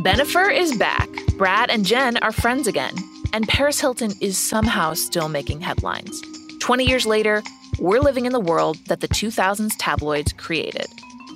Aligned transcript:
Bennifer 0.00 0.50
is 0.50 0.74
back. 0.78 1.10
Brad 1.36 1.68
and 1.68 1.84
Jen 1.84 2.16
are 2.18 2.32
friends 2.32 2.66
again. 2.66 2.94
And 3.34 3.46
Paris 3.46 3.78
Hilton 3.78 4.12
is 4.22 4.38
somehow 4.38 4.94
still 4.94 5.28
making 5.28 5.60
headlines. 5.60 6.22
20 6.58 6.86
years 6.86 7.04
later, 7.04 7.42
we're 7.78 8.00
living 8.00 8.24
in 8.24 8.32
the 8.32 8.40
world 8.40 8.78
that 8.86 9.00
the 9.00 9.08
2000s 9.08 9.74
tabloids 9.78 10.32
created. 10.32 10.86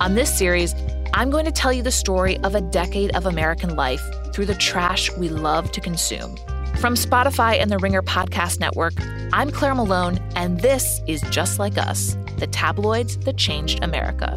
On 0.01 0.15
this 0.15 0.35
series, 0.35 0.73
I'm 1.13 1.29
going 1.29 1.45
to 1.45 1.51
tell 1.51 1.71
you 1.71 1.83
the 1.83 1.91
story 1.91 2.39
of 2.39 2.55
a 2.55 2.61
decade 2.61 3.15
of 3.15 3.27
American 3.27 3.75
life 3.75 4.01
through 4.33 4.47
the 4.47 4.55
trash 4.55 5.15
we 5.15 5.29
love 5.29 5.71
to 5.73 5.79
consume. 5.79 6.35
From 6.77 6.95
Spotify 6.95 7.61
and 7.61 7.69
the 7.69 7.77
Ringer 7.77 8.01
Podcast 8.01 8.59
Network, 8.59 8.93
I'm 9.31 9.51
Claire 9.51 9.75
Malone, 9.75 10.17
and 10.35 10.59
this 10.61 11.01
is 11.05 11.21
Just 11.29 11.59
Like 11.59 11.77
Us 11.77 12.17
the 12.39 12.47
tabloids 12.47 13.17
that 13.19 13.37
changed 13.37 13.83
America. 13.83 14.35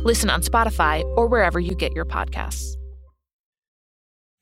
Listen 0.00 0.30
on 0.30 0.40
Spotify 0.40 1.04
or 1.16 1.26
wherever 1.28 1.60
you 1.60 1.74
get 1.74 1.92
your 1.92 2.06
podcasts. 2.06 2.75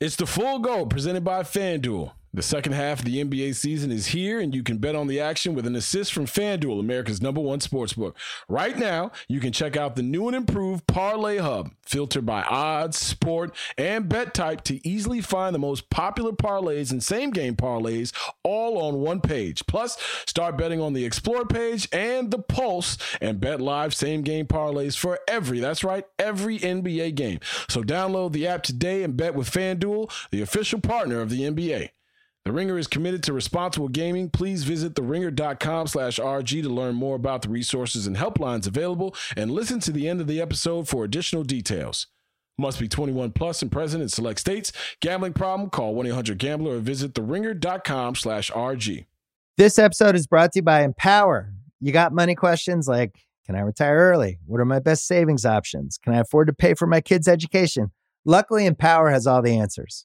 It's 0.04 0.16
the 0.16 0.26
full 0.26 0.58
go 0.58 0.84
presented 0.84 1.24
by 1.24 1.44
FanDuel. 1.44 2.12
The 2.34 2.42
second 2.42 2.72
half 2.72 2.98
of 2.98 3.04
the 3.04 3.22
NBA 3.22 3.54
season 3.54 3.92
is 3.92 4.08
here, 4.08 4.40
and 4.40 4.52
you 4.52 4.64
can 4.64 4.78
bet 4.78 4.96
on 4.96 5.06
the 5.06 5.20
action 5.20 5.54
with 5.54 5.68
an 5.68 5.76
assist 5.76 6.12
from 6.12 6.26
FanDuel, 6.26 6.80
America's 6.80 7.22
number 7.22 7.40
one 7.40 7.60
sportsbook. 7.60 8.14
Right 8.48 8.76
now, 8.76 9.12
you 9.28 9.38
can 9.38 9.52
check 9.52 9.76
out 9.76 9.94
the 9.94 10.02
new 10.02 10.26
and 10.26 10.34
improved 10.34 10.84
Parlay 10.88 11.36
Hub, 11.36 11.70
filtered 11.86 12.26
by 12.26 12.42
odds, 12.42 12.98
sport, 12.98 13.54
and 13.78 14.08
bet 14.08 14.34
type 14.34 14.64
to 14.64 14.84
easily 14.84 15.20
find 15.20 15.54
the 15.54 15.60
most 15.60 15.88
popular 15.90 16.32
parlays 16.32 16.90
and 16.90 17.04
same 17.04 17.30
game 17.30 17.54
parlays 17.54 18.12
all 18.42 18.78
on 18.78 18.96
one 18.96 19.20
page. 19.20 19.64
Plus, 19.68 19.96
start 20.26 20.58
betting 20.58 20.80
on 20.80 20.92
the 20.92 21.04
Explore 21.04 21.46
page 21.46 21.88
and 21.92 22.32
the 22.32 22.40
Pulse 22.40 22.98
and 23.20 23.40
bet 23.40 23.60
live 23.60 23.94
same 23.94 24.22
game 24.22 24.48
parlays 24.48 24.98
for 24.98 25.20
every, 25.28 25.60
that's 25.60 25.84
right, 25.84 26.04
every 26.18 26.58
NBA 26.58 27.14
game. 27.14 27.38
So 27.68 27.84
download 27.84 28.32
the 28.32 28.48
app 28.48 28.64
today 28.64 29.04
and 29.04 29.16
bet 29.16 29.36
with 29.36 29.48
FanDuel, 29.48 30.10
the 30.32 30.42
official 30.42 30.80
partner 30.80 31.20
of 31.20 31.30
the 31.30 31.42
NBA. 31.42 31.90
The 32.44 32.52
Ringer 32.52 32.76
is 32.76 32.86
committed 32.86 33.22
to 33.22 33.32
responsible 33.32 33.88
gaming. 33.88 34.28
Please 34.28 34.64
visit 34.64 34.92
theringer.com 34.94 35.86
slash 35.86 36.18
RG 36.18 36.62
to 36.62 36.68
learn 36.68 36.94
more 36.94 37.16
about 37.16 37.40
the 37.40 37.48
resources 37.48 38.06
and 38.06 38.18
helplines 38.18 38.66
available 38.66 39.14
and 39.34 39.50
listen 39.50 39.80
to 39.80 39.90
the 39.90 40.06
end 40.06 40.20
of 40.20 40.26
the 40.26 40.42
episode 40.42 40.86
for 40.86 41.04
additional 41.04 41.42
details. 41.42 42.06
Must 42.58 42.78
be 42.78 42.86
21 42.86 43.32
plus 43.32 43.62
and 43.62 43.72
present 43.72 44.02
in 44.02 44.10
select 44.10 44.40
states. 44.40 44.72
Gambling 45.00 45.32
problem? 45.32 45.70
Call 45.70 45.94
1-800-GAMBLER 45.94 46.76
or 46.76 46.78
visit 46.80 47.14
theringer.com 47.14 48.14
slash 48.14 48.50
RG. 48.50 49.06
This 49.56 49.78
episode 49.78 50.14
is 50.14 50.26
brought 50.26 50.52
to 50.52 50.58
you 50.58 50.62
by 50.62 50.82
Empower. 50.82 51.50
You 51.80 51.92
got 51.92 52.12
money 52.12 52.34
questions 52.34 52.86
like, 52.86 53.14
can 53.46 53.56
I 53.56 53.60
retire 53.60 53.96
early? 53.96 54.38
What 54.44 54.60
are 54.60 54.66
my 54.66 54.80
best 54.80 55.06
savings 55.06 55.46
options? 55.46 55.96
Can 55.96 56.12
I 56.12 56.18
afford 56.18 56.48
to 56.48 56.52
pay 56.52 56.74
for 56.74 56.86
my 56.86 57.00
kids' 57.00 57.26
education? 57.26 57.90
Luckily, 58.26 58.66
Empower 58.66 59.08
has 59.10 59.26
all 59.26 59.40
the 59.40 59.56
answers. 59.58 60.04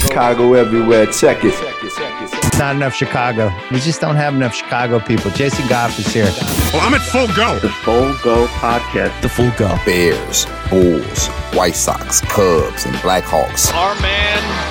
Chicago 0.00 0.54
everywhere. 0.54 1.06
Check 1.06 1.44
it. 1.44 1.54
It's 1.82 2.58
not 2.58 2.74
enough 2.76 2.94
Chicago. 2.94 3.52
We 3.70 3.80
just 3.80 4.00
don't 4.00 4.16
have 4.16 4.34
enough 4.34 4.54
Chicago 4.54 4.98
people. 5.00 5.30
Jason 5.32 5.66
Goff 5.68 5.98
is 5.98 6.06
here. 6.12 6.30
Well, 6.72 6.82
I'm 6.82 6.94
at 6.94 7.00
full 7.02 7.26
go. 7.34 7.58
The 7.58 7.68
Full 7.68 8.14
Go 8.22 8.46
Podcast. 8.46 9.20
The 9.22 9.28
full 9.28 9.50
go. 9.58 9.76
Bears, 9.84 10.46
Bulls, 10.70 11.26
White 11.56 11.74
Sox, 11.74 12.20
Cubs, 12.22 12.86
and 12.86 12.94
Blackhawks. 12.96 13.72
Our 13.74 13.94
man, 14.00 14.29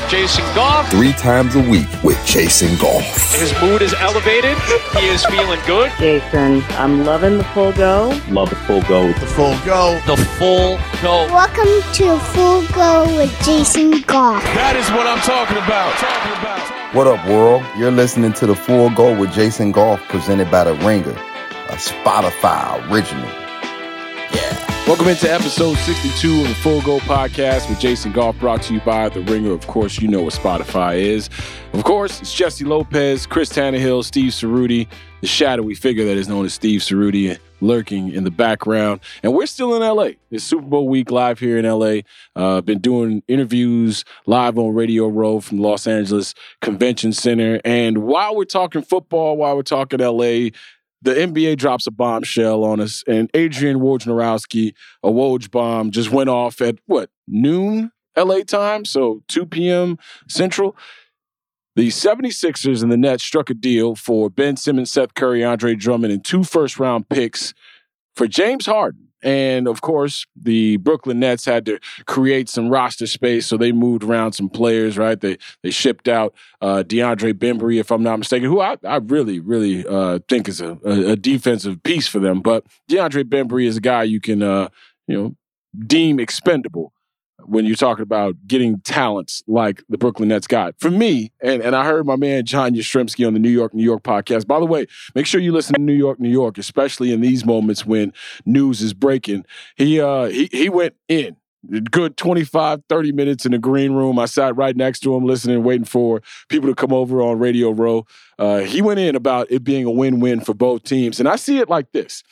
Jason 0.10 0.44
Goff. 0.56 0.90
Three 0.90 1.14
times 1.14 1.56
a 1.56 1.62
week 1.62 1.88
with 2.04 2.18
Jason 2.26 2.78
Goff. 2.78 3.04
His 3.40 3.54
mood 3.62 3.82
is 3.82 3.94
elevated. 3.96 4.58
He 4.98 5.08
is 5.08 5.26
feeling 5.26 5.60
good. 5.66 5.92
Jason, 6.00 6.64
I'm 6.72 7.06
loving 7.06 7.38
the 7.38 7.44
full 7.46 7.72
go. 7.74 8.10
Love 8.30 8.50
the 8.50 8.56
Full 8.56 8.82
Go. 8.84 9.08
The 9.14 9.26
full 9.28 9.58
go. 9.66 10.00
The 10.08 10.18
full 10.38 10.78
go. 11.02 11.28
Welcome 11.34 11.82
to 11.94 12.18
Full 12.34 12.68
Go 12.70 13.06
with 13.18 13.32
Jason 13.44 14.02
Goff. 14.02 14.44
That 14.56 14.76
is 14.76 14.90
what 14.92 15.06
I'm 15.08 15.20
talking 15.20 15.58
about. 15.58 15.94
Talking 15.96 16.40
about. 16.40 16.96
What 16.96 17.06
up, 17.08 17.24
world? 17.28 17.64
You're 17.78 17.92
listening 17.92 18.34
to 18.34 18.48
The 18.48 18.56
Full 18.56 18.90
Go 18.90 19.18
with 19.18 19.32
Jason 19.32 19.72
Goff, 19.72 20.02
presented 20.10 20.50
by 20.50 20.64
The 20.64 20.74
Ringer, 20.86 21.12
a 21.12 21.76
Spotify 21.76 22.82
original. 22.92 23.30
Yeah. 24.34 24.79
Welcome 24.90 25.10
into 25.10 25.32
episode 25.32 25.78
62 25.78 26.42
of 26.42 26.48
the 26.48 26.56
Full 26.56 26.82
Go 26.82 26.98
Podcast 27.02 27.70
with 27.70 27.80
Jason 27.80 28.12
Goff, 28.12 28.40
brought 28.40 28.64
to 28.64 28.74
you 28.74 28.82
by 28.82 29.08
The 29.08 29.22
Ringer. 29.22 29.52
Of 29.52 29.68
course, 29.68 30.02
you 30.02 30.08
know 30.08 30.24
what 30.24 30.34
Spotify 30.34 30.98
is. 30.98 31.30
Of 31.74 31.84
course, 31.84 32.20
it's 32.20 32.34
Jessie 32.34 32.66
Lopez, 32.66 33.28
Chris 33.28 33.50
Tannehill, 33.50 34.04
Steve 34.04 34.32
Ceruti, 34.32 34.88
the 35.22 35.28
shadowy 35.28 35.76
figure 35.76 36.06
that 36.06 36.18
is 36.18 36.28
known 36.28 36.44
as 36.44 36.56
Steve 36.56 36.82
Ceruti, 36.82 37.38
lurking 37.62 38.12
in 38.12 38.24
the 38.24 38.32
background. 38.32 39.02
And 39.22 39.36
we're 39.36 39.46
still 39.46 39.76
in 39.76 39.84
LA. 39.84 40.14
It's 40.32 40.44
Super 40.44 40.66
Bowl 40.66 40.88
week 40.88 41.12
live 41.12 41.38
here 41.38 41.60
in 41.60 41.66
LA. 41.66 42.00
Uh, 42.36 42.62
been 42.62 42.80
doing 42.80 43.22
interviews 43.28 44.06
live 44.26 44.58
on 44.58 44.74
Radio 44.74 45.08
Row 45.08 45.40
from 45.40 45.60
Los 45.60 45.86
Angeles 45.86 46.34
Convention 46.62 47.14
Center. 47.14 47.62
And 47.64 48.00
while 48.00 48.36
we're 48.36 48.46
talking 48.46 48.82
football, 48.82 49.38
while 49.38 49.56
we're 49.56 49.62
talking 49.62 50.00
LA, 50.00 50.50
the 51.02 51.14
NBA 51.14 51.58
drops 51.58 51.88
a 51.88 51.92
bombshell 51.92 52.64
on 52.64 52.80
us, 52.80 53.04
and 53.08 53.30
Adrian 53.34 53.80
Wojnarowski, 53.80 54.74
a 55.04 55.10
Woj 55.10 55.50
bomb, 55.50 55.92
just 55.92 56.12
went 56.12 56.30
off 56.30 56.62
at 56.62 56.78
what 56.86 57.10
noon 57.28 57.92
LA 58.18 58.42
time, 58.42 58.86
so 58.86 59.24
2 59.28 59.46
p.m. 59.46 59.98
Central. 60.28 60.76
The 61.76 61.88
76ers 61.88 62.84
and 62.84 62.92
the 62.92 62.98
Nets 62.98 63.24
struck 63.24 63.50
a 63.50 63.54
deal 63.54 63.96
for 63.96 64.30
Ben 64.30 64.58
Simmons, 64.58 64.92
Seth 64.92 65.14
Curry, 65.14 65.44
Andre 65.44 65.76
Drummond, 65.76 66.12
and 66.12 66.26
two 66.26 66.44
first 66.44 66.80
round 66.80 67.08
picks 67.08 67.54
for 68.16 68.28
James 68.28 68.66
Harden. 68.66 69.09
And 69.22 69.68
of 69.68 69.82
course, 69.82 70.26
the 70.36 70.78
Brooklyn 70.78 71.20
Nets 71.20 71.46
had 71.46 71.66
to 71.66 71.80
create 72.06 72.50
some 72.50 72.70
roster 72.70 73.08
space, 73.08 73.46
so 73.46 73.58
they 73.58 73.72
moved 73.72 74.04
around 74.04 74.34
some 74.34 74.50
players, 74.50 74.98
right? 74.98 75.20
They 75.20 75.38
they 75.64 75.72
shipped 75.72 76.08
out 76.08 76.34
uh, 76.62 76.84
DeAndre 76.86 77.34
Bembry, 77.34 77.80
if 77.80 77.92
I'm 77.92 78.04
not 78.04 78.20
mistaken, 78.20 78.50
who 78.50 78.62
I, 78.62 78.78
I 78.84 78.98
really, 78.98 79.40
really 79.40 79.86
uh, 79.86 80.20
think 80.28 80.48
is 80.48 80.62
a, 80.62 80.78
a, 80.84 81.16
defensive 81.16 81.84
piece 81.84 82.08
for 82.08 82.20
them. 82.20 82.42
But 82.42 82.66
DeAndre 82.90 83.24
Bembry 83.24 83.66
is 83.66 83.78
a 83.78 83.82
guy 83.82 84.04
you 84.04 84.22
can, 84.22 84.42
uh, 84.42 84.70
you 85.08 85.18
know, 85.18 85.36
deem 85.86 86.20
expendable 86.20 86.94
when 87.46 87.66
you're 87.66 87.76
talking 87.76 88.04
about 88.04 88.36
getting 88.48 88.80
talents 88.82 89.44
like 89.48 89.84
the 89.90 89.98
Brooklyn 89.98 90.30
Nets 90.30 90.48
got. 90.48 90.76
For 90.80 90.92
me, 90.92 91.32
and, 91.42 91.62
and 91.62 91.76
I 91.76 91.86
heard 91.86 92.06
my 92.06 92.16
man 92.16 92.46
John 92.46 92.74
Jastremski 92.74 93.26
on 93.26 93.34
the 93.34 93.40
New 93.40 93.50
York, 93.50 93.74
New 93.74 93.84
York 93.84 94.04
podcast. 94.04 94.48
By 94.48 94.60
the 94.60 94.66
way, 94.66 94.86
make 95.16 95.26
sure 95.26 95.42
you 95.42 95.52
listen 95.52 95.76
to 95.76 95.82
New 95.82 95.94
York, 95.94 96.20
New 96.20 96.30
York, 96.30 96.58
especially 96.58 97.12
in 97.12 97.22
these 97.22 97.46
moments 97.46 97.86
when 97.86 98.14
news 98.46 98.82
is 98.82 98.94
breaking. 98.94 99.46
He 99.76 100.00
uh 100.00 100.26
he 100.26 100.50
he 100.52 100.70
went 100.70 100.96
in. 101.08 101.36
Good 101.92 102.16
25, 102.16 102.84
30 102.88 103.12
minutes 103.12 103.46
in 103.46 103.52
the 103.52 103.58
green 103.58 103.92
room. 103.92 104.18
I 104.18 104.28
sat 104.28 104.56
right 104.56 104.78
next 104.78 105.02
to 105.02 105.14
him, 105.14 105.26
listening, 105.26 105.62
waiting 105.62 105.84
for 105.84 106.22
people 106.48 106.70
to 106.70 106.76
come 106.76 106.94
over 106.94 107.22
on 107.22 107.38
Radio 107.38 107.72
Row. 107.72 108.06
Uh, 108.38 108.60
he 108.60 108.82
went 108.82 109.02
in 109.02 109.14
about 109.14 109.52
it 109.52 109.62
being 109.66 109.84
a 109.84 109.92
win 109.92 110.22
win 110.22 110.40
for 110.40 110.54
both 110.54 110.84
teams. 110.84 111.20
And 111.20 111.28
I 111.28 111.36
see 111.36 111.58
it 111.58 111.68
like 111.68 111.92
this 111.92 112.24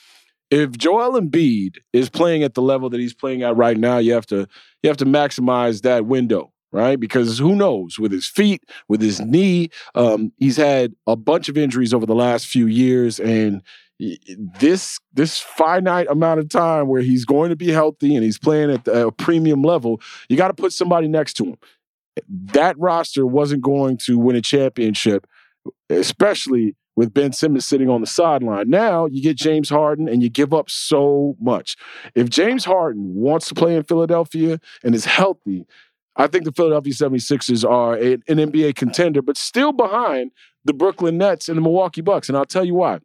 if 0.50 0.72
Joel 0.78 1.20
Embiid 1.20 1.78
is 1.94 2.10
playing 2.10 2.44
at 2.44 2.54
the 2.54 2.62
level 2.62 2.90
that 2.90 3.00
he's 3.00 3.14
playing 3.14 3.44
at 3.44 3.58
right 3.58 3.78
now, 3.78 3.98
you 3.98 4.14
have 4.14 4.26
to 4.28 4.48
you 4.84 4.90
have 4.90 4.98
to 4.98 5.06
maximize 5.06 5.82
that 5.82 6.06
window, 6.06 6.52
right? 6.72 7.00
Because 7.00 7.38
who 7.38 7.56
knows 7.56 8.00
with 8.00 8.12
his 8.12 8.28
feet, 8.28 8.64
with 8.88 9.02
his 9.02 9.20
knee, 9.20 9.70
um, 9.96 10.32
he's 10.38 10.58
had 10.58 10.94
a 11.06 11.16
bunch 11.16 11.50
of 11.50 11.58
injuries 11.58 11.94
over 11.94 12.06
the 12.06 12.16
last 12.16 12.48
few 12.48 12.68
years, 12.68 13.20
and 13.20 13.62
this 14.60 15.00
this 15.14 15.40
finite 15.40 16.08
amount 16.08 16.40
of 16.40 16.50
time 16.50 16.88
where 16.88 17.02
he's 17.02 17.26
going 17.26 17.50
to 17.50 17.56
be 17.56 17.72
healthy 17.72 18.16
and 18.16 18.24
he's 18.24 18.38
playing 18.38 18.72
at 18.72 18.88
a 18.88 19.12
premium 19.12 19.64
level, 19.64 20.00
you 20.30 20.38
got 20.38 20.50
to 20.50 20.54
put 20.54 20.72
somebody 20.72 21.08
next 21.08 21.34
to 21.34 21.46
him. 21.46 21.58
That 22.30 22.78
roster 22.80 23.26
wasn't 23.26 23.62
going 23.62 23.98
to 24.06 24.18
win 24.18 24.36
a 24.36 24.42
championship, 24.42 25.28
especially 25.90 26.76
with 26.98 27.14
Ben 27.14 27.32
Simmons 27.32 27.66
sitting 27.66 27.90
on 27.90 28.02
the 28.02 28.08
sideline. 28.08 28.70
Now 28.70 29.06
you 29.06 29.22
get 29.24 29.38
James 29.38 29.70
Harden 29.70 30.10
and 30.10 30.22
you 30.22 30.30
give 30.30 30.54
up 30.54 30.70
so 30.70 31.38
much. 31.40 31.78
If 32.16 32.30
James 32.30 32.66
Harden 32.66 33.14
wants 33.16 33.48
to 33.48 33.56
play 33.56 33.76
in 33.76 33.84
Philadelphia 33.84 34.60
and 34.84 34.94
is 34.94 35.06
healthy, 35.06 35.66
I 36.18 36.28
think 36.28 36.44
the 36.44 36.52
Philadelphia 36.52 36.92
76ers 36.92 37.70
are 37.70 37.96
a, 37.96 38.14
an 38.14 38.38
NBA 38.52 38.76
contender, 38.76 39.22
but 39.22 39.38
still 39.38 39.72
behind 39.72 40.32
the 40.66 40.74
Brooklyn 40.74 41.18
Nets 41.18 41.48
and 41.48 41.58
the 41.58 41.62
Milwaukee 41.62 42.02
Bucks. 42.02 42.28
And 42.28 42.38
I'll 42.38 42.46
tell 42.46 42.66
you 42.66 42.74
why. 42.74 43.00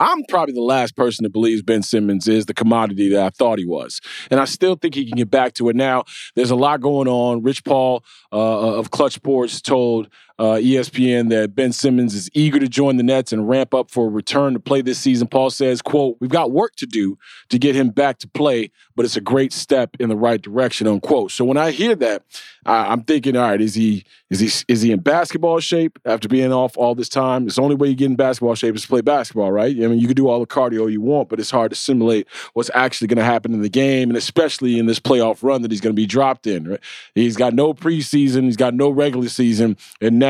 I'm 0.00 0.24
probably 0.30 0.54
the 0.54 0.62
last 0.62 0.96
person 0.96 1.24
that 1.24 1.32
believes 1.32 1.60
Ben 1.60 1.82
Simmons 1.82 2.26
is 2.26 2.46
the 2.46 2.54
commodity 2.54 3.10
that 3.10 3.22
I 3.22 3.28
thought 3.28 3.58
he 3.58 3.66
was. 3.66 4.00
And 4.30 4.40
I 4.40 4.46
still 4.46 4.74
think 4.74 4.94
he 4.94 5.04
can 5.04 5.16
get 5.16 5.30
back 5.30 5.52
to 5.54 5.68
it 5.68 5.76
now. 5.76 6.04
There's 6.34 6.50
a 6.50 6.56
lot 6.56 6.80
going 6.80 7.06
on. 7.06 7.42
Rich 7.42 7.64
Paul 7.64 8.02
uh, 8.32 8.78
of 8.78 8.90
Clutch 8.90 9.12
Sports 9.12 9.60
told 9.60 10.08
uh, 10.40 10.56
ESPN 10.56 11.28
that 11.28 11.54
Ben 11.54 11.70
Simmons 11.70 12.14
is 12.14 12.30
eager 12.32 12.58
to 12.58 12.66
join 12.66 12.96
the 12.96 13.02
Nets 13.02 13.30
and 13.30 13.46
ramp 13.46 13.74
up 13.74 13.90
for 13.90 14.06
a 14.06 14.08
return 14.08 14.54
to 14.54 14.58
play 14.58 14.80
this 14.80 14.98
season. 14.98 15.28
Paul 15.28 15.50
says, 15.50 15.82
quote, 15.82 16.16
we've 16.18 16.30
got 16.30 16.50
work 16.50 16.76
to 16.76 16.86
do 16.86 17.18
to 17.50 17.58
get 17.58 17.76
him 17.76 17.90
back 17.90 18.18
to 18.20 18.28
play, 18.28 18.70
but 18.96 19.04
it's 19.04 19.16
a 19.16 19.20
great 19.20 19.52
step 19.52 19.94
in 20.00 20.08
the 20.08 20.16
right 20.16 20.40
direction, 20.40 20.86
unquote. 20.86 21.30
So 21.30 21.44
when 21.44 21.58
I 21.58 21.72
hear 21.72 21.94
that, 21.96 22.22
I, 22.64 22.90
am 22.90 23.02
thinking, 23.02 23.36
all 23.36 23.50
right, 23.50 23.60
is 23.60 23.74
he 23.74 24.04
is 24.30 24.40
he 24.40 24.64
is 24.68 24.80
he 24.80 24.92
in 24.92 25.00
basketball 25.00 25.60
shape 25.60 25.98
after 26.04 26.28
being 26.28 26.52
off 26.52 26.76
all 26.76 26.94
this 26.94 27.08
time? 27.08 27.46
It's 27.46 27.56
the 27.56 27.62
only 27.62 27.74
way 27.74 27.88
you 27.88 27.94
get 27.94 28.06
in 28.06 28.16
basketball 28.16 28.54
shape 28.54 28.76
is 28.76 28.82
to 28.82 28.88
play 28.88 29.00
basketball, 29.00 29.52
right? 29.52 29.74
I 29.74 29.86
mean, 29.88 29.98
you 29.98 30.06
can 30.06 30.14
do 30.14 30.28
all 30.28 30.40
the 30.40 30.46
cardio 30.46 30.90
you 30.90 31.00
want, 31.00 31.28
but 31.28 31.40
it's 31.40 31.50
hard 31.50 31.70
to 31.70 31.76
simulate 31.76 32.26
what's 32.54 32.70
actually 32.74 33.08
going 33.08 33.18
to 33.18 33.24
happen 33.24 33.52
in 33.52 33.60
the 33.60 33.68
game, 33.68 34.08
and 34.08 34.16
especially 34.16 34.78
in 34.78 34.86
this 34.86 35.00
playoff 35.00 35.42
run 35.42 35.62
that 35.62 35.70
he's 35.70 35.80
going 35.80 35.94
to 35.94 36.00
be 36.00 36.06
dropped 36.06 36.46
in. 36.46 36.68
Right? 36.68 36.80
He's 37.14 37.36
got 37.36 37.54
no 37.54 37.74
preseason, 37.74 38.44
he's 38.44 38.56
got 38.56 38.74
no 38.74 38.88
regular 38.90 39.28
season, 39.28 39.76
and 40.00 40.18
now 40.18 40.29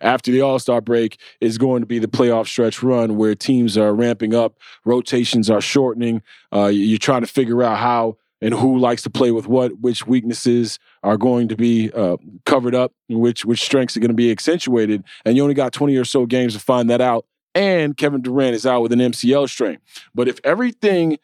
after 0.00 0.30
the 0.30 0.40
All 0.40 0.58
Star 0.58 0.80
break 0.80 1.18
is 1.40 1.58
going 1.58 1.80
to 1.80 1.86
be 1.86 1.98
the 1.98 2.08
playoff 2.08 2.46
stretch 2.46 2.82
run 2.82 3.16
where 3.16 3.34
teams 3.34 3.76
are 3.76 3.94
ramping 3.94 4.34
up, 4.34 4.58
rotations 4.84 5.50
are 5.50 5.60
shortening. 5.60 6.22
Uh, 6.52 6.66
you're 6.66 6.98
trying 6.98 7.22
to 7.22 7.26
figure 7.26 7.62
out 7.62 7.78
how 7.78 8.16
and 8.40 8.54
who 8.54 8.78
likes 8.78 9.02
to 9.02 9.10
play 9.10 9.30
with 9.30 9.46
what, 9.46 9.80
which 9.80 10.06
weaknesses 10.06 10.78
are 11.02 11.16
going 11.16 11.48
to 11.48 11.56
be 11.56 11.90
uh, 11.92 12.16
covered 12.46 12.74
up, 12.74 12.92
which 13.08 13.44
which 13.44 13.62
strengths 13.62 13.96
are 13.96 14.00
going 14.00 14.08
to 14.10 14.14
be 14.14 14.30
accentuated, 14.30 15.04
and 15.24 15.36
you 15.36 15.42
only 15.42 15.54
got 15.54 15.72
20 15.72 15.96
or 15.96 16.04
so 16.04 16.26
games 16.26 16.54
to 16.54 16.60
find 16.60 16.88
that 16.90 17.00
out. 17.00 17.26
And 17.54 17.96
Kevin 17.96 18.22
Durant 18.22 18.54
is 18.54 18.64
out 18.64 18.80
with 18.80 18.92
an 18.92 19.00
MCL 19.00 19.48
strain. 19.48 19.78
But 20.14 20.28
if 20.28 20.38
everything 20.44 21.18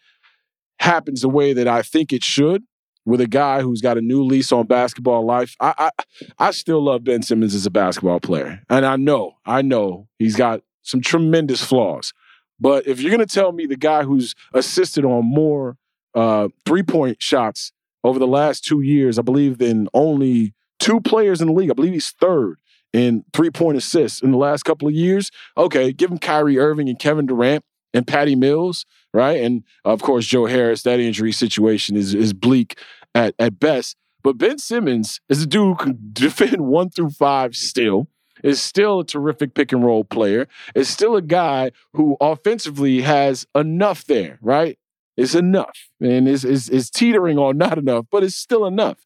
happens 0.80 1.20
the 1.20 1.28
way 1.28 1.52
that 1.52 1.68
I 1.68 1.82
think 1.82 2.12
it 2.12 2.24
should, 2.24 2.64
with 3.06 3.22
a 3.22 3.26
guy 3.26 3.62
who's 3.62 3.80
got 3.80 3.96
a 3.96 4.02
new 4.02 4.22
lease 4.22 4.52
on 4.52 4.66
basketball 4.66 5.24
life, 5.24 5.56
I 5.58 5.74
I, 5.78 5.90
I 6.38 6.50
still 6.50 6.82
love 6.82 7.04
Ben 7.04 7.22
Simmons 7.22 7.54
as 7.54 7.64
a 7.64 7.70
basketball 7.70 8.20
player, 8.20 8.60
and 8.68 8.84
I 8.84 8.96
know 8.96 9.36
I 9.46 9.62
know 9.62 10.08
he's 10.18 10.36
got 10.36 10.60
some 10.82 11.00
tremendous 11.00 11.64
flaws. 11.64 12.12
But 12.60 12.86
if 12.86 13.00
you're 13.00 13.16
to 13.16 13.26
tell 13.26 13.52
me 13.52 13.66
the 13.66 13.76
guy 13.76 14.02
who's 14.02 14.34
assisted 14.52 15.04
on 15.04 15.24
more 15.24 15.76
uh, 16.14 16.48
three 16.64 16.82
point 16.82 17.22
shots 17.22 17.72
over 18.04 18.18
the 18.18 18.26
last 18.26 18.64
two 18.64 18.82
years, 18.82 19.18
I 19.18 19.22
believe, 19.22 19.58
than 19.58 19.88
only 19.94 20.54
two 20.78 21.00
players 21.00 21.40
in 21.40 21.48
the 21.48 21.54
league. 21.54 21.70
I 21.70 21.74
believe 21.74 21.92
he's 21.92 22.10
third 22.10 22.58
in 22.92 23.24
three 23.32 23.50
point 23.50 23.76
assists 23.76 24.22
in 24.22 24.30
the 24.30 24.38
last 24.38 24.64
couple 24.64 24.88
of 24.88 24.94
years. 24.94 25.30
Okay, 25.56 25.92
give 25.92 26.10
him 26.10 26.18
Kyrie 26.18 26.58
Irving 26.58 26.88
and 26.88 26.98
Kevin 26.98 27.26
Durant 27.26 27.64
and 27.92 28.06
Patty 28.06 28.34
Mills, 28.34 28.86
right? 29.16 29.42
And 29.42 29.64
uh, 29.84 29.92
of 29.92 30.02
course, 30.02 30.26
Joe 30.26 30.46
Harris. 30.46 30.82
That 30.82 31.00
injury 31.00 31.32
situation 31.32 31.96
is 31.96 32.14
is 32.14 32.32
bleak 32.32 32.78
at 33.14 33.34
at 33.38 33.58
best. 33.58 33.96
But 34.22 34.38
Ben 34.38 34.58
Simmons 34.58 35.20
is 35.28 35.42
a 35.42 35.46
dude 35.46 35.62
who 35.62 35.74
can 35.76 35.98
defend 36.12 36.60
one 36.60 36.90
through 36.90 37.10
five 37.10 37.56
still. 37.56 38.08
Is 38.44 38.60
still 38.60 39.00
a 39.00 39.04
terrific 39.04 39.54
pick 39.54 39.72
and 39.72 39.82
roll 39.82 40.04
player. 40.04 40.46
Is 40.74 40.88
still 40.88 41.16
a 41.16 41.22
guy 41.22 41.72
who 41.94 42.18
offensively 42.20 43.00
has 43.00 43.46
enough 43.54 44.04
there, 44.04 44.38
right? 44.42 44.78
It's 45.16 45.34
enough, 45.34 45.88
and 45.98 46.28
it's, 46.28 46.44
it's, 46.44 46.68
it's 46.68 46.90
teetering 46.90 47.38
on 47.38 47.56
not 47.56 47.78
enough, 47.78 48.04
but 48.12 48.22
it's 48.22 48.36
still 48.36 48.66
enough. 48.66 48.98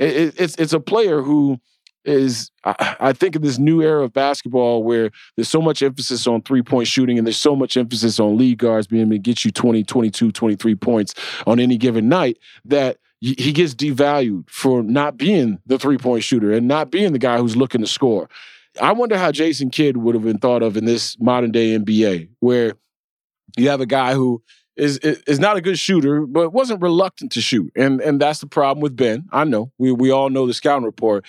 It, 0.00 0.16
it, 0.16 0.40
it's 0.40 0.56
it's 0.56 0.72
a 0.72 0.80
player 0.80 1.22
who 1.22 1.60
is 2.04 2.50
I, 2.64 2.96
I, 3.00 3.12
think 3.12 3.36
in 3.36 3.42
this 3.42 3.58
new 3.58 3.80
era 3.80 4.02
of 4.02 4.12
basketball 4.12 4.82
where 4.82 5.10
there's 5.36 5.48
so 5.48 5.62
much 5.62 5.82
emphasis 5.82 6.26
on 6.26 6.42
three 6.42 6.62
point 6.62 6.88
shooting 6.88 7.18
and 7.18 7.26
there's 7.26 7.36
so 7.36 7.54
much 7.54 7.76
emphasis 7.76 8.18
on 8.18 8.36
lead 8.36 8.58
guards 8.58 8.86
being 8.86 9.02
able 9.02 9.12
to 9.12 9.18
get 9.18 9.44
you 9.44 9.50
20, 9.50 9.84
22, 9.84 10.32
23 10.32 10.74
points 10.74 11.14
on 11.46 11.60
any 11.60 11.76
given 11.76 12.08
night 12.08 12.38
that 12.64 12.98
he 13.20 13.52
gets 13.52 13.72
devalued 13.72 14.50
for 14.50 14.82
not 14.82 15.16
being 15.16 15.60
the 15.66 15.78
three 15.78 15.96
point 15.96 16.24
shooter 16.24 16.52
and 16.52 16.66
not 16.66 16.90
being 16.90 17.12
the 17.12 17.20
guy 17.20 17.38
who's 17.38 17.56
looking 17.56 17.80
to 17.80 17.86
score. 17.86 18.28
I 18.80 18.92
wonder 18.92 19.16
how 19.16 19.30
Jason 19.30 19.70
Kidd 19.70 19.98
would 19.98 20.16
have 20.16 20.24
been 20.24 20.38
thought 20.38 20.62
of 20.62 20.76
in 20.76 20.86
this 20.86 21.16
modern 21.20 21.52
day 21.52 21.78
NBA 21.78 22.30
where 22.40 22.74
you 23.56 23.68
have 23.68 23.80
a 23.80 23.86
guy 23.86 24.14
who 24.14 24.42
is 24.76 24.98
is 24.98 25.38
not 25.38 25.56
a 25.56 25.60
good 25.60 25.78
shooter, 25.78 26.26
but 26.26 26.50
wasn't 26.50 26.80
reluctant 26.80 27.30
to 27.32 27.40
shoot, 27.40 27.70
and 27.76 28.00
and 28.00 28.20
that's 28.20 28.40
the 28.40 28.46
problem 28.46 28.80
with 28.82 28.96
Ben. 28.96 29.26
I 29.30 29.44
know 29.44 29.70
we 29.78 29.92
we 29.92 30.10
all 30.10 30.30
know 30.30 30.46
the 30.46 30.54
scouting 30.54 30.86
report. 30.86 31.24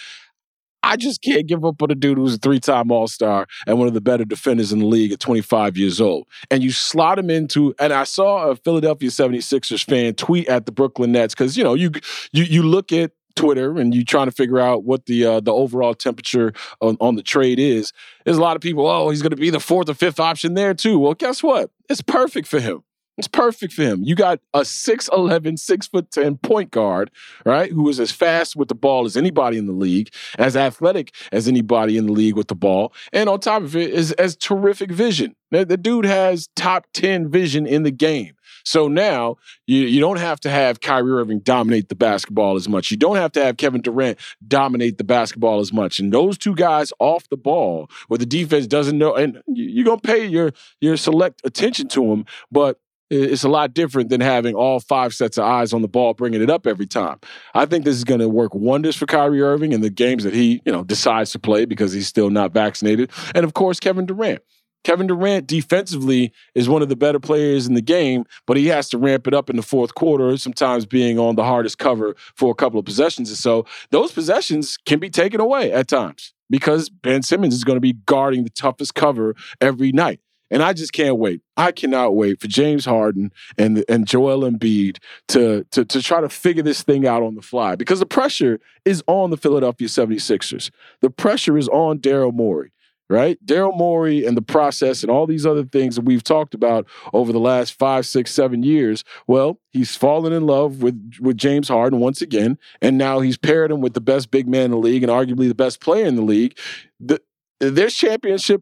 I 0.83 0.97
just 0.97 1.21
can't 1.21 1.47
give 1.47 1.63
up 1.63 1.81
on 1.81 1.89
a 1.89 1.95
dude 1.95 2.17
who's 2.17 2.35
a 2.35 2.37
three 2.37 2.59
time 2.59 2.91
All 2.91 3.07
Star 3.07 3.47
and 3.65 3.79
one 3.79 3.87
of 3.87 3.93
the 3.93 4.01
better 4.01 4.25
defenders 4.25 4.71
in 4.71 4.79
the 4.79 4.85
league 4.85 5.13
at 5.13 5.19
25 5.19 5.77
years 5.77 6.01
old. 6.01 6.27
And 6.51 6.61
you 6.61 6.71
slot 6.71 7.17
him 7.17 7.29
into, 7.29 7.73
and 7.79 7.93
I 7.93 8.03
saw 8.03 8.49
a 8.49 8.55
Philadelphia 8.55 9.09
76ers 9.09 9.83
fan 9.83 10.13
tweet 10.15 10.47
at 10.49 10.65
the 10.65 10.71
Brooklyn 10.71 11.13
Nets 11.13 11.33
because, 11.33 11.57
you 11.57 11.63
know, 11.63 11.73
you, 11.73 11.91
you, 12.33 12.43
you 12.43 12.63
look 12.63 12.91
at 12.91 13.11
Twitter 13.35 13.79
and 13.79 13.95
you're 13.95 14.03
trying 14.03 14.27
to 14.27 14.31
figure 14.31 14.59
out 14.59 14.83
what 14.83 15.07
the 15.07 15.25
uh, 15.25 15.39
the 15.39 15.51
overall 15.51 15.95
temperature 15.95 16.53
on, 16.81 16.97
on 16.99 17.15
the 17.15 17.23
trade 17.23 17.59
is. 17.59 17.91
There's 18.25 18.37
a 18.37 18.41
lot 18.41 18.55
of 18.55 18.61
people, 18.61 18.85
oh, 18.85 19.09
he's 19.09 19.23
going 19.23 19.31
to 19.31 19.35
be 19.35 19.49
the 19.49 19.59
fourth 19.59 19.89
or 19.89 19.95
fifth 19.95 20.19
option 20.19 20.53
there 20.53 20.75
too. 20.75 20.99
Well, 20.99 21.15
guess 21.15 21.41
what? 21.41 21.71
It's 21.89 22.01
perfect 22.01 22.47
for 22.47 22.59
him. 22.59 22.83
It's 23.17 23.27
perfect 23.27 23.73
for 23.73 23.83
him. 23.83 24.01
You 24.03 24.15
got 24.15 24.39
a 24.53 24.61
6'11, 24.61 25.59
6 25.59 25.87
foot 25.87 26.11
10 26.11 26.37
point 26.37 26.71
guard, 26.71 27.11
right? 27.45 27.71
Who 27.71 27.87
is 27.89 27.99
as 27.99 28.11
fast 28.11 28.55
with 28.55 28.69
the 28.69 28.75
ball 28.75 29.05
as 29.05 29.15
anybody 29.15 29.57
in 29.57 29.67
the 29.67 29.73
league, 29.73 30.11
as 30.39 30.57
athletic 30.57 31.13
as 31.31 31.47
anybody 31.47 31.97
in 31.97 32.07
the 32.07 32.11
league 32.11 32.35
with 32.35 32.47
the 32.47 32.55
ball. 32.55 32.91
And 33.11 33.29
on 33.29 33.39
top 33.39 33.61
of 33.61 33.75
it 33.75 33.91
is 33.91 34.13
as 34.13 34.35
terrific 34.35 34.91
vision. 34.91 35.35
The, 35.51 35.63
the 35.63 35.77
dude 35.77 36.05
has 36.05 36.49
top 36.55 36.87
10 36.93 37.29
vision 37.29 37.67
in 37.67 37.83
the 37.83 37.91
game. 37.91 38.33
So 38.63 38.87
now 38.87 39.37
you, 39.67 39.81
you 39.81 39.99
don't 39.99 40.19
have 40.19 40.39
to 40.41 40.49
have 40.49 40.79
Kyrie 40.79 41.11
Irving 41.11 41.39
dominate 41.39 41.89
the 41.89 41.95
basketball 41.95 42.55
as 42.55 42.67
much. 42.67 42.91
You 42.91 42.97
don't 42.97 43.17
have 43.17 43.31
to 43.33 43.43
have 43.43 43.57
Kevin 43.57 43.81
Durant 43.81 44.17
dominate 44.47 44.97
the 44.97 45.03
basketball 45.03 45.59
as 45.59 45.73
much. 45.73 45.99
And 45.99 46.11
those 46.11 46.37
two 46.37 46.55
guys 46.55 46.93
off 46.99 47.27
the 47.29 47.37
ball, 47.37 47.89
where 48.07 48.17
the 48.17 48.25
defense 48.25 48.67
doesn't 48.67 48.97
know, 48.97 49.15
and 49.15 49.41
you're 49.47 49.85
gonna 49.85 49.99
pay 49.99 50.25
your 50.25 50.51
your 50.79 50.97
select 50.97 51.41
attention 51.43 51.87
to 51.89 52.07
them, 52.07 52.25
but 52.51 52.79
it's 53.13 53.43
a 53.43 53.49
lot 53.49 53.73
different 53.73 54.09
than 54.09 54.21
having 54.21 54.55
all 54.55 54.79
five 54.79 55.13
sets 55.13 55.37
of 55.37 55.45
eyes 55.45 55.73
on 55.73 55.81
the 55.81 55.87
ball 55.87 56.13
bringing 56.13 56.41
it 56.41 56.49
up 56.49 56.65
every 56.67 56.87
time. 56.87 57.19
I 57.53 57.65
think 57.65 57.85
this 57.85 57.95
is 57.95 58.03
going 58.03 58.19
to 58.19 58.29
work 58.29 58.53
wonders 58.55 58.95
for 58.95 59.05
Kyrie 59.05 59.41
Irving 59.41 59.71
in 59.71 59.81
the 59.81 59.89
games 59.89 60.23
that 60.23 60.33
he, 60.33 60.61
you 60.65 60.71
know, 60.71 60.83
decides 60.83 61.31
to 61.31 61.39
play 61.39 61.65
because 61.65 61.93
he's 61.93 62.07
still 62.07 62.29
not 62.29 62.53
vaccinated. 62.53 63.11
And 63.35 63.43
of 63.43 63.53
course, 63.53 63.79
Kevin 63.79 64.05
Durant. 64.05 64.41
Kevin 64.83 65.07
Durant 65.07 65.47
defensively 65.47 66.33
is 66.55 66.67
one 66.67 66.81
of 66.81 66.89
the 66.89 66.95
better 66.95 67.19
players 67.19 67.67
in 67.67 67.73
the 67.73 67.81
game, 67.81 68.25
but 68.45 68.57
he 68.57 68.67
has 68.67 68.89
to 68.89 68.97
ramp 68.97 69.27
it 69.27 69.33
up 69.33 69.49
in 69.49 69.55
the 69.55 69.61
fourth 69.61 69.95
quarter, 69.95 70.35
sometimes 70.37 70.85
being 70.85 71.17
on 71.17 71.35
the 71.35 71.43
hardest 71.43 71.77
cover 71.77 72.15
for 72.35 72.51
a 72.51 72.55
couple 72.55 72.79
of 72.79 72.85
possessions 72.85 73.31
or 73.31 73.37
so. 73.37 73.65
Those 73.91 74.11
possessions 74.11 74.77
can 74.85 74.99
be 74.99 75.09
taken 75.09 75.39
away 75.39 75.71
at 75.71 75.87
times 75.87 76.33
because 76.49 76.89
Ben 76.89 77.23
Simmons 77.23 77.53
is 77.53 77.63
going 77.63 77.77
to 77.77 77.81
be 77.81 77.93
guarding 77.93 78.43
the 78.43 78.49
toughest 78.49 78.93
cover 78.93 79.35
every 79.61 79.93
night. 79.93 80.19
And 80.53 80.61
I 80.61 80.71
just 80.73 80.93
can't 80.93 81.17
wait. 81.17 81.41
I 81.57 81.71
cannot 81.71 82.15
wait 82.15 82.39
for 82.39 82.47
James 82.47 82.85
Harden 82.85 83.31
and 83.57 83.83
and 83.89 84.05
Joel 84.05 84.41
Embiid 84.41 84.99
to, 85.29 85.65
to, 85.71 85.83
to 85.83 86.01
try 86.01 86.21
to 86.21 86.29
figure 86.29 86.61
this 86.61 86.83
thing 86.83 87.07
out 87.07 87.23
on 87.23 87.33
the 87.33 87.41
fly 87.41 87.75
because 87.75 87.99
the 87.99 88.05
pressure 88.05 88.59
is 88.85 89.03
on 89.07 89.31
the 89.31 89.37
Philadelphia 89.37 89.87
76ers. 89.87 90.69
The 91.01 91.09
pressure 91.09 91.57
is 91.57 91.67
on 91.69 91.97
Daryl 91.97 92.31
Morey, 92.31 92.71
right? 93.09 93.43
Daryl 93.43 93.75
Morey 93.75 94.27
and 94.27 94.37
the 94.37 94.43
process 94.43 95.01
and 95.01 95.09
all 95.11 95.25
these 95.25 95.43
other 95.43 95.63
things 95.65 95.95
that 95.95 96.05
we've 96.05 96.23
talked 96.23 96.53
about 96.53 96.85
over 97.13 97.31
the 97.31 97.39
last 97.39 97.73
five, 97.79 98.05
six, 98.05 98.31
seven 98.31 98.61
years. 98.61 99.03
Well, 99.25 99.59
he's 99.71 99.95
fallen 99.95 100.33
in 100.33 100.45
love 100.45 100.83
with, 100.83 101.15
with 101.19 101.35
James 101.35 101.67
Harden 101.67 101.99
once 101.99 102.21
again, 102.21 102.59
and 102.79 102.95
now 102.95 103.21
he's 103.21 103.37
paired 103.37 103.71
him 103.71 103.81
with 103.81 103.95
the 103.95 104.01
best 104.01 104.29
big 104.29 104.47
man 104.47 104.65
in 104.65 104.71
the 104.71 104.77
league 104.77 105.01
and 105.01 105.11
arguably 105.11 105.47
the 105.47 105.55
best 105.55 105.79
player 105.79 106.05
in 106.05 106.15
the 106.15 106.21
league. 106.21 106.55
The, 106.99 107.19
there's 107.59 107.95
championship 107.95 108.61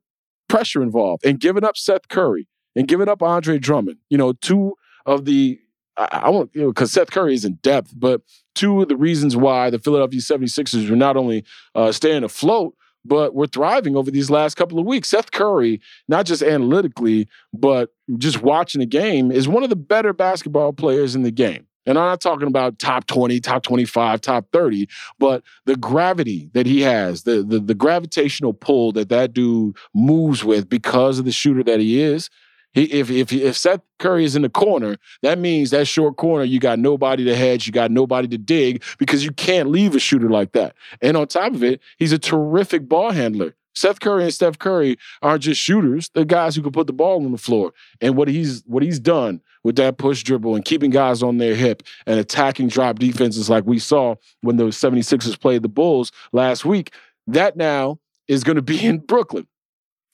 pressure 0.51 0.83
involved 0.83 1.25
and 1.25 1.39
giving 1.39 1.63
up 1.63 1.77
Seth 1.77 2.07
Curry 2.09 2.47
and 2.75 2.87
giving 2.87 3.09
up 3.09 3.21
Andre 3.23 3.57
Drummond. 3.57 3.97
You 4.09 4.17
know, 4.17 4.33
two 4.33 4.75
of 5.05 5.25
the 5.25 5.59
I, 5.97 6.07
I 6.11 6.29
won't, 6.29 6.51
you 6.53 6.61
know, 6.61 6.67
because 6.69 6.91
Seth 6.91 7.11
Curry 7.11 7.33
is 7.33 7.45
in 7.45 7.55
depth, 7.55 7.93
but 7.95 8.21
two 8.55 8.81
of 8.81 8.89
the 8.89 8.95
reasons 8.95 9.35
why 9.35 9.69
the 9.69 9.79
Philadelphia 9.79 10.19
76ers 10.19 10.89
were 10.89 10.95
not 10.95 11.17
only 11.17 11.43
uh, 11.75 11.91
staying 11.91 12.23
afloat, 12.23 12.75
but 13.03 13.33
we're 13.33 13.47
thriving 13.47 13.95
over 13.95 14.11
these 14.11 14.29
last 14.29 14.55
couple 14.55 14.79
of 14.79 14.85
weeks. 14.85 15.09
Seth 15.09 15.31
Curry, 15.31 15.81
not 16.07 16.25
just 16.25 16.43
analytically, 16.43 17.27
but 17.53 17.89
just 18.17 18.41
watching 18.41 18.79
the 18.79 18.85
game, 18.85 19.31
is 19.31 19.47
one 19.47 19.63
of 19.63 19.69
the 19.69 19.75
better 19.75 20.13
basketball 20.13 20.71
players 20.71 21.15
in 21.15 21.23
the 21.23 21.31
game. 21.31 21.65
And 21.85 21.97
I'm 21.97 22.05
not 22.05 22.21
talking 22.21 22.47
about 22.47 22.79
top 22.79 23.07
20, 23.07 23.39
top 23.39 23.63
25, 23.63 24.21
top 24.21 24.45
30, 24.51 24.87
but 25.17 25.43
the 25.65 25.75
gravity 25.75 26.49
that 26.53 26.65
he 26.65 26.81
has, 26.81 27.23
the, 27.23 27.43
the, 27.43 27.59
the 27.59 27.75
gravitational 27.75 28.53
pull 28.53 28.91
that 28.93 29.09
that 29.09 29.33
dude 29.33 29.75
moves 29.93 30.43
with 30.43 30.69
because 30.69 31.19
of 31.19 31.25
the 31.25 31.31
shooter 31.31 31.63
that 31.63 31.79
he 31.79 32.01
is. 32.01 32.29
He, 32.73 32.83
if, 32.83 33.09
if, 33.09 33.33
if 33.33 33.57
Seth 33.57 33.81
Curry 33.99 34.23
is 34.23 34.35
in 34.35 34.43
the 34.43 34.49
corner, 34.49 34.97
that 35.23 35.37
means 35.37 35.71
that 35.71 35.87
short 35.87 36.15
corner, 36.15 36.45
you 36.45 36.59
got 36.59 36.79
nobody 36.79 37.25
to 37.25 37.35
hedge, 37.35 37.67
you 37.67 37.73
got 37.73 37.91
nobody 37.91 38.29
to 38.29 38.37
dig 38.37 38.83
because 38.97 39.25
you 39.25 39.31
can't 39.31 39.69
leave 39.69 39.93
a 39.93 39.99
shooter 39.99 40.29
like 40.29 40.53
that. 40.53 40.75
And 41.01 41.17
on 41.17 41.27
top 41.27 41.53
of 41.53 41.63
it, 41.63 41.81
he's 41.97 42.13
a 42.13 42.19
terrific 42.19 42.87
ball 42.87 43.11
handler. 43.11 43.55
Seth 43.75 43.99
Curry 43.99 44.23
and 44.23 44.33
Steph 44.33 44.59
Curry 44.59 44.97
aren't 45.21 45.43
just 45.43 45.61
shooters; 45.61 46.09
they're 46.13 46.25
guys 46.25 46.55
who 46.55 46.61
can 46.61 46.71
put 46.71 46.87
the 46.87 46.93
ball 46.93 47.23
on 47.23 47.31
the 47.31 47.37
floor. 47.37 47.73
And 47.99 48.15
what 48.15 48.27
he's 48.27 48.63
what 48.65 48.83
he's 48.83 48.99
done 48.99 49.41
with 49.63 49.75
that 49.77 49.97
push 49.97 50.23
dribble 50.23 50.55
and 50.55 50.65
keeping 50.65 50.91
guys 50.91 51.21
on 51.23 51.37
their 51.37 51.55
hip 51.55 51.83
and 52.05 52.19
attacking 52.19 52.67
drop 52.67 52.99
defenses 52.99 53.49
like 53.49 53.65
we 53.65 53.79
saw 53.79 54.15
when 54.41 54.57
the 54.57 54.65
76ers 54.65 55.39
played 55.39 55.61
the 55.61 55.69
Bulls 55.69 56.11
last 56.31 56.65
week, 56.65 56.93
that 57.27 57.55
now 57.55 57.99
is 58.27 58.43
going 58.43 58.55
to 58.55 58.61
be 58.61 58.83
in 58.85 58.99
Brooklyn. 58.99 59.47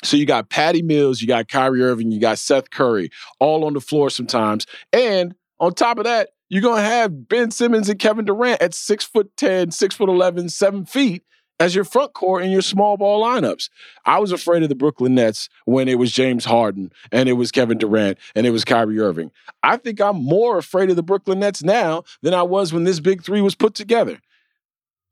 So 0.04 0.16
you 0.16 0.28
got 0.28 0.50
Patty 0.50 0.84
Mills, 0.84 1.22
you 1.22 1.28
got 1.28 1.48
Kyrie 1.48 1.82
Irving, 1.82 2.12
you 2.12 2.20
got 2.20 2.38
Seth 2.38 2.70
Curry, 2.70 3.10
all 3.40 3.66
on 3.66 3.74
the 3.74 3.82
floor 3.82 4.12
sometimes. 4.12 4.68
And 4.94 5.34
on 5.60 5.74
top 5.74 5.98
of 5.98 6.04
that, 6.04 6.30
you're 6.50 6.62
going 6.62 6.84
to 6.84 6.88
have 6.88 7.28
Ben 7.28 7.52
Simmons 7.52 7.90
and 7.90 8.00
Kevin 8.00 8.26
Durant 8.26 8.62
at 8.62 8.74
six 8.74 9.04
foot 9.04 9.36
ten, 9.38 9.72
six 9.72 9.96
foot 9.96 10.08
eleven, 10.08 10.50
seven 10.50 10.86
feet 10.86 11.24
as 11.60 11.76
your 11.76 11.84
front 11.84 12.14
court 12.14 12.44
in 12.44 12.52
your 12.52 12.62
small 12.62 12.98
ball 12.98 13.24
lineups. 13.24 13.70
I 14.06 14.20
was 14.20 14.32
afraid 14.32 14.64
of 14.64 14.70
the 14.70 14.76
Brooklyn 14.76 15.16
Nets 15.16 15.50
when 15.66 15.88
it 15.88 15.98
was 15.98 16.12
James 16.12 16.46
Harden 16.46 16.92
and 17.12 17.28
it 17.28 17.34
was 17.34 17.52
Kevin 17.52 17.78
Durant 17.78 18.18
and 18.36 18.46
it 18.46 18.52
was 18.52 18.64
Kyrie 18.64 19.00
Irving. 19.00 19.32
I 19.64 19.78
think 19.78 20.00
I'm 20.00 20.24
more 20.24 20.58
afraid 20.58 20.90
of 20.90 20.96
the 20.96 21.04
Brooklyn 21.04 21.40
Nets 21.40 21.64
now 21.64 22.04
than 22.22 22.34
I 22.34 22.44
was 22.44 22.74
when 22.74 22.84
this 22.84 23.00
big 23.00 23.24
three 23.24 23.42
was 23.42 23.56
put 23.56 23.74
together. 23.74 24.20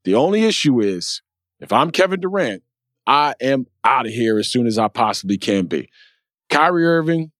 The 0.04 0.14
only 0.14 0.44
issue 0.44 0.80
is 0.80 1.22
if 1.58 1.72
I'm 1.72 1.90
Kevin 1.90 2.20
Durant, 2.20 2.62
I 3.06 3.34
am 3.40 3.66
out 3.84 4.06
of 4.06 4.12
here 4.12 4.38
as 4.38 4.48
soon 4.48 4.66
as 4.66 4.78
I 4.78 4.88
possibly 4.88 5.38
can 5.38 5.66
be. 5.66 5.90
Kyrie 6.48 6.86
Irving, 6.86 7.32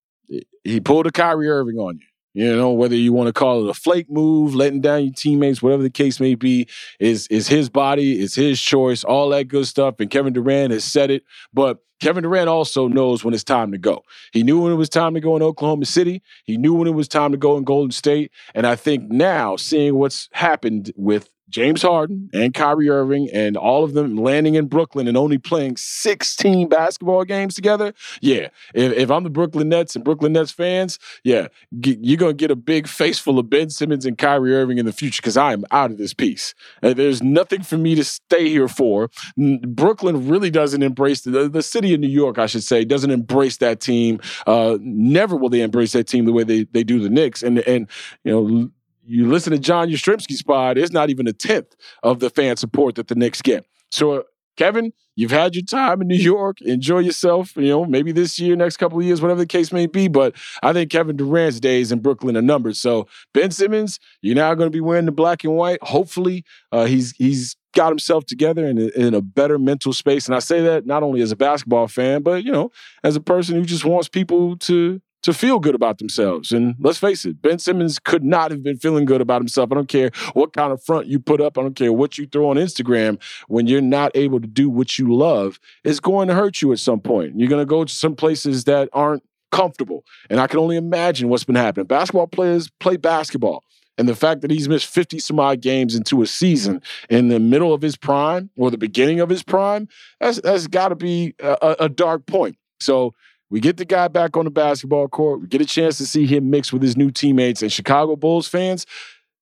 he 0.65 0.81
pulled 0.81 1.07
a 1.07 1.13
Kyrie 1.13 1.49
Irving 1.49 1.79
on 1.79 1.99
you. 1.99 2.07
You 2.37 2.55
know, 2.55 2.71
whether 2.71 2.95
you 2.95 3.15
want 3.15 3.29
to 3.29 3.33
call 3.33 3.65
it 3.65 3.71
a 3.71 3.73
flake 3.73 4.11
move, 4.11 4.55
letting 4.55 4.83
down 4.83 5.05
your 5.05 5.15
teammates, 5.15 5.63
whatever 5.63 5.83
the 5.83 5.89
case 5.89 6.21
may 6.21 6.35
be, 6.35 6.69
is 7.01 7.27
is 7.29 7.49
his 7.49 7.71
body, 7.71 8.21
is 8.21 8.35
his 8.35 8.61
choice, 8.61 9.05
all 9.05 9.31
that 9.31 9.45
good 9.45 9.67
stuff. 9.67 9.95
And 10.01 10.11
Kevin 10.11 10.35
Durant 10.35 10.71
has 10.71 10.85
said 10.85 11.11
it, 11.11 11.23
but 11.55 11.79
Kevin 11.99 12.25
Durant 12.25 12.51
also 12.51 12.89
knows 12.89 13.25
when 13.25 13.33
it's 13.33 13.43
time 13.43 13.73
to 13.73 13.79
go. 13.79 14.03
He 14.35 14.43
knew 14.43 14.61
when 14.61 14.71
it 14.71 14.77
was 14.77 14.91
time 14.91 15.15
to 15.15 15.21
go 15.21 15.35
in 15.35 15.43
Oklahoma 15.43 15.87
City. 15.87 16.23
He 16.45 16.59
knew 16.59 16.75
when 16.75 16.87
it 16.87 16.91
was 16.91 17.09
time 17.09 17.33
to 17.33 17.39
go 17.39 17.57
in 17.57 17.65
Golden 17.65 17.91
State. 17.91 18.31
And 18.55 18.67
I 18.67 18.77
think 18.77 19.11
now, 19.11 19.57
seeing 19.57 19.95
what's 19.95 20.29
happened 20.33 20.93
with 20.95 21.31
James 21.49 21.83
Harden 21.83 22.29
and 22.33 22.53
Kyrie 22.55 22.89
Irving 22.89 23.29
and 23.33 23.57
all 23.57 23.85
of 23.85 23.95
them 23.95 24.17
landing 24.17 24.57
in 24.57 24.67
Brooklyn 24.67 25.07
and 25.07 25.17
only 25.17 25.39
playing 25.39 25.77
16 25.77 26.69
basketball 26.69 27.25
games 27.25 27.55
together. 27.55 27.93
Yeah, 28.21 28.49
if, 28.75 28.93
if 28.93 29.11
I'm 29.11 29.25
the 29.25 29.31
Brooklyn 29.31 29.69
Nets 29.69 29.95
and 29.95 30.05
Brooklyn 30.05 30.33
Nets 30.33 30.51
fans, 30.51 30.99
yeah, 31.25 31.49
g- 31.81 31.99
you're 32.01 32.19
to 32.19 32.35
get 32.35 32.51
a 32.51 32.57
big 32.57 32.89
face 32.89 33.19
full 33.19 33.39
of 33.39 33.49
Ben 33.49 33.71
Simmons 33.71 34.05
and 34.05 34.19
Kyrie 34.19 34.55
Irving 34.55 34.79
in 34.79 34.87
the 34.87 34.93
future 34.93 35.21
because 35.23 35.37
I 35.37 35.53
am 35.53 35.65
out 35.71 35.91
of 35.91 35.99
this 35.99 36.15
piece. 36.15 36.55
Uh, 36.83 36.95
there's 36.95 37.23
nothing 37.23 37.63
for 37.63 37.79
me 37.79 37.95
to 37.95 38.05
stay 38.05 38.49
here 38.49 38.69
for. 38.69 39.11
Brooklyn 39.37 40.29
really 40.29 40.51
doesn't 40.51 40.83
embrace 40.83 41.21
the, 41.21 41.49
the 41.49 41.63
city 41.63 41.95
of 41.95 42.01
New 42.01 42.09
York, 42.09 42.39
I 42.39 42.47
should 42.47 42.65
say, 42.65 42.85
doesn't 42.85 43.11
embrace 43.11 43.59
that 43.59 43.81
team. 43.81 44.21
Uh, 44.47 44.79
never 44.81 45.37
will 45.37 45.49
they 45.49 45.61
embrace 45.61 45.93
that 45.93 46.09
team 46.09 46.25
the 46.25 46.33
way 46.33 46.43
they, 46.43 46.65
they 46.65 46.83
do 46.83 46.99
the 46.99 47.11
Knicks. 47.11 47.43
And, 47.43 47.61
and, 47.61 47.89
you 48.25 48.33
know, 48.33 48.71
you 49.07 49.29
listen 49.29 49.53
to 49.53 49.59
John 49.59 49.89
Jastremski's 49.89 50.43
pod, 50.43 50.79
it's 50.79 50.93
not 50.93 51.11
even 51.11 51.27
a 51.27 51.33
tenth 51.33 51.75
of 52.03 52.21
the 52.21 52.31
fan 52.31 52.57
support 52.57 52.97
that 52.97 53.09
the 53.09 53.15
Knicks 53.15 53.43
get. 53.43 53.65
So, 53.91 54.13
uh, 54.13 54.23
Kevin, 54.57 54.93
you've 55.17 55.31
had 55.31 55.55
your 55.55 55.65
time 55.65 56.01
in 56.01 56.09
New 56.09 56.17
York. 56.17 56.61
Enjoy 56.63 56.99
yourself. 56.99 57.55
You 57.57 57.69
know, 57.69 57.85
maybe 57.85 58.11
this 58.11 58.39
year, 58.39 58.57
next 58.57 58.79
couple 58.79 58.99
of 58.99 59.05
years, 59.05 59.21
whatever 59.21 59.41
the 59.41 59.47
case 59.47 59.71
may 59.71 59.87
be. 59.87 60.09
But 60.09 60.35
I 60.63 60.73
think 60.73 60.91
Kevin 60.91 61.17
Durant's 61.17 61.61
days 61.61 61.93
in 61.93 62.01
Brooklyn 62.01 62.37
are 62.37 62.43
numbered. 62.43 62.77
So 62.77 63.07
Ben 63.35 63.51
Simmons, 63.51 64.01
you're 64.23 64.35
now 64.35 64.55
going 64.55 64.67
to 64.67 64.75
be 64.75 64.81
wearing 64.81 65.05
the 65.05 65.13
black 65.13 65.45
and 65.45 65.55
white. 65.55 65.79
Hopefully, 65.83 66.45
uh, 66.73 66.87
he's 66.87 67.13
he's 67.13 67.55
got 67.75 67.91
himself 67.91 68.25
together 68.25 68.67
in 68.67 68.79
in 68.79 69.15
a 69.15 69.21
better 69.21 69.59
mental 69.59 69.93
space. 69.93 70.27
And 70.27 70.35
I 70.35 70.39
say 70.39 70.63
that 70.63 70.87
not 70.87 71.03
only 71.03 71.21
as 71.21 71.33
a 71.33 71.37
basketball 71.37 71.89
fan, 71.89 72.23
but 72.23 72.43
you 72.43 72.51
know, 72.51 72.73
as 73.05 73.15
a 73.15 73.21
person 73.21 73.57
who 73.57 73.65
just 73.65 73.85
wants 73.85 74.09
people 74.09 74.57
to 74.59 75.01
to 75.27 75.35
feel 75.35 75.59
good 75.59 75.75
about 75.75 75.99
themselves. 75.99 76.53
And 76.53 76.77
let's 76.79 76.99
face 76.99 77.25
it, 77.25 77.43
Ben 77.43 77.59
Simmons 77.59 77.99
could 77.99 78.23
not 78.23 78.53
have 78.53 78.63
been 78.63 78.77
feeling 78.77 79.05
good 79.05 79.21
about 79.21 79.41
himself. 79.41 79.73
I 79.73 79.75
don't 79.75 79.89
care 79.89 80.13
what 80.35 80.53
kind 80.53 80.73
of 80.73 80.81
front 80.81 81.09
you 81.09 81.19
put 81.19 81.41
up, 81.41 81.59
I 81.59 81.63
don't 81.63 81.75
care 81.75 81.93
what 81.93 82.17
you 82.17 82.27
throw 82.27 82.49
on 82.49 82.57
Instagram. 82.57 83.21
When 83.49 83.67
you're 83.67 83.81
not 83.81 84.13
able 84.15 84.41
to 84.41 84.47
do 84.47 84.71
what 84.71 85.01
you 85.01 85.13
love, 85.13 85.59
it's 85.83 85.99
going 85.99 86.29
to 86.29 86.35
hurt 86.35 86.63
you 86.63 86.71
at 86.71 86.79
some 86.79 87.01
point. 87.01 87.41
You're 87.41 87.49
going 87.49 87.61
to 87.61 87.69
go 87.69 87.85
to 87.85 87.93
some 87.93 88.15
places 88.15 88.65
that 88.65 88.89
aren't 88.93 89.25
comfortable. 89.51 90.05
And 90.31 90.39
I 90.39 90.47
can 90.47 90.61
only 90.61 90.77
imagine 90.77 91.29
what's 91.29 91.43
been 91.43 91.57
happening. 91.57 91.87
Basketball 91.87 92.29
players 92.29 92.71
play 92.79 92.97
basketball. 92.97 93.65
And 93.99 94.09
the 94.09 94.15
fact 94.15 94.43
that 94.43 94.53
he's 94.53 94.69
missed 94.69 94.87
50 94.87 95.19
some 95.19 95.41
odd 95.41 95.61
games 95.61 95.97
into 95.97 96.23
a 96.23 96.27
season 96.27 96.83
in 97.11 97.29
the 97.29 97.41
middle 97.41 97.75
of 97.75 97.83
his 97.83 97.97
prime 97.97 98.51
or 98.57 98.71
the 98.71 98.79
beginning 98.79 99.19
of 99.19 99.29
his 99.29 99.43
prime, 99.43 99.89
that's, 100.21 100.41
that's 100.43 100.69
got 100.69 100.91
to 100.91 100.95
be 100.95 101.35
a, 101.41 101.77
a 101.81 101.89
dark 101.89 102.27
point. 102.27 102.59
So 102.79 103.15
we 103.51 103.61
get 103.61 103.77
the 103.77 103.85
guy 103.85 104.09
back 104.09 104.37
on 104.37 104.45
the 104.45 104.51
basketball 104.51 105.09
court. 105.09 105.41
We 105.41 105.47
get 105.47 105.61
a 105.61 105.67
chance 105.67 105.99
to 105.99 106.07
see 106.07 106.27
him 106.27 106.51
mix 106.51 106.73
with 106.73 106.83
his 106.83 106.97
new 106.97 107.11
teammates. 107.11 107.63
And 107.63 107.73
Chicago 107.73 108.17
Bulls 108.17 108.49
fans, 108.49 108.87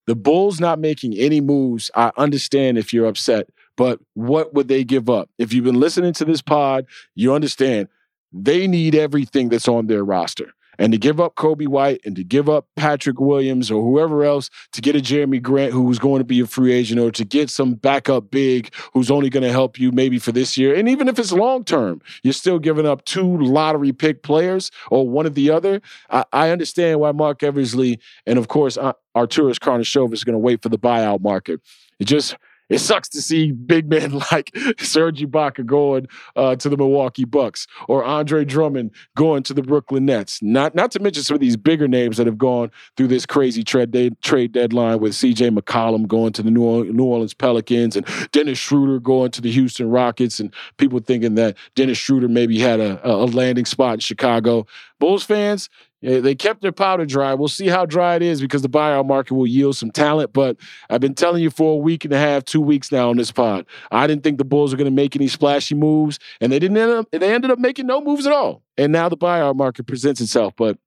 the 0.05 0.15
Bulls 0.15 0.59
not 0.59 0.79
making 0.79 1.15
any 1.15 1.41
moves, 1.41 1.89
I 1.95 2.11
understand 2.17 2.77
if 2.77 2.93
you're 2.93 3.07
upset, 3.07 3.47
but 3.77 3.99
what 4.13 4.53
would 4.53 4.67
they 4.67 4.83
give 4.83 5.09
up? 5.09 5.29
If 5.37 5.53
you've 5.53 5.65
been 5.65 5.79
listening 5.79 6.13
to 6.13 6.25
this 6.25 6.41
pod, 6.41 6.85
you 7.15 7.33
understand 7.33 7.87
they 8.31 8.67
need 8.67 8.95
everything 8.95 9.49
that's 9.49 9.67
on 9.67 9.87
their 9.87 10.03
roster. 10.03 10.53
And 10.77 10.91
to 10.91 10.97
give 10.97 11.19
up 11.19 11.35
Coby 11.35 11.67
White 11.67 12.01
and 12.05 12.15
to 12.15 12.23
give 12.23 12.49
up 12.49 12.67
Patrick 12.75 13.19
Williams 13.19 13.71
or 13.71 13.83
whoever 13.83 14.23
else 14.23 14.49
to 14.73 14.81
get 14.81 14.95
a 14.95 14.99
Jerami 14.99 15.41
Grant 15.41 15.73
who's 15.73 15.99
going 15.99 16.19
to 16.19 16.25
be 16.25 16.39
a 16.39 16.47
free 16.47 16.73
agent 16.73 16.99
or 16.99 17.11
to 17.11 17.25
get 17.25 17.49
some 17.49 17.75
backup 17.75 18.31
big 18.31 18.73
who's 18.93 19.11
only 19.11 19.29
going 19.29 19.43
to 19.43 19.51
help 19.51 19.79
you 19.79 19.91
maybe 19.91 20.19
for 20.19 20.31
this 20.31 20.57
year. 20.57 20.75
And 20.75 20.89
even 20.89 21.07
if 21.07 21.19
it's 21.19 21.31
long 21.31 21.63
term, 21.63 22.01
you're 22.23 22.33
still 22.33 22.59
giving 22.59 22.85
up 22.85 23.05
two 23.05 23.37
lottery 23.37 23.93
pick 23.93 24.23
players 24.23 24.71
or 24.91 25.07
one 25.07 25.25
or 25.25 25.29
the 25.29 25.51
other. 25.51 25.81
I, 26.09 26.25
I 26.31 26.49
understand 26.49 26.99
why 26.99 27.11
Marc 27.11 27.43
Eversley 27.43 27.99
and, 28.25 28.37
of 28.37 28.47
course, 28.47 28.77
Arturas 28.77 29.59
Karnisovas 29.59 30.13
is 30.13 30.23
going 30.23 30.33
to 30.33 30.39
wait 30.39 30.61
for 30.61 30.69
the 30.69 30.79
buyout 30.79 31.21
market. 31.21 31.61
It 31.99 32.05
just 32.05 32.35
it 32.69 32.79
sucks 32.79 33.09
to 33.09 33.21
see 33.21 33.51
big 33.51 33.89
men 33.89 34.19
like 34.31 34.55
Serge 34.77 35.21
Ibaka 35.21 35.65
going 35.65 36.07
uh, 36.35 36.55
to 36.55 36.69
the 36.69 36.77
Milwaukee 36.77 37.25
Bucks 37.25 37.67
or 37.87 38.03
Andre 38.03 38.45
Drummond 38.45 38.91
going 39.15 39.43
to 39.43 39.53
the 39.53 39.61
Brooklyn 39.61 40.05
Nets. 40.05 40.41
Not 40.41 40.75
not 40.75 40.91
to 40.91 40.99
mention 40.99 41.23
some 41.23 41.35
of 41.35 41.41
these 41.41 41.57
bigger 41.57 41.87
names 41.87 42.17
that 42.17 42.27
have 42.27 42.37
gone 42.37 42.71
through 42.97 43.07
this 43.07 43.25
crazy 43.25 43.63
trade 43.63 43.91
de- 43.91 44.11
trade 44.21 44.51
deadline 44.51 44.99
with 44.99 45.15
C.J. 45.15 45.49
McCollum 45.51 46.07
going 46.07 46.33
to 46.33 46.43
the 46.43 46.51
New 46.51 46.63
Orleans, 46.63 46.93
New 46.93 47.05
Orleans 47.05 47.33
Pelicans 47.33 47.95
and 47.95 48.05
Dennis 48.31 48.57
Schroeder 48.57 48.99
going 48.99 49.31
to 49.31 49.41
the 49.41 49.51
Houston 49.51 49.89
Rockets 49.89 50.39
and 50.39 50.53
people 50.77 50.99
thinking 50.99 51.35
that 51.35 51.57
Dennis 51.75 51.97
Schroeder 51.97 52.27
maybe 52.27 52.59
had 52.59 52.79
a, 52.79 52.99
a 53.07 53.25
landing 53.25 53.65
spot 53.65 53.95
in 53.95 53.99
Chicago. 53.99 54.65
Bulls 54.99 55.23
fans, 55.23 55.69
they 56.05 56.35
kept 56.35 56.61
their 56.61 56.71
powder 56.71 57.05
dry. 57.05 57.33
We'll 57.33 57.47
see 57.47 57.67
how 57.67 57.85
dry 57.85 58.15
it 58.15 58.21
is 58.21 58.39
because 58.39 58.61
the 58.61 58.69
buyout 58.69 59.07
market 59.07 59.33
will 59.33 59.47
yield 59.47 59.75
some 59.75 59.91
talent. 59.91 60.33
But 60.33 60.57
I've 60.89 61.01
been 61.01 61.15
telling 61.15 61.41
you 61.41 61.49
for 61.49 61.73
a 61.73 61.77
week 61.77 62.05
and 62.05 62.13
a 62.13 62.17
half, 62.17 62.45
two 62.45 62.61
weeks 62.61 62.91
now 62.91 63.09
on 63.09 63.17
this 63.17 63.31
pod. 63.31 63.65
I 63.91 64.05
didn't 64.05 64.23
think 64.23 64.37
the 64.37 64.45
Bulls 64.45 64.71
were 64.71 64.77
going 64.77 64.85
to 64.85 64.95
make 64.95 65.15
any 65.15 65.27
splashy 65.27 65.73
moves, 65.73 66.19
and 66.39 66.51
they 66.51 66.59
didn't 66.59 66.77
end 66.77 66.91
up. 66.91 67.09
They 67.11 67.33
ended 67.33 67.49
up 67.49 67.59
making 67.59 67.87
no 67.87 68.01
moves 68.01 68.27
at 68.27 68.33
all. 68.33 68.61
And 68.77 68.91
now 68.91 69.09
the 69.09 69.17
buyout 69.17 69.55
market 69.55 69.87
presents 69.87 70.21
itself. 70.21 70.53
But 70.55 70.77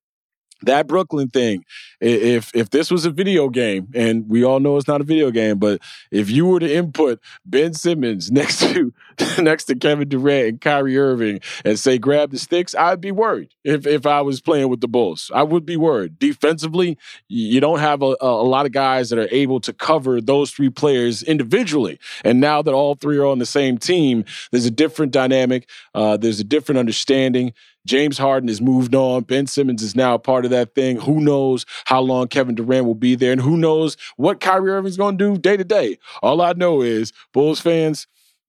that 0.63 0.87
Brooklyn 0.87 1.29
thing, 1.29 1.65
if 2.01 2.55
if 2.55 2.71
this 2.71 2.91
was 2.91 3.05
a 3.07 3.11
video 3.11 3.49
game, 3.49 3.89
and 3.95 4.29
we 4.29 4.45
all 4.45 4.61
know 4.61 4.77
it's 4.77 4.89
not 4.89 5.01
a 5.01 5.05
video 5.05 5.31
game, 5.31 5.59
but 5.59 5.81
if 6.11 6.31
you 6.31 6.47
were 6.47 6.61
to 6.61 6.73
input 6.73 7.21
Ben 7.45 7.75
Simmons 7.75 8.31
next 8.33 8.61
to 8.61 8.93
next 9.39 9.65
to 9.65 9.75
Kevin 9.75 10.09
Durant 10.09 10.49
and 10.49 10.61
Kyrie 10.61 10.99
Irving 10.99 11.41
and 11.65 11.79
say 11.79 11.99
grab 11.99 12.31
the 12.31 12.39
sticks, 12.39 12.75
I'd 12.75 13.01
be 13.01 13.13
worried 13.13 13.55
if 13.65 13.87
if 13.87 14.07
I 14.07 14.21
was 14.23 14.41
playing 14.41 14.69
with 14.69 14.81
the 14.81 14.89
Bulls. 14.89 15.31
I 15.35 15.43
would 15.43 15.67
be 15.67 15.77
worried. 15.77 16.19
Defensively, 16.19 16.99
you 17.29 17.61
don't 17.61 17.81
have 17.81 18.03
a, 18.03 18.17
a 18.21 18.43
lot 18.45 18.67
of 18.67 18.73
guys 18.73 19.11
that 19.11 19.19
are 19.19 19.29
able 19.31 19.61
to 19.61 19.73
cover 19.73 20.21
those 20.21 20.51
three 20.51 20.71
players 20.71 21.23
individually. 21.23 21.99
And 22.25 22.41
now 22.41 22.63
that 22.63 22.75
all 22.75 22.95
three 22.95 23.19
are 23.19 23.27
on 23.27 23.39
the 23.39 23.47
same 23.47 23.79
team, 23.79 24.25
there's 24.51 24.67
a 24.67 24.71
different 24.71 25.13
dynamic. 25.13 25.69
Uh, 25.95 26.17
there's 26.17 26.41
a 26.41 26.45
different 26.45 26.79
understanding. 26.79 27.53
James 27.89 28.19
Harden 28.19 28.49
has 28.49 28.61
moved 28.61 28.95
on. 28.95 29.23
Ben 29.23 29.47
Simmons 29.47 29.83
is 29.83 29.97
now 29.97 30.15
a 30.15 30.19
part 30.19 30.45
of 30.45 30.51
that 30.51 30.75
thing. 30.75 31.01
Who 31.01 31.21
knows 31.21 31.65
how 31.87 32.01
long 32.01 32.29
Kevin 32.29 32.55
Durant 32.55 32.87
will 32.87 32.95
be 32.95 33.15
there, 33.15 33.33
and 33.33 33.41
who 33.41 33.57
knows 33.57 33.97
what 34.17 34.41
Kyrie 34.41 34.71
Irving's 34.71 34.97
going 34.97 35.19
to 35.19 35.35
do 35.35 35.41
day 35.41 35.57
to 35.57 35.65
day. 35.65 35.99
All 36.23 36.41
I 36.41 36.53
know 36.53 36.83
is 36.83 37.13
Bulls 37.33 37.61
fans. 37.61 38.07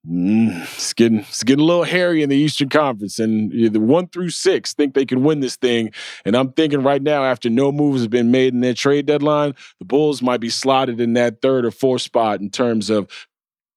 Mm, 0.08 0.64
it's 0.64 0.94
getting 0.94 1.20
it's 1.20 1.44
getting 1.44 1.64
a 1.64 1.68
little 1.68 1.84
hairy 1.84 2.24
in 2.24 2.30
the 2.30 2.38
Eastern 2.38 2.70
Conference, 2.70 3.20
and 3.20 3.52
the 3.52 3.82
one 3.82 4.08
through 4.08 4.30
six 4.30 4.74
think 4.74 4.94
they 4.94 5.06
can 5.06 5.24
win 5.24 5.42
this 5.42 5.58
thing. 5.58 5.92
And 6.24 6.38
I'm 6.38 6.54
thinking 6.54 6.84
right 6.84 7.02
now, 7.02 7.26
after 7.26 7.50
no 7.50 7.74
moves 7.74 8.02
have 8.02 8.10
been 8.10 8.32
made 8.32 8.54
in 8.54 8.62
their 8.62 8.74
trade 8.74 9.08
deadline, 9.08 9.56
the 9.80 9.86
Bulls 9.86 10.22
might 10.22 10.40
be 10.40 10.50
slotted 10.50 11.02
in 11.02 11.14
that 11.14 11.42
third 11.42 11.66
or 11.66 11.72
fourth 11.72 12.02
spot 12.02 12.40
in 12.40 12.50
terms 12.50 12.90
of 12.90 13.10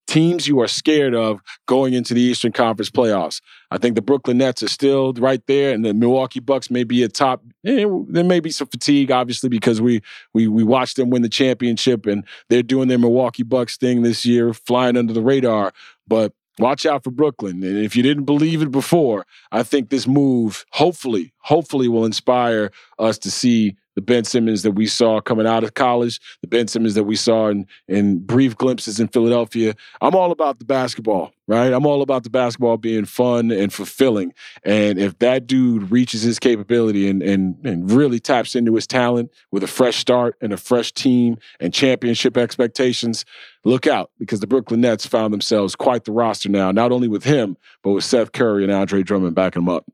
teams 0.06 0.46
you 0.46 0.60
are 0.60 0.68
scared 0.68 1.14
of 1.14 1.40
going 1.66 1.94
into 1.94 2.14
the 2.14 2.20
Eastern 2.20 2.52
Conference 2.52 2.90
playoffs. 2.90 3.40
I 3.70 3.78
think 3.78 3.94
the 3.94 4.02
Brooklyn 4.02 4.38
Nets 4.38 4.62
are 4.62 4.68
still 4.68 5.12
right 5.14 5.40
there, 5.46 5.72
and 5.72 5.84
the 5.84 5.94
Milwaukee 5.94 6.40
Bucks 6.40 6.70
may 6.70 6.84
be 6.84 7.02
a 7.02 7.08
top. 7.08 7.42
Eh, 7.64 7.86
there 8.08 8.24
may 8.24 8.40
be 8.40 8.50
some 8.50 8.68
fatigue, 8.68 9.10
obviously, 9.10 9.48
because 9.48 9.80
we 9.80 10.02
we 10.34 10.48
we 10.48 10.62
watched 10.64 10.96
them 10.96 11.10
win 11.10 11.22
the 11.22 11.28
championship, 11.28 12.06
and 12.06 12.24
they're 12.48 12.62
doing 12.62 12.88
their 12.88 12.98
Milwaukee 12.98 13.42
Bucks 13.42 13.76
thing 13.76 14.02
this 14.02 14.26
year, 14.26 14.52
flying 14.52 14.96
under 14.96 15.12
the 15.12 15.22
radar. 15.22 15.72
But 16.06 16.32
watch 16.58 16.84
out 16.84 17.04
for 17.04 17.10
Brooklyn. 17.10 17.62
And 17.62 17.78
if 17.78 17.96
you 17.96 18.02
didn't 18.02 18.24
believe 18.24 18.62
it 18.62 18.70
before, 18.70 19.26
I 19.50 19.62
think 19.62 19.88
this 19.88 20.06
move, 20.06 20.64
hopefully, 20.72 21.32
hopefully, 21.38 21.88
will 21.88 22.04
inspire 22.04 22.70
us 22.98 23.18
to 23.18 23.30
see 23.30 23.76
the 23.94 24.02
Ben 24.02 24.24
Simmons 24.24 24.62
that 24.62 24.72
we 24.72 24.86
saw 24.86 25.20
coming 25.20 25.46
out 25.46 25.64
of 25.64 25.74
college, 25.74 26.20
the 26.40 26.48
Ben 26.48 26.68
Simmons 26.68 26.94
that 26.94 27.04
we 27.04 27.16
saw 27.16 27.48
in, 27.48 27.66
in 27.88 28.18
brief 28.18 28.56
glimpses 28.56 29.00
in 29.00 29.08
Philadelphia. 29.08 29.74
I'm 30.00 30.14
all 30.14 30.32
about 30.32 30.58
the 30.58 30.64
basketball, 30.64 31.32
right? 31.46 31.72
I'm 31.72 31.86
all 31.86 32.02
about 32.02 32.24
the 32.24 32.30
basketball 32.30 32.76
being 32.76 33.04
fun 33.04 33.50
and 33.50 33.72
fulfilling. 33.72 34.32
And 34.64 34.98
if 34.98 35.18
that 35.18 35.46
dude 35.46 35.90
reaches 35.90 36.22
his 36.22 36.38
capability 36.38 37.08
and, 37.08 37.22
and, 37.22 37.56
and 37.64 37.90
really 37.90 38.18
taps 38.18 38.54
into 38.54 38.74
his 38.74 38.86
talent 38.86 39.30
with 39.50 39.62
a 39.62 39.68
fresh 39.68 39.96
start 39.96 40.36
and 40.40 40.52
a 40.52 40.56
fresh 40.56 40.92
team 40.92 41.38
and 41.60 41.74
championship 41.74 42.36
expectations, 42.36 43.24
look 43.64 43.86
out 43.86 44.10
because 44.18 44.40
the 44.40 44.46
Brooklyn 44.46 44.80
Nets 44.80 45.06
found 45.06 45.32
themselves 45.32 45.76
quite 45.76 46.04
the 46.04 46.12
roster 46.12 46.48
now, 46.48 46.72
not 46.72 46.92
only 46.92 47.08
with 47.08 47.24
him, 47.24 47.56
but 47.82 47.90
with 47.90 48.04
Seth 48.04 48.32
Curry 48.32 48.64
and 48.64 48.72
Andre 48.72 49.02
Drummond 49.02 49.34
backing 49.34 49.64
them 49.64 49.74
up. 49.74 49.84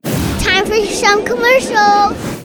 Time 0.40 0.64
for 0.66 0.86
some 0.86 1.24
commercials. 1.24 2.44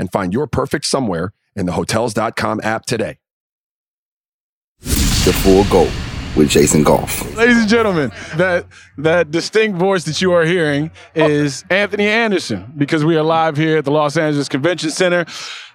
and 0.00 0.10
find 0.10 0.32
your 0.32 0.46
perfect 0.48 0.86
somewhere 0.86 1.32
in 1.54 1.66
the 1.66 1.72
Hotels.com 1.72 2.60
app 2.64 2.86
today. 2.86 3.18
The 4.80 5.32
full 5.42 5.64
go 5.64 5.90
with 6.36 6.48
Jason 6.48 6.82
Goff. 6.82 7.34
Ladies 7.36 7.58
and 7.58 7.68
gentlemen, 7.68 8.10
that 8.36 8.66
that 8.98 9.30
distinct 9.30 9.78
voice 9.78 10.04
that 10.04 10.22
you 10.22 10.32
are 10.32 10.44
hearing 10.46 10.90
is 11.14 11.64
Anthony 11.68 12.06
Anderson 12.06 12.72
because 12.78 13.04
we 13.04 13.16
are 13.16 13.22
live 13.22 13.56
here 13.56 13.78
at 13.78 13.84
the 13.84 13.90
Los 13.90 14.16
Angeles 14.16 14.48
Convention 14.48 14.90
Center 14.90 15.26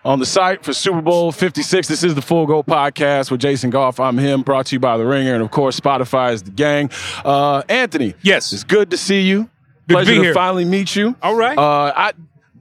on 0.04 0.18
the 0.20 0.26
site 0.26 0.64
for 0.66 0.74
Super 0.74 1.02
Bowl 1.02 1.32
56. 1.32 1.88
This 1.88 2.04
is 2.04 2.16
the 2.16 2.22
Full 2.22 2.48
Go 2.48 2.64
podcast 2.64 3.30
with 3.30 3.42
Jason 3.42 3.70
Goff. 3.70 4.00
I'm 4.00 4.18
him, 4.18 4.42
brought 4.42 4.68
to 4.68 4.76
you 4.76 4.80
by 4.80 4.98
The 4.98 5.06
Ringer, 5.06 5.34
and 5.36 5.44
of 5.44 5.52
course, 5.52 5.80
Spotify 5.80 6.34
is 6.34 6.42
the 6.44 6.52
gang. 6.52 6.90
Uh, 7.24 7.62
Anthony, 7.70 8.16
Yes. 8.24 8.52
it's 8.54 8.64
good 8.64 8.90
to 8.92 8.98
see 8.98 9.22
you. 9.22 9.44
Good 9.88 9.90
to 9.90 9.94
Pleasure 9.96 10.12
be 10.14 10.18
to 10.18 10.24
here. 10.24 10.34
finally 10.34 10.66
meet 10.66 10.96
you. 10.96 11.16
All 11.22 11.36
right. 11.36 11.56
Uh, 11.58 11.94
I 11.96 12.14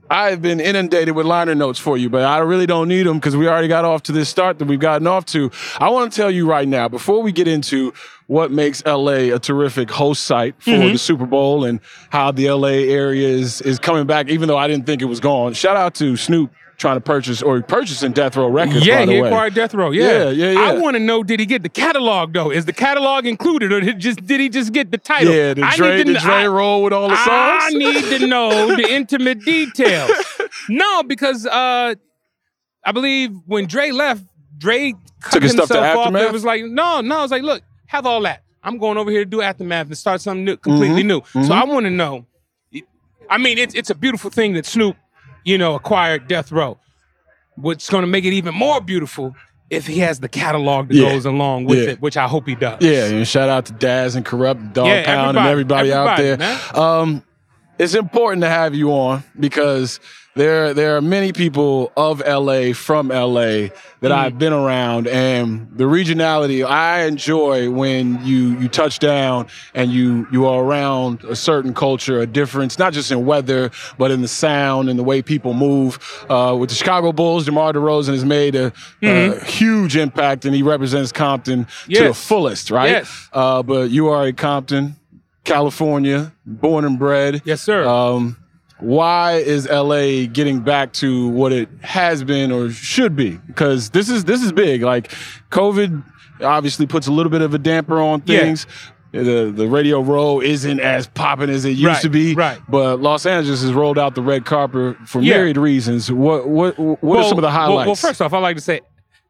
I've 0.09 0.41
been 0.41 0.59
inundated 0.59 1.15
with 1.15 1.25
liner 1.25 1.55
notes 1.55 1.79
for 1.79 1.97
you, 1.97 2.09
but 2.09 2.21
I 2.23 2.37
really 2.39 2.65
don't 2.67 2.87
need 2.87 3.07
them 3.07 3.17
because 3.17 3.35
we 3.35 3.47
already 3.47 3.67
got 3.67 3.85
off 3.85 4.03
to 4.03 4.11
this 4.11 4.29
start 4.29 4.59
that 4.59 4.65
we've 4.65 4.79
gotten 4.79 5.07
off 5.07 5.25
to. 5.27 5.49
I 5.79 5.89
want 5.89 6.11
to 6.11 6.15
tell 6.15 6.29
you 6.29 6.47
right 6.47 6.67
now, 6.67 6.87
before 6.87 7.23
we 7.23 7.31
get 7.31 7.47
into 7.47 7.91
what 8.27 8.51
makes 8.51 8.85
LA 8.85 9.33
a 9.33 9.39
terrific 9.39 9.89
host 9.89 10.23
site 10.23 10.55
for 10.61 10.71
Mm-hmm. 10.71 10.93
the 10.93 10.97
Super 10.99 11.25
Bowl 11.25 11.65
and 11.65 11.79
how 12.11 12.31
the 12.31 12.51
LA 12.51 12.67
area 12.69 13.27
is 13.27 13.61
is 13.61 13.79
coming 13.79 14.05
back, 14.05 14.29
even 14.29 14.47
though 14.47 14.57
I 14.57 14.67
didn't 14.67 14.85
think 14.85 15.01
it 15.01 15.05
was 15.05 15.19
gone. 15.19 15.53
Shout 15.53 15.75
out 15.77 15.95
to 15.95 16.15
Snoop 16.17 16.51
trying 16.77 16.97
to 16.97 17.01
purchase 17.01 17.41
or 17.41 17.61
purchasing 17.61 18.11
Death 18.11 18.35
Row 18.37 18.47
Records. 18.49 18.85
yeah, 18.85 19.05
he 19.05 19.17
acquired 19.19 19.53
Death 19.53 19.73
Row. 19.73 19.91
Yeah, 19.91 20.29
Yeah, 20.29 20.29
yeah, 20.29 20.51
yeah. 20.51 20.59
I 20.71 20.73
want 20.79 20.95
to 20.95 20.99
know: 20.99 21.23
Did 21.23 21.39
he 21.39 21.45
get 21.45 21.63
the 21.63 21.69
catalog 21.69 22.33
though? 22.33 22.51
Is 22.51 22.65
the 22.65 22.73
catalog 22.73 23.25
included, 23.25 23.71
or 23.71 23.79
did 23.81 23.99
just 23.99 24.25
did 24.25 24.39
he 24.39 24.49
just 24.49 24.73
get 24.73 24.91
the 24.91 24.97
title? 24.97 25.33
Yeah, 25.33 25.53
did 25.53 25.63
I 25.63 25.75
Dre, 25.75 25.97
need 25.97 26.07
to 26.07 26.13
did 26.13 26.21
Dre 26.21 26.33
I- 26.33 26.47
roll 26.47 26.83
with 26.83 26.93
all 26.93 27.09
the 27.09 27.15
songs? 27.17 27.27
I 27.29 27.69
need 27.73 28.19
to 28.19 28.27
know 28.27 28.75
the 28.75 28.87
intimate 28.93 29.41
details. 29.45 30.11
No, 30.69 31.03
because 31.03 31.45
uh, 31.45 31.95
I 32.85 32.91
believe 32.91 33.31
when 33.45 33.65
Dre 33.67 33.91
left, 33.91 34.23
Dre 34.57 34.93
cut 35.21 35.33
Took 35.33 35.43
his 35.43 35.51
stuff 35.53 35.67
to 35.69 35.79
off. 35.79 35.97
Aftermath? 35.97 36.21
It 36.23 36.31
was 36.31 36.43
like, 36.45 36.63
no, 36.63 37.01
no. 37.01 37.17
I 37.19 37.21
was 37.21 37.31
like, 37.31 37.43
look, 37.43 37.61
have 37.87 38.05
all 38.05 38.21
that. 38.21 38.43
I'm 38.63 38.77
going 38.77 38.97
over 38.97 39.11
here 39.11 39.23
to 39.23 39.29
do 39.29 39.41
aftermath 39.41 39.87
and 39.87 39.97
start 39.97 40.21
something 40.21 40.43
new, 40.43 40.57
completely 40.57 41.03
Mm-hmm. 41.03 41.39
new. 41.39 41.45
So 41.47 41.53
I 41.53 41.63
want 41.65 41.85
to 41.85 41.91
know. 41.91 42.25
I 43.29 43.37
mean, 43.39 43.57
it's 43.57 43.73
it's 43.75 43.89
a 43.89 43.95
beautiful 43.95 44.29
thing 44.29 44.53
that 44.53 44.65
Snoop, 44.65 44.95
you 45.45 45.57
know, 45.57 45.75
acquired 45.75 46.27
Death 46.27 46.51
Row. 46.51 46.77
What's 47.55 47.89
going 47.89 48.01
to 48.01 48.07
make 48.07 48.25
it 48.25 48.33
even 48.33 48.53
more 48.53 48.81
beautiful 48.81 49.33
if 49.69 49.87
he 49.87 49.99
has 49.99 50.19
the 50.19 50.27
catalog 50.27 50.89
that 50.89 50.95
Yeah. 50.95 51.09
goes 51.09 51.25
along 51.25 51.65
with 51.65 51.79
Yeah. 51.81 51.89
it, 51.91 52.01
which 52.01 52.17
I 52.17 52.27
hope 52.27 52.47
he 52.47 52.55
does. 52.55 52.81
Yeah, 52.81 53.05
and 53.05 53.25
shout 53.27 53.47
out 53.49 53.65
to 53.67 53.73
Daz 53.73 54.15
and 54.15 54.25
Kurupt, 54.25 54.73
Dog 54.73 54.87
Yeah, 54.87 55.05
Pound, 55.05 55.37
and 55.37 55.47
everybody, 55.47 55.91
everybody, 55.91 55.93
out 55.93 56.17
there. 56.17 56.33
everybody, 56.33 56.79
Um, 56.79 57.23
it's 57.79 57.95
important 57.95 58.41
to 58.43 58.49
have 58.49 58.75
you 58.75 58.91
on 58.91 59.23
because 59.39 59.99
there 60.35 60.73
there 60.73 60.97
are 60.97 61.01
many 61.01 61.31
people 61.31 61.91
of 61.95 62.21
LA 62.25 62.73
from 62.73 63.07
LA 63.07 63.69
that 64.01 64.11
Mm. 64.11 64.17
I've 64.17 64.37
been 64.37 64.53
around, 64.53 65.07
and 65.07 65.67
the 65.75 65.85
regionality 65.85 66.63
I 66.65 67.03
enjoy 67.05 67.69
when 67.71 68.23
you 68.25 68.59
you 68.59 68.67
touch 68.67 68.99
down 68.99 69.47
and 69.73 69.91
you 69.91 70.27
you 70.31 70.45
are 70.45 70.61
around 70.63 71.23
a 71.23 71.35
certain 71.35 71.73
culture, 71.73 72.19
a 72.19 72.27
difference, 72.27 72.77
not 72.77 72.93
just 72.93 73.11
in 73.11 73.25
weather 73.25 73.71
but 73.97 74.11
in 74.11 74.21
the 74.21 74.27
sound 74.27 74.89
and 74.89 74.99
the 74.99 75.03
way 75.03 75.21
people 75.21 75.53
move. 75.53 75.97
Uh, 76.29 76.55
with 76.59 76.69
the 76.69 76.75
Chicago 76.75 77.11
Bulls, 77.11 77.45
DeMar 77.45 77.73
DeRozan 77.73 78.09
has 78.13 78.25
made 78.25 78.55
a, 78.55 78.73
a 79.01 79.43
huge 79.45 79.95
impact, 79.95 80.45
and 80.45 80.53
he 80.53 80.61
represents 80.63 81.11
Compton 81.11 81.65
to 81.65 81.87
the 81.87 81.95
Mm-hmm. 82.05 82.11
Fullest, 82.13 82.71
right? 82.71 82.89
Yes. 82.89 83.29
Uh, 83.33 83.63
but 83.63 83.89
you 83.89 84.09
are 84.09 84.25
a 84.25 84.33
Compton, 84.33 84.95
California, 85.45 86.33
born 86.45 86.83
and 86.85 86.99
bred. 86.99 87.41
Yes, 87.45 87.61
sir. 87.61 87.87
Um, 87.87 88.37
why 88.79 89.33
is 89.37 89.67
LA 89.69 90.25
getting 90.25 90.59
back 90.59 90.91
to 90.93 91.29
what 91.29 91.51
it 91.53 91.69
has 91.81 92.23
been 92.23 92.51
or 92.51 92.69
should 92.69 93.15
be? 93.15 93.31
Because 93.47 93.89
this 93.91 94.09
is 94.09 94.25
this 94.25 94.41
is 94.43 94.51
big. 94.51 94.81
Like 94.83 95.11
COVID 95.51 96.03
obviously 96.41 96.85
puts 96.85 97.07
a 97.07 97.11
little 97.11 97.29
bit 97.29 97.41
of 97.41 97.53
a 97.53 97.57
damper 97.57 97.99
on 98.01 98.21
Yeah. 98.25 98.39
things. 98.39 98.67
The 99.11 99.49
the 99.55 99.67
Radio 99.67 100.01
Row 100.01 100.41
isn't 100.41 100.81
as 100.81 101.07
popping 101.07 101.49
as 101.49 101.63
it 101.63 101.69
used 101.71 101.85
Right, 101.85 102.01
to 102.01 102.09
be. 102.09 102.35
right. 102.35 102.59
But 102.67 102.99
Los 103.01 103.25
Angeles 103.25 103.61
has 103.61 103.71
rolled 103.71 103.97
out 103.97 104.13
the 104.13 104.21
red 104.21 104.43
carpet 104.43 104.97
for 105.05 105.21
Yeah. 105.21 105.35
myriad 105.37 105.55
reasons. 105.57 106.11
What 106.11 106.49
what 106.49 106.77
what 106.77 107.19
are 107.19 107.23
some 107.23 107.37
of 107.37 107.41
the 107.43 107.47
well- 107.47 107.51
highlights? 107.51 107.85
Well, 107.87 107.95
first 107.95 108.21
off, 108.21 108.33
I 108.33 108.39
like 108.39 108.57
to 108.57 108.61
say, 108.61 108.81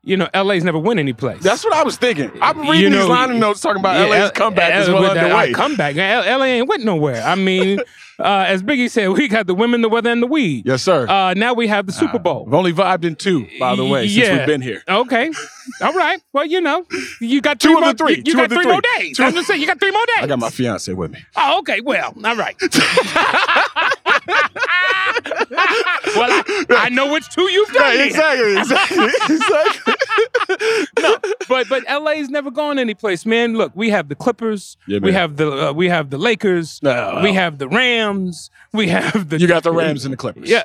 you 0.04 0.18
know, 0.18 0.28
LA's 0.34 0.64
never 0.64 0.80
win 0.80 0.98
any 0.98 1.14
place. 1.14 1.44
That's 1.44 1.64
what 1.64 1.74
I 1.76 1.84
was 1.84 1.98
thinking. 1.98 2.32
I'm 2.42 2.62
reading 2.62 2.94
You 2.94 2.98
these 2.98 3.08
know, 3.08 3.08
liner 3.14 3.36
notes 3.36 3.62
talking 3.62 3.80
about 3.80 3.96
Yeah, 4.00 4.06
LA's 4.08 4.22
L- 4.24 4.32
comeback 4.32 4.74
L- 4.74 4.82
is 4.82 4.90
well 4.90 5.06
uh, 5.06 5.10
underway. 5.10 5.52
comeback. 5.52 5.96
LA 5.98 6.46
ain't 6.46 6.68
went 6.68 6.84
nowhere. 6.84 7.22
I 7.24 7.36
mean, 7.36 7.80
uh, 8.20 8.46
as 8.48 8.64
Biggie 8.64 8.90
said, 8.90 9.10
we 9.10 9.28
got 9.28 9.48
the 9.48 9.56
women, 9.56 9.82
the 9.82 9.90
weather, 9.90 10.10
and 10.12 10.22
the 10.22 10.28
weed. 10.28 10.66
yes, 10.66 10.84
sir. 10.84 11.08
Uh, 11.08 11.34
now 11.34 11.54
we 11.54 11.68
have 11.68 11.86
the 11.86 11.92
Super 11.92 12.20
Bowl. 12.20 12.46
I've 12.48 12.54
only 12.54 12.74
vibed 12.74 13.04
in 13.04 13.16
two, 13.16 13.48
by 13.60 13.76
the 13.76 13.86
way, 13.86 14.08
since 14.08 14.28
Yeah. 14.28 14.38
we've 14.38 14.48
been 14.48 14.62
here. 14.62 14.84
Okay. 14.88 15.32
All 15.82 15.94
right. 15.94 16.22
Well, 16.34 16.46
you 16.46 16.62
know, 16.62 16.86
you 17.20 17.42
got 17.42 17.60
Two 17.60 17.70
three 17.70 17.76
of 17.76 17.80
the 17.80 17.86
more, 18.04 18.10
three. 18.10 18.18
You, 18.18 18.24
you 18.26 18.36
got 18.36 18.50
three, 18.50 18.64
three. 18.64 18.72
more 18.72 18.82
days. 18.98 19.20
I'm 19.20 19.34
just 19.34 19.48
saying, 19.48 19.62
you 19.62 19.68
got 19.68 19.80
three 19.80 19.92
more 19.92 20.06
days. 20.16 20.24
I 20.24 20.28
got 20.28 20.40
my 20.40 20.50
fiance 20.50 20.92
with 20.94 21.12
me. 21.12 21.20
Oh, 21.36 21.60
okay. 21.60 21.82
Well, 21.82 22.14
all 22.24 22.36
right. 22.36 22.56
well, 26.16 26.32
I, 26.32 26.66
I 26.70 26.90
know 26.90 27.12
which 27.12 27.28
two 27.30 27.44
you've 27.44 27.70
done. 27.74 27.98
then. 27.98 28.08
exactly, 28.08 28.58
exactly, 28.58 29.06
exactly. 29.36 29.94
no, 31.02 31.18
but 31.50 31.68
but 31.70 31.84
LA's 31.90 32.30
never 32.30 32.52
gone 32.52 32.80
anyplace, 32.80 33.26
man. 33.26 33.56
Look, 33.56 33.72
we 33.76 33.90
have 33.90 34.10
the 34.10 34.16
Clippers, 34.16 34.78
Yeah, 34.88 35.00
we 35.02 35.12
have 35.14 35.38
the 35.38 35.70
uh, 35.70 35.74
we 35.74 35.90
have 35.90 36.10
the 36.10 36.18
Lakers, 36.18 36.80
No. 36.84 37.20
we 37.24 37.34
have 37.34 37.58
the 37.58 37.68
Rams, 37.68 38.50
we 38.74 38.88
have 38.90 39.30
the 39.30 39.40
You 39.40 39.48
got 39.48 39.64
the 39.64 39.72
Rams 39.72 40.06
and 40.06 40.14
the 40.14 40.18
Clippers. 40.18 40.50
Yeah. 40.50 40.64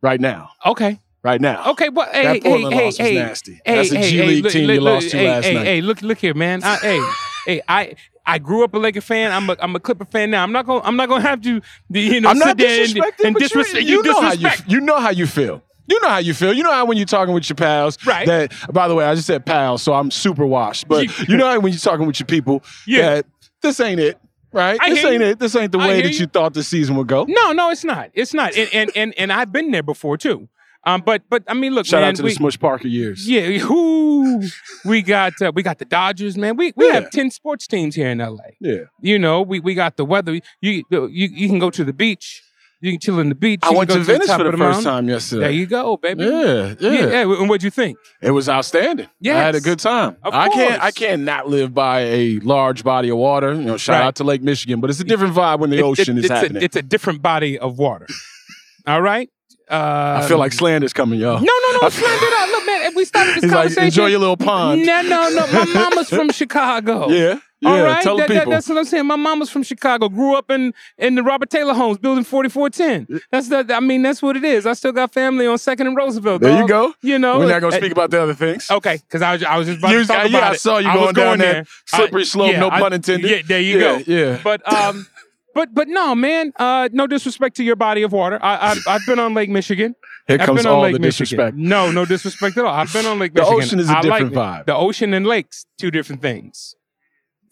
Right 0.00 0.20
now. 0.20 0.50
Okay. 0.66 0.98
Right 1.22 1.40
now. 1.40 1.70
Okay, 1.70 1.88
but 1.88 2.08
hey, 2.08 2.22
That 2.24 2.32
hey, 2.34 2.40
Portland 2.40 2.74
hey, 2.74 2.84
loss 2.84 2.98
was 2.98 3.08
hey, 3.08 3.14
nasty. 3.14 3.60
Hey, 3.64 3.76
That's 3.76 3.92
a 3.92 3.96
hey, 3.98 4.10
G 4.10 4.16
hey, 4.16 4.26
League 4.26 4.44
look, 4.44 4.52
team 4.52 4.66
look, 4.66 4.74
you 4.74 4.80
lost 4.80 5.04
look, 5.04 5.10
to 5.12 5.16
hey, 5.18 5.28
last 5.28 5.44
hey, 5.44 5.54
night. 5.54 5.66
Hey, 5.66 5.80
look, 5.80 6.02
look 6.02 6.18
here, 6.18 6.34
man. 6.34 6.64
I, 6.64 6.76
hey, 6.76 7.00
hey, 7.46 7.62
I. 7.68 7.94
I 8.24 8.38
grew 8.38 8.62
up 8.62 8.72
a 8.72 8.78
Laker 8.78 9.00
fan. 9.00 9.32
I'm 9.32 9.50
a 9.50 9.56
I'm 9.58 9.74
a 9.74 9.80
Clipper 9.80 10.04
fan 10.04 10.30
now. 10.30 10.44
I'm 10.44 10.52
not 10.52 10.64
gonna 10.64 10.84
I'm 10.84 10.94
not 10.94 11.08
gonna 11.08 11.22
have 11.22 11.40
to 11.40 11.60
you 11.90 12.20
know 12.20 12.28
I'm 12.30 12.36
sit 12.36 12.56
there 12.56 12.84
and, 12.84 12.98
and 13.24 13.34
disrespect 13.34 13.84
you, 13.84 13.96
you 13.96 14.02
know 14.04 14.20
how 14.20 14.32
you 14.32 14.48
you 14.68 14.80
know 14.80 15.00
how 15.00 15.10
you 15.10 15.26
feel. 15.26 15.60
You 15.88 16.00
know 16.00 16.08
how 16.08 16.18
you 16.18 16.32
feel. 16.32 16.52
You 16.52 16.62
know 16.62 16.70
how 16.72 16.84
when 16.84 16.96
you're 16.96 17.04
talking 17.04 17.34
with 17.34 17.48
your 17.48 17.56
pals. 17.56 17.98
Right. 18.06 18.24
That 18.24 18.52
by 18.72 18.86
the 18.86 18.94
way, 18.94 19.04
I 19.04 19.16
just 19.16 19.26
said 19.26 19.44
pals, 19.44 19.82
so 19.82 19.92
I'm 19.92 20.12
super 20.12 20.46
washed. 20.46 20.86
But 20.86 21.06
you 21.28 21.36
know 21.36 21.46
how 21.50 21.58
when 21.58 21.72
you're 21.72 21.80
talking 21.80 22.06
with 22.06 22.20
your 22.20 22.28
people, 22.28 22.62
Yeah. 22.86 23.16
that 23.16 23.26
this 23.60 23.80
ain't 23.80 23.98
it. 23.98 24.20
Right? 24.52 24.78
I 24.80 24.90
this 24.90 25.04
ain't 25.04 25.20
you. 25.20 25.28
it. 25.30 25.38
This 25.40 25.56
ain't 25.56 25.72
the 25.72 25.78
I 25.78 25.88
way 25.88 26.02
that 26.02 26.12
you. 26.12 26.20
you 26.20 26.26
thought 26.26 26.54
the 26.54 26.62
season 26.62 26.94
would 26.94 27.08
go. 27.08 27.24
No, 27.28 27.50
no, 27.50 27.70
it's 27.70 27.82
not. 27.84 28.10
It's 28.14 28.32
not. 28.32 28.56
And 28.56 28.70
and 28.72 28.90
and, 28.94 29.14
and 29.18 29.32
I've 29.32 29.50
been 29.50 29.72
there 29.72 29.82
before 29.82 30.16
too. 30.16 30.48
Um, 30.84 31.00
but 31.02 31.22
but 31.30 31.44
I 31.46 31.54
mean, 31.54 31.74
look, 31.74 31.86
Shout 31.86 32.00
man, 32.02 32.10
out 32.10 32.16
to 32.16 32.22
we, 32.24 32.30
the 32.30 32.34
Smush 32.36 32.58
Parker 32.58 32.88
years. 32.88 33.28
Yeah, 33.28 33.64
whoo, 33.68 34.42
we 34.84 35.02
got 35.02 35.32
uh, 35.40 35.52
we 35.54 35.62
got 35.62 35.78
the 35.78 35.84
Dodgers, 35.84 36.36
man. 36.36 36.56
We 36.56 36.72
we 36.76 36.86
Yeah. 36.88 36.94
have 36.94 37.10
ten 37.10 37.30
sports 37.30 37.66
teams 37.68 37.94
here 37.94 38.08
in 38.10 38.18
LA. 38.18 38.38
Yeah. 38.60 38.84
You 39.00 39.18
know, 39.18 39.42
we 39.42 39.60
we 39.60 39.74
got 39.74 39.96
the 39.96 40.04
weather. 40.04 40.32
You 40.60 40.82
you 40.90 41.08
you 41.08 41.48
can 41.48 41.58
go 41.60 41.70
to 41.70 41.84
the 41.84 41.92
beach. 41.92 42.42
You 42.80 42.90
can 42.90 42.98
chill 42.98 43.20
in 43.20 43.28
the 43.28 43.36
beach. 43.36 43.60
I 43.62 43.70
You 43.70 43.78
went 43.78 43.90
to 43.90 43.98
the 43.98 44.02
Venice 44.04 44.26
top 44.26 44.38
for 44.38 44.42
the 44.42 44.48
of 44.54 44.58
first 44.58 44.82
time 44.82 45.08
yesterday. 45.08 45.42
There 45.42 45.50
you 45.52 45.66
go, 45.66 45.96
baby. 45.98 46.24
Yeah, 46.24 46.74
yeah. 46.80 46.90
yeah. 46.90 47.20
And 47.20 47.48
what'd 47.48 47.62
you 47.62 47.70
think? 47.70 47.96
It 48.20 48.32
was 48.32 48.48
outstanding. 48.48 49.06
Yeah, 49.20 49.36
I 49.38 49.42
had 49.42 49.54
a 49.54 49.60
good 49.60 49.78
time. 49.78 50.16
Of 50.24 50.34
I 50.34 50.48
can't. 50.48 50.82
I 50.82 50.90
can't 50.90 51.22
not 51.22 51.48
live 51.48 51.72
by 51.72 52.00
a 52.00 52.40
large 52.40 52.82
body 52.82 53.08
of 53.08 53.18
water. 53.18 53.54
You 53.54 53.60
know, 53.62 53.76
shout 53.76 54.00
Right. 54.00 54.06
out 54.06 54.16
to 54.16 54.24
Lake 54.24 54.42
Michigan, 54.42 54.80
but 54.80 54.90
it's 54.90 54.98
a 54.98 55.04
different 55.04 55.32
vibe 55.32 55.60
when 55.60 55.70
the 55.70 55.78
It- 55.78 55.82
ocean 55.84 56.16
it- 56.18 56.24
is 56.24 56.24
it's 56.24 56.34
happening. 56.34 56.60
A, 56.60 56.64
it's 56.64 56.74
a 56.74 56.82
different 56.82 57.22
body 57.22 57.56
of 57.56 57.78
water. 57.78 58.08
All 58.88 59.00
right. 59.00 59.30
Uh, 59.72 60.20
I 60.22 60.28
feel 60.28 60.38
like 60.38 60.52
slander's 60.52 60.92
coming, 60.92 61.18
y'all. 61.18 61.40
No, 61.40 61.52
no, 61.72 61.78
no, 61.80 61.88
slander 61.88 62.30
not. 62.30 62.48
Look, 62.50 62.66
man, 62.66 62.82
if 62.82 62.94
we 62.94 63.04
started 63.06 63.36
this 63.36 63.44
He's 63.44 63.50
like, 63.52 63.60
conversation. 63.62 63.84
enjoy 63.84 64.06
your 64.06 64.20
little 64.20 64.36
pond. 64.36 64.84
No, 64.84 65.00
no, 65.02 65.28
no. 65.30 65.46
My 65.52 65.64
mama's 65.74 66.10
from 66.10 66.30
Chicago. 66.30 67.08
Yeah, 67.08 67.38
yeah. 67.60 67.70
All 67.70 67.82
right, 67.82 68.04
That- 68.04 68.16
that- 68.18 68.28
people. 68.28 68.50
that's 68.50 68.68
what 68.68 68.76
I'm 68.76 68.84
saying. 68.84 69.06
My 69.06 69.16
mama's 69.16 69.48
from 69.48 69.62
Chicago. 69.62 70.08
Grew 70.10 70.34
up 70.36 70.50
in 70.50 70.74
in 70.98 71.14
the 71.14 71.22
Robert 71.22 71.48
Taylor 71.48 71.72
homes, 71.72 71.96
building 71.96 72.22
4410. 72.24 73.20
That's 73.30 73.48
the. 73.48 73.74
I 73.74 73.80
mean, 73.80 74.02
that's 74.02 74.20
what 74.20 74.36
it 74.36 74.44
is. 74.44 74.66
I 74.66 74.74
still 74.74 74.92
got 74.92 75.12
family 75.12 75.46
on 75.46 75.56
Second 75.56 75.86
and 75.86 75.96
Roosevelt. 75.96 76.42
there 76.42 76.60
you 76.60 76.68
go. 76.68 76.92
You 77.00 77.18
know, 77.18 77.38
we're 77.38 77.48
not 77.48 77.60
gonna 77.62 77.74
uh, 77.74 77.78
speak 77.78 77.92
about 77.92 78.10
the 78.10 78.20
other 78.22 78.34
things. 78.34 78.70
Okay, 78.70 78.96
because 78.98 79.22
I 79.22 79.32
was 79.32 79.42
I 79.44 79.56
was 79.56 79.68
just 79.68 79.78
about 79.78 79.92
You- 79.92 80.00
to 80.02 80.06
talk 80.06 80.16
yeah, 80.30 80.38
about 80.38 80.50
I 80.50 80.54
it. 80.54 80.60
saw 80.60 80.78
you 80.78 80.88
I 80.88 80.94
going 80.94 81.14
down 81.14 81.38
going 81.38 81.38
that 81.38 81.66
slippery 81.86 82.22
I- 82.22 82.24
slope, 82.24 82.52
yeah, 82.52 82.60
no 82.60 82.68
pun 82.70 82.92
intended. 82.92 83.30
Yeah, 83.30 83.38
there 83.46 83.60
you 83.60 83.78
Yeah, 83.78 84.02
go. 84.02 84.02
yeah. 84.06 84.38
But 84.44 84.70
um, 84.70 85.06
but 85.54 85.74
but 85.74 85.88
no, 85.88 86.14
man. 86.14 86.52
Uh, 86.56 86.88
no 86.92 87.06
disrespect 87.06 87.56
to 87.56 87.64
your 87.64 87.76
body 87.76 88.02
of 88.02 88.12
water. 88.12 88.38
I, 88.42 88.72
I 88.72 88.94
I've 88.94 89.06
been 89.06 89.18
on 89.18 89.34
Lake 89.34 89.50
Michigan. 89.50 89.94
Here 90.28 90.38
I've 90.40 90.46
comes 90.46 90.60
been 90.60 90.66
on 90.66 90.72
all 90.76 90.82
Lake 90.82 90.94
the 90.94 91.00
Michigan. 91.00 91.36
disrespect. 91.38 91.56
No, 91.56 91.90
no 91.90 92.04
disrespect 92.04 92.56
at 92.56 92.64
all. 92.64 92.74
I've 92.74 92.92
been 92.92 93.06
on 93.06 93.18
Lake 93.18 93.34
Michigan. 93.34 93.50
The 93.52 93.56
Michigan. 93.58 93.64
ocean 93.66 93.80
is 93.80 93.90
a 93.90 93.98
I 93.98 94.02
different 94.02 94.32
it. 94.32 94.36
vibe. 94.36 94.66
The 94.66 94.76
ocean 94.76 95.14
and 95.14 95.26
lakes, 95.26 95.66
two 95.78 95.90
different 95.90 96.22
things. 96.22 96.74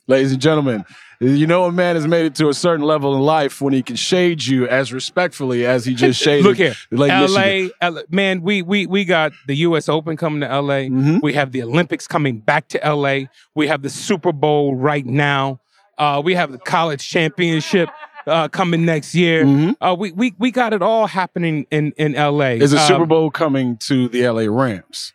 Ladies 0.07 0.33
and 0.33 0.41
gentlemen, 0.41 0.85
you 1.21 1.47
know 1.47 1.65
a 1.67 1.73
man 1.73 1.95
has 1.95 2.07
made 2.07 2.27
it 2.27 2.35
to 2.37 2.49
a 2.49 2.55
certain 2.55 2.85
level 2.85 3.15
in 3.15 3.21
life 3.23 3.61
when 3.61 3.73
he 3.73 3.81
can 3.83 3.95
shade 3.95 4.43
you 4.45 4.67
as 4.67 4.93
respectfully 4.93 5.65
as 5.65 5.85
he 5.85 5.95
just 5.95 6.21
shaded 6.23 6.45
Look 6.45 6.57
here, 6.57 6.75
Lake 6.91 7.13
Michigan. 7.13 7.71
LA, 7.83 8.01
man, 8.09 8.43
we 8.43 8.63
we 8.63 8.87
we 8.87 9.05
got 9.05 9.33
the 9.47 9.55
U.S. 9.57 9.89
Open 9.89 10.17
coming 10.17 10.41
to 10.41 10.49
LA. 10.49 10.75
Mm-hmm. 10.89 11.19
We 11.23 11.35
have 11.35 11.53
the 11.53 11.63
Olympics 11.63 12.09
coming 12.09 12.39
back 12.41 12.69
to 12.69 12.79
LA. 12.85 13.27
We 13.55 13.69
have 13.69 13.83
the 13.83 13.91
Super 13.91 14.33
Bowl 14.33 14.75
right 14.75 15.07
now. 15.07 15.61
Uh, 16.01 16.21
we 16.25 16.35
have 16.35 16.51
the 16.51 16.59
college 16.59 17.07
championship 17.09 17.89
uh, 18.27 18.49
coming 18.49 18.85
next 18.85 19.15
year. 19.15 19.45
Uh, 19.81 19.95
we 19.99 20.13
we 20.13 20.35
we 20.39 20.51
got 20.51 20.73
it 20.73 20.83
all 20.83 21.07
happening 21.07 21.67
in 21.71 21.93
in 21.99 22.15
LA. 22.15 22.57
Is 22.59 22.73
a 22.73 22.81
Um, 22.81 22.87
Super 22.89 23.07
Bowl 23.07 23.31
coming 23.31 23.77
to 23.89 24.09
the 24.09 24.27
LA 24.29 24.47
Rams? 24.49 25.13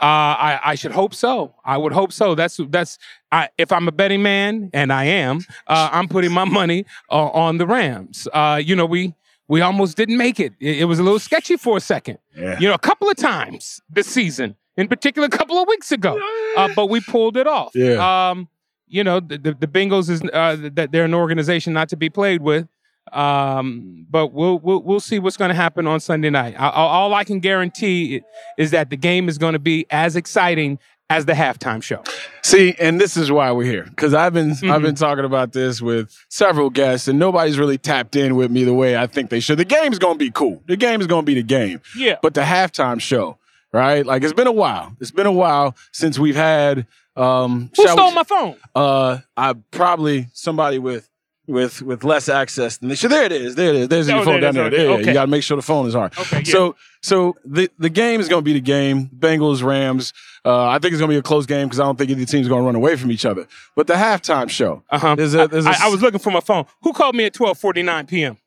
Uh, 0.00 0.34
I, 0.50 0.60
I 0.64 0.74
should 0.74 0.90
hope 0.90 1.14
so. 1.14 1.54
I 1.64 1.76
would 1.76 1.92
hope 1.92 2.12
so. 2.12 2.34
That's 2.34 2.58
that's. 2.68 2.98
I, 3.30 3.48
if 3.56 3.70
I'm 3.70 3.86
a 3.88 3.92
betting 3.92 4.22
man, 4.22 4.68
and 4.74 4.92
I 4.92 5.04
am, 5.04 5.38
uh, 5.68 5.88
I'm 5.92 6.08
putting 6.08 6.32
my 6.32 6.44
money 6.44 6.84
uh, 7.10 7.28
on 7.28 7.58
the 7.58 7.66
Rams. 7.66 8.26
Uh, 8.32 8.60
you 8.62 8.74
know, 8.74 8.84
we 8.84 9.14
we 9.48 9.60
almost 9.60 9.96
didn't 9.96 10.16
make 10.18 10.40
it. 10.40 10.52
it. 10.60 10.80
it 10.80 10.84
was 10.86 10.98
a 10.98 11.02
little 11.04 11.20
sketchy 11.20 11.56
for 11.56 11.76
a 11.76 11.80
second. 11.80 12.18
Yeah. 12.36 12.58
You 12.58 12.68
know, 12.68 12.74
a 12.74 12.78
couple 12.78 13.08
of 13.08 13.16
times 13.16 13.80
this 13.88 14.08
season, 14.08 14.56
in 14.76 14.88
particular, 14.88 15.26
a 15.26 15.30
couple 15.30 15.56
of 15.56 15.68
weeks 15.68 15.92
ago, 15.92 16.18
uh, 16.56 16.68
but 16.74 16.86
we 16.90 17.00
pulled 17.00 17.36
it 17.36 17.46
off. 17.46 17.70
Yeah. 17.74 18.30
Um, 18.30 18.48
you 18.92 19.02
know, 19.04 19.18
the 19.20 19.38
the, 19.38 19.54
the 19.54 19.66
Bengals 19.66 20.08
is 20.10 20.22
uh, 20.32 20.56
that 20.74 20.92
they're 20.92 21.04
an 21.06 21.14
organization 21.14 21.72
not 21.72 21.88
to 21.88 21.96
be 21.96 22.08
played 22.10 22.42
with. 22.42 22.68
Um, 23.12 24.06
but 24.08 24.28
we'll 24.32 24.58
we'll 24.60 24.82
we'll 24.82 25.00
see 25.00 25.18
what's 25.18 25.36
going 25.36 25.50
to 25.50 25.54
happen 25.54 25.86
on 25.86 26.00
Sunday 26.00 26.30
night. 26.30 26.54
I, 26.58 26.68
all 26.70 27.12
I 27.14 27.24
can 27.24 27.40
guarantee 27.40 28.22
is 28.56 28.70
that 28.70 28.90
the 28.90 28.96
game 28.96 29.28
is 29.28 29.38
going 29.38 29.52
to 29.54 29.58
be 29.58 29.86
as 29.90 30.16
exciting 30.16 30.78
as 31.10 31.26
the 31.26 31.32
halftime 31.34 31.82
show. 31.82 32.02
See, 32.42 32.74
and 32.80 32.98
this 33.00 33.16
is 33.18 33.30
why 33.30 33.50
we're 33.52 33.70
here 33.70 33.84
because 33.84 34.14
I've 34.14 34.32
been 34.32 34.52
I've 34.52 34.56
Mm-hmm. 34.60 34.82
been 34.84 34.94
talking 34.94 35.24
about 35.24 35.52
this 35.52 35.82
with 35.82 36.16
several 36.30 36.70
guests, 36.70 37.06
and 37.08 37.18
nobody's 37.18 37.58
really 37.58 37.76
tapped 37.76 38.16
in 38.16 38.34
with 38.36 38.50
me 38.50 38.64
the 38.64 38.72
way 38.74 38.96
I 38.96 39.06
think 39.06 39.28
they 39.30 39.40
should. 39.40 39.58
The 39.58 39.64
game's 39.66 39.98
gonna 39.98 40.16
be 40.18 40.30
cool. 40.30 40.62
The 40.66 40.76
game 40.76 41.00
is 41.00 41.06
gonna 41.06 41.24
be 41.24 41.34
the 41.34 41.42
game. 41.42 41.80
Yeah. 41.96 42.16
But 42.22 42.32
the 42.34 42.42
halftime 42.42 43.00
show, 43.00 43.36
right? 43.72 44.06
Like 44.06 44.22
it's 44.22 44.32
been 44.32 44.46
a 44.46 44.52
while. 44.52 44.96
It's 45.00 45.10
been 45.10 45.26
a 45.26 45.32
while 45.32 45.74
since 45.92 46.18
we've 46.18 46.36
had. 46.36 46.86
Um, 47.16 47.70
Who 47.76 47.82
shall 47.84 47.96
we- 47.96 48.00
stole 48.02 48.12
my 48.12 48.24
phone? 48.24 48.56
Uh, 48.74 49.18
I 49.36 49.54
probably 49.70 50.28
somebody 50.32 50.78
with 50.78 51.08
with 51.48 51.82
with 51.82 52.04
less 52.04 52.28
access 52.28 52.76
than 52.78 52.88
they 52.88 52.94
should. 52.94 53.10
There 53.10 53.24
it 53.24 53.32
is. 53.32 53.54
There 53.56 53.70
it 53.70 53.76
is. 53.76 53.88
There's 53.88 54.08
Oh, 54.08 54.16
your 54.16 54.24
phone 54.24 54.40
there 54.40 54.52
down 54.52 54.54
there. 54.54 54.70
There, 54.70 54.90
Okay. 54.92 55.06
You 55.08 55.12
got 55.12 55.22
to 55.24 55.30
make 55.30 55.42
sure 55.42 55.56
the 55.56 55.62
phone 55.62 55.86
is 55.86 55.94
hard. 55.94 56.16
Okay, 56.18 56.38
yeah. 56.38 56.52
So 56.52 56.76
so 57.02 57.36
the 57.44 57.68
the 57.78 57.90
game 57.90 58.20
is 58.20 58.28
going 58.28 58.40
to 58.42 58.44
be 58.44 58.52
the 58.54 58.60
game. 58.60 59.10
Bengals 59.18 59.62
Rams. 59.62 60.12
Uh, 60.44 60.68
I 60.68 60.78
think 60.78 60.92
it's 60.92 61.00
going 61.00 61.10
to 61.10 61.14
be 61.14 61.18
a 61.18 61.22
close 61.22 61.46
game 61.46 61.66
because 61.68 61.80
I 61.80 61.84
don't 61.84 61.96
think 61.98 62.10
either 62.10 62.24
team's 62.24 62.48
going 62.48 62.62
to 62.62 62.66
run 62.66 62.74
away 62.74 62.96
from 62.96 63.12
each 63.12 63.24
other. 63.24 63.46
But 63.76 63.86
the 63.86 63.94
halftime 63.94 64.48
show. 64.48 64.82
Uh 64.90 64.98
huh. 64.98 65.14
There's 65.14 65.34
a, 65.34 65.46
there's 65.48 65.66
a, 65.66 65.70
I, 65.70 65.76
I 65.82 65.88
was 65.88 66.00
looking 66.02 66.18
for 66.20 66.30
my 66.30 66.40
phone. 66.40 66.64
Who 66.82 66.92
called 66.92 67.14
me 67.14 67.24
at 67.24 67.34
12:49 67.34 68.08
p.m.? 68.08 68.38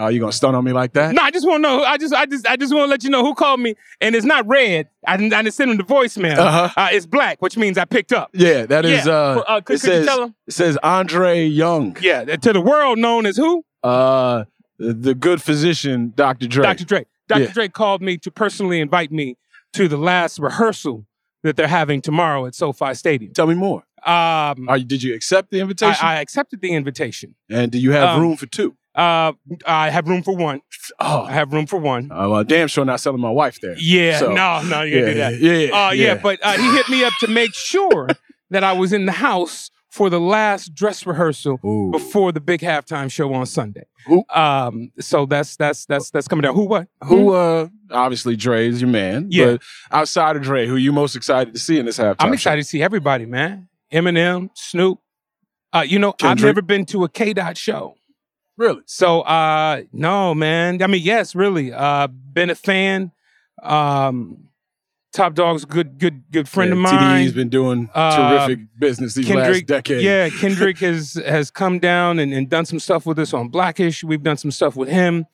Oh, 0.00 0.08
you 0.08 0.18
gonna 0.20 0.32
stun 0.32 0.54
on 0.54 0.64
me 0.64 0.72
like 0.72 0.92
that? 0.94 1.14
No, 1.14 1.22
I 1.22 1.30
just 1.30 1.46
want 1.46 1.62
to 1.62 1.68
know. 1.68 1.82
I 1.84 1.98
just, 1.98 2.14
I 2.14 2.26
just, 2.26 2.46
I 2.48 2.56
just 2.56 2.74
want 2.74 2.86
to 2.86 2.90
let 2.90 3.04
you 3.04 3.10
know 3.10 3.22
who 3.24 3.34
called 3.34 3.60
me, 3.60 3.74
and 4.00 4.14
it's 4.14 4.24
not 4.24 4.46
red. 4.46 4.88
I 5.06 5.16
didn't, 5.16 5.32
I 5.34 5.42
didn't 5.42 5.54
send 5.54 5.70
him 5.70 5.76
the 5.76 5.84
voicemail. 5.84 6.38
Uh-huh. 6.38 6.70
Uh, 6.76 6.88
it's 6.92 7.06
black, 7.06 7.40
which 7.42 7.56
means 7.56 7.76
I 7.78 7.84
picked 7.84 8.12
up. 8.12 8.30
Yeah, 8.32 8.66
that 8.66 8.84
is. 8.84 9.04
Yeah. 9.06 9.12
Uh, 9.12 9.44
Uh, 9.46 9.60
could- 9.60 9.76
it 9.76 9.80
could 9.82 9.92
you 10.00 10.04
tell 10.04 10.22
him? 10.24 10.34
it 10.46 10.54
says 10.54 10.78
Andre 10.82 11.44
Young. 11.44 11.96
Yeah, 12.00 12.24
to 12.24 12.52
the 12.52 12.60
world 12.60 12.98
known 12.98 13.26
as 13.26 13.36
who? 13.36 13.64
Uh, 13.82 14.44
the 14.78 15.14
good 15.14 15.42
physician, 15.42 16.12
Dr. 16.16 16.46
Dre. 16.48 16.62
Dr. 16.64 16.84
Dre. 16.84 17.06
Dr. 17.28 17.40
Yeah. 17.42 17.52
Dre 17.52 17.68
called 17.68 18.00
me 18.02 18.16
to 18.18 18.30
personally 18.30 18.80
invite 18.80 19.12
me 19.12 19.36
to 19.74 19.86
the 19.86 19.96
last 19.98 20.38
rehearsal 20.38 21.06
that 21.42 21.56
they're 21.56 21.68
having 21.68 22.00
tomorrow 22.02 22.46
at 22.46 22.54
SoFi 22.54 22.94
Stadium. 22.94 23.32
Tell 23.32 23.46
me 23.46 23.54
more. 23.54 23.84
Um, 24.04 24.68
Are 24.68 24.78
you, 24.78 24.84
did 24.84 25.02
you 25.02 25.14
accept 25.14 25.50
the 25.50 25.58
I, 25.58 25.62
invitation? 25.62 26.06
I 26.06 26.20
accepted 26.20 26.60
the 26.62 26.72
invitation. 26.72 27.34
and 27.50 27.70
do 27.70 27.78
you 27.78 27.92
have 27.92 28.10
um, 28.16 28.20
room 28.20 28.36
for 28.36 28.46
two? 28.46 28.74
Uh, 28.94 29.32
I 29.66 29.90
have 29.90 30.08
room 30.08 30.22
for 30.22 30.34
one. 30.36 30.62
Oh, 30.98 31.22
I 31.22 31.32
have 31.32 31.52
room 31.52 31.66
for 31.66 31.78
one. 31.78 32.10
Uh, 32.10 32.28
well, 32.28 32.44
damn 32.44 32.66
sure 32.68 32.84
not 32.84 33.00
selling 33.00 33.20
my 33.20 33.30
wife 33.30 33.60
there. 33.60 33.76
Yeah, 33.78 34.18
So, 34.18 34.32
no, 34.32 34.62
no, 34.62 34.82
you 34.82 34.96
yeah, 34.98 35.04
can't 35.04 35.14
do 35.14 35.18
that. 35.18 35.38
yeah, 35.40 35.52
yeah, 35.52 35.86
Uh, 35.86 35.90
yeah, 35.92 36.06
yeah. 36.06 36.14
but 36.22 36.38
uh, 36.42 36.52
he 36.58 36.70
hit 36.72 36.88
me 36.88 37.04
up 37.04 37.12
to 37.20 37.28
make 37.28 37.54
sure 37.54 38.08
that 38.50 38.64
I 38.64 38.72
was 38.72 38.92
in 38.92 39.06
the 39.06 39.12
house 39.12 39.70
for 39.90 40.08
the 40.10 40.20
last 40.20 40.74
dress 40.74 41.04
rehearsal 41.06 41.58
Ooh. 41.64 41.90
before 41.92 42.30
the 42.32 42.40
big 42.40 42.60
halftime 42.60 43.10
show 43.10 43.32
on 43.32 43.46
Sunday. 43.46 43.84
Who- 44.06 44.24
Um, 44.34 44.90
so 45.00 45.26
that's 45.26 45.56
that's 45.56 45.84
that's 45.86 46.10
that's 46.10 46.26
coming 46.28 46.42
down. 46.42 46.54
Who 46.54 46.64
what? 46.64 46.88
Who, 47.04 47.32
uh, 47.32 47.68
obviously 47.90 48.34
Dre 48.36 48.68
is 48.68 48.80
your 48.80 48.90
man. 48.90 49.26
Yeah. 49.30 49.52
But 49.52 49.62
outside 49.90 50.36
of 50.36 50.42
Dre, 50.42 50.66
who 50.66 50.76
you 50.76 50.92
most 50.92 51.14
excited 51.16 51.54
to 51.54 51.60
see 51.60 51.78
in 51.78 51.86
this 51.86 51.98
halftime? 51.98 52.16
I'm 52.20 52.28
show? 52.30 52.34
excited 52.34 52.62
to 52.62 52.68
see 52.68 52.82
everybody, 52.82 53.26
man. 53.26 53.68
Eminem, 53.92 54.50
Snoop. 54.54 54.98
Uh, 55.72 55.84
you 55.86 55.98
know, 56.00 56.14
I've 56.22 56.40
never 56.40 56.62
been 56.62 56.84
to 56.86 57.04
a 57.04 57.08
K 57.08 57.32
Dot 57.32 57.56
show. 57.56 57.94
Really? 58.60 58.82
So 58.84 59.22
uh 59.22 59.82
no, 59.92 60.34
man. 60.34 60.82
I 60.82 60.86
mean, 60.86 61.02
yes, 61.02 61.34
really. 61.34 61.72
Uh 61.72 62.06
been 62.08 62.50
a 62.50 62.54
fan. 62.54 63.10
Um 63.62 64.44
Top 65.12 65.34
Dawg's 65.34 65.64
good 65.64 65.98
good 65.98 66.22
good 66.30 66.46
friend 66.48 66.68
Yeah, 66.68 66.74
of 66.74 66.78
mine. 66.82 67.24
TDE's 67.26 67.32
been 67.32 67.48
doing 67.48 67.88
Uh, 67.94 68.46
terrific 68.46 68.60
business 68.78 69.14
these 69.14 69.28
last 69.30 69.66
decade. 69.66 70.02
yeah, 70.04 70.28
Kendrick 70.28 70.78
has 70.88 71.14
has 71.26 71.50
come 71.50 71.78
down 71.80 72.18
and, 72.20 72.32
and 72.34 72.48
done 72.50 72.64
some 72.66 72.78
stuff 72.78 73.06
with 73.06 73.18
us 73.18 73.32
on 73.34 73.48
Blackish. 73.48 74.04
We've 74.04 74.22
done 74.22 74.36
some 74.36 74.50
stuff 74.52 74.76
with 74.76 74.88
him, 74.90 75.24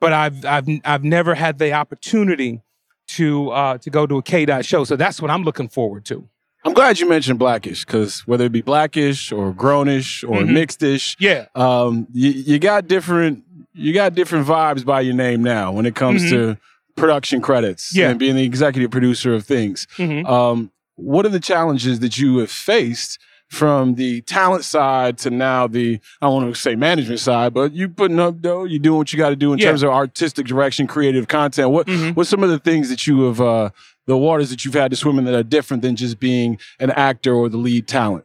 but 0.00 0.12
I've 0.12 0.44
I've 0.44 0.68
I've 0.84 1.04
never 1.04 1.34
had 1.34 1.58
the 1.58 1.72
opportunity 1.72 2.60
to 3.08 3.50
uh 3.50 3.78
to 3.78 3.90
go 3.90 4.06
to 4.08 4.18
a 4.18 4.22
K 4.22 4.44
Dot 4.44 4.64
show. 4.66 4.84
So 4.84 4.96
that's 4.96 5.22
what 5.22 5.30
I'm 5.30 5.44
looking 5.44 5.68
forward 5.68 6.04
to. 6.06 6.28
I'm 6.64 6.74
glad 6.74 7.00
you 7.00 7.08
mentioned 7.08 7.38
Blackish 7.38 7.84
because 7.84 8.20
whether 8.26 8.44
it 8.44 8.52
be 8.52 8.62
Blackish 8.62 9.32
or 9.32 9.52
Grownish 9.52 10.22
or 10.28 10.42
Mhm. 10.42 10.50
Mixedish, 10.50 11.16
Yeah. 11.18 11.46
um, 11.54 12.06
you, 12.12 12.30
you 12.30 12.58
got 12.58 12.86
different 12.88 13.44
you 13.74 13.94
got 13.94 14.14
different 14.14 14.46
vibes 14.46 14.84
by 14.84 15.00
your 15.00 15.14
name 15.14 15.42
now 15.42 15.72
when 15.72 15.86
it 15.86 15.94
comes 15.94 16.22
Mhm. 16.24 16.28
to 16.30 16.56
production 16.94 17.40
credits 17.40 17.96
Yeah. 17.96 18.10
and 18.10 18.18
being 18.18 18.36
the 18.36 18.42
executive 18.44 18.90
producer 18.90 19.32
of 19.32 19.46
things. 19.46 19.86
Mhm. 19.96 20.28
Um, 20.28 20.70
what 20.96 21.24
are 21.24 21.30
the 21.30 21.40
challenges 21.40 22.00
that 22.00 22.18
you 22.18 22.36
have 22.38 22.50
faced 22.50 23.18
from 23.48 23.94
the 23.94 24.20
talent 24.22 24.64
side 24.64 25.16
to 25.18 25.30
now 25.30 25.66
the 25.66 25.98
I 26.20 26.26
don't 26.26 26.42
want 26.42 26.54
to 26.54 26.60
say 26.60 26.74
management 26.74 27.20
side, 27.20 27.54
but 27.54 27.72
you 27.72 27.88
putting 27.88 28.20
up 28.20 28.42
though, 28.42 28.64
you 28.64 28.78
doing 28.78 28.98
what 28.98 29.10
you 29.12 29.18
got 29.18 29.30
to 29.30 29.36
do 29.36 29.54
in 29.54 29.58
Yeah. 29.58 29.68
terms 29.68 29.82
of 29.82 29.88
artistic 29.88 30.46
direction, 30.46 30.86
creative 30.86 31.26
content. 31.28 31.70
What 31.70 31.86
Mhm. 31.86 32.14
what's 32.14 32.28
some 32.28 32.42
of 32.42 32.50
the 32.50 32.58
things 32.58 32.90
that 32.90 33.06
you 33.06 33.22
have 33.22 33.40
uh, 33.40 33.70
the 34.06 34.16
waters 34.16 34.50
that 34.50 34.64
you've 34.64 34.74
had 34.74 34.90
to 34.90 34.96
swim 34.96 35.18
in 35.18 35.24
that 35.24 35.34
are 35.34 35.42
different 35.42 35.82
than 35.82 35.96
just 35.96 36.18
being 36.18 36.58
an 36.80 36.90
actor 36.90 37.34
or 37.34 37.48
the 37.48 37.56
lead 37.56 37.86
talent? 37.86 38.24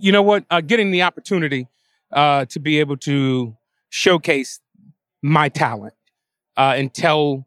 you 0.00 0.12
know 0.12 0.22
what? 0.22 0.44
Uh, 0.50 0.60
getting 0.60 0.90
the 0.90 1.02
opportunity 1.02 1.68
uh, 2.12 2.44
to 2.46 2.60
be 2.60 2.80
able 2.80 2.96
to 2.96 3.56
showcase 3.90 4.60
my 5.22 5.48
talent 5.48 5.94
uh, 6.56 6.74
and 6.76 6.92
tell 6.92 7.46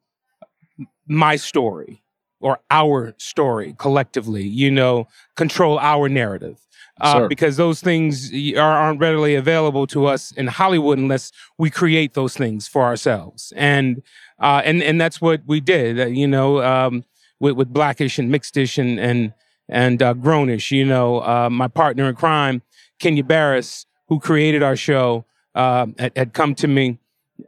my 1.07 1.35
story 1.35 2.01
or 2.39 2.59
our 2.69 3.13
story 3.17 3.75
collectively, 3.77 4.43
you 4.43 4.71
know, 4.71 5.07
control 5.35 5.79
our 5.79 6.09
narrative. 6.09 6.59
Uh, 6.99 7.27
because 7.27 7.57
those 7.57 7.81
things 7.81 8.31
are, 8.53 8.59
aren't 8.59 8.99
readily 8.99 9.33
available 9.33 9.87
to 9.87 10.05
us 10.05 10.31
in 10.33 10.45
Hollywood 10.45 10.99
unless 10.99 11.31
we 11.57 11.67
create 11.67 12.13
those 12.13 12.35
things 12.35 12.67
for 12.67 12.83
ourselves, 12.83 13.51
and 13.55 14.03
uh, 14.39 14.61
and 14.63 14.83
and 14.83 15.01
that's 15.01 15.19
what 15.19 15.41
we 15.47 15.59
did. 15.59 15.99
uh, 15.99 16.05
you 16.05 16.27
know, 16.27 16.61
um, 16.61 17.03
with, 17.41 17.55
with 17.57 17.73
Blackish 17.73 18.17
and 18.17 18.33
Mixedish 18.33 18.77
and 18.77 18.99
and 18.99 19.33
and 19.67 20.01
uh, 20.01 20.13
Grownish. 20.13 20.71
You 20.71 20.85
know, 20.85 21.21
uh, 21.21 21.49
my 21.49 21.67
partner 21.67 22.07
in 22.07 22.15
crime, 22.15 22.61
Kenya 22.99 23.23
Barris, 23.23 23.85
who 24.07 24.19
created 24.19 24.63
our 24.63 24.77
show, 24.77 25.25
uh, 25.55 25.87
had, 25.99 26.13
had 26.15 26.33
come 26.33 26.55
to 26.55 26.67
me 26.67 26.99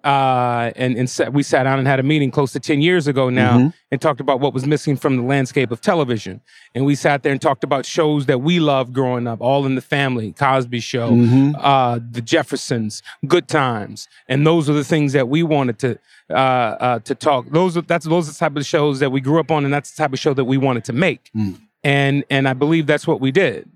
uh, 0.04 0.72
and 0.76 0.98
and 0.98 1.10
sat, 1.10 1.34
we 1.34 1.44
sat 1.44 1.64
down 1.64 1.80
and 1.80 1.88
had 1.88 2.00
a 2.00 2.04
meeting 2.04 2.32
close 2.32 2.52
to 2.54 2.60
ten 2.60 2.82
years 2.82 3.08
ago 3.08 3.30
now, 3.30 3.58
Mhm. 3.58 3.74
and 3.92 4.02
talked 4.02 4.20
about 4.20 4.40
what 4.40 4.54
was 4.54 4.66
missing 4.66 4.96
from 4.98 5.18
the 5.18 5.24
landscape 5.24 5.72
of 5.72 5.82
television. 5.82 6.42
And 6.76 6.86
we 6.86 6.96
sat 6.96 7.24
there 7.24 7.32
and 7.32 7.42
talked 7.42 7.64
about 7.64 7.86
shows 7.86 8.26
that 8.28 8.42
we 8.42 8.60
loved 8.60 8.94
growing 8.94 9.28
up, 9.28 9.40
All 9.42 9.66
in 9.66 9.76
the 9.76 9.82
Family, 9.82 10.34
Cosby 10.34 10.80
Show, 10.80 11.12
Mhm. 11.12 11.56
uh, 11.60 12.00
The 12.12 12.22
Jeffersons, 12.22 13.02
Good 13.28 13.48
Times, 13.48 14.08
and 14.28 14.46
those 14.46 14.70
are 14.70 14.74
the 14.74 14.84
things 14.84 15.14
that 15.14 15.28
we 15.30 15.44
wanted 15.44 15.80
to 15.80 15.98
uh, 16.30 16.34
uh, 16.34 17.00
to 17.00 17.14
talk. 17.16 17.50
Those 17.52 17.76
are 17.78 17.82
that's 17.82 18.06
those 18.06 18.28
are 18.30 18.32
the 18.32 18.38
type 18.40 18.56
of 18.56 18.66
shows 18.66 19.00
that 19.00 19.12
we 19.12 19.22
grew 19.22 19.40
up 19.40 19.52
on, 19.52 19.66
and 19.66 19.74
that's 19.74 19.92
the 19.92 20.02
type 20.04 20.14
of 20.14 20.20
show 20.20 20.34
that 20.34 20.46
we 20.46 20.58
wanted 20.58 20.84
to 20.86 20.94
make. 20.94 21.30
Mm. 21.36 21.60
And 21.84 22.24
and 22.30 22.48
I 22.48 22.54
believe 22.54 22.88
that's 22.88 23.06
what 23.06 23.20
we 23.20 23.32
did. 23.32 23.70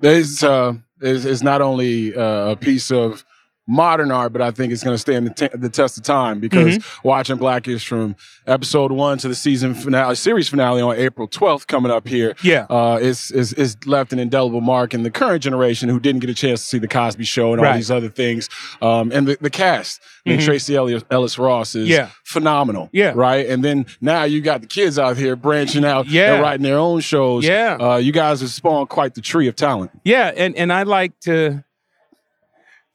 There's 0.00 0.42
uh, 0.42 0.74
is 1.00 1.24
is 1.24 1.42
not 1.42 1.60
only 1.60 2.14
uh, 2.16 2.50
a 2.52 2.56
piece 2.56 2.90
of 2.90 3.24
modern 3.66 4.10
art, 4.10 4.32
but 4.32 4.42
I 4.42 4.50
think 4.50 4.72
it's 4.72 4.82
going 4.84 4.94
to 4.94 4.98
stand 4.98 5.26
the, 5.26 5.32
te- 5.48 5.56
the 5.56 5.68
test 5.70 5.96
of 5.96 6.04
time 6.04 6.38
because 6.40 6.78
Mm-hmm. 6.78 7.08
watching 7.08 7.36
Blackish 7.36 7.86
from 7.86 8.14
episode 8.46 8.92
one 8.92 9.16
to 9.18 9.28
the 9.28 9.34
season 9.34 9.74
finale, 9.74 10.14
series 10.16 10.48
finale 10.48 10.82
on 10.82 10.96
April 10.96 11.26
12th 11.28 11.66
coming 11.66 11.90
up 11.90 12.06
here, 12.06 12.34
Yeah. 12.42 12.66
uh, 12.68 12.98
is 13.00 13.30
is 13.30 13.52
is 13.54 13.76
left 13.86 14.12
an 14.12 14.18
indelible 14.18 14.60
mark 14.60 14.92
in 14.94 15.02
the 15.02 15.10
current 15.10 15.42
generation 15.42 15.88
who 15.88 15.98
didn't 15.98 16.20
get 16.20 16.28
a 16.30 16.34
chance 16.34 16.60
to 16.60 16.66
see 16.66 16.78
the 16.78 16.88
Cosby 16.88 17.24
Show 17.24 17.52
and 17.52 17.60
all 17.60 17.64
Right. 17.66 17.76
these 17.76 17.90
other 17.90 18.08
things, 18.10 18.48
um, 18.82 19.10
and 19.12 19.26
the, 19.28 19.38
the 19.40 19.50
cast. 19.50 20.00
I 20.26 20.30
mean, 20.30 20.38
Mhm. 20.40 20.44
Tracee 20.44 20.76
Ellis, 20.76 21.02
Ellis 21.10 21.38
Ross 21.38 21.74
is 21.74 21.88
Yeah. 21.88 22.08
phenomenal. 22.24 22.88
Yeah. 22.92 23.12
Right. 23.14 23.46
And 23.46 23.64
then 23.64 23.86
now 24.00 24.24
you 24.24 24.40
got 24.40 24.60
the 24.62 24.66
kids 24.66 24.98
out 24.98 25.16
here 25.16 25.36
branching 25.36 25.84
out 25.84 26.06
Yeah. 26.08 26.34
and 26.34 26.42
writing 26.42 26.62
their 26.64 26.78
own 26.78 27.00
shows. 27.00 27.44
Yeah. 27.44 27.76
Uh, 27.80 27.96
you 27.96 28.12
guys 28.12 28.40
have 28.40 28.50
spawned 28.50 28.88
quite 28.88 29.14
the 29.14 29.20
tree 29.20 29.48
of 29.48 29.56
talent. 29.56 29.90
Yeah, 30.04 30.32
and 30.36 30.54
and 30.56 30.72
I 30.72 30.82
like 30.84 31.18
to 31.20 31.62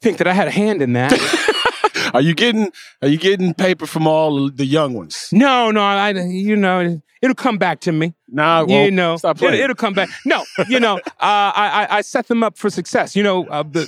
think 0.01 0.17
that 0.17 0.27
I 0.27 0.33
had 0.33 0.47
a 0.47 0.51
hand 0.51 0.81
in 0.81 0.93
that. 0.93 1.13
Are 2.13 2.21
you 2.21 2.33
getting 2.33 2.71
are 3.03 3.07
you 3.07 3.17
getting 3.17 3.53
paper 3.53 3.85
from 3.85 4.07
all 4.07 4.49
the 4.49 4.65
young 4.65 4.95
ones? 4.95 5.29
no, 5.31 5.69
no, 5.69 5.81
I 5.81 6.09
you 6.09 6.55
know 6.55 6.99
it'll 7.21 7.35
come 7.35 7.59
back 7.59 7.81
to 7.81 7.91
me. 7.91 8.15
Nah, 8.27 8.65
you 8.65 8.89
know, 8.89 9.17
stop 9.17 9.35
it'll, 9.35 9.49
playing. 9.49 9.63
it'll 9.63 9.75
come 9.75 9.93
back. 9.93 10.09
No, 10.25 10.43
you 10.67 10.79
know, 10.79 10.95
uh, 11.05 11.11
I, 11.19 11.87
I 11.89 11.97
I 11.97 12.01
set 12.01 12.27
them 12.27 12.41
up 12.41 12.57
for 12.57 12.71
success. 12.71 13.15
You 13.15 13.21
know, 13.21 13.45
uh, 13.47 13.61
the 13.61 13.87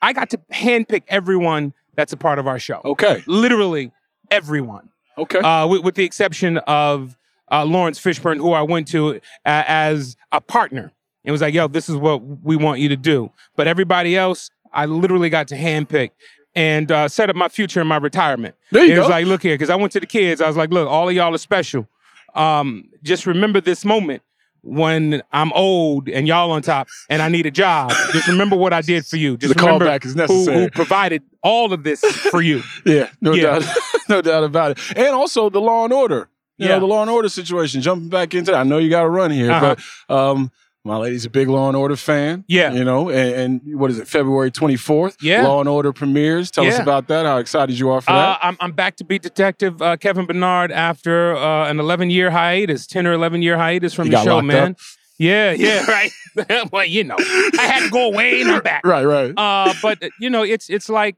I 0.00 0.12
got 0.12 0.30
to 0.30 0.38
handpick 0.52 1.02
everyone 1.08 1.72
that's 1.98 2.12
a 2.12 2.16
part 2.16 2.38
of 2.38 2.46
our 2.46 2.60
show. 2.60 2.80
Okay. 2.84 3.24
Literally 3.26 3.90
everyone. 4.30 4.88
Okay. 5.18 5.40
Uh, 5.40 5.66
with, 5.66 5.82
with 5.82 5.94
the 5.96 6.04
exception 6.04 6.58
of 6.58 7.18
uh, 7.50 7.64
Laurence 7.64 7.98
Fishburne, 8.00 8.36
who 8.36 8.52
I 8.52 8.62
went 8.62 8.86
to 8.88 9.16
uh, 9.16 9.18
as 9.44 10.16
a 10.30 10.40
partner. 10.40 10.92
It 11.24 11.32
was 11.32 11.40
like, 11.40 11.52
yo, 11.52 11.66
this 11.66 11.88
is 11.88 11.96
what 11.96 12.22
we 12.22 12.54
want 12.54 12.80
you 12.80 12.88
to 12.88 12.96
do. 12.96 13.32
But 13.56 13.66
everybody 13.66 14.16
else, 14.16 14.48
I 14.72 14.86
literally 14.86 15.30
got 15.30 15.48
to 15.48 15.56
handpick 15.56 16.10
and 16.54 16.90
uh, 16.90 17.08
set 17.08 17.30
up 17.30 17.36
my 17.36 17.48
future 17.48 17.80
in 17.80 17.86
my 17.86 17.96
retirement. 17.98 18.54
There 18.72 18.84
you 18.84 18.94
it 18.94 18.98
was 18.98 19.08
like, 19.08 19.26
look 19.26 19.42
here, 19.42 19.54
because 19.54 19.70
I 19.70 19.76
went 19.76 19.92
to 19.92 20.00
the 20.00 20.06
kids. 20.06 20.40
I 20.40 20.46
was 20.48 20.56
like, 20.56 20.70
look, 20.70 20.88
all 20.88 21.08
of 21.08 21.14
y'all 21.14 21.34
are 21.34 21.38
special. 21.38 21.86
Um, 22.34 22.88
just 23.02 23.26
remember 23.26 23.60
this 23.60 23.84
moment 23.84 24.22
when 24.62 25.22
I'm 25.32 25.52
old 25.52 26.08
and 26.08 26.26
y'all 26.26 26.50
on 26.50 26.62
top 26.62 26.88
and 27.08 27.22
I 27.22 27.28
need 27.28 27.46
a 27.46 27.50
job. 27.50 27.96
Just 28.12 28.26
remember 28.26 28.56
what 28.56 28.72
I 28.72 28.80
did 28.82 29.06
for 29.06 29.16
you. 29.16 29.36
Just 29.36 29.54
The 29.54 29.60
remember 29.60 29.86
callback 29.86 30.04
is 30.04 30.14
who, 30.14 30.52
who 30.52 30.68
provided 30.70 31.22
all 31.42 31.72
of 31.72 31.84
this 31.84 32.02
for 32.30 32.42
you. 32.42 32.62
Yeah, 32.84 33.08
no 33.20 33.34
Yeah. 33.34 33.58
doubt, 33.60 33.64
no 34.08 34.20
doubt 34.22 34.44
about 34.44 34.72
it. 34.72 34.96
And 34.96 35.08
also 35.14 35.48
the 35.50 35.60
Law 35.60 35.84
and 35.84 35.92
Order. 35.92 36.28
You 36.56 36.66
Yeah. 36.66 36.74
know, 36.74 36.80
the 36.80 36.86
Law 36.86 37.02
and 37.02 37.10
Order 37.10 37.28
situation. 37.28 37.80
Jumping 37.82 38.08
back 38.08 38.34
into 38.34 38.50
that, 38.50 38.60
I 38.60 38.62
know 38.64 38.78
you 38.78 38.90
got 38.90 39.02
to 39.02 39.08
run 39.08 39.30
here, 39.30 39.52
Uh-huh. 39.52 39.76
but 40.08 40.14
um, 40.14 40.50
my 40.88 40.96
lady's 40.96 41.24
a 41.24 41.30
big 41.30 41.48
Law 41.48 41.68
and 41.68 41.76
Order 41.76 41.96
fan. 41.96 42.44
Yeah. 42.48 42.72
you 42.72 42.82
know, 42.84 43.10
and, 43.10 43.62
and 43.64 43.78
what 43.78 43.90
is 43.90 43.98
it? 43.98 44.08
February 44.08 44.50
twenty 44.50 44.76
fourth. 44.76 45.16
Yeah. 45.22 45.42
Law 45.46 45.60
and 45.60 45.68
Order 45.68 45.92
premieres. 45.92 46.50
Tell 46.50 46.66
us 46.66 46.78
about 46.78 47.06
that. 47.08 47.26
How 47.26 47.36
excited 47.38 47.78
you 47.78 47.90
are 47.90 48.00
for 48.00 48.10
Uh, 48.10 48.14
that? 48.16 48.38
I'm, 48.42 48.56
I'm 48.60 48.72
back 48.72 48.96
to 48.96 49.04
be 49.04 49.18
detective 49.18 49.80
uh, 49.80 49.96
Kevin 49.96 50.26
Bernard 50.26 50.72
after 50.72 51.36
uh, 51.36 51.68
an 51.70 51.78
11 51.78 52.10
year 52.10 52.30
hiatus, 52.30 52.86
10 52.86 53.06
or 53.06 53.12
11 53.12 53.42
year 53.42 53.56
hiatus 53.56 53.94
from 53.94 54.06
You 54.06 54.12
the 54.12 54.24
show, 54.24 54.42
man. 54.42 54.72
up? 54.72 54.78
Yeah, 55.18 55.50
yeah, 55.58 55.84
right. 55.86 56.10
well, 56.72 56.84
you 56.84 57.04
know, 57.04 57.16
I 57.18 57.62
had 57.66 57.82
to 57.84 57.90
go 57.90 58.06
away 58.06 58.40
and 58.40 58.50
I'm 58.50 58.62
back. 58.62 58.84
Right, 58.86 59.04
right. 59.04 59.32
Uh, 59.36 59.74
but 59.82 59.98
you 60.20 60.30
know, 60.30 60.42
it's 60.42 60.70
it's 60.70 60.88
like 60.88 61.16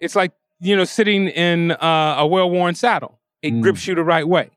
it's 0.00 0.14
like 0.16 0.32
you 0.60 0.76
know 0.76 0.84
sitting 0.84 1.28
in 1.28 1.72
uh, 1.72 2.14
a 2.18 2.26
well 2.26 2.48
worn 2.50 2.74
saddle. 2.74 3.20
It 3.42 3.52
Mm. 3.52 3.60
grips 3.60 3.86
you 3.86 3.94
the 3.94 4.04
right 4.04 4.26
way. 4.26 4.50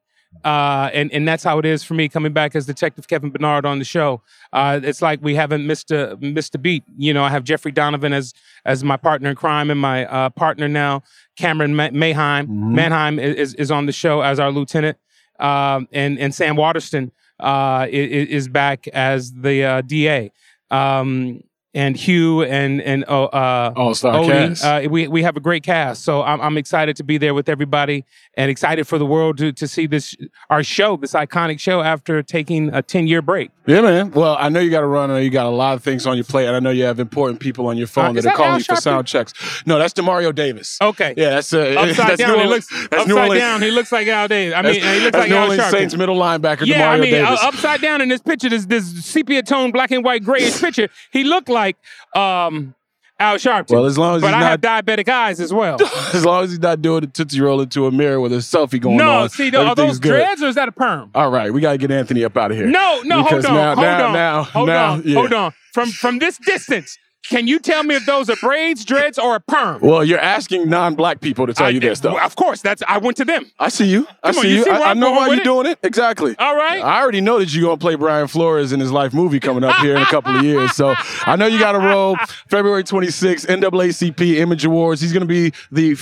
Uh, 0.43 0.89
and 0.93 1.11
and 1.13 1.27
that's 1.27 1.43
how 1.43 1.57
it 1.57 1.65
is 1.65 1.83
for 1.83 1.93
me 1.93 2.07
coming 2.07 2.31
back 2.33 2.55
as 2.55 2.65
Detective 2.65 3.07
Kevin 3.07 3.29
Bernard 3.31 3.65
on 3.65 3.79
the 3.79 3.85
show. 3.85 4.21
Uh, 4.53 4.79
it's 4.83 5.01
like 5.01 5.19
we 5.21 5.35
haven't 5.35 5.65
missed 5.65 5.89
a 5.91 6.17
missed 6.21 6.53
a 6.53 6.57
beat. 6.57 6.83
You 6.97 7.13
know, 7.13 7.23
I 7.23 7.29
have 7.29 7.43
Jeffrey 7.43 7.71
Donovan 7.71 8.13
as 8.13 8.33
as 8.65 8.83
my 8.83 8.97
partner 8.97 9.29
in 9.29 9.35
crime 9.35 9.71
and 9.71 9.79
my 9.79 10.05
uh, 10.05 10.29
partner 10.29 10.67
now, 10.67 11.01
Camryn 11.39 11.73
Ma- 11.73 11.89
Mayheim. 11.89 12.47
Mhm. 12.47 12.71
Manheim 12.73 13.19
is, 13.19 13.35
is 13.35 13.53
is 13.55 13.71
on 13.71 13.85
the 13.87 13.91
show 13.91 14.21
as 14.21 14.39
our 14.39 14.51
lieutenant, 14.51 14.97
um, 15.39 15.87
and 15.91 16.19
and 16.19 16.35
Sam 16.35 16.55
Waterston 16.55 17.11
uh, 17.39 17.45
i- 17.45 17.85
i- 17.85 18.27
is 18.29 18.47
back 18.47 18.87
as 18.89 19.31
the 19.33 19.63
uh, 19.63 19.81
DA. 19.81 20.31
Um, 20.69 21.41
and 21.77 21.95
Hugh 21.95 22.41
and 22.41 22.81
and 22.81 23.05
uh, 23.07 23.25
uh, 23.25 23.73
All 23.75 23.93
star 23.93 24.15
Odie, 24.15 24.29
cast. 24.29 24.63
uh, 24.65 24.87
we 24.89 25.07
we 25.07 25.21
have 25.21 25.37
a 25.37 25.39
great 25.39 25.61
cast, 25.61 26.03
so 26.03 26.23
I'm, 26.23 26.41
I'm 26.41 26.57
excited 26.57 26.95
to 26.95 27.03
be 27.03 27.19
there 27.19 27.35
with 27.35 27.47
everybody, 27.47 28.03
and 28.35 28.49
excited 28.49 28.87
for 28.87 28.97
the 28.97 29.05
world 29.05 29.37
to 29.37 29.53
to 29.53 29.67
see 29.67 29.85
this 29.85 30.15
our 30.49 30.63
show, 30.63 30.97
this 30.97 31.13
iconic 31.13 31.59
show, 31.59 31.81
after 31.81 32.23
taking 32.23 32.73
a 32.73 32.81
10 32.81 33.05
year 33.05 33.21
break. 33.21 33.51
Yeah, 33.67 33.81
man. 33.81 34.11
Well, 34.11 34.35
I 34.39 34.49
know 34.49 34.59
you 34.59 34.71
got 34.71 34.79
to 34.79 34.87
run. 34.87 35.11
I 35.11 35.15
know 35.15 35.19
you 35.19 35.29
got 35.29 35.45
a 35.45 35.49
lot 35.49 35.75
of 35.75 35.83
things 35.83 36.07
on 36.07 36.15
your 36.15 36.23
plate, 36.23 36.47
and 36.47 36.55
I 36.55 36.59
know 36.59 36.69
you 36.69 36.85
have 36.85 36.99
important 36.99 37.39
people 37.39 37.67
on 37.67 37.77
your 37.77 37.87
phone 37.87 38.05
Uh, 38.05 38.13
that 38.13 38.19
is 38.19 38.25
are 38.25 38.33
calling 38.35 38.51
Al 38.53 38.57
you 38.59 38.63
for 38.63 38.75
sound 38.77 39.07
checks. 39.07 39.33
No, 39.65 39.77
that's 39.77 39.93
Demario 39.93 40.33
Davis. 40.33 40.77
Okay, 40.81 41.13
Yeah, 41.17 41.31
that's 41.31 41.53
uh, 41.53 41.59
upside 41.77 41.95
that's 42.09 42.17
down, 42.21 42.37
New 42.37 42.43
he 42.43 42.47
looks 42.49 42.67
that's 42.67 42.91
New 43.07 43.13
upside 43.15 43.17
Orleans. 43.17 43.39
down. 43.41 43.61
He 43.61 43.71
looks 43.71 43.91
like 43.91 44.07
Al 44.07 44.27
Davis. 44.27 44.55
I 44.55 44.61
mean, 44.61 44.73
that's, 44.81 44.85
he 44.97 44.99
looks 45.03 45.17
like 45.17 45.29
New 45.29 45.35
Al 45.35 45.43
Orleans 45.43 45.63
Sharpton. 45.63 45.71
Saints 45.71 45.95
middle 45.97 46.15
linebacker 46.17 46.65
Yeah, 46.65 46.95
Demario 46.95 46.97
I 46.97 46.99
mean, 47.01 47.25
uh, 47.25 47.37
upside 47.41 47.81
down 47.81 48.01
in 48.01 48.09
this 48.09 48.21
picture, 48.21 48.49
this 48.49 48.65
this 48.65 49.05
sepia 49.05 49.43
tone 49.43 49.71
black 49.71 49.91
and 49.91 50.03
white 50.03 50.23
grayish 50.23 50.59
picture, 50.61 50.87
he 51.11 51.23
looked 51.23 51.49
like 51.49 51.75
um, 52.15 52.73
Al 53.19 53.35
Sharpton. 53.37 53.71
Well, 53.71 53.85
as 53.85 53.97
long 53.97 54.17
as 54.17 54.21
but 54.21 54.33
I 54.35 54.39
not- 54.39 54.49
have 54.51 54.61
diabetic 54.61 55.09
eyes 55.09 55.39
as 55.39 55.51
well. 55.51 55.81
as 56.13 56.23
long 56.23 56.43
as 56.43 56.51
he's 56.51 56.59
not 56.59 56.81
doing 56.83 57.03
a 57.03 57.07
tootsie 57.07 57.41
roll 57.41 57.61
into 57.61 57.87
a 57.87 57.91
mirror 57.91 58.19
with 58.19 58.31
a 58.31 58.37
selfie 58.37 58.79
going 58.79 58.97
no, 58.97 59.09
on. 59.09 59.21
No, 59.21 59.27
see, 59.27 59.55
are 59.55 59.73
those 59.73 59.97
good. 59.99 60.09
dreads 60.09 60.43
or 60.43 60.47
is 60.47 60.55
that 60.55 60.67
a 60.67 60.71
perm? 60.71 61.09
All 61.15 61.31
right, 61.31 61.51
we 61.51 61.59
got 61.59 61.71
to 61.71 61.77
get 61.79 61.89
Anthony 61.89 62.23
up 62.23 62.37
out 62.37 62.51
of 62.51 62.57
here. 62.57 62.67
No, 62.67 63.01
no, 63.03 63.23
Because 63.23 63.45
hold 63.45 63.57
on, 63.57 63.63
now- 63.63 63.75
hold 63.75 63.85
now- 63.87 64.07
on, 64.07 64.13
now- 64.13 64.43
hold 64.43 64.67
now, 64.67 64.91
on, 64.93 65.01
yeah. 65.03 65.15
hold 65.15 65.33
on. 65.33 65.51
From 65.73 65.89
from 65.89 66.19
this 66.19 66.37
distance, 66.37 66.97
can 67.29 67.47
you 67.47 67.59
tell 67.59 67.83
me 67.83 67.95
if 67.95 68.05
those 68.05 68.29
are 68.29 68.35
braids, 68.41 68.85
dreads, 68.85 69.17
or 69.19 69.35
a 69.35 69.39
perm? 69.39 69.81
Well, 69.81 70.03
you're 70.03 70.19
asking 70.19 70.69
non-black 70.69 71.21
people 71.21 71.47
to 71.47 71.53
tell 71.53 71.67
I- 71.67 71.71
you 71.71 71.79
this, 71.79 71.99
though. 71.99 72.17
Of 72.19 72.35
course, 72.35 72.61
that's 72.61 72.81
I 72.87 72.97
went 72.97 73.17
to 73.17 73.25
them. 73.25 73.45
I 73.59 73.69
see 73.69 73.85
you. 73.85 74.07
I 74.23 74.31
Come 74.31 74.41
see 74.43 74.55
you 74.57 74.63
see 74.63 74.69
I, 74.69 74.91
I 74.91 74.93
know 74.93 75.11
why 75.11 75.27
you're 75.27 75.43
doing 75.43 75.67
it. 75.67 75.79
Exactly. 75.83 76.35
All 76.39 76.55
right. 76.55 76.81
I 76.81 77.01
already 77.01 77.21
know 77.21 77.39
that 77.39 77.53
you're 77.53 77.63
going 77.63 77.77
to 77.77 77.81
play 77.81 77.95
Brian 77.95 78.27
Flores 78.27 78.71
in 78.73 78.79
his 78.79 78.91
life 78.91 79.13
movie 79.13 79.39
coming 79.39 79.63
up 79.63 79.75
here 79.77 79.95
in 79.95 80.01
a 80.01 80.05
couple 80.05 80.35
of 80.35 80.43
years. 80.43 80.73
So 80.73 80.95
I 81.25 81.35
know 81.35 81.45
you 81.47 81.59
got 81.59 81.75
a 81.75 81.79
role. 81.79 82.15
February 82.49 82.83
26th, 82.83 83.45
NAACP 83.47 84.35
Image 84.37 84.65
Awards. 84.65 85.01
He's 85.01 85.13
going 85.13 85.21
to 85.21 85.27
be 85.27 85.51
the 85.71 85.95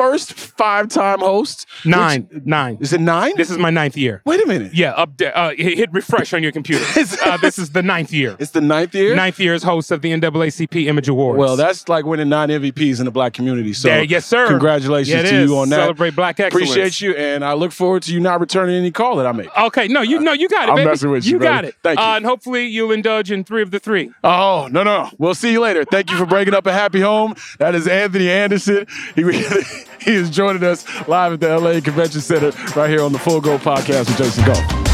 first 0.00 0.32
five-time 0.32 1.20
host. 1.20 1.66
Nine, 1.84 2.26
Which- 2.32 2.44
nine. 2.46 2.78
Is 2.80 2.92
it 2.92 3.00
nine? 3.00 3.32
This 3.36 3.50
is 3.50 3.58
my 3.58 3.68
ninth 3.70 3.96
year. 3.96 4.22
Wait 4.24 4.42
a 4.42 4.46
minute. 4.46 4.72
Yeah, 4.74 4.92
up 4.92 5.16
there. 5.18 5.36
Uh, 5.36 5.50
hit 5.56 5.76
hit 5.76 5.92
refresh 5.92 6.32
on 6.32 6.42
your 6.42 6.52
computer. 6.52 6.84
uh, 7.24 7.36
this 7.36 7.58
is 7.58 7.70
the 7.70 7.82
ninth 7.82 8.12
year. 8.12 8.34
It's 8.38 8.52
the 8.52 8.60
ninth 8.62 8.94
year? 8.94 9.14
Ninth 9.14 9.38
year 9.38 9.52
as 9.52 9.62
host 9.62 9.90
of 9.90 10.00
the 10.00 10.10
NAACP 10.12 10.86
Image 10.86 11.08
Awards. 11.08 11.38
Well, 11.38 11.56
that's 11.56 11.88
like 11.88 12.06
winning 12.06 12.28
nine 12.30 12.48
MVPs 12.48 12.98
in 12.98 13.04
the 13.04 13.10
black 13.10 13.34
community. 13.34 13.72
So, 13.74 13.88
Yeah, 13.88 14.00
yes, 14.00 14.24
sir. 14.24 14.46
Congratulations 14.48 15.08
Yeah, 15.14 15.30
to 15.30 15.36
is. 15.42 15.50
you 15.50 15.58
on 15.58 15.68
that. 15.68 15.76
Celebrate 15.76 16.16
black 16.16 16.40
excellence. 16.40 16.70
Appreciate 16.70 17.00
you, 17.00 17.14
and 17.14 17.44
I 17.44 17.52
look 17.52 17.72
forward 17.72 18.02
to 18.04 18.12
you 18.14 18.20
not 18.20 18.40
returning 18.40 18.76
any 18.76 18.90
call 18.90 19.16
that 19.16 19.26
I 19.26 19.32
make. 19.32 19.48
Okay, 19.56 19.86
no, 19.88 20.00
you 20.00 20.20
no, 20.20 20.32
you 20.32 20.48
got 20.48 20.68
it. 20.68 20.72
I'm 20.72 20.76
baby. 20.76 20.88
messing 20.88 21.10
with 21.10 21.26
you, 21.26 21.32
You 21.32 21.38
got 21.38 21.64
it. 21.64 21.74
Thank 21.82 21.98
you. 21.98 22.04
Uh, 22.04 22.16
and 22.16 22.24
hopefully 22.24 22.66
you'll 22.66 22.92
indulge 22.92 23.30
in 23.30 23.44
three 23.44 23.62
of 23.62 23.70
the 23.70 23.78
three. 23.78 24.10
Oh 24.24 24.68
no, 24.70 24.82
no, 24.82 25.10
we'll 25.18 25.34
see 25.34 25.52
you 25.52 25.60
later. 25.60 25.84
Thank 25.84 26.10
you 26.10 26.16
for 26.16 26.26
breaking 26.26 26.54
up 26.54 26.66
a 26.66 26.72
happy 26.72 27.00
home. 27.00 27.34
That 27.58 27.74
is 27.74 27.86
Anthony 27.86 28.30
Anderson. 28.30 28.86
He 29.14 29.22
he 30.04 30.14
is 30.14 30.30
joining 30.30 30.64
us 30.64 30.86
live 31.06 31.34
at 31.34 31.40
the 31.40 31.58
LA 31.58 31.80
Convention 31.80 32.20
Center 32.20 32.52
right 32.74 32.88
here 32.88 33.02
on 33.02 33.12
the 33.12 33.18
Full 33.18 33.40
Go 33.40 33.58
Podcast 33.58 34.08
with 34.08 34.16
Jason 34.16 34.44
Goff. 34.46 34.90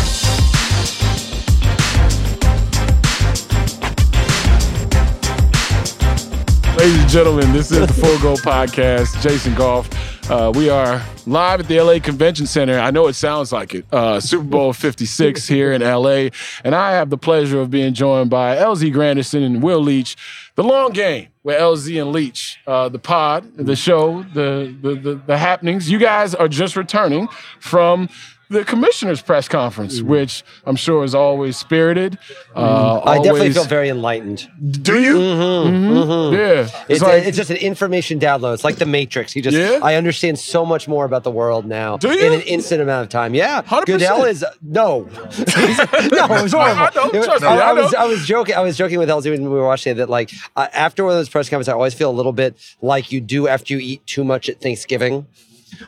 Ladies 6.77 7.01
and 7.01 7.09
gentlemen, 7.09 7.53
this 7.53 7.71
is 7.71 7.87
the 7.87 7.93
Full 7.93 8.19
Go 8.19 8.35
Podcast. 8.35 9.23
Jason 9.23 9.55
Goff. 9.55 10.16
Uh, 10.29 10.51
we 10.57 10.69
are 10.69 11.01
live 11.25 11.61
at 11.61 11.69
the 11.69 11.81
LA 11.81 12.01
Convention 12.01 12.47
Center. 12.47 12.81
I 12.81 12.91
know 12.91 13.07
it 13.07 13.13
sounds 13.13 13.53
like 13.53 13.77
it. 13.77 13.87
Uh, 13.93 14.19
Super 14.19 14.43
Bowl 14.43 14.73
56 14.73 15.47
here 15.49 15.73
in 15.73 15.83
LA. 15.83 16.31
And 16.65 16.75
I 16.75 16.93
have 16.95 17.11
the 17.11 17.17
pleasure 17.17 17.61
of 17.61 17.71
being 17.71 17.95
joined 17.95 18.29
by 18.29 18.57
LZ 18.57 18.93
Granderson 18.93 19.47
and 19.47 19.63
Will 19.63 19.81
Leitch. 19.81 20.17
The 20.57 20.65
long 20.65 20.91
game 20.91 21.29
with 21.45 21.57
LZ 21.61 22.03
and 22.03 22.11
Leitch, 22.11 22.59
uh, 22.67 22.89
the 22.89 22.99
pod, 22.99 23.57
the 23.57 23.77
show, 23.77 24.25
the, 24.35 24.75
the, 24.83 24.95
the, 24.97 25.15
the 25.15 25.39
happenings. 25.39 25.89
You 25.89 26.01
guys 26.01 26.35
are 26.35 26.49
just 26.49 26.75
returning 26.75 27.29
from 27.61 28.09
the 28.49 28.65
commissioner's 28.65 29.21
press 29.23 29.49
conference, 29.49 30.01
which 30.03 30.45
I'm 30.65 30.77
sure 30.77 31.05
is 31.05 31.15
always 31.15 31.57
spirited. 31.57 32.19
Uh, 32.55 33.01
I 33.05 33.17
definitely 33.17 33.41
always- 33.41 33.55
feel 33.55 33.65
very 33.65 33.89
enlightened. 33.89 34.49
Do 34.83 35.01
you? 35.01 35.17
Mhm, 35.17 35.83
mhm. 35.93 36.33
Yeah. 36.33 36.61
It's, 36.63 36.73
It's 36.89 37.03
like- 37.03 37.25
it's 37.27 37.37
just 37.37 37.51
an 37.51 37.57
information 37.57 38.19
download. 38.21 38.55
It's 38.55 38.65
like 38.65 38.77
the 38.77 38.87
Matrix. 38.87 39.35
You 39.35 39.43
just, 39.43 39.57
Yeah? 39.57 39.81
I 39.83 39.95
understand 39.97 40.39
so 40.39 40.65
much 40.65 40.87
more 40.89 41.05
about 41.05 41.25
the 41.25 41.31
world 41.31 41.67
now 41.67 41.97
Do 41.97 42.13
you? 42.13 42.27
in 42.27 42.33
an 42.33 42.43
instant 42.43 42.81
amount 42.83 43.03
of 43.05 43.09
time. 43.09 43.35
Yeah, 43.35 43.63
100%. 43.63 43.87
Goodell 43.87 44.25
is 44.25 44.45
no, 44.63 45.01
no, 45.09 45.09
it 45.09 46.43
was 46.43 46.53
horrible. 46.53 46.83
I 46.83 46.91
know, 46.95 47.07
It 47.11 47.17
was- 47.17 47.27
trust 47.27 47.43
me, 47.43 47.49
I, 47.49 47.57
I 47.57 47.71
I 47.71 47.73
was. 47.73 47.95
I 47.95 48.05
was 48.07 48.27
joking. 48.27 48.55
I 48.55 48.61
was 48.61 48.77
joking 48.77 48.99
with 48.99 49.09
LZ 49.09 49.31
when 49.31 49.43
we 49.43 49.49
were 49.49 49.65
watching 49.67 49.93
it 49.93 49.95
that 49.97 50.09
like 50.11 50.31
uh, 50.57 50.69
after 50.73 51.05
one 51.05 51.13
of 51.13 51.19
those 51.19 51.29
press 51.29 51.49
conferences, 51.49 51.69
I 51.69 51.73
always 51.75 51.95
feel 51.95 52.11
a 52.11 52.13
little 52.13 52.33
bit 52.33 52.57
like 52.81 53.11
you 53.13 53.21
do 53.21 53.49
after 53.49 53.75
you 53.75 53.81
eat 53.81 54.07
too 54.07 54.25
much 54.25 54.49
at 54.49 54.61
Thanksgiving. 54.61 55.27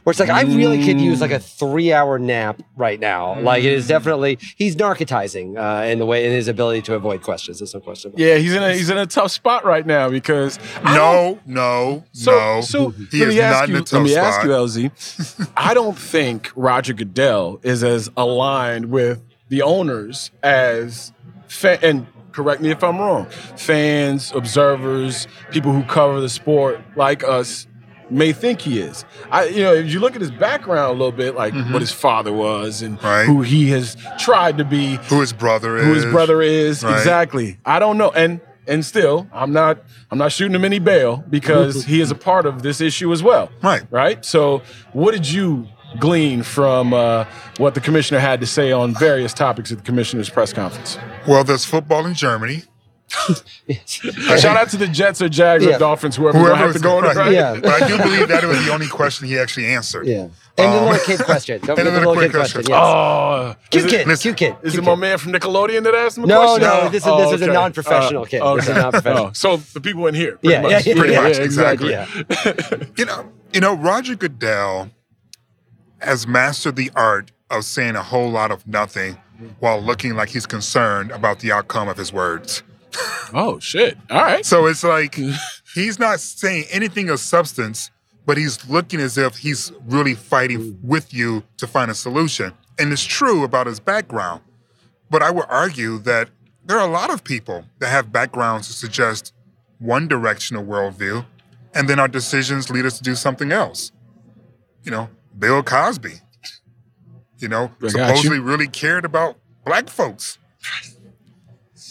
Where 0.02 0.10
it's 0.10 0.20
like 0.20 0.28
I 0.30 0.42
really 0.42 0.84
could 0.84 1.00
use 1.00 1.20
like 1.20 1.30
a 1.30 1.38
three-hour 1.38 2.18
nap 2.18 2.60
right 2.76 2.98
now. 2.98 3.38
Like 3.40 3.64
it 3.64 3.72
is 3.72 3.84
Mm. 3.84 3.88
definitely 3.88 4.38
he's 4.56 4.76
narcotizing 4.76 5.56
uh, 5.56 5.84
in 5.86 5.98
the 5.98 6.06
way 6.06 6.24
in 6.26 6.32
his 6.32 6.48
ability 6.48 6.82
to 6.82 6.94
avoid 6.94 7.22
questions. 7.22 7.58
There's 7.60 7.74
no 7.74 7.80
question. 7.80 8.10
About. 8.10 8.18
Yeah, 8.18 8.36
he's 8.36 8.54
in 8.54 8.62
a 8.62 8.74
he's 8.74 8.90
in 8.90 8.98
a 8.98 9.06
tough 9.06 9.30
spot 9.30 9.64
right 9.64 9.86
now 9.86 10.08
because 10.10 10.58
I 10.82 10.96
No, 10.96 11.38
no, 11.46 12.04
So, 12.12 12.32
no. 12.32 12.60
so 12.60 12.90
he 12.90 13.20
let 13.20 13.28
is 13.28 13.34
me 13.36 13.40
ask 13.40 13.60
not 13.60 13.68
you. 13.68 13.76
in 13.76 13.80
a 13.82 13.84
tough 13.84 13.92
let 13.92 14.02
me 14.02 14.10
spot. 14.10 14.24
ask 14.24 14.44
you, 14.44 14.50
LZ. 14.50 15.50
I 15.56 15.74
don't 15.74 15.98
think 15.98 16.50
Roger 16.56 16.92
Goodell 16.92 17.60
is 17.62 17.84
as 17.84 18.10
aligned 18.16 18.86
with 18.90 19.22
the 19.48 19.62
owners 19.62 20.30
as 20.42 21.12
fa- 21.46 21.78
and 21.82 22.06
correct 22.32 22.60
me 22.60 22.70
if 22.70 22.82
I'm 22.84 22.98
wrong. 22.98 23.26
Fans, 23.56 24.32
observers, 24.34 25.26
people 25.50 25.72
who 25.72 25.82
cover 25.84 26.20
the 26.20 26.28
sport 26.28 26.80
like 26.96 27.22
us 27.22 27.66
may 28.10 28.32
think 28.32 28.60
he 28.60 28.78
is. 28.80 29.04
I, 29.30 29.44
you 29.46 29.62
know, 29.62 29.74
if 29.74 29.92
you 29.92 30.00
look 30.00 30.14
at 30.14 30.20
his 30.20 30.30
background 30.30 30.88
a 30.90 30.92
little 30.92 31.12
bit, 31.12 31.34
like 31.34 31.54
Mm-hmm. 31.54 31.72
what 31.72 31.82
his 31.82 31.92
father 31.92 32.32
was 32.32 32.82
and 32.82 33.02
right. 33.02 33.24
who 33.26 33.42
he 33.42 33.68
has 33.70 33.96
tried 34.18 34.58
to 34.58 34.64
be, 34.64 34.96
who 35.08 35.20
his 35.20 35.32
brother 35.32 35.76
is, 35.76 35.84
who 35.84 35.92
his 35.94 36.04
brother 36.06 36.40
is, 36.42 36.82
Right. 36.84 36.96
exactly. 36.96 37.58
I 37.64 37.78
don't 37.78 37.98
know, 37.98 38.10
and 38.10 38.40
and 38.66 38.84
still, 38.84 39.26
I'm 39.32 39.52
not 39.52 39.82
I'm 40.10 40.18
not 40.18 40.30
shooting 40.32 40.54
him 40.54 40.64
any 40.64 40.78
bail 40.78 41.24
because 41.30 41.84
he 41.84 42.00
is 42.00 42.10
a 42.10 42.14
part 42.14 42.44
of 42.46 42.62
this 42.62 42.80
issue 42.80 43.12
as 43.12 43.22
well. 43.22 43.50
Right. 43.62 43.82
Right. 43.90 44.24
So, 44.24 44.62
what 44.92 45.12
did 45.12 45.28
you 45.30 45.66
glean 45.98 46.42
from 46.42 46.92
uh, 46.92 47.24
what 47.56 47.74
the 47.74 47.80
commissioner 47.80 48.20
had 48.20 48.40
to 48.42 48.46
say 48.46 48.70
on 48.72 48.94
various 48.94 49.32
topics 49.32 49.72
at 49.72 49.78
the 49.78 49.84
commissioner's 49.84 50.28
press 50.28 50.52
conference? 50.52 50.98
Well, 51.26 51.44
there's 51.44 51.64
football 51.64 52.04
in 52.04 52.12
Germany. 52.12 52.64
Shout 53.86 54.56
out 54.56 54.68
to 54.70 54.76
the 54.76 54.86
Jets 54.86 55.22
or 55.22 55.28
Jags 55.28 55.64
Yeah. 55.64 55.76
or 55.76 55.78
Dolphins, 55.78 56.16
whoever, 56.16 56.38
whoever 56.38 56.56
have 56.56 56.72
to 56.74 56.78
go 56.78 56.98
on 56.98 57.02
the 57.04 57.08
right. 57.10 57.34
right. 57.34 57.62
But 57.62 57.82
I 57.82 57.88
do 57.88 57.96
believe 57.98 58.28
that 58.28 58.44
was 58.44 58.64
the 58.64 58.72
only 58.72 58.86
question 58.88 59.26
he 59.28 59.38
actually 59.38 59.66
answered. 59.66 60.06
Yeah. 60.06 60.28
And 60.58 60.72
the 60.72 60.78
Um, 60.78 60.86
little 60.90 61.06
kid 61.06 61.24
question. 61.24 61.60
Don't 61.60 61.70
and 61.78 61.78
forget 61.78 61.84
the 61.86 61.90
the 61.90 61.98
little 61.98 62.14
little 62.14 62.22
kid 62.30 62.32
question. 62.36 62.62
question. 62.64 62.74
Yes. 62.74 62.82
Oh, 62.84 63.54
Cute 63.70 63.84
is 63.84 63.90
kid, 63.90 64.08
it- 64.08 64.20
cute 64.20 64.36
kid. 64.36 64.56
Is 64.62 64.72
cute 64.72 64.82
it 64.82 64.86
my 64.86 64.92
kid. 64.92 65.00
man 65.00 65.18
from 65.18 65.32
Nickelodeon 65.32 65.84
that 65.84 65.94
asked 65.94 66.18
him 66.18 66.24
a 66.24 66.26
No, 66.26 66.40
question? 66.40 66.62
no, 66.68 66.88
this 66.90 67.06
is- 67.06 67.16
this 67.16 67.32
is 67.40 67.42
a 67.42 67.46
non-professional 67.52 68.26
kid. 68.26 68.42
This 68.56 68.68
is 68.68 68.74
non-professional. 68.74 69.26
Oh, 69.28 69.30
so 69.34 69.56
the 69.56 69.80
people 69.80 70.06
in 70.06 70.14
here, 70.14 70.32
pretty 70.36 70.48
Yeah, 70.54 70.62
much. 70.62 70.70
yeah, 70.72 70.80
yeah, 70.84 70.94
Pretty 70.98 71.12
yeah. 71.14 71.20
much, 71.22 71.38
Yeah, 71.38 71.44
exactly. 71.44 71.94
exactly. 71.94 72.86
you 72.98 73.04
know, 73.04 73.32
you 73.52 73.60
know, 73.60 73.74
Roger 73.74 74.16
Goodell 74.16 74.90
has 76.00 76.26
mastered 76.26 76.76
the 76.76 76.90
art 76.94 77.30
of 77.50 77.64
saying 77.64 77.96
a 77.96 78.02
whole 78.02 78.30
lot 78.30 78.50
of 78.50 78.66
nothing 78.66 79.16
while 79.60 79.80
looking 79.80 80.14
like 80.16 80.28
he's 80.30 80.46
concerned 80.46 81.10
about 81.12 81.38
the 81.40 81.52
outcome 81.52 81.88
of 81.88 81.96
his 81.96 82.12
words. 82.12 82.62
Oh 83.34 83.58
shit! 83.60 83.96
All 84.10 84.22
right. 84.22 84.44
So 84.44 84.66
it's 84.66 84.84
like 84.84 85.18
he's 85.74 85.98
not 85.98 86.20
saying 86.20 86.64
anything 86.70 87.10
of 87.10 87.20
substance, 87.20 87.90
but 88.26 88.36
he's 88.36 88.68
looking 88.68 89.00
as 89.00 89.18
if 89.18 89.38
he's 89.38 89.72
really 89.86 90.14
fighting 90.14 90.78
with 90.82 91.12
you 91.12 91.42
to 91.58 91.66
find 91.66 91.90
a 91.90 91.94
solution. 91.94 92.52
And 92.78 92.92
it's 92.92 93.04
true 93.04 93.44
about 93.44 93.66
his 93.66 93.80
background. 93.80 94.42
But 95.10 95.22
I 95.22 95.30
would 95.30 95.46
argue 95.48 95.98
that 96.00 96.28
there 96.64 96.78
are 96.78 96.86
a 96.86 96.92
lot 96.92 97.10
of 97.10 97.24
people 97.24 97.64
that 97.78 97.88
have 97.88 98.12
backgrounds 98.12 98.66
to 98.68 98.74
suggest 98.74 99.32
one 99.78 100.08
directional 100.08 100.64
worldview, 100.64 101.24
and 101.74 101.88
then 101.88 101.98
our 101.98 102.08
decisions 102.08 102.70
lead 102.70 102.84
us 102.84 102.98
to 102.98 103.02
do 103.02 103.14
something 103.14 103.52
else. 103.52 103.92
You 104.84 104.90
know, 104.90 105.08
Bill 105.38 105.62
Cosby, 105.62 106.20
you 107.38 107.48
know, 107.48 107.70
I 107.82 107.88
supposedly 107.88 108.36
you. 108.36 108.42
really 108.42 108.68
cared 108.68 109.04
about 109.04 109.36
black 109.64 109.88
folks. 109.88 110.38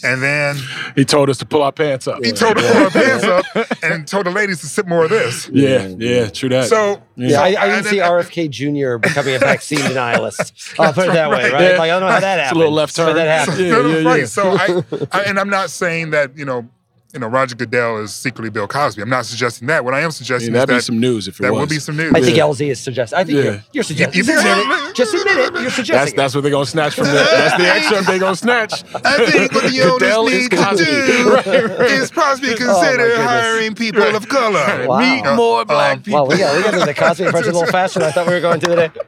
And 0.04 0.22
then 0.22 0.56
He 0.94 1.04
told 1.04 1.28
us 1.30 1.38
to 1.38 1.46
pull 1.46 1.62
our 1.62 1.72
pants 1.72 2.06
up. 2.06 2.24
he 2.24 2.32
told 2.32 2.56
her 2.58 2.62
to 2.62 2.72
pull 2.72 2.82
her 2.84 2.90
pants 2.90 3.24
up 3.24 3.44
and 3.82 4.06
told 4.06 4.26
the 4.26 4.30
ladies 4.30 4.60
to 4.60 4.66
sip 4.66 4.86
more 4.86 5.04
of 5.04 5.10
this. 5.10 5.48
Yeah, 5.52 5.68
yeah, 5.68 5.86
mm-hmm. 5.86 6.32
true 6.32 6.48
that. 6.50 6.68
So 6.68 7.02
Yeah, 7.16 7.40
I, 7.40 7.46
I 7.60 7.66
didn't 7.68 7.84
see 7.84 7.98
then- 7.98 8.10
RFK 8.10 8.48
Jr. 8.50 8.98
becoming 8.98 9.34
a 9.34 9.38
vaccine 9.38 9.78
denialist. 9.90 10.78
I'll 10.78 10.92
put 10.92 11.08
it 11.08 11.12
that 11.14 11.30
way, 11.30 11.50
right? 11.50 11.72
Yeah. 11.72 11.78
Like 11.78 11.78
oh, 11.78 11.82
I 11.82 11.86
don't 11.88 12.00
know 12.00 12.08
how 12.08 12.20
that 12.20 12.38
happened. 12.40 12.42
It's 12.46 12.52
a 12.52 12.58
little 12.58 12.72
left 12.72 12.96
but 12.96 13.06
turn. 13.06 13.16
that 13.16 13.46
happened. 13.46 13.66
Yeah, 13.66 13.72
no, 13.72 13.82
no, 13.82 13.98
yeah, 13.98 14.08
right. 14.08 14.28
So 14.28 14.50
I, 14.56 14.82
I, 15.12 15.22
and 15.24 15.38
I'm 15.38 15.50
not 15.50 15.70
saying 15.70 16.10
that 16.10 16.36
you 16.36 16.44
know, 16.44 16.68
you 17.14 17.20
know, 17.20 17.26
Roger 17.26 17.54
Goodell 17.54 17.98
is 17.98 18.14
secretly 18.14 18.50
Bill 18.50 18.68
Cosby. 18.68 19.00
I'm 19.00 19.08
not 19.08 19.24
suggesting 19.24 19.66
that. 19.68 19.82
What 19.84 19.94
I 19.94 20.00
am 20.00 20.10
suggesting 20.10 20.52
Yeah, 20.52 20.60
is 20.60 20.66
that'd 20.66 20.72
be 20.74 20.76
that 20.78 20.82
some 20.82 21.00
news 21.00 21.26
if 21.26 21.40
it 21.40 21.42
that 21.44 21.52
was. 21.52 21.60
would 21.60 21.68
be 21.70 21.78
some 21.78 21.96
news. 21.96 22.12
I 22.14 22.20
think 22.20 22.36
Yeah. 22.36 22.42
LZ 22.44 22.68
is 22.70 22.80
suggesting. 22.80 23.18
I 23.18 23.24
think 23.24 23.38
Yeah. 23.38 23.44
you're, 23.44 23.62
you're 23.72 23.84
suggesting. 23.84 24.24
You- 24.24 24.30
you 24.32 24.36
Just 24.36 24.46
admit 24.46 24.88
it. 24.88 24.94
Just 24.94 25.14
admit 25.14 25.38
it. 25.38 25.60
You're 25.62 25.70
suggesting. 25.70 25.94
That's 25.96 26.12
that's 26.12 26.34
what 26.34 26.42
they're 26.42 26.50
gonna 26.50 26.66
snatch 26.66 26.94
from 26.96 27.06
the. 27.06 27.12
That's 27.12 27.56
the 27.56 27.68
excerpt 27.68 28.06
they're 28.08 28.18
gonna 28.18 28.36
snatch. 28.36 28.84
I 29.04 29.24
think 29.30 29.52
what 29.52 29.64
the 29.64 29.70
Goodell 29.98 30.20
owners 30.20 30.32
is 30.34 30.50
need 30.50 30.50
to 30.50 31.06
do 31.06 31.34
Right, 31.34 31.46
right. 31.46 31.90
is 31.92 32.10
possibly 32.10 32.52
Oh, 32.52 32.56
consider 32.56 32.96
goodness. 33.08 33.26
hiring 33.26 33.74
people 33.74 34.02
of 34.02 34.28
color. 34.28 34.86
Wow. 34.86 34.98
Meet 35.00 35.34
more 35.34 35.64
black 35.64 35.96
um, 35.98 36.02
people. 36.02 36.26
Well, 36.26 36.36
we 36.36 36.38
got 36.38 36.56
we 36.56 36.62
got 36.62 36.70
to 36.78 36.84
the 36.84 36.94
Cosby 36.94 37.24
impression 37.24 37.50
a 37.50 37.58
little 37.58 37.72
faster 37.72 38.00
than 38.00 38.08
I 38.10 38.12
thought 38.12 38.26
we 38.26 38.34
were 38.34 38.40
going 38.40 38.60
to 38.60 38.66
today. 38.66 38.90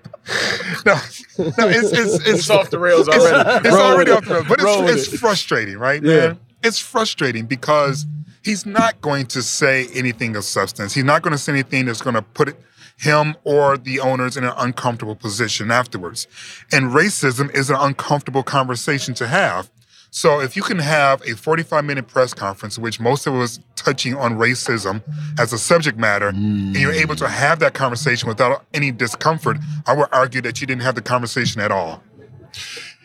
No, 0.86 0.94
no, 1.38 1.52
it's 1.68 1.92
it's 1.92 2.14
it's, 2.14 2.26
It's 2.26 2.50
off 2.50 2.70
the 2.70 2.78
rails 2.78 3.08
already. 3.08 3.66
it's 3.68 3.74
Roll 3.74 3.86
already 3.86 4.10
with 4.12 4.18
off 4.18 4.24
the 4.26 4.34
rails, 4.34 4.46
but 4.48 4.62
Roll 4.62 4.88
it's, 4.88 5.08
it's 5.08 5.18
frustrating, 5.18 5.76
right, 5.78 6.02
Yeah. 6.02 6.16
man? 6.28 6.38
It's 6.62 6.78
frustrating 6.78 7.46
because 7.46 8.06
he's 8.42 8.66
not 8.66 9.00
going 9.00 9.26
to 9.26 9.42
say 9.42 9.88
anything 9.94 10.36
of 10.36 10.44
substance. 10.44 10.94
He's 10.94 11.04
not 11.04 11.22
going 11.22 11.32
to 11.32 11.38
say 11.38 11.52
anything 11.52 11.86
that's 11.86 12.02
going 12.02 12.14
to 12.14 12.22
put 12.22 12.56
him 12.98 13.34
or 13.44 13.78
the 13.78 14.00
owners 14.00 14.36
in 14.36 14.44
an 14.44 14.52
uncomfortable 14.56 15.16
position 15.16 15.70
afterwards. 15.70 16.26
And 16.70 16.90
racism 16.90 17.54
is 17.54 17.70
an 17.70 17.76
uncomfortable 17.76 18.42
conversation 18.42 19.14
to 19.14 19.26
have. 19.26 19.70
So 20.10 20.40
if 20.40 20.56
you 20.56 20.62
can 20.62 20.78
have 20.80 21.22
a 21.22 21.36
45 21.36 21.84
minute 21.84 22.08
press 22.08 22.34
conference, 22.34 22.78
which 22.78 23.00
most 23.00 23.26
of 23.26 23.34
it 23.34 23.38
was 23.38 23.60
touching 23.76 24.16
on 24.16 24.38
racism 24.38 25.02
as 25.38 25.52
a 25.52 25.58
subject 25.58 25.96
matter, 25.98 26.28
and 26.28 26.74
you're 26.74 26.92
able 26.92 27.14
to 27.16 27.28
have 27.28 27.60
that 27.60 27.74
conversation 27.74 28.28
without 28.28 28.66
any 28.74 28.90
discomfort, 28.90 29.56
I 29.86 29.94
would 29.94 30.08
argue 30.12 30.40
that 30.42 30.60
you 30.60 30.66
didn't 30.66 30.82
have 30.82 30.96
the 30.96 31.02
conversation 31.02 31.60
at 31.60 31.70
all. 31.70 32.02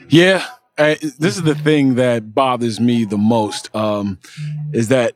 Yeah, 0.10 0.46
uh, 0.78 0.96
this 1.02 1.38
is 1.38 1.44
the 1.44 1.56
thing 1.56 1.96
that 1.96 2.34
bothers 2.36 2.80
me 2.80 3.06
the 3.06 3.18
most. 3.18 3.74
Um, 3.76 4.20
is 4.74 4.90
that 4.90 5.14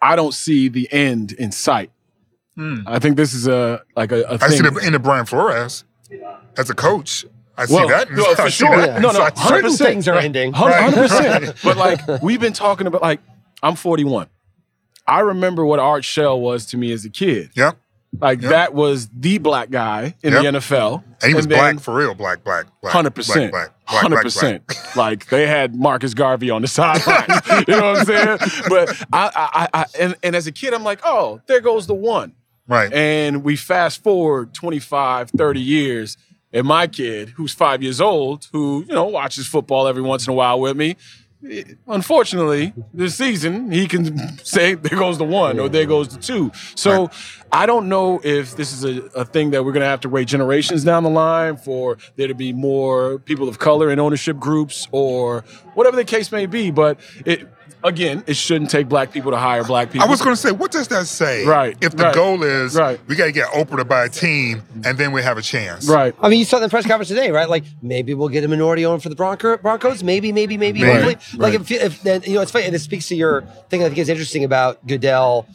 I 0.00 0.16
don't 0.16 0.32
see 0.34 0.68
the 0.68 0.90
end 0.92 1.32
in 1.32 1.52
sight. 1.52 1.90
I 2.58 2.98
think 2.98 3.18
this 3.18 3.34
is 3.34 3.46
a 3.46 3.82
like 3.96 4.12
a, 4.12 4.22
a 4.22 4.38
I 4.40 4.48
see 4.48 4.62
the 4.62 4.80
end 4.82 4.94
of 4.94 5.02
Brian 5.02 5.26
Flores 5.26 5.84
as 6.56 6.70
a 6.70 6.74
coach. 6.74 7.26
I 7.58 7.66
see 7.66 7.74
that. 7.74 8.10
no, 8.10 8.34
for 8.34 8.50
sure. 8.50 8.76
that. 8.86 9.00
No, 9.02 9.10
no, 9.10 9.28
So 9.34 9.48
Certain 9.48 9.70
100%. 9.70 9.78
things 9.78 10.08
are 10.08 10.16
ending. 10.16 10.52
Hundred 10.54 10.94
percent. 10.94 11.54
But 11.62 11.76
like 11.76 12.22
we've 12.22 12.40
been 12.40 12.52
talking 12.54 12.86
about, 12.86 13.02
like 13.02 13.20
I'm 13.62 13.76
41. 13.76 14.28
I 15.06 15.20
remember 15.20 15.64
what 15.66 15.78
Art 15.78 16.04
Shell 16.04 16.40
was 16.40 16.66
to 16.66 16.76
me 16.78 16.92
as 16.92 17.04
a 17.04 17.10
kid. 17.10 17.50
Yep. 17.54 17.78
Like 18.20 18.40
Yep. 18.42 18.50
that 18.50 18.74
was 18.74 19.08
the 19.08 19.38
black 19.38 19.70
guy 19.70 20.14
in 20.22 20.32
Yep. 20.32 20.42
the 20.42 20.48
NFL, 20.58 21.04
And 21.22 21.28
he 21.28 21.34
was 21.34 21.46
then- 21.46 21.58
black 21.58 21.80
for 21.80 21.94
real, 21.94 22.14
black, 22.14 22.42
black, 22.44 22.66
black. 22.80 22.92
Hundred 22.92 23.14
percent, 23.14 23.52
black, 23.52 23.70
Hundred 23.84 24.22
percent. 24.22 24.62
Like 24.96 25.26
they 25.26 25.46
had 25.46 25.74
Marcus 25.74 26.14
Garvey 26.14 26.50
on 26.50 26.62
the 26.62 26.68
sideline. 26.68 27.26
you 27.68 27.74
know 27.74 27.92
what 27.92 27.98
I'm 28.00 28.04
saying? 28.06 28.38
But 28.68 28.96
I, 29.12 29.30
I, 29.34 29.68
I, 29.80 29.84
and, 29.98 30.14
and 30.22 30.34
as 30.36 30.46
a 30.46 30.52
kid, 30.52 30.72
I'm 30.74 30.84
like, 30.84 31.00
oh, 31.04 31.40
there 31.46 31.60
goes 31.60 31.86
the 31.86 31.94
one. 31.94 32.34
Right. 32.68 32.92
And 32.92 33.44
we 33.44 33.54
fast 33.56 34.02
forward 34.02 34.52
25, 34.54 35.30
30 35.30 35.60
years, 35.60 36.16
and 36.52 36.66
my 36.66 36.86
kid, 36.88 37.28
who's 37.30 37.52
five 37.52 37.82
years 37.82 38.00
old, 38.00 38.48
who 38.52 38.84
you 38.88 38.94
know 38.94 39.04
watches 39.04 39.46
football 39.46 39.86
every 39.86 40.02
once 40.02 40.26
in 40.26 40.32
a 40.32 40.34
while 40.36 40.58
with 40.58 40.76
me. 40.76 40.96
Unfortunately, 41.86 42.72
this 42.92 43.16
season 43.16 43.70
he 43.70 43.86
can 43.86 44.38
say 44.38 44.74
there 44.74 44.98
goes 44.98 45.18
the 45.18 45.24
one 45.24 45.58
or 45.58 45.68
there 45.68 45.86
goes 45.86 46.08
the 46.08 46.18
two. 46.18 46.50
So 46.74 47.10
I 47.52 47.66
don't 47.66 47.88
know 47.88 48.20
if 48.24 48.56
this 48.56 48.72
is 48.72 48.84
a, 48.84 49.02
a 49.14 49.24
thing 49.24 49.50
that 49.50 49.64
we're 49.64 49.72
going 49.72 49.82
to 49.82 49.88
have 49.88 50.00
to 50.00 50.08
wait 50.08 50.28
generations 50.28 50.82
down 50.82 51.02
the 51.02 51.10
line 51.10 51.56
for 51.56 51.98
there 52.16 52.28
to 52.28 52.34
be 52.34 52.52
more 52.52 53.18
people 53.20 53.48
of 53.48 53.58
color 53.58 53.90
in 53.90 53.98
ownership 53.98 54.38
groups 54.38 54.88
or 54.92 55.42
whatever 55.74 55.96
the 55.96 56.04
case 56.04 56.32
may 56.32 56.46
be. 56.46 56.70
But 56.70 56.98
it 57.24 57.48
again, 57.84 58.24
it 58.26 58.36
shouldn't 58.36 58.70
take 58.70 58.88
black 58.88 59.12
people 59.12 59.30
to 59.30 59.36
hire 59.36 59.64
black 59.64 59.90
people. 59.92 60.06
I 60.06 60.10
was 60.10 60.20
going 60.20 60.34
to 60.34 60.40
say, 60.40 60.50
what 60.52 60.70
does 60.70 60.88
that 60.88 61.06
say? 61.06 61.44
Right, 61.44 61.76
If 61.80 61.96
the 61.96 62.04
right, 62.04 62.14
goal 62.14 62.42
is, 62.42 62.74
right. 62.74 63.00
we 63.06 63.16
got 63.16 63.26
to 63.26 63.32
get 63.32 63.48
Oprah 63.48 63.76
to 63.78 63.84
buy 63.84 64.04
a 64.04 64.08
team, 64.08 64.62
and 64.84 64.98
then 64.98 65.12
we 65.12 65.22
have 65.22 65.38
a 65.38 65.42
chance. 65.42 65.88
right. 65.88 66.14
I 66.20 66.28
mean, 66.28 66.38
you 66.38 66.44
saw 66.44 66.58
the 66.58 66.68
press 66.68 66.86
conference 66.86 67.08
today, 67.08 67.30
right? 67.30 67.48
Like 67.48 67.64
maybe 67.82 68.14
we'll 68.14 68.28
get 68.28 68.44
a 68.44 68.48
minority 68.48 68.84
owner 68.86 69.00
for 69.00 69.08
the 69.08 69.14
Bronco, 69.16 69.56
Broncos. 69.58 70.02
Maybe, 70.02 70.32
maybe, 70.32 70.56
maybe, 70.56 70.80
Maybe. 70.82 71.02
hopefully. 71.02 71.38
Like 71.38 71.52
Right. 71.52 71.60
if, 71.60 71.70
if 71.70 72.02
then 72.02 72.22
you 72.24 72.34
know, 72.34 72.40
it's 72.42 72.50
funny. 72.52 72.64
And 72.66 72.74
it 72.74 72.80
speaks 72.80 73.08
to 73.08 73.14
your 73.14 73.42
thing. 73.70 73.82
I 73.82 73.86
think 73.86 73.98
is 73.98 74.08
interesting 74.08 74.44
about 74.44 74.86
Goodell 74.86 75.46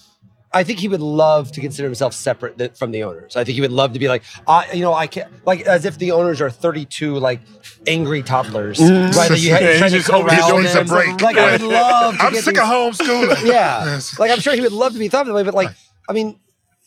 I 0.54 0.64
think 0.64 0.80
he 0.80 0.88
would 0.90 1.00
love 1.02 1.52
to 1.54 1.62
consider 1.62 1.88
himself 1.88 2.14
separate 2.14 2.58
th- 2.58 2.74
from 2.78 2.92
the 2.92 3.04
owners. 3.04 3.38
I 3.38 3.44
think 3.46 3.56
he 3.56 3.62
would 3.62 3.72
love 3.72 3.94
to 3.94 4.00
be 4.00 4.10
like, 4.10 4.24
I, 4.48 4.70
you 4.74 4.82
know, 4.82 4.94
I 4.94 5.08
can't, 5.08 5.30
like, 5.46 5.62
as 5.62 5.86
if 5.86 5.98
the 5.98 6.12
owners 6.12 6.42
are 6.42 6.50
32, 6.50 7.16
like, 7.16 7.40
angry 7.88 8.22
toddlers, 8.22 8.78
Mhm. 8.78 9.16
right? 9.16 9.30
That 9.30 9.40
you 9.40 9.52
had 9.52 9.62
Yeah, 9.64 9.68
to 9.68 9.84
he's 9.84 9.92
to 9.94 9.98
just 10.00 10.10
over- 10.10 10.28
corral 10.30 10.58
he 10.58 10.68
them. 10.68 10.88
break. 10.88 11.22
Like, 11.22 11.38
I 11.38 11.52
would 11.54 11.62
love 11.62 12.18
to 12.18 12.24
I'm 12.24 12.34
get 12.34 12.44
sick 12.44 12.56
these- 12.56 12.64
of 12.64 12.68
homeschooling. 12.70 13.46
yeah. 13.46 14.00
Like, 14.20 14.30
I'm 14.32 14.40
sure 14.42 14.54
he 14.54 14.62
would 14.62 14.74
love 14.74 14.92
to 14.94 15.00
be 15.00 15.08
thought 15.08 15.22
of 15.22 15.28
that 15.28 15.34
way, 15.34 15.44
but 15.44 15.54
like, 15.54 15.70
I 16.10 16.14
mean, 16.14 16.38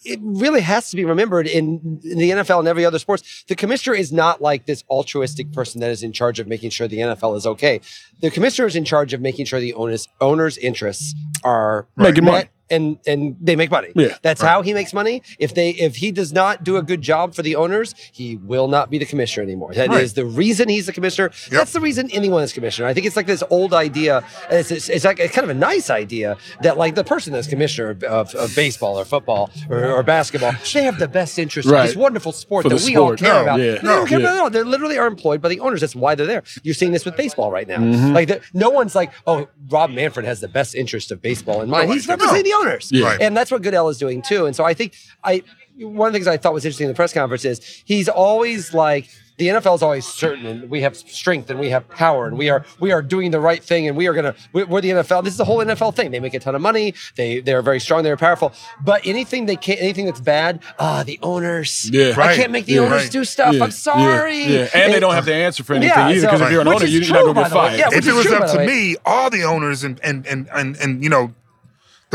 it 0.04 0.18
really 0.22 0.60
has 0.60 0.90
to 0.90 0.96
be 0.96 1.06
remembered 1.06 1.46
in, 1.46 1.98
in 2.04 2.18
the 2.18 2.30
NFL 2.32 2.58
and 2.58 2.68
every 2.68 2.84
other 2.84 2.98
sports. 2.98 3.44
The 3.48 3.54
commissioner 3.54 3.96
is 3.96 4.12
not 4.12 4.42
like 4.42 4.66
this 4.66 4.84
altruistic 4.90 5.50
person 5.54 5.80
that 5.80 5.90
is 5.90 6.02
in 6.02 6.12
charge 6.12 6.38
of 6.38 6.46
making 6.46 6.68
sure 6.68 6.86
the 6.86 6.98
NFL 6.98 7.34
is 7.38 7.46
okay. 7.46 7.80
The 8.20 8.30
commissioner 8.30 8.68
is 8.68 8.76
in 8.76 8.84
charge 8.84 9.14
of 9.14 9.22
making 9.22 9.46
sure 9.46 9.58
the 9.60 9.72
owners 9.72 10.06
owners' 10.20 10.58
interests 10.58 11.14
are 11.42 11.86
Making 11.96 12.24
met 12.26 12.30
money. 12.32 12.44
And 12.70 12.98
and 13.06 13.36
they 13.40 13.56
make 13.56 13.70
money. 13.70 13.88
Yeah. 13.94 14.16
That's 14.22 14.40
how 14.40 14.62
he 14.62 14.72
makes 14.72 14.92
money. 14.92 15.22
If 15.38 15.54
they 15.54 15.70
if 15.70 15.96
he 15.96 16.12
does 16.12 16.32
not 16.32 16.64
do 16.64 16.76
a 16.76 16.82
good 16.82 17.02
job 17.02 17.34
for 17.34 17.42
the 17.42 17.56
owners, 17.56 17.94
he 18.12 18.36
will 18.36 18.68
not 18.68 18.90
be 18.90 18.98
the 18.98 19.04
commissioner 19.06 19.44
anymore. 19.44 19.72
That 19.74 19.90
is 19.92 20.10
Right. 20.10 20.14
the 20.14 20.24
reason 20.26 20.68
he's 20.68 20.86
the 20.86 20.92
commissioner. 20.92 21.30
That's 21.50 21.72
the 21.72 21.80
reason 21.80 22.10
anyone 22.12 22.42
is 22.42 22.52
commissioner. 22.52 22.88
I 22.88 22.94
think 22.94 23.06
it's 23.06 23.16
like 23.16 23.26
this 23.26 23.42
old 23.50 23.74
idea. 23.74 24.24
It's, 24.50 24.70
it's, 24.70 24.88
it's 24.88 25.04
like 25.04 25.18
it's 25.20 25.34
kind 25.34 25.44
of 25.44 25.50
a 25.54 25.58
nice 25.58 25.90
idea 25.90 26.36
that 26.62 26.78
like 26.78 26.94
the 26.94 27.04
person 27.04 27.32
that's 27.32 27.46
commissioner 27.46 27.90
of, 27.90 28.02
of, 28.04 28.34
of 28.34 28.54
baseball 28.56 28.98
or 28.98 29.04
football 29.04 29.50
or, 29.68 29.84
or 29.92 30.02
basketball, 30.02 30.52
they 30.72 30.82
have 30.84 30.98
the 30.98 31.08
best 31.08 31.38
interest 31.38 31.68
Right. 31.68 31.82
of 31.82 31.86
this 31.88 31.96
wonderful 31.96 32.32
sport 32.32 32.62
For 32.64 32.68
that 32.70 32.82
we 32.84 32.96
all 32.96 33.14
care 33.16 33.34
No, 33.34 33.42
about. 33.42 33.58
yeah. 33.60 33.72
They 33.76 33.78
don't 33.82 34.06
care 34.08 34.18
Yeah. 34.20 34.26
about 34.26 34.36
at 34.36 34.40
all. 34.42 34.50
They 34.50 34.62
literally 34.62 34.98
are 34.98 35.06
employed 35.06 35.40
by 35.42 35.48
the 35.50 35.60
owners. 35.60 35.80
That's 35.80 35.94
why 35.94 36.14
they're 36.14 36.26
there. 36.26 36.42
You're 36.62 36.74
seeing 36.74 36.92
this 36.92 37.04
with 37.04 37.16
baseball 37.16 37.50
right 37.50 37.68
now. 37.68 37.78
Mhm. 37.78 38.14
Like 38.14 38.28
the, 38.28 38.40
no 38.54 38.70
one's 38.70 38.94
like, 38.94 39.12
oh, 39.26 39.48
Rob 39.68 39.90
Manfred 39.90 40.24
has 40.26 40.40
the 40.40 40.48
best 40.48 40.74
interest 40.74 41.10
of 41.12 41.20
baseball 41.20 41.60
in 41.62 41.68
mind. 41.70 41.88
No, 41.88 41.94
He's 41.94 42.08
representing 42.08 42.44
the 42.44 42.53
owners. 42.54 42.90
Yeah. 42.92 43.06
Right. 43.06 43.20
And 43.20 43.36
that's 43.36 43.50
what 43.50 43.62
Goodell 43.62 43.88
is 43.88 43.98
doing 43.98 44.22
too. 44.22 44.46
And 44.46 44.54
so 44.56 44.64
I 44.64 44.74
think 44.74 44.94
I 45.22 45.42
one 45.78 46.06
of 46.06 46.12
the 46.12 46.18
things 46.18 46.28
I 46.28 46.36
thought 46.36 46.54
was 46.54 46.64
interesting 46.64 46.84
in 46.86 46.92
the 46.92 46.96
press 46.96 47.12
conference 47.12 47.44
is 47.44 47.82
he's 47.84 48.08
always 48.08 48.72
like 48.74 49.08
the 49.36 49.48
NFL 49.48 49.74
is 49.74 49.82
always 49.82 50.06
certain 50.06 50.46
and 50.46 50.70
we 50.70 50.80
have 50.82 50.96
strength 50.96 51.50
and 51.50 51.58
we 51.58 51.68
have 51.70 51.88
power 51.88 52.28
and 52.28 52.38
we 52.38 52.48
are 52.50 52.64
we 52.78 52.92
are 52.92 53.02
doing 53.02 53.32
the 53.32 53.40
right 53.40 53.60
thing 53.60 53.88
and 53.88 53.96
we 53.96 54.06
are 54.06 54.12
gonna 54.14 54.36
we- 54.52 54.62
we're 54.62 54.80
the 54.80 54.90
NFL. 54.90 55.24
This 55.24 55.32
is 55.34 55.38
the 55.38 55.44
whole 55.44 55.58
NFL 55.58 55.96
thing. 55.96 56.12
They 56.12 56.20
make 56.20 56.34
a 56.34 56.38
ton 56.38 56.54
of 56.54 56.60
money. 56.62 56.94
They 57.16 57.40
they're 57.40 57.60
very 57.60 57.80
strong. 57.80 58.04
They're 58.04 58.16
powerful. 58.16 58.52
But 58.84 59.04
anything 59.04 59.46
they 59.46 59.56
can't 59.56 59.80
anything 59.80 60.04
that's 60.06 60.20
bad, 60.20 60.60
ah, 60.78 61.02
the 61.02 61.18
owners. 61.24 61.90
Yeah. 61.90 62.10
right. 62.10 62.30
I 62.30 62.36
can't 62.36 62.52
make 62.52 62.66
the 62.66 62.74
Yeah. 62.74 62.80
owners 62.82 63.02
Right. 63.02 63.10
do 63.10 63.24
stuff. 63.24 63.54
Yeah, 63.56 63.64
I'm 63.64 63.72
sorry. 63.72 64.38
Yeah, 64.44 64.48
yeah. 64.48 64.68
And 64.72 64.92
they 64.94 65.00
don't 65.00 65.14
have 65.14 65.24
to 65.26 65.34
answer 65.34 65.64
for 65.64 65.74
anything 65.74 65.96
Yeah, 65.98 66.08
either. 66.10 66.20
so- 66.20 66.26
Because 66.28 66.40
if 66.42 66.52
you're 66.52 66.60
an 66.60 66.68
owner, 66.68 66.84
you're 66.86 67.02
true, 67.02 67.12
not 67.14 67.22
going 67.22 67.34
to 67.34 67.40
by 67.40 67.48
get 67.48 67.52
fired. 67.52 67.78
Yeah, 67.80 67.88
if 67.88 67.94
it 67.94 68.06
is 68.06 68.14
was 68.14 68.26
true, 68.26 68.36
up 68.36 68.52
to 68.52 68.64
me, 68.64 68.94
all 69.04 69.30
the 69.30 69.42
owners 69.42 69.82
and 69.82 69.98
and 70.04 70.24
and 70.28 70.48
and, 70.54 70.76
and 70.76 71.02
you 71.02 71.10
know, 71.10 71.34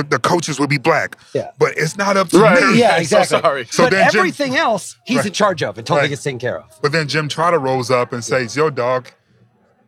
the, 0.04 0.10
the 0.10 0.20
coaches 0.20 0.60
would 0.60 0.70
be 0.70 0.78
black. 0.78 1.18
Yeah. 1.34 1.52
But 1.60 1.74
it's 1.78 1.98
not 1.98 2.18
up 2.18 2.30
to 2.30 2.40
Right. 2.40 2.62
me. 2.62 2.80
Yeah, 2.80 2.96
So 2.96 3.02
exactly. 3.02 3.40
sorry. 3.42 3.66
So 3.66 3.84
but 3.84 3.92
then 3.92 4.12
Jim- 4.12 4.20
everything 4.20 4.56
else 4.58 4.98
he's 5.06 5.18
Right. 5.18 5.26
in 5.28 5.34
charge 5.34 5.62
of 5.64 5.78
until 5.78 5.96
Right. 5.98 6.06
it 6.06 6.10
gets 6.10 6.24
taken 6.24 6.40
care 6.40 6.60
of. 6.60 6.66
But 6.82 6.92
then 6.92 7.08
Jim 7.08 7.28
Trotter 7.30 7.60
rolls 7.60 7.92
up 7.92 8.14
and 8.14 8.24
says, 8.24 8.56
"Yo, 8.56 8.70
dog, 8.70 9.10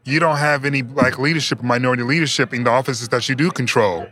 you 0.04 0.20
don't 0.20 0.38
have 0.38 0.66
any 0.66 0.82
black 0.82 1.20
leadership 1.20 1.62
or 1.62 1.66
minority 1.66 2.04
leadership 2.04 2.54
in 2.54 2.64
the 2.64 2.70
offices 2.72 3.10
that 3.10 3.28
you 3.30 3.36
do 3.36 3.52
control. 3.52 4.08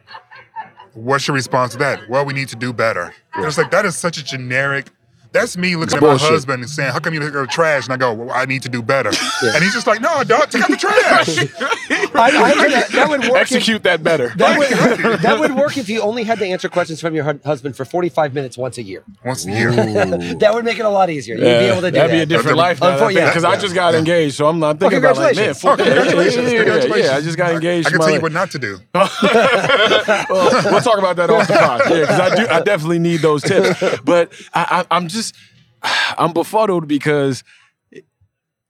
What's 0.94 1.28
your 1.28 1.36
response 1.36 1.74
to 1.74 1.78
that? 1.80 2.10
Well, 2.10 2.26
we 2.26 2.34
need 2.34 2.48
to 2.50 2.56
do 2.56 2.74
better." 2.74 3.14
And 3.36 3.46
it's 3.46 3.58
like 3.58 3.72
that 3.72 3.86
is 3.86 3.96
such 3.96 4.18
a 4.18 4.24
generic. 4.24 4.88
That's 5.32 5.56
me 5.58 5.76
looking 5.76 5.96
at 5.96 6.00
Bullshit. 6.00 6.22
my 6.28 6.34
husband 6.34 6.62
and 6.64 6.70
saying, 6.70 6.92
"How 6.92 7.00
come 7.00 7.14
you 7.14 7.20
look 7.20 7.36
at 7.36 7.40
the 7.40 7.46
trash?" 7.48 7.86
And 7.86 7.94
I 7.94 7.98
go, 7.98 8.14
"Well, 8.14 8.32
I 8.32 8.46
need 8.46 8.64
to 8.64 8.70
do 8.70 8.82
better." 8.82 9.10
And 9.44 9.64
he's 9.64 9.74
just 9.74 9.86
like, 9.88 10.02
"No, 10.02 10.24
dog, 10.24 10.50
take 10.50 10.64
out 10.64 10.70
the 10.70 10.76
trash." 10.78 11.38
I, 12.16 12.32
I 12.32 12.70
that, 12.70 12.90
that 12.92 13.10
would 13.10 13.22
work. 13.22 13.30
If, 13.32 13.36
Execute 13.38 13.84
that 13.84 14.04
better. 14.04 14.30
that, 14.38 14.58
would, 14.58 15.20
that 15.22 15.40
would 15.40 15.56
work 15.56 15.78
if 15.78 15.88
you 15.90 16.02
only 16.02 16.24
had 16.24 16.40
to 16.40 16.46
answer 16.46 16.68
questions 16.68 17.00
from 17.00 17.14
your 17.16 17.24
husband 17.46 17.76
for 17.78 17.86
45 17.86 18.34
minutes 18.34 18.58
once 18.58 18.78
a 18.78 18.84
year. 18.84 19.04
Once 19.24 19.46
a 19.46 19.52
year. 19.52 19.72
That 19.72 20.52
would 20.54 20.66
make 20.66 20.80
it 20.80 20.86
a 20.86 20.90
lot 20.90 21.10
easier. 21.10 21.36
You'd 21.36 21.46
Yeah, 21.46 21.60
be 21.60 21.66
able 21.68 21.82
to 21.82 21.92
do 21.92 21.98
that'd 21.98 22.12
that. 22.12 22.16
be 22.16 22.22
a 22.22 22.26
different 22.26 22.58
life 22.58 22.82
now. 22.82 22.98
Unfor- 22.98 23.14
yeah. 23.14 23.28
Because 23.30 23.44
I 23.44 23.56
just 23.58 23.76
got 23.76 23.94
engaged, 23.96 24.36
so 24.36 24.48
I'm 24.48 24.60
not 24.60 24.80
thinking 24.80 24.98
about 25.00 25.16
like, 25.18 25.36
man, 25.36 25.54
congratulations. 25.54 25.62
fuck 25.62 25.80
Oh, 25.80 25.84
congratulations. 25.84 26.36
Yeah, 26.36 26.42
yeah, 26.44 26.50
yeah, 26.52 26.64
Congratulations. 26.64 27.10
yeah, 27.12 27.16
I 27.18 27.22
just 27.22 27.38
got 27.38 27.52
engaged. 27.54 27.88
I 27.88 27.92
can 27.92 28.00
tell 28.00 28.12
you 28.12 28.20
what 28.22 28.32
not 28.32 28.52
to 28.52 28.60
do. 28.60 28.80
well, 28.94 29.10
we'll 30.72 30.82
talk 30.82 30.98
about 31.00 31.16
that 31.18 31.30
off 31.30 31.48
the 31.48 31.54
pod. 31.54 31.82
Yeah, 31.90 32.00
because 32.02 32.20
I 32.20 32.36
do. 32.36 32.48
I 32.50 32.62
definitely 32.62 33.00
need 33.00 33.18
those 33.22 33.44
tips. 33.44 33.80
But 34.04 34.32
I, 34.54 34.86
I, 34.90 34.96
I'm 34.96 35.08
just, 35.08 35.19
I'm 36.18 36.34
befuddled 36.34 36.88
because 36.88 37.44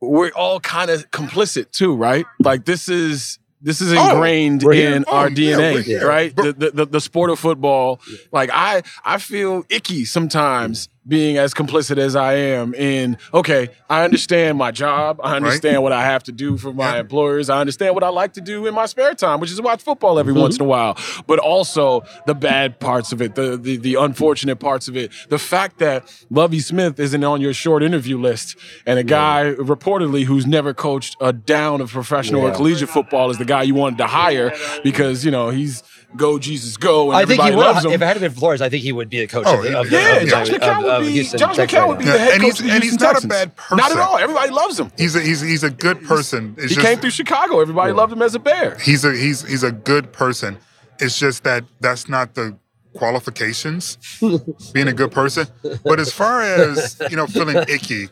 we're 0.02 0.32
all 0.32 0.60
kind 0.60 0.90
of 0.90 1.10
complicit 1.12 1.72
too, 1.72 1.96
right? 1.96 2.26
Like 2.40 2.66
this 2.66 2.90
is. 2.90 3.40
This 3.62 3.82
is 3.82 3.92
Oh, 3.92 4.12
ingrained 4.12 4.64
we're 4.64 4.96
in 4.96 5.04
Oh, 5.06 5.18
our 5.18 5.30
DNA, 5.30 5.86
we're 5.86 6.08
right? 6.08 6.34
The, 6.34 6.54
the, 6.54 6.72
the 6.72 6.86
the 6.86 7.02
sport 7.02 7.30
of 7.30 7.40
football. 7.40 8.00
Like 8.32 8.50
I 8.54 8.84
I 9.04 9.18
feel 9.18 9.66
icky 9.70 10.06
sometimes 10.06 10.88
being 11.08 11.38
as 11.38 11.54
complicit 11.54 11.98
as 11.98 12.16
I 12.16 12.36
am 12.36 12.74
in. 12.74 13.18
Okay, 13.34 13.70
I 13.90 14.04
understand 14.04 14.58
my 14.58 14.72
job. 14.72 15.20
I 15.24 15.36
understand 15.36 15.82
what 15.82 15.92
I 15.92 16.04
have 16.04 16.24
to 16.24 16.32
do 16.32 16.58
for 16.58 16.74
my 16.74 16.96
Yeah. 16.96 17.02
employers. 17.02 17.50
I 17.50 17.60
understand 17.60 17.96
what 17.96 18.04
I 18.04 18.10
like 18.10 18.34
to 18.34 18.42
do 18.42 18.68
in 18.68 18.74
my 18.74 18.86
spare 18.86 19.14
time, 19.16 19.40
which 19.40 19.52
is 19.52 19.62
watch 19.62 19.82
football 19.82 20.20
every 20.20 20.34
mm-hmm. 20.34 20.42
once 20.42 20.58
in 20.58 20.62
a 20.62 20.66
while. 20.66 20.98
But 21.26 21.40
also 21.40 22.04
the 22.28 22.36
bad 22.36 22.80
parts 22.80 23.12
of 23.12 23.22
it, 23.22 23.36
the, 23.36 23.58
the 23.58 23.78
the 23.78 23.96
unfortunate 23.96 24.58
parts 24.58 24.88
of 24.88 24.96
it. 24.96 25.12
The 25.30 25.40
fact 25.40 25.80
that 25.80 26.14
Lovie 26.30 26.60
Smith 26.60 27.00
isn't 27.00 27.24
on 27.24 27.42
your 27.42 27.54
short 27.54 27.82
interview 27.82 28.18
list, 28.18 28.58
and 28.86 29.00
a 29.00 29.04
guy 29.04 29.54
reportedly 29.58 30.26
who's 30.26 30.46
never 30.46 30.74
coached 30.74 31.16
a 31.22 31.34
down 31.34 31.82
of 31.82 31.92
professional 31.92 32.42
or 32.42 32.52
collegiate 32.52 32.90
football 32.90 33.30
is 33.30 33.38
the 33.38 33.46
guy 33.46 33.64
you 33.64 33.74
wanted 33.74 33.98
to 33.98 34.08
hire 34.08 34.54
because 34.84 35.26
you 35.26 35.32
know 35.32 35.50
he's 35.50 35.82
go 36.16 36.40
Jesus 36.40 36.76
go 36.78 37.12
and 37.12 37.18
I 37.18 37.26
think 37.26 37.40
everybody 37.40 37.52
he 37.52 37.56
would. 37.58 37.64
loves 37.64 37.86
him. 37.86 37.92
If 37.92 38.02
it 38.02 38.06
had 38.06 38.20
been 38.20 38.32
Flores, 38.32 38.62
I 38.62 38.70
think 38.70 38.84
he 38.84 38.92
would 38.92 39.10
be 39.10 39.20
the 39.20 39.28
coach 39.28 39.46
Oh, 39.48 39.58
of 39.58 39.64
the, 39.64 39.80
of, 39.80 39.92
yeah, 39.92 40.16
of, 40.18 40.28
Josh 40.28 40.50
of, 40.50 40.56
McCown 40.56 40.84
would 40.84 41.06
be 41.06 41.12
Houston 41.14 41.40
Josh 41.40 41.56
McCown 41.58 41.88
would 41.90 42.00
be 42.00 42.06
now. 42.06 42.14
the 42.14 42.20
head 42.20 42.34
And 42.34 42.42
coach 42.42 42.46
he's- 42.46 42.60
of 42.60 42.66
the 42.66 42.72
and 42.74 42.84
he's 42.84 43.00
not 43.00 43.24
a 43.24 43.28
bad 43.28 43.56
person. 43.56 43.78
Not 43.78 43.92
at 43.92 43.98
all. 44.00 44.18
Everybody 44.18 44.52
loves 44.52 44.80
him. 44.80 44.92
He's 44.98 45.16
a 45.16 45.22
he's 45.22 45.42
he's 45.42 45.64
a 45.64 45.70
good 45.72 46.04
person. 46.04 46.56
It's 46.58 46.70
He 46.70 46.76
just- 46.76 46.88
came 46.88 47.00
through 47.00 47.12
Chicago. 47.12 47.60
Everybody 47.62 47.94
loved 47.94 48.12
him 48.14 48.22
as 48.22 48.34
a 48.36 48.40
Bear. 48.40 48.78
He's 48.80 49.06
a 49.06 49.14
he's 49.16 49.42
he's 49.48 49.64
a 49.64 49.72
good 49.72 50.12
person. 50.12 50.58
It's 51.00 51.18
just 51.18 51.44
that 51.44 51.64
that's 51.80 52.10
not 52.10 52.34
the 52.36 52.58
qualifications 52.96 53.98
being 54.74 54.88
a 54.88 54.94
good 54.94 55.12
person. 55.12 55.48
But 55.84 56.00
as 56.00 56.12
far 56.12 56.42
as 56.42 57.00
you 57.10 57.16
know, 57.18 57.28
feeling 57.28 57.58
icky, 57.68 58.10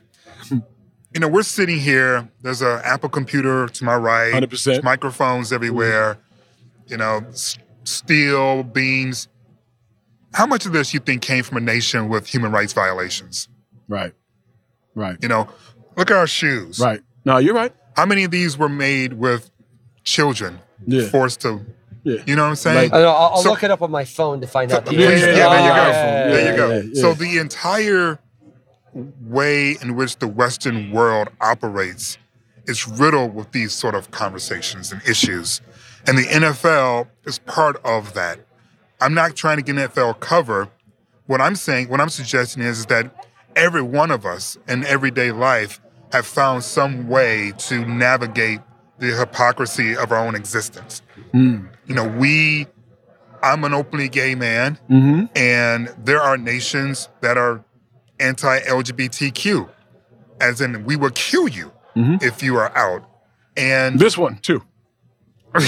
you 0.52 1.20
know, 1.20 1.28
we're 1.28 1.44
sitting 1.44 1.80
here. 1.80 2.30
There's 2.42 2.62
an 2.62 2.82
Apple 2.84 3.10
computer 3.10 3.68
to 3.68 3.84
my 3.84 3.96
right. 3.96 4.34
100%. 4.34 4.84
Microphones 4.84 5.52
everywhere. 5.52 6.18
You 6.88 6.98
know, 6.98 7.22
s- 7.30 7.58
steel 7.88 8.64
beans. 8.64 9.28
How 10.34 10.46
much 10.46 10.66
of 10.66 10.74
this 10.74 10.94
you 10.94 11.00
think 11.00 11.22
came 11.22 11.44
from 11.44 11.58
a 11.58 11.62
nation 11.62 12.10
with 12.10 12.28
human 12.28 12.52
rights 12.52 12.74
violations? 12.74 13.48
Right. 13.88 14.14
Right. 14.94 15.18
You 15.22 15.30
know, 15.30 15.48
look 15.96 16.12
at 16.12 16.18
our 16.18 16.28
shoes. 16.28 16.80
Right. 16.80 17.02
No, 17.26 17.38
you're 17.38 17.54
right. 17.56 17.74
How 17.96 18.06
many 18.06 18.24
of 18.24 18.32
these 18.32 18.58
were 18.58 18.70
made 18.70 19.14
with 19.14 19.50
children 20.04 20.60
Yeah. 20.86 21.08
forced 21.10 21.42
to? 21.42 21.66
Yeah. 22.04 22.22
You 22.26 22.36
know 22.36 22.44
what 22.44 22.50
I'm 22.50 22.56
saying? 22.56 22.94
I 22.94 23.00
know, 23.00 23.10
I'll, 23.10 23.34
I'll 23.36 23.42
So- 23.42 23.50
look 23.50 23.64
it 23.64 23.72
up 23.72 23.82
on 23.82 23.92
my 23.92 24.06
phone 24.06 24.42
to 24.42 24.48
find 24.48 24.72
out. 24.72 24.86
The 24.86 24.94
Yeah, 24.96 25.10
answer. 25.10 25.32
yeah, 25.32 25.38
yeah, 25.38 25.50
there 25.50 25.62
you 25.62 25.76
go. 25.76 25.88
yeah, 25.88 26.28
there 26.32 26.52
you 26.52 26.58
go. 26.58 26.70
yeah, 26.72 26.82
yeah. 26.94 27.02
So 27.02 27.14
the 27.14 27.38
entire 27.40 28.20
way 29.22 29.78
in 29.82 29.96
which 29.96 30.18
the 30.18 30.28
Western 30.28 30.92
world 30.92 31.30
operates 31.42 32.18
is 32.66 32.88
riddled 32.88 33.34
with 33.34 33.52
these 33.52 33.74
sort 33.74 33.96
of 33.96 34.12
conversations 34.12 34.92
and 34.92 35.02
issues. 35.08 35.62
And 36.08 36.18
the 36.18 36.24
NFL 36.24 37.08
is 37.26 37.40
part 37.40 37.78
of 37.84 38.14
that. 38.14 38.40
I'm 39.02 39.14
not 39.14 39.36
trying 39.36 39.58
to 39.58 39.64
get 39.64 39.78
an 39.78 39.88
NFL 39.90 40.20
cover. 40.20 40.70
What 41.26 41.42
I'm 41.42 41.56
saying, 41.56 41.90
what 41.90 42.00
I'm 42.00 42.10
suggesting 42.10 42.64
is, 42.64 42.80
is 42.80 42.86
that 42.88 43.28
every 43.56 43.82
one 43.82 44.12
of 44.12 44.26
us 44.26 44.58
in 44.68 44.86
everyday 44.86 45.32
life 45.32 45.82
have 46.14 46.26
found 46.26 46.64
some 46.64 47.08
way 47.10 47.52
to 47.58 47.86
navigate 47.86 48.62
the 49.00 49.08
hypocrisy 49.08 49.96
of 49.96 50.12
our 50.12 50.26
own 50.26 50.34
existence. 50.36 51.02
Mm. 51.34 51.68
You 51.86 51.96
know, 51.96 52.08
we, 52.08 52.66
I'm 53.44 53.64
an 53.66 53.74
openly 53.74 54.08
gay 54.10 54.34
man, 54.36 54.80
Mm-hmm. 54.90 55.26
and 55.36 55.94
there 56.04 56.22
are 56.22 56.38
nations 56.38 57.10
that 57.22 57.38
are 57.38 57.64
anti-LGBTQ, 58.20 59.70
as 60.42 60.62
in 60.62 60.84
we 60.86 60.96
will 60.96 61.12
kill 61.12 61.48
you 61.48 61.72
Mhm. 61.96 62.24
if 62.24 62.42
you 62.42 62.56
are 62.58 62.76
out. 62.78 63.04
And 63.56 64.00
This 64.00 64.18
one 64.18 64.38
too. 64.38 64.64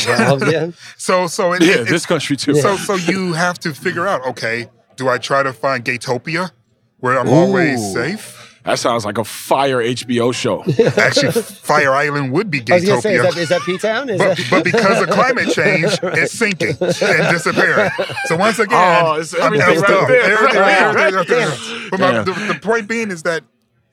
Well, 0.08 0.52
yeah. 0.52 0.72
so, 0.98 1.28
so 1.28 1.54
it, 1.54 1.62
Yeah, 1.64 1.76
it- 1.82 1.88
this 1.88 2.06
country 2.06 2.36
too. 2.38 2.56
so, 2.56 2.76
so 2.88 2.96
you 2.96 3.34
have 3.34 3.60
to 3.60 3.74
figure 3.74 4.08
out, 4.08 4.26
okay, 4.26 4.70
do 4.96 5.08
I 5.10 5.18
try 5.18 5.44
to 5.44 5.54
find 5.54 5.84
Gaytopia, 5.86 6.52
where 7.00 7.18
I'm 7.20 7.30
always 7.30 7.94
safe? 7.94 8.36
That 8.66 8.78
sounds 8.78 9.06
like 9.06 9.18
a 9.18 9.24
fire 9.24 9.78
HBO 9.78 10.34
show. 10.34 10.64
Actually, 11.02 11.32
Fire 11.42 11.94
Island 11.94 12.34
would 12.34 12.52
be 12.52 12.62
I 12.70 12.76
was 12.76 13.02
say, 13.02 13.16
is 13.16 13.22
that, 13.24 13.38
is 13.38 13.50
that 13.50 13.62
P 13.62 13.78
Town? 13.78 14.08
But, 14.08 14.18
that? 14.18 14.48
but 14.52 14.64
because 14.66 15.02
of 15.02 15.10
climate 15.10 15.50
change, 15.54 15.98
it's 16.04 16.34
sinking 16.34 16.76
and 16.80 17.34
disappearing. 17.34 17.90
So 18.26 18.36
once 18.36 18.60
again, 18.60 19.04
Oh, 19.06 19.14
it's 19.14 19.34
I'm 19.34 19.54
everything 19.54 19.80
right 19.82 20.08
there. 20.08 20.22
Everything, 20.34 20.60
Right, 20.62 20.78
everything, 20.82 21.38
right. 21.38 21.42
everything. 21.48 21.90
But 21.90 22.00
my, 22.02 22.12
the, 22.24 22.54
the 22.54 22.60
point 22.62 22.90
being 22.90 23.12
is 23.12 23.24
that 23.24 23.44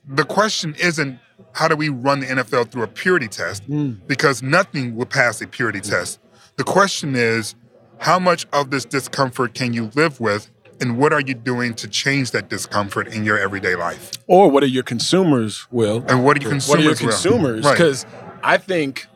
the 0.05 0.25
question 0.25 0.75
isn't 0.79 1.17
how 1.57 1.67
do 1.67 1.75
we 1.75 1.89
run 1.89 2.19
the 2.19 2.27
NFL 2.27 2.69
through 2.69 2.83
a 2.83 2.87
purity 2.87 3.27
test 3.27 3.63
hmm. 3.63 3.93
because 4.05 4.43
nothing 4.43 4.95
will 4.95 5.07
pass 5.07 5.41
a 5.41 5.47
purity 5.47 5.79
hmm. 5.79 5.89
test. 5.89 6.19
The 6.55 6.63
question 6.63 7.15
is 7.15 7.55
how 7.99 8.19
much 8.19 8.45
of 8.53 8.69
this 8.69 8.85
discomfort 8.85 9.53
can 9.55 9.73
you 9.73 9.91
live 9.95 10.19
with 10.19 10.51
And 10.79 10.99
what 10.99 11.11
are 11.11 11.21
you 11.21 11.33
doing 11.33 11.73
to 11.75 11.87
change 11.87 12.29
that 12.31 12.49
discomfort 12.49 13.07
in 13.07 13.23
your 13.23 13.39
everyday 13.39 13.73
life? 13.75 14.11
Or 14.27 14.51
what 14.51 14.61
are 14.61 14.67
your 14.67 14.83
consumers, 14.83 15.65
Will? 15.71 16.05
And 16.07 16.23
what 16.23 16.37
are 16.37 16.41
your 16.41 16.51
consumers? 16.51 16.69
What 16.69 16.79
are 16.79 16.83
your 16.83 16.95
consumers? 16.95 17.65
Right. 17.65 17.71
Because 17.71 18.05
I 18.43 18.57
think 18.57 19.07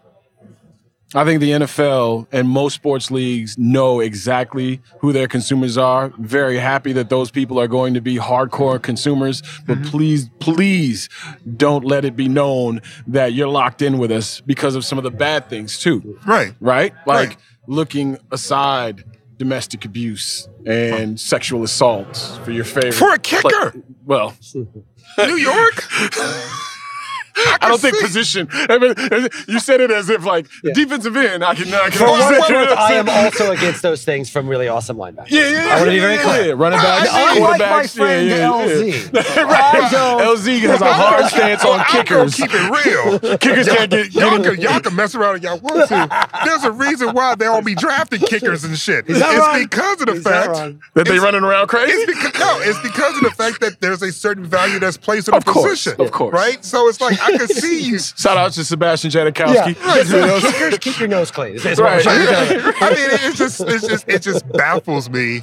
I 1.13 1.25
think 1.25 1.41
the 1.41 1.51
NFL 1.51 2.27
and 2.31 2.47
most 2.47 2.73
sports 2.75 3.11
leagues 3.11 3.57
know 3.57 3.99
exactly 3.99 4.79
who 4.99 5.11
their 5.11 5.27
consumers 5.27 5.77
are. 5.77 6.13
Very 6.17 6.57
happy 6.57 6.93
that 6.93 7.09
those 7.09 7.29
people 7.31 7.59
are 7.59 7.67
going 7.67 7.93
to 7.95 8.01
be 8.01 8.15
hardcore 8.15 8.81
consumers. 8.81 9.41
But 9.67 9.79
Mm-hmm. 9.79 9.89
please, 9.89 10.29
please 10.39 11.09
don't 11.57 11.83
let 11.83 12.05
it 12.05 12.15
be 12.15 12.29
known 12.29 12.81
that 13.07 13.33
you're 13.33 13.49
locked 13.49 13.81
in 13.81 13.97
with 13.97 14.11
us 14.11 14.39
because 14.41 14.75
of 14.75 14.85
some 14.85 14.97
of 14.97 15.03
the 15.03 15.11
bad 15.11 15.49
things 15.49 15.77
too. 15.79 16.17
Right. 16.25 16.53
Right? 16.61 16.93
Like 17.05 17.29
Right. 17.29 17.37
looking 17.67 18.17
aside 18.31 19.03
domestic 19.37 19.83
abuse 19.85 20.47
and 20.65 21.19
sexual 21.19 21.63
assault 21.63 22.15
for 22.45 22.51
your 22.51 22.63
favorite. 22.63 22.93
For 22.93 23.13
a 23.13 23.19
kicker. 23.19 23.71
play- 23.71 23.81
well, 24.05 24.35
New 25.17 25.35
York? 25.35 25.83
I 27.35 27.57
don't 27.69 27.79
think 27.79 27.99
position. 27.99 28.47
I 28.51 28.77
mean, 28.77 28.93
you 29.47 29.59
said 29.59 29.81
it 29.81 29.91
as 29.91 30.09
if 30.09 30.25
like 30.25 30.47
defensive 30.73 31.15
end. 31.15 31.43
I 31.43 31.55
can. 31.55 31.73
I 31.73 31.89
can 31.89 31.91
For 31.99 32.05
what 32.05 32.21
understand, 32.21 32.37
it's 32.39 32.49
you 32.49 32.55
know 32.55 32.61
worth, 32.65 32.77
I 32.77 32.93
am 32.93 33.09
also 33.25 33.51
against 33.51 33.81
those 33.81 34.03
things 34.03 34.29
from 34.29 34.47
really 34.47 34.67
awesome 34.67 34.97
linebackers. 34.97 35.29
Yeah, 35.29 35.49
yeah, 35.49 35.65
yeah. 35.65 35.71
I 35.71 35.75
want 35.75 35.85
to 35.85 35.91
be 35.91 35.99
very 35.99 36.15
yeah, 36.15 36.23
clear. 36.23 36.45
Yeah, 36.47 36.53
running 36.53 36.79
backs, 36.79 37.09
Unlike 37.11 37.39
my 37.39 37.57
quarterbacks, 37.57 37.95
friend 37.95 38.29
yeah, 38.29 38.37
yeah, 38.37 38.47
LZ. 38.49 39.13
yeah. 39.13 39.41
right. 39.43 39.91
LZ 39.91 40.59
has 40.61 40.81
a 40.81 40.93
hard 40.93 41.25
stance 41.25 41.65
on 41.65 41.85
kickers. 41.85 42.35
keep 42.35 42.49
it 42.53 42.85
real. 42.85 43.19
Kickers 43.37 43.67
can't 43.67 43.89
get- 43.91 44.13
y'all, 44.13 44.41
can, 44.43 44.59
y'all 44.61 44.79
can 44.79 44.95
mess 44.95 45.15
around 45.15 45.37
if 45.37 45.43
y'all 45.43 45.59
want 45.59 45.87
to. 45.89 46.29
There's 46.45 46.63
a 46.63 46.71
reason 46.71 47.13
why 47.13 47.35
they 47.35 47.45
don't 47.45 47.65
be 47.65 47.75
drafting 47.75 48.19
kickers 48.19 48.63
and 48.63 48.77
shit. 48.77 49.07
That 49.07 49.17
it's 49.17 49.39
wrong? 49.39 49.59
because 49.61 50.01
of 50.01 50.07
the 50.07 50.13
Is 50.13 50.23
fact 50.23 50.49
wrong? 50.49 50.81
That 50.95 51.07
they 51.07 51.19
running 51.19 51.43
around 51.43 51.67
crazy. 51.67 51.91
It's 51.93 52.05
because 52.05 52.39
no, 52.39 52.59
it's 52.61 52.79
because 52.81 53.15
of 53.17 53.23
the 53.23 53.31
fact 53.31 53.61
that 53.61 53.79
there's 53.81 54.01
a 54.01 54.11
certain 54.11 54.45
value 54.45 54.79
that's 54.79 54.97
placed 54.97 55.29
on 55.29 55.35
Of 55.35 55.45
the 55.45 55.51
course, 55.51 55.83
position. 55.85 56.01
of 56.01 56.11
course. 56.11 56.33
Right? 56.33 56.63
So 56.63 56.87
it's 56.87 56.99
like 57.01 57.20
I 57.21 57.37
can 57.37 57.47
see 57.47 57.81
you. 57.83 57.99
Shout 57.99 58.37
out 58.37 58.51
to 58.53 58.63
Sebastian 58.65 59.11
Yeah, 59.11 59.29
Janikowski. 59.29 60.11
You 60.11 60.19
know, 60.19 60.39
kickers, 60.41 60.77
keep 60.79 60.99
your 60.99 61.07
nose 61.07 61.31
clean. 61.31 61.55
Is 61.55 61.65
what 61.65 61.79
Right. 61.79 61.97
we're 61.97 62.03
trying 62.03 62.47
to. 62.47 62.73
I 62.85 62.89
mean, 62.89 63.09
it's 63.11 63.37
just 63.37 63.61
it's 63.61 63.87
just 63.87 64.07
it 64.09 64.21
just 64.21 64.47
baffles 64.53 65.09
me, 65.09 65.41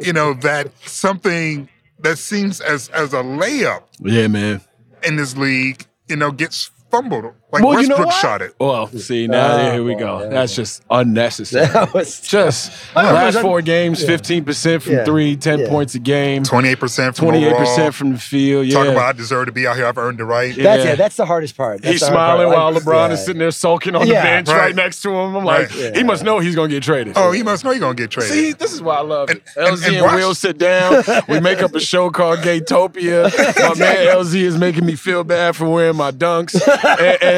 you 0.00 0.12
know, 0.12 0.34
that 0.34 0.70
something 0.86 1.68
that 2.00 2.18
seems 2.18 2.60
as 2.60 2.88
as 2.90 3.12
a 3.12 3.22
layup 3.22 3.82
yeah, 4.00 4.28
man. 4.28 4.60
in 5.02 5.16
this 5.16 5.36
league, 5.36 5.86
you 6.08 6.16
know, 6.16 6.30
gets 6.30 6.70
fumbled. 6.90 7.32
Like 7.50 7.64
Well, 7.64 7.80
you 7.80 7.88
know 7.88 7.94
Westbrook 7.96 8.06
what? 8.08 8.20
shot 8.20 8.42
it. 8.42 8.54
Well, 8.60 8.88
see 8.88 9.26
now 9.26 9.52
Oh, 9.56 9.72
here 9.72 9.82
we 9.82 9.94
go. 9.94 10.20
yeah. 10.20 10.28
That's 10.28 10.54
just 10.54 10.82
unnecessary. 10.90 11.66
That 11.72 11.94
was 11.94 12.20
Just 12.20 12.72
know, 12.94 13.00
it 13.08 13.12
last 13.14 13.40
four 13.40 13.62
games, 13.62 14.04
fifteen 14.04 14.44
percent 14.44 14.82
from 14.82 14.92
Yeah. 14.92 15.04
three, 15.06 15.34
10 15.34 15.60
Yeah. 15.60 15.68
points 15.70 15.94
a 15.94 15.98
game, 15.98 16.42
Twenty 16.44 16.68
eight 16.68 16.78
percent 16.78 17.16
from 17.16 17.26
twenty 17.28 17.46
eight 17.46 17.56
percent 17.56 17.94
from 17.94 18.12
the 18.12 18.18
field. 18.18 18.66
Yeah, 18.66 18.74
Talk 18.74 18.88
about 18.88 19.08
I 19.08 19.12
deserve 19.12 19.46
to 19.46 19.52
be 19.52 19.66
out 19.66 19.76
here. 19.76 19.86
I've 19.86 19.96
earned 19.96 20.18
the 20.18 20.26
right. 20.26 20.54
Yeah. 20.54 20.62
That's 20.64 20.84
yeah. 20.84 20.94
That's 20.96 21.16
the 21.16 21.24
hardest 21.24 21.56
part. 21.56 21.80
That's 21.80 21.92
He's 21.92 22.06
smiling 22.06 22.48
part. 22.48 22.56
while 22.58 22.72
Like, 22.72 22.82
LeBron 22.82 23.08
yeah. 23.08 23.14
is 23.14 23.24
sitting 23.24 23.38
there 23.38 23.50
sulking 23.50 23.94
on 23.96 24.06
Yeah. 24.06 24.20
the 24.20 24.26
bench 24.26 24.48
right. 24.48 24.58
Right. 24.58 24.74
next 24.74 25.00
to 25.02 25.10
him. 25.10 25.34
I'm 25.36 25.44
like, 25.44 25.74
Right. 25.74 25.96
he 25.96 26.02
must 26.02 26.24
know 26.24 26.40
he's 26.40 26.54
gonna 26.54 26.68
get 26.68 26.82
traded. 26.82 27.14
Oh, 27.16 27.30
he 27.32 27.42
must 27.42 27.64
know 27.64 27.70
you're 27.70 27.80
gonna 27.80 27.94
get 27.94 28.10
traded. 28.10 28.30
See, 28.32 28.52
this 28.52 28.74
is 28.74 28.82
why 28.82 28.96
I 28.96 29.00
love 29.00 29.30
it. 29.30 29.42
And- 29.56 29.66
and- 29.68 29.76
LZ 29.78 29.86
and 29.86 29.96
and, 29.96 30.04
watch- 30.04 30.14
Will 30.16 30.34
sit 30.34 30.58
down. 30.58 31.02
We 31.28 31.40
make 31.40 31.62
up 31.62 31.74
a 31.74 31.80
show 31.80 32.10
called 32.10 32.40
Gaytopia. 32.40 33.32
My 33.70 33.74
man 33.74 34.06
LZ 34.16 34.34
is 34.42 34.58
making 34.58 34.84
me 34.84 34.96
feel 34.96 35.24
bad 35.24 35.56
for 35.56 35.66
wearing 35.66 35.96
my 35.96 36.10
dunks, 36.10 36.54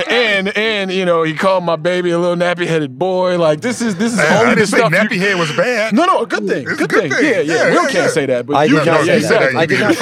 and, 0.09 0.48
and 0.48 0.48
and, 0.48 0.59
and, 0.59 0.90
you 0.92 1.05
know 1.05 1.22
he 1.22 1.34
called 1.34 1.64
my 1.64 1.76
baby 1.76 2.11
a 2.11 2.18
little 2.18 2.36
nappy 2.36 2.66
headed 2.66 2.98
boy. 2.98 3.38
Like 3.38 3.61
this 3.61 3.80
is 3.82 3.96
this 3.96 4.12
is 4.14 4.18
I 4.18 4.38
only 4.40 4.51
the 4.51 4.57
didn't 4.57 4.68
say 4.68 4.76
stuff. 4.78 4.92
nappy 4.92 5.12
you, 5.14 5.20
head 5.20 5.38
was 5.38 5.51
bad. 5.57 5.92
no, 5.94 6.05
no, 6.07 6.22
a 6.22 6.26
good 6.26 6.46
thing. 6.46 6.62
It's 6.68 6.72
a 6.72 6.76
Good, 6.86 6.90
good 6.90 7.01
thing. 7.03 7.12
thing. 7.12 7.24
Yeah, 7.24 7.40
yeah. 7.40 7.55
Yeah, 7.55 7.64
Will 7.70 7.74
yeah, 7.74 7.80
can't 7.82 7.94
yeah. 7.94 8.09
say 8.09 8.26
that, 8.26 8.46
but 8.46 8.57
I 8.57 8.64
you 8.64 8.76
did 8.76 8.84
can. 8.84 8.94
not 8.94 9.05
say 9.05 9.07
that. 9.07 9.16
exactly. 9.16 9.59
I 9.59 9.66
did 9.66 9.80
not 9.80 9.94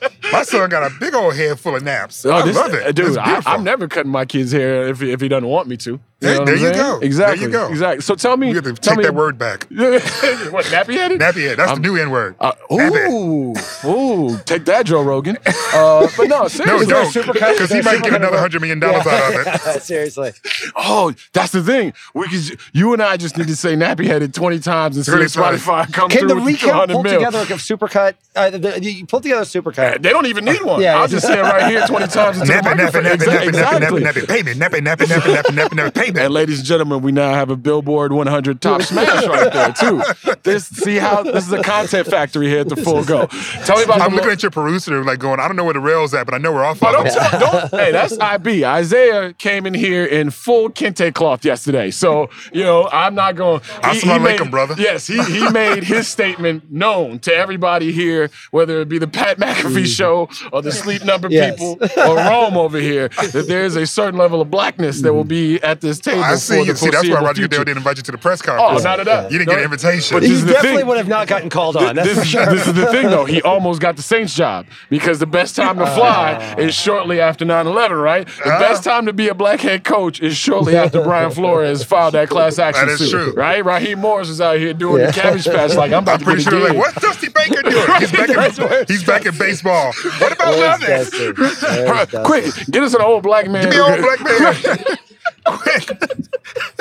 say 0.00 0.10
My 0.32 0.42
son 0.42 0.68
got 0.68 0.82
a 0.90 0.94
big 0.98 1.14
old 1.14 1.34
head 1.34 1.58
full 1.58 1.76
of 1.76 1.82
naps. 1.82 2.24
Oh, 2.26 2.32
I 2.32 2.42
this- 2.44 2.56
love 2.56 2.74
it, 2.74 2.94
dude. 2.96 3.16
I, 3.16 3.42
I'm 3.46 3.62
never 3.64 3.86
cutting 3.88 4.10
my 4.10 4.24
kid's 4.24 4.52
hair 4.52 4.88
if 4.88 5.00
if 5.02 5.20
he 5.20 5.28
doesn't 5.28 5.48
want 5.48 5.68
me 5.68 5.76
to. 5.78 6.00
You 6.18 6.28
There- 6.28 6.44
there 6.46 6.54
you 6.54 6.60
saying? 6.62 6.74
go. 6.76 6.98
There 6.98 7.04
Exactly. 7.06 7.42
you 7.44 7.50
go. 7.50 7.68
Exactly. 7.68 8.00
So 8.00 8.14
tell 8.14 8.38
me. 8.38 8.48
You 8.48 8.54
have 8.54 8.64
to 8.64 8.72
tell 8.72 8.94
take 8.94 8.98
me, 8.98 9.04
that 9.04 9.14
word 9.14 9.36
back. 9.36 9.66
what 9.70 10.64
nappy 10.66 10.94
headed? 10.94 11.20
Nappy 11.20 11.46
head. 11.46 11.58
That's 11.58 11.68
I'm- 11.70 11.82
the 11.82 11.88
new 11.88 11.96
N 12.00 12.10
word. 12.10 12.36
Uh, 12.40 12.52
ooh, 12.72 13.54
ooh, 13.84 14.38
take 14.46 14.64
that, 14.64 14.86
Joe 14.86 15.02
Rogan. 15.02 15.36
Uh, 15.74 16.08
but 16.16 16.28
no, 16.28 16.48
seriously. 16.48 16.64
No, 16.66 16.78
seriously. 17.04 17.22
don't, 17.22 17.36
supercut? 17.36 17.52
because 17.52 17.70
he 17.70 17.82
might 17.82 18.02
get 18.02 18.14
another 18.14 18.38
hundred 18.38 18.60
million 18.60 18.80
dollars 18.80 19.06
out 19.06 19.34
of 19.34 19.76
it. 19.76 19.82
Seriously. 19.82 20.32
Oh, 20.74 21.12
that's 21.34 21.52
the 21.52 21.62
thing. 21.62 21.92
We 22.14 22.28
could, 22.28 22.58
you 22.72 22.94
and 22.94 23.02
I 23.02 23.18
just 23.18 23.36
need 23.36 23.48
to 23.48 23.56
say 23.56 23.74
nappy 23.74 24.06
headed 24.06 24.32
twenty 24.32 24.58
times 24.58 24.96
and 24.96 25.04
see 25.04 25.12
Really 25.12 25.26
if 25.26 25.34
Spotify 25.34 25.92
come 25.92 26.08
Can 26.08 26.20
through 26.20 26.28
the 26.28 26.34
with 26.36 26.46
recount 26.46 26.90
pull 26.92 27.02
mil. 27.02 27.12
together 27.18 27.40
like 27.40 27.50
a 27.50 27.54
supercut? 27.54 28.14
Uh, 28.34 28.50
the, 28.50 28.82
you 28.82 29.04
pull 29.04 29.20
together 29.20 29.42
a 29.42 29.44
supercut. 29.44 30.00
They 30.02 30.10
don't 30.10 30.26
even 30.26 30.46
need 30.46 30.62
one. 30.62 30.80
Yeah, 30.80 30.98
I'll 30.98 31.08
just 31.08 31.26
say 31.26 31.38
it 31.38 31.42
right 31.42 31.70
here 31.70 31.86
twenty 31.86 32.06
times 32.06 32.40
into 32.40 32.46
the 32.52 32.58
Nappy, 32.58 32.62
nappy, 32.72 32.76
microphone. 32.76 33.02
nappy, 33.04 33.14
Exactly. 33.14 33.36
nappy, 33.36 33.42
nappy, 33.42 33.48
Exactly. 33.48 34.00
nappy, 34.02 34.12
nappy, 34.22 34.28
payment, 34.28 34.60
nappy, 34.60 34.80
nappy, 34.80 35.06
nappy, 35.06 35.42
nappy, 35.42 35.90
nappy, 35.90 36.05
nappy, 36.06 36.14
payment. 36.14 36.24
And 36.24 36.34
ladies 36.34 36.58
and 36.58 36.66
gentlemen, 36.66 37.02
we 37.02 37.12
now 37.12 37.32
have 37.34 37.50
a 37.50 37.56
Billboard 37.56 38.12
100 38.12 38.60
top 38.60 38.82
smash 38.82 39.26
right 39.26 39.52
there 39.52 39.72
too. 39.72 40.02
This 40.42 40.66
see 40.66 40.96
how 40.96 41.22
this 41.22 41.46
is 41.46 41.52
a 41.52 41.62
content 41.62 42.06
factory 42.08 42.48
here 42.48 42.60
at 42.60 42.68
the 42.68 42.76
full 42.76 43.04
go. 43.04 43.26
Tell 43.64 43.76
me 43.76 43.84
about 43.84 44.00
I'm 44.00 44.10
the 44.10 44.16
looking 44.16 44.32
at 44.32 44.42
your 44.42 44.50
producer, 44.50 45.04
like 45.04 45.18
going, 45.18 45.40
I 45.40 45.48
don't 45.48 45.56
know 45.56 45.64
where 45.64 45.74
the 45.74 45.80
rail's 45.80 46.14
at, 46.14 46.24
but 46.24 46.34
I 46.34 46.38
know 46.38 46.52
we're 46.52 46.64
off 46.64 46.82
of 46.82 46.92
don't, 46.92 47.04
them. 47.04 47.14
tell- 47.14 47.40
don't, 47.40 47.70
hey, 47.70 47.92
that's 47.92 48.18
IB. 48.20 48.64
Isaiah 48.64 49.32
came 49.34 49.66
in 49.66 49.74
here 49.74 50.04
in 50.04 50.30
full 50.30 50.70
kente 50.70 51.12
cloth 51.14 51.44
yesterday. 51.44 51.90
So, 51.90 52.30
you 52.52 52.62
know, 52.62 52.88
I'm 52.92 53.14
not 53.14 53.36
going 53.36 53.60
Assalamu 53.60 54.36
alaikum, 54.36 54.50
brother. 54.50 54.74
Yes, 54.78 55.06
he, 55.06 55.22
he 55.24 55.48
made 55.56 55.84
his 55.84 56.08
statement 56.08 56.70
known 56.70 57.18
to 57.20 57.34
everybody 57.34 57.92
here, 57.92 58.30
whether 58.50 58.80
it 58.80 58.88
be 58.88 58.98
the 58.98 59.08
Pat 59.08 59.38
McAfee 59.38 59.82
mm. 59.82 59.86
show 59.86 60.28
or 60.52 60.62
the 60.62 60.72
sleep 60.72 61.04
number 61.04 61.26
Yes. 61.28 61.58
people 61.58 61.78
or 61.96 62.16
Rome 62.16 62.56
over 62.56 62.78
here, 62.78 63.08
that 63.08 63.46
there's 63.48 63.76
a 63.76 63.86
certain 63.86 64.18
level 64.18 64.40
of 64.40 64.50
blackness 64.50 65.02
that 65.02 65.12
will 65.12 65.24
mm. 65.24 65.28
be 65.28 65.62
at 65.62 65.80
this 65.80 65.95
table. 66.00 66.22
I 66.24 66.32
for 66.32 66.36
see 66.38 66.54
the 66.60 66.64
you. 66.66 66.74
See, 66.76 66.86
that's 66.90 66.96
why 66.96 67.00
foreseeable 67.00 67.26
Roger 67.26 67.42
Goodell 67.42 67.64
didn't 67.64 67.76
invite 67.78 67.96
you 67.96 68.02
to 68.04 68.12
the 68.12 68.18
press 68.18 68.42
conference. 68.42 68.80
Oh, 68.80 68.84
not 68.84 69.00
at 69.00 69.08
all. 69.08 69.24
You 69.24 69.38
didn't 69.38 69.46
No, 69.48 69.52
get 69.52 69.58
an 69.58 69.64
invitation. 69.64 70.14
but 70.16 70.22
He 70.22 70.28
this 70.30 70.38
is 70.38 70.44
the 70.44 70.52
definitely 70.52 70.78
thing. 70.82 70.86
would 70.88 70.96
have 70.98 71.08
not 71.08 71.26
gotten 71.28 71.50
called 71.50 71.76
on. 71.76 71.96
That's 71.96 72.08
this, 72.08 72.18
for 72.18 72.24
sure. 72.24 72.46
this 72.46 72.66
is 72.66 72.74
the 72.74 72.86
thing, 72.86 73.08
though. 73.08 73.24
He 73.24 73.42
almost 73.52 73.80
got 73.80 73.96
the 73.96 74.02
Saints 74.02 74.34
job 74.34 74.66
because 74.90 75.18
the 75.18 75.26
best 75.26 75.56
time 75.56 75.78
to 75.78 75.86
fly 75.86 76.54
is 76.58 76.74
shortly 76.74 77.20
after 77.20 77.44
9 77.44 77.66
11, 77.66 77.96
right? 77.96 78.26
The 78.26 78.32
Uh-huh. 78.48 78.58
best 78.58 78.84
time 78.84 79.06
to 79.06 79.12
be 79.12 79.28
a 79.28 79.34
black 79.34 79.60
head 79.60 79.84
coach 79.84 80.20
is 80.20 80.36
shortly 80.36 80.76
after 80.76 81.02
Brian 81.02 81.30
Flores 81.30 81.82
filed 81.84 82.14
that 82.14 82.28
class 82.28 82.58
action 82.58 82.86
That 82.86 82.92
is 82.94 82.98
suit. 82.98 83.10
true. 83.10 83.32
Right? 83.34 83.64
Raheem 83.64 83.98
Morris 84.00 84.28
is 84.28 84.40
out 84.40 84.58
here 84.58 84.72
doing 84.74 85.00
Yeah. 85.00 85.06
the 85.10 85.12
cabbage 85.20 85.44
patch 85.46 85.74
like 85.74 85.92
I'm 85.92 86.02
about 86.02 86.14
I'm 86.14 86.18
to 86.20 86.24
pretty 86.24 86.44
get 86.44 86.50
sure 86.50 86.60
a 86.60 86.68
like, 86.68 86.76
what's 86.78 87.00
Dusty 87.00 87.28
Baker 87.28 87.62
doing? 87.62 87.86
He's 88.00 88.12
back 88.12 88.28
in, 88.30 88.84
he's 88.88 89.04
back 89.04 89.26
in 89.26 89.36
baseball. 89.38 89.92
What 90.18 90.32
about 90.32 90.54
Where's 90.56 90.80
Levis? 90.80 91.10
Dustin? 91.10 91.34
Where's 91.36 91.60
Huh, 91.60 92.04
Dustin? 92.04 92.24
Quick, 92.24 92.44
get 92.70 92.82
us 92.82 92.94
an 92.94 93.00
old 93.02 93.22
black 93.22 93.48
man. 93.48 93.62
Give 93.64 93.70
me 93.72 93.76
an 93.78 93.92
old 93.92 94.00
black 94.02 94.20
man. 94.22 94.96
Quick. 95.46 95.88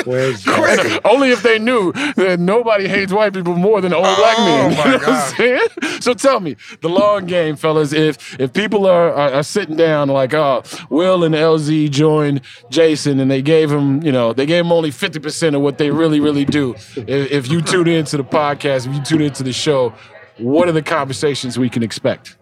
Where's 0.06 0.44
Dustin? 0.44 1.00
Only 1.06 1.32
if 1.32 1.42
they 1.44 1.58
knew 1.60 1.92
that 2.16 2.38
nobody 2.40 2.88
hates 2.88 3.12
white 3.12 3.34
people 3.34 3.56
more 3.56 3.82
than 3.82 3.94
old 3.94 4.04
black 4.04 4.36
Oh, 4.38 4.46
men. 4.46 4.72
You 4.72 4.78
my 4.78 4.84
know 4.86 4.92
what 4.98 5.02
I'm 5.02 5.14
God. 5.14 5.36
saying? 5.36 6.02
So 6.02 6.14
tell 6.14 6.40
me, 6.40 6.56
the 6.82 6.90
long 6.90 7.26
game, 7.26 7.56
fellas, 7.56 7.94
if 7.94 8.40
if 8.40 8.54
people 8.54 8.86
are, 8.86 9.12
are, 9.14 9.34
are 9.34 9.44
sitting 9.44 9.76
down 9.76 10.10
like, 10.10 10.34
oh, 10.34 10.64
Will 10.90 11.24
and 11.24 11.34
LZ 11.36 11.90
joined 11.92 12.42
Jason 12.70 13.20
and 13.20 13.30
they 13.32 13.42
gave 13.42 13.72
him, 13.72 14.02
you 14.04 14.12
know, 14.12 14.34
they 14.34 14.46
gave 14.46 14.66
him 14.66 14.72
only 14.72 14.92
50% 14.92 15.56
of 15.56 15.62
what 15.62 15.78
they 15.78 15.90
really, 15.92 16.20
really 16.20 16.46
do. 16.46 16.74
If, 16.96 17.32
if 17.32 17.50
you 17.52 17.62
tune 17.62 17.88
into 17.88 18.18
the 18.18 18.24
podcast, 18.24 18.88
if 18.88 18.94
you 18.96 19.02
tune 19.04 19.22
into 19.22 19.44
the 19.44 19.54
show, 19.54 19.94
what 20.38 20.68
are 20.68 20.74
the 20.74 20.82
conversations 20.84 21.58
we 21.58 21.70
can 21.70 21.82
expect? 21.84 22.38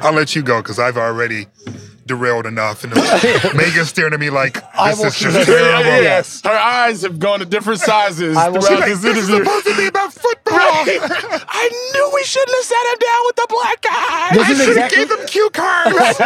I'll 0.00 0.12
let 0.12 0.34
you 0.36 0.42
go 0.42 0.60
because 0.62 0.78
I've 0.78 0.96
already 0.96 1.46
derailed 2.06 2.46
enough. 2.46 2.84
And 2.84 2.94
Megan's 3.56 3.88
staring 3.88 4.12
at 4.12 4.20
me 4.20 4.30
like, 4.30 4.54
this 4.54 5.02
is 5.04 5.18
just 5.18 5.46
terrible. 5.46 5.84
Yes. 6.02 6.42
Her 6.42 6.50
eyes 6.50 7.02
have 7.02 7.18
gone 7.18 7.38
to 7.40 7.44
different 7.46 7.80
sizes 7.90 8.36
I 8.36 8.48
will- 8.48 8.60
throughout 8.60 8.80
Like, 8.80 8.88
this 8.90 9.02
this 9.02 9.18
is 9.18 9.26
supposed 9.26 9.66
to 9.66 9.76
be 9.76 9.86
about 9.86 10.12
football. 10.12 10.54
I 10.56 11.90
knew 11.94 12.10
we 12.14 12.24
shouldn't 12.24 12.50
have 12.56 12.64
sat 12.64 12.92
him 12.92 12.98
down 12.98 13.22
with 13.26 13.36
the 13.36 13.46
black 13.48 13.80
guy. 13.82 14.30
This 14.34 14.50
is 14.50 14.58
Should 14.58 14.76
have 14.76 14.86
exactly- 14.86 14.96
gave 14.98 15.08
them 15.08 15.26
cue 15.26 15.50
cards. 15.50 16.18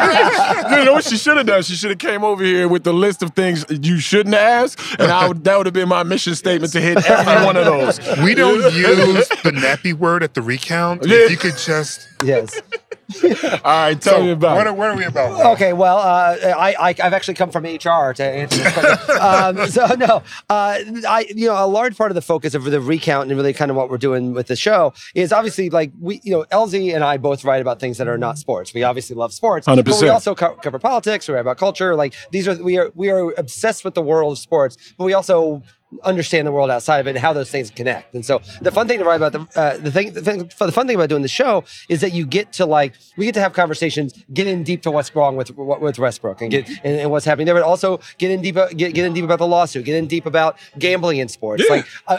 you 0.79 0.85
know 0.85 0.93
what 0.93 1.05
she 1.05 1.17
should 1.17 1.37
have 1.37 1.47
done? 1.47 1.63
She 1.63 1.75
should 1.75 1.91
have 1.91 1.99
came 1.99 2.25
over 2.25 2.43
here 2.45 2.69
with 2.69 2.85
the 2.85 2.93
list 2.93 3.23
of 3.23 3.31
things 3.35 3.65
you 3.71 3.99
shouldn't 4.01 4.35
ask, 4.35 4.79
and 4.99 5.11
I 5.11 5.29
would, 5.29 5.45
that 5.45 5.57
would 5.57 5.67
have 5.67 5.73
been 5.75 5.89
my 5.89 6.03
mission 6.03 6.35
statement 6.35 6.73
to 6.73 6.81
hit 6.81 6.99
every 7.09 7.45
one 7.45 7.57
of 7.57 7.65
those. 7.65 7.99
we 8.23 8.35
don't 8.35 8.63
use 8.75 9.29
the 9.43 9.53
nappy 9.55 9.93
word 9.93 10.23
at 10.23 10.35
the 10.35 10.43
recount. 10.43 11.07
Yeah. 11.07 11.19
If 11.19 11.31
you 11.31 11.37
could 11.37 11.57
just. 11.57 12.09
Yes. 12.25 12.61
All 13.25 13.61
right, 13.65 14.01
tell 14.01 14.19
So, 14.19 14.23
me 14.23 14.31
about 14.33 14.57
what 14.57 14.67
it. 14.67 14.71
are, 14.71 14.73
what 14.75 14.89
are 14.91 14.97
we 14.97 15.05
about? 15.05 15.31
Will? 15.31 15.47
Okay, 15.53 15.73
well, 15.73 15.97
uh, 15.99 16.37
I, 16.57 16.75
I 16.79 16.89
I've 17.03 17.13
actually 17.15 17.35
come 17.35 17.51
from 17.51 17.65
HR 17.65 18.13
to 18.13 18.23
answer 18.23 18.63
this 18.63 18.73
question. 18.75 19.17
um, 19.21 19.67
so 19.69 19.87
no, 19.95 20.23
uh, 20.51 20.79
I 21.09 21.27
you 21.35 21.47
know 21.49 21.65
a 21.65 21.67
large 21.67 21.97
part 21.97 22.11
of 22.11 22.15
the 22.17 22.23
focus 22.23 22.55
of 22.55 22.65
the 22.65 22.81
recount 22.81 23.31
and 23.31 23.37
really 23.39 23.55
kind 23.55 23.71
of 23.71 23.77
what 23.79 23.89
we're 23.89 23.97
doing 23.99 24.35
with 24.35 24.49
the 24.49 24.57
show 24.57 24.93
is 25.15 25.33
obviously 25.33 25.71
like 25.71 25.91
we 25.99 26.21
you 26.23 26.33
know 26.33 26.45
LZ 26.53 26.95
and 26.95 27.03
I 27.03 27.17
both 27.17 27.45
write 27.45 27.63
about 27.63 27.81
things 27.81 27.97
that 27.99 28.09
are 28.09 28.19
not 28.19 28.37
sports. 28.39 28.75
We 28.75 28.83
obviously 28.83 29.17
love 29.17 29.33
sports, 29.33 29.67
but 29.67 29.77
we 29.87 29.93
100%. 29.93 30.13
also 30.13 30.35
co- 30.35 30.57
cover 30.57 30.79
politics. 30.79 31.27
We 31.29 31.35
write 31.35 31.41
about 31.41 31.57
culture. 31.57 31.97
Like 31.97 32.15
these 32.31 32.47
are 32.47 32.63
we 32.63 32.77
are 32.79 32.91
we 32.95 33.09
are 33.11 33.31
obsessed 33.39 33.85
with 33.85 33.95
the 33.95 34.03
world 34.03 34.33
of 34.33 34.39
sports, 34.39 34.77
but 34.99 35.05
we 35.05 35.15
also 35.15 35.63
understand 36.05 36.47
the 36.47 36.53
world 36.53 36.71
outside 36.71 36.99
of 36.99 37.07
it 37.07 37.11
and 37.11 37.19
how 37.19 37.33
those 37.33 37.51
things 37.51 37.71
connect. 37.71 38.15
And 38.15 38.25
so 38.25 38.41
the 38.61 38.71
fun 38.71 38.87
thing 38.89 38.99
to 38.99 39.05
write 39.05 39.21
about 39.23 39.33
the 39.33 39.59
uh, 39.59 39.77
the 39.79 39.91
thing 39.91 40.13
the, 40.13 40.21
thing 40.21 40.39
the 40.59 40.73
fun 40.73 40.87
thing 40.87 40.97
about 40.97 41.09
doing 41.09 41.23
the 41.23 41.29
show 41.29 41.65
is 41.89 42.01
that 42.03 42.13
you 42.13 42.27
get 42.27 42.53
to 42.55 42.67
like 42.67 42.95
we 43.17 43.25
get 43.25 43.35
to 43.35 43.41
have 43.41 43.55
conversations, 43.55 44.13
get 44.35 44.47
in 44.47 44.63
deep 44.65 44.83
to 44.83 44.91
what's 44.91 45.15
wrong 45.17 45.37
with 45.37 45.51
with 45.57 45.99
Westbrook 45.99 46.43
and 46.43 46.51
get 46.51 46.69
and, 46.85 47.01
and 47.01 47.11
what's 47.11 47.25
happening 47.25 47.47
there, 47.47 47.55
but 47.55 47.63
also 47.63 48.01
get 48.19 48.31
in 48.31 48.43
deep 48.43 48.55
get, 48.55 48.95
get 48.95 48.99
in 49.07 49.15
deep 49.15 49.25
about 49.25 49.39
the 49.39 49.47
lawsuit, 49.47 49.85
get 49.87 49.97
in 49.97 50.07
deep 50.07 50.27
about 50.27 50.59
gambling 50.79 51.19
in 51.19 51.29
sports. 51.29 51.65
Yeah. 51.67 51.77
Like 51.77 51.87
uh, 52.07 52.19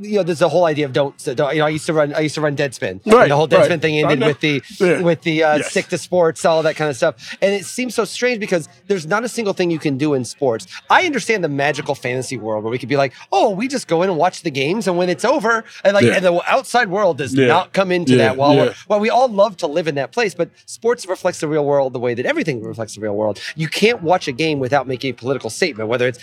you 0.00 0.16
know, 0.16 0.22
there's 0.22 0.42
a 0.42 0.48
whole 0.48 0.64
idea 0.64 0.84
of 0.84 0.92
don't, 0.92 1.16
don't 1.36 1.52
you 1.52 1.58
know 1.58 1.66
I 1.66 1.70
used 1.70 1.86
to 1.86 1.92
run 1.92 2.14
I 2.14 2.20
used 2.20 2.36
to 2.36 2.40
run 2.40 2.56
Deadspin. 2.56 3.04
Right, 3.06 3.28
the 3.28 3.36
whole 3.36 3.48
Deadspin 3.48 3.70
right. 3.70 3.82
thing 3.82 3.98
ended 3.98 4.20
with 4.20 4.40
the 4.40 4.62
Yeah. 4.78 5.00
with 5.02 5.22
the 5.22 5.42
uh, 5.42 5.56
Yes. 5.56 5.70
stick 5.70 5.88
to 5.88 5.98
sports, 5.98 6.44
all 6.44 6.62
that 6.62 6.76
kind 6.76 6.90
of 6.90 6.96
stuff. 6.96 7.36
And 7.42 7.52
it 7.54 7.64
seems 7.64 7.94
so 7.94 8.04
strange 8.04 8.38
because 8.40 8.68
there's 8.86 9.06
not 9.06 9.24
a 9.24 9.28
single 9.28 9.52
thing 9.52 9.70
you 9.70 9.78
can 9.78 9.98
do 9.98 10.14
in 10.14 10.24
sports. 10.24 10.66
I 10.90 11.06
understand 11.06 11.42
the 11.44 11.48
magical 11.48 11.94
fantasy 11.94 12.36
world 12.38 12.64
where 12.64 12.70
we 12.70 12.78
could 12.84 12.90
be 12.90 12.96
like, 12.96 13.12
oh, 13.32 13.50
we 13.50 13.68
just 13.68 13.88
go 13.88 14.02
in 14.02 14.08
and 14.10 14.18
watch 14.18 14.42
the 14.42 14.50
games, 14.50 14.86
and 14.86 14.96
when 14.96 15.08
it's 15.08 15.24
over, 15.24 15.64
and 15.84 15.94
like, 15.94 16.04
Yeah. 16.04 16.14
and 16.16 16.24
the 16.24 16.40
outside 16.50 16.88
world 16.90 17.18
does 17.18 17.34
Yeah. 17.34 17.46
not 17.46 17.72
come 17.72 17.90
into 17.92 18.12
Yeah, 18.12 18.18
that. 18.28 18.36
While 18.36 18.56
we're, 18.56 18.74
well, 18.88 19.00
we 19.00 19.10
all 19.10 19.28
love 19.28 19.56
to 19.58 19.66
live 19.66 19.88
in 19.88 19.94
that 19.96 20.12
place, 20.12 20.34
but 20.34 20.48
sports 20.66 21.06
reflects 21.06 21.40
the 21.40 21.48
real 21.48 21.64
world 21.64 21.92
the 21.92 21.98
way 21.98 22.14
that 22.14 22.26
everything 22.26 22.62
reflects 22.62 22.94
the 22.94 23.00
real 23.00 23.14
world. 23.14 23.38
You 23.56 23.68
can't 23.68 24.02
watch 24.02 24.28
a 24.28 24.32
game 24.32 24.58
without 24.60 24.86
making 24.86 25.10
a 25.10 25.14
political 25.14 25.50
statement, 25.50 25.88
whether 25.88 26.06
it's 26.08 26.18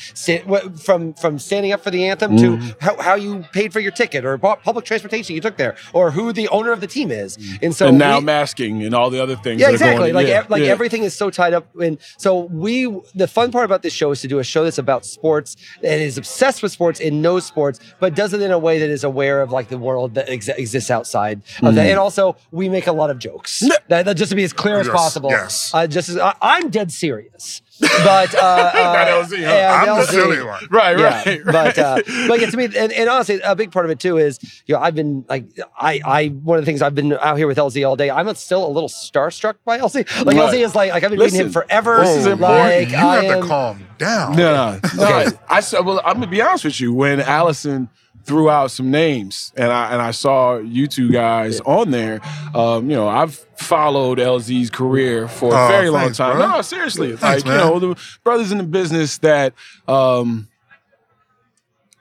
from 0.83 1.13
from 1.13 1.39
standing 1.39 1.71
up 1.71 1.83
for 1.83 1.91
the 1.91 2.05
anthem 2.07 2.37
Mhm. 2.37 2.39
to 2.39 2.75
how, 2.85 2.95
how 3.01 3.15
you 3.15 3.45
paid 3.53 3.71
for 3.73 3.79
your 3.79 3.91
ticket 3.91 4.25
or 4.25 4.37
pu- 4.37 4.55
public 4.63 4.85
transportation 4.85 5.35
you 5.35 5.41
took 5.41 5.57
there, 5.57 5.75
or 5.93 6.11
who 6.11 6.31
the 6.33 6.47
owner 6.49 6.71
of 6.71 6.81
the 6.81 6.87
team 6.87 7.11
is. 7.11 7.37
And 7.61 7.75
so 7.75 7.87
and 7.87 7.97
now 7.97 8.19
we- 8.19 8.25
masking 8.25 8.83
and 8.83 8.93
all 8.95 9.09
the 9.09 9.21
other 9.21 9.35
things. 9.35 9.59
yeah, 9.61 9.67
are 9.67 9.77
going- 9.77 9.91
exactly. 9.91 10.11
like 10.13 10.27
yeah, 10.27 10.43
like 10.49 10.63
yeah. 10.63 10.69
everything 10.71 11.03
is 11.03 11.13
so 11.13 11.29
tied 11.29 11.53
up. 11.53 11.65
And 11.81 11.97
so 12.17 12.47
we, 12.51 12.87
the 13.15 13.27
fun 13.27 13.51
part 13.51 13.65
about 13.65 13.81
this 13.83 13.93
show 13.93 14.11
is 14.11 14.21
to 14.21 14.27
do 14.27 14.39
a 14.39 14.43
show 14.43 14.63
that's 14.63 14.77
about 14.77 15.05
sports 15.05 15.55
and 15.83 16.01
is 16.01 16.17
obsessed 16.17 16.50
with 16.59 16.71
sports 16.71 16.99
and 16.99 17.21
knows 17.21 17.45
sports, 17.45 17.79
but 17.99 18.15
does 18.15 18.33
it 18.33 18.41
in 18.41 18.49
a 18.49 18.57
way 18.57 18.79
that 18.79 18.89
is 18.89 19.03
aware 19.03 19.43
of 19.43 19.51
like 19.51 19.69
the 19.69 19.77
world 19.77 20.15
that 20.15 20.27
ex- 20.27 20.47
exists 20.47 20.89
outside 20.89 21.41
of 21.61 21.75
that. 21.75 21.85
Mhm. 21.85 21.89
And 21.91 21.99
also, 21.99 22.35
we 22.51 22.67
make 22.67 22.87
a 22.87 22.91
lot 22.91 23.11
of 23.11 23.19
jokes. 23.19 23.61
That, 23.89 24.05
that 24.05 24.13
just 24.17 24.31
to 24.31 24.35
be 24.35 24.43
as 24.43 24.53
clear 24.53 24.79
as 24.79 24.89
possible. 24.89 25.29
yes. 25.29 25.69
Uh, 25.73 25.85
just 25.85 26.09
as 26.09 26.17
I, 26.17 26.33
I'm 26.41 26.69
dead 26.71 26.91
serious. 26.91 27.61
But 27.81 28.35
uh, 28.35 28.37
uh, 28.75 28.93
Not 28.93 29.07
LZ, 29.07 29.43
huh? 29.43 29.51
and 29.51 29.89
I'm 29.89 29.97
the 29.97 30.03
LZ 30.03 30.07
silly 30.09 30.43
one. 30.43 30.67
Right, 30.69 30.97
yeah, 30.99 31.23
right, 31.25 31.41
But 31.45 31.79
uh, 31.79 32.01
right. 32.07 32.29
like 32.29 32.49
to 32.49 32.57
me, 32.57 32.65
and, 32.65 32.91
and 32.93 33.09
honestly, 33.09 33.41
a 33.43 33.55
big 33.55 33.71
part 33.71 33.85
of 33.85 33.91
it 33.91 33.99
too 33.99 34.17
is 34.17 34.39
you 34.67 34.75
know 34.75 34.81
I've 34.81 34.95
been 34.95 35.25
like 35.27 35.45
I 35.79 35.99
I 36.05 36.27
one 36.27 36.57
of 36.59 36.63
the 36.63 36.65
things 36.69 36.81
I've 36.81 36.95
been 36.95 37.13
out 37.13 37.37
here 37.37 37.47
with 37.47 37.57
LZ 37.57 37.87
all 37.87 37.95
day. 37.95 38.09
I'm 38.09 38.33
still 38.35 38.65
a 38.65 38.69
little 38.69 38.89
starstruck 38.89 39.55
by 39.65 39.79
LZ. 39.79 40.25
Like 40.25 40.37
Right. 40.37 40.53
LZ 40.53 40.63
is 40.65 40.75
like 40.75 40.91
like 40.91 41.03
I've 41.03 41.09
been 41.11 41.19
reading 41.19 41.39
him 41.39 41.47
Listen, 41.47 41.61
forever. 41.63 41.97
this 42.01 42.17
is 42.17 42.25
like 42.27 42.33
important. 42.33 42.89
You 42.91 42.97
I 42.97 43.15
have 43.15 43.23
am, 43.25 43.41
to 43.41 43.47
calm 43.47 43.85
down. 43.97 44.35
No, 44.35 44.53
no, 44.73 44.79
no. 44.95 45.03
Okay. 45.25 45.37
I 45.49 45.59
said, 45.61 45.81
well, 45.85 45.99
I'm 46.05 46.15
gonna 46.15 46.27
be 46.27 46.41
honest 46.41 46.63
with 46.65 46.79
you. 46.79 46.93
When 46.93 47.19
Allison 47.19 47.89
threw 48.25 48.49
out 48.49 48.71
some 48.71 48.91
names, 48.91 49.51
and 49.55 49.71
I 49.71 49.91
and 49.93 50.01
I 50.01 50.11
saw 50.11 50.57
you 50.57 50.87
two 50.87 51.11
guys 51.11 51.59
on 51.61 51.91
there, 51.91 52.19
um, 52.55 52.89
you 52.89 52.95
know, 52.95 53.07
I've 53.07 53.35
followed 53.57 54.17
LZ's 54.17 54.69
career 54.69 55.27
for 55.27 55.53
a 55.53 55.65
Oh, 55.65 55.67
very 55.67 55.89
long 55.89 56.13
time. 56.13 56.37
bro. 56.37 56.49
No, 56.49 56.61
seriously, 56.61 57.15
Thanks, 57.15 57.45
like 57.45 57.53
you 57.53 57.59
know, 57.59 57.79
the 57.79 57.95
brothers 58.23 58.51
in 58.51 58.57
the 58.57 58.63
business 58.63 59.17
that 59.19 59.53
um, 59.87 60.47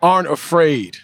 aren't 0.03 0.29
afraid 0.29 0.97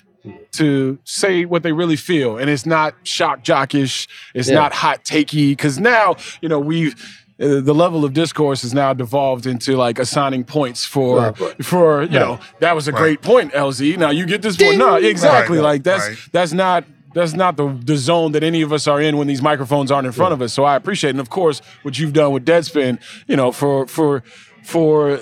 to 0.53 0.99
say 1.05 1.45
what 1.45 1.63
they 1.63 1.73
really 1.73 1.97
feel, 1.97 2.37
and 2.39 2.51
it's 2.51 2.67
not 2.67 2.95
shock 3.05 3.45
jockish. 3.45 4.09
It's 4.35 4.49
Yeah. 4.49 4.55
not 4.57 4.73
hot 4.73 5.05
takey. 5.05 5.51
Because 5.51 5.79
now, 5.79 6.17
you 6.41 6.49
know, 6.49 6.59
we've 6.59 6.95
Uh, 7.39 7.61
the 7.61 7.75
level 7.75 8.03
of 8.05 8.15
discourse 8.15 8.63
has 8.63 8.73
now 8.73 8.95
devolved 8.95 9.47
into 9.47 9.77
like 9.77 9.99
assigning 9.99 10.43
points 10.43 10.87
for 10.87 11.35
for 11.63 12.03
you 12.05 12.19
know 12.19 12.39
that 12.61 12.75
was 12.75 12.89
a 12.89 12.93
Right. 12.93 12.99
great 12.99 13.23
point, 13.23 13.53
LZ. 13.53 13.99
Now 13.99 14.09
you 14.11 14.25
get 14.25 14.41
this 14.41 14.57
point. 14.57 14.79
No, 14.79 14.95
exactly. 14.97 15.59
Right, 15.59 15.65
Like 15.65 15.83
that's 15.83 16.09
right. 16.09 16.19
that's 16.33 16.53
not. 16.53 16.85
That's 17.15 17.33
not 17.33 17.57
the, 17.57 17.69
the 17.83 17.97
zone 17.97 18.33
that 18.33 18.43
any 18.43 18.61
of 18.61 18.75
us 18.75 18.87
are 18.87 19.01
in 19.01 19.17
when 19.17 19.27
these 19.27 19.41
microphones 19.41 19.91
aren't 19.91 20.07
in 20.07 20.13
front 20.13 20.35
of 20.35 20.43
us. 20.43 20.53
So 20.53 20.65
I 20.65 20.77
appreciate, 20.77 21.09
it. 21.09 21.13
and 21.15 21.21
of 21.21 21.31
course, 21.31 21.63
what 21.81 21.99
you've 21.99 22.13
done 22.13 22.33
with 22.33 22.45
Deadspin. 22.45 23.01
You 23.27 23.37
know, 23.37 23.53
for 23.53 23.87
for 23.87 24.23
for 24.63 25.19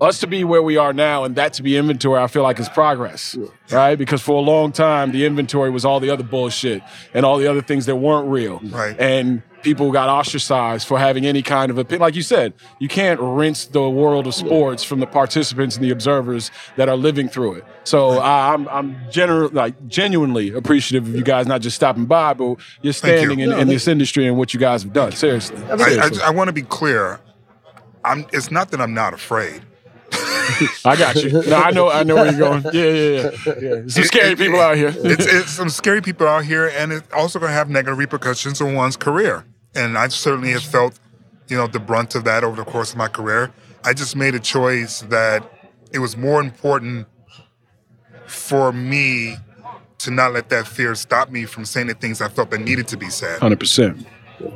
us 0.00 0.18
to 0.20 0.26
be 0.26 0.42
where 0.42 0.62
we 0.62 0.76
are 0.76 0.92
now 0.92 1.22
and 1.24 1.36
that 1.36 1.52
to 1.54 1.62
be 1.62 1.76
inventory, 1.76 2.20
I 2.20 2.26
feel 2.26 2.42
like 2.42 2.58
is 2.58 2.68
progress, 2.68 3.36
right? 3.70 3.94
Because 3.96 4.20
for 4.20 4.32
a 4.32 4.40
long 4.40 4.72
time, 4.72 5.12
the 5.12 5.24
inventory 5.24 5.70
was 5.70 5.84
all 5.84 6.00
the 6.00 6.10
other 6.10 6.24
bullshit 6.24 6.82
and 7.14 7.24
all 7.24 7.38
the 7.38 7.46
other 7.46 7.62
things 7.62 7.86
that 7.86 7.96
weren't 7.96 8.28
real. 8.28 8.58
Right. 8.64 8.98
And 8.98 9.42
people 9.62 9.90
got 9.92 10.08
ostracized 10.08 10.86
for 10.86 10.98
having 10.98 11.26
any 11.26 11.42
kind 11.42 11.70
of 11.70 11.78
opinion. 11.78 12.00
Like 12.02 12.14
you 12.14 12.22
said, 12.22 12.52
you 12.78 12.88
can't 12.88 13.20
rinse 13.20 13.66
the 13.66 13.88
world 13.88 14.26
of 14.26 14.34
sports 14.34 14.82
from 14.82 15.00
the 15.00 15.06
participants 15.06 15.76
and 15.76 15.84
the 15.84 15.90
observers 15.90 16.50
that 16.76 16.88
are 16.88 16.96
living 16.96 17.28
through 17.28 17.54
it. 17.54 17.64
So 17.84 18.18
I 18.18 18.52
I'm 18.52 18.68
I'm 18.68 18.94
gener- 19.10 19.52
like 19.52 19.88
genuinely 19.88 20.52
appreciative 20.52 21.08
of 21.08 21.14
you 21.14 21.24
guys 21.24 21.46
not 21.46 21.60
just 21.60 21.76
stopping 21.76 22.06
by, 22.06 22.34
but 22.34 22.56
you're 22.82 22.92
standing 22.92 23.40
in, 23.40 23.52
in 23.52 23.68
this 23.68 23.88
industry 23.88 24.26
and 24.26 24.36
what 24.36 24.54
you 24.54 24.60
guys 24.60 24.82
have 24.82 24.92
done. 24.92 25.12
Seriously. 25.12 25.56
I, 25.64 25.76
Seriously. 25.76 26.22
I, 26.22 26.28
I 26.28 26.30
want 26.30 26.48
to 26.48 26.52
be 26.52 26.62
clear. 26.62 27.20
I'm. 28.04 28.26
It's 28.32 28.50
not 28.50 28.70
that 28.70 28.80
I'm 28.80 28.94
not 28.94 29.14
afraid. 29.14 29.62
I 30.84 30.96
got 30.96 31.16
you. 31.22 31.30
No, 31.30 31.56
I 31.56 31.70
know. 31.70 31.90
I 31.90 32.02
know 32.02 32.16
where 32.16 32.30
you're 32.30 32.38
going. 32.38 32.62
Yeah, 32.72 32.84
yeah, 32.84 33.30
yeah. 33.46 33.54
yeah. 33.60 33.82
Some 33.86 34.04
scary 34.04 34.36
people 34.36 34.60
out 34.60 34.76
here. 34.76 34.92
it's, 34.94 35.26
it's 35.32 35.50
some 35.50 35.68
scary 35.68 36.02
people 36.02 36.26
out 36.26 36.44
here, 36.44 36.68
and 36.68 36.92
it's 36.92 37.12
also 37.12 37.38
going 37.38 37.50
to 37.50 37.54
have 37.54 37.70
negative 37.70 37.98
repercussions 37.98 38.60
on 38.60 38.74
one's 38.74 38.96
career. 38.96 39.44
And 39.74 39.96
I 39.96 40.08
certainly 40.08 40.50
have 40.52 40.62
felt, 40.62 40.98
you 41.48 41.56
know, 41.56 41.66
the 41.66 41.80
brunt 41.80 42.14
of 42.14 42.24
that 42.24 42.44
over 42.44 42.56
the 42.56 42.70
course 42.70 42.92
of 42.92 42.98
my 42.98 43.08
career. 43.08 43.52
I 43.84 43.94
just 43.94 44.16
made 44.16 44.34
a 44.34 44.40
choice 44.40 45.00
that 45.02 45.50
it 45.92 45.98
was 45.98 46.16
more 46.16 46.40
important 46.40 47.06
for 48.26 48.72
me 48.72 49.36
to 49.98 50.10
not 50.10 50.32
let 50.32 50.48
that 50.50 50.66
fear 50.66 50.94
stop 50.94 51.30
me 51.30 51.44
from 51.44 51.64
saying 51.64 51.86
the 51.86 51.94
things 51.94 52.20
I 52.20 52.28
felt 52.28 52.50
that 52.50 52.60
needed 52.60 52.88
to 52.88 52.96
be 52.96 53.08
said. 53.08 53.40
Hundred 53.40 53.60
percent. 53.60 54.06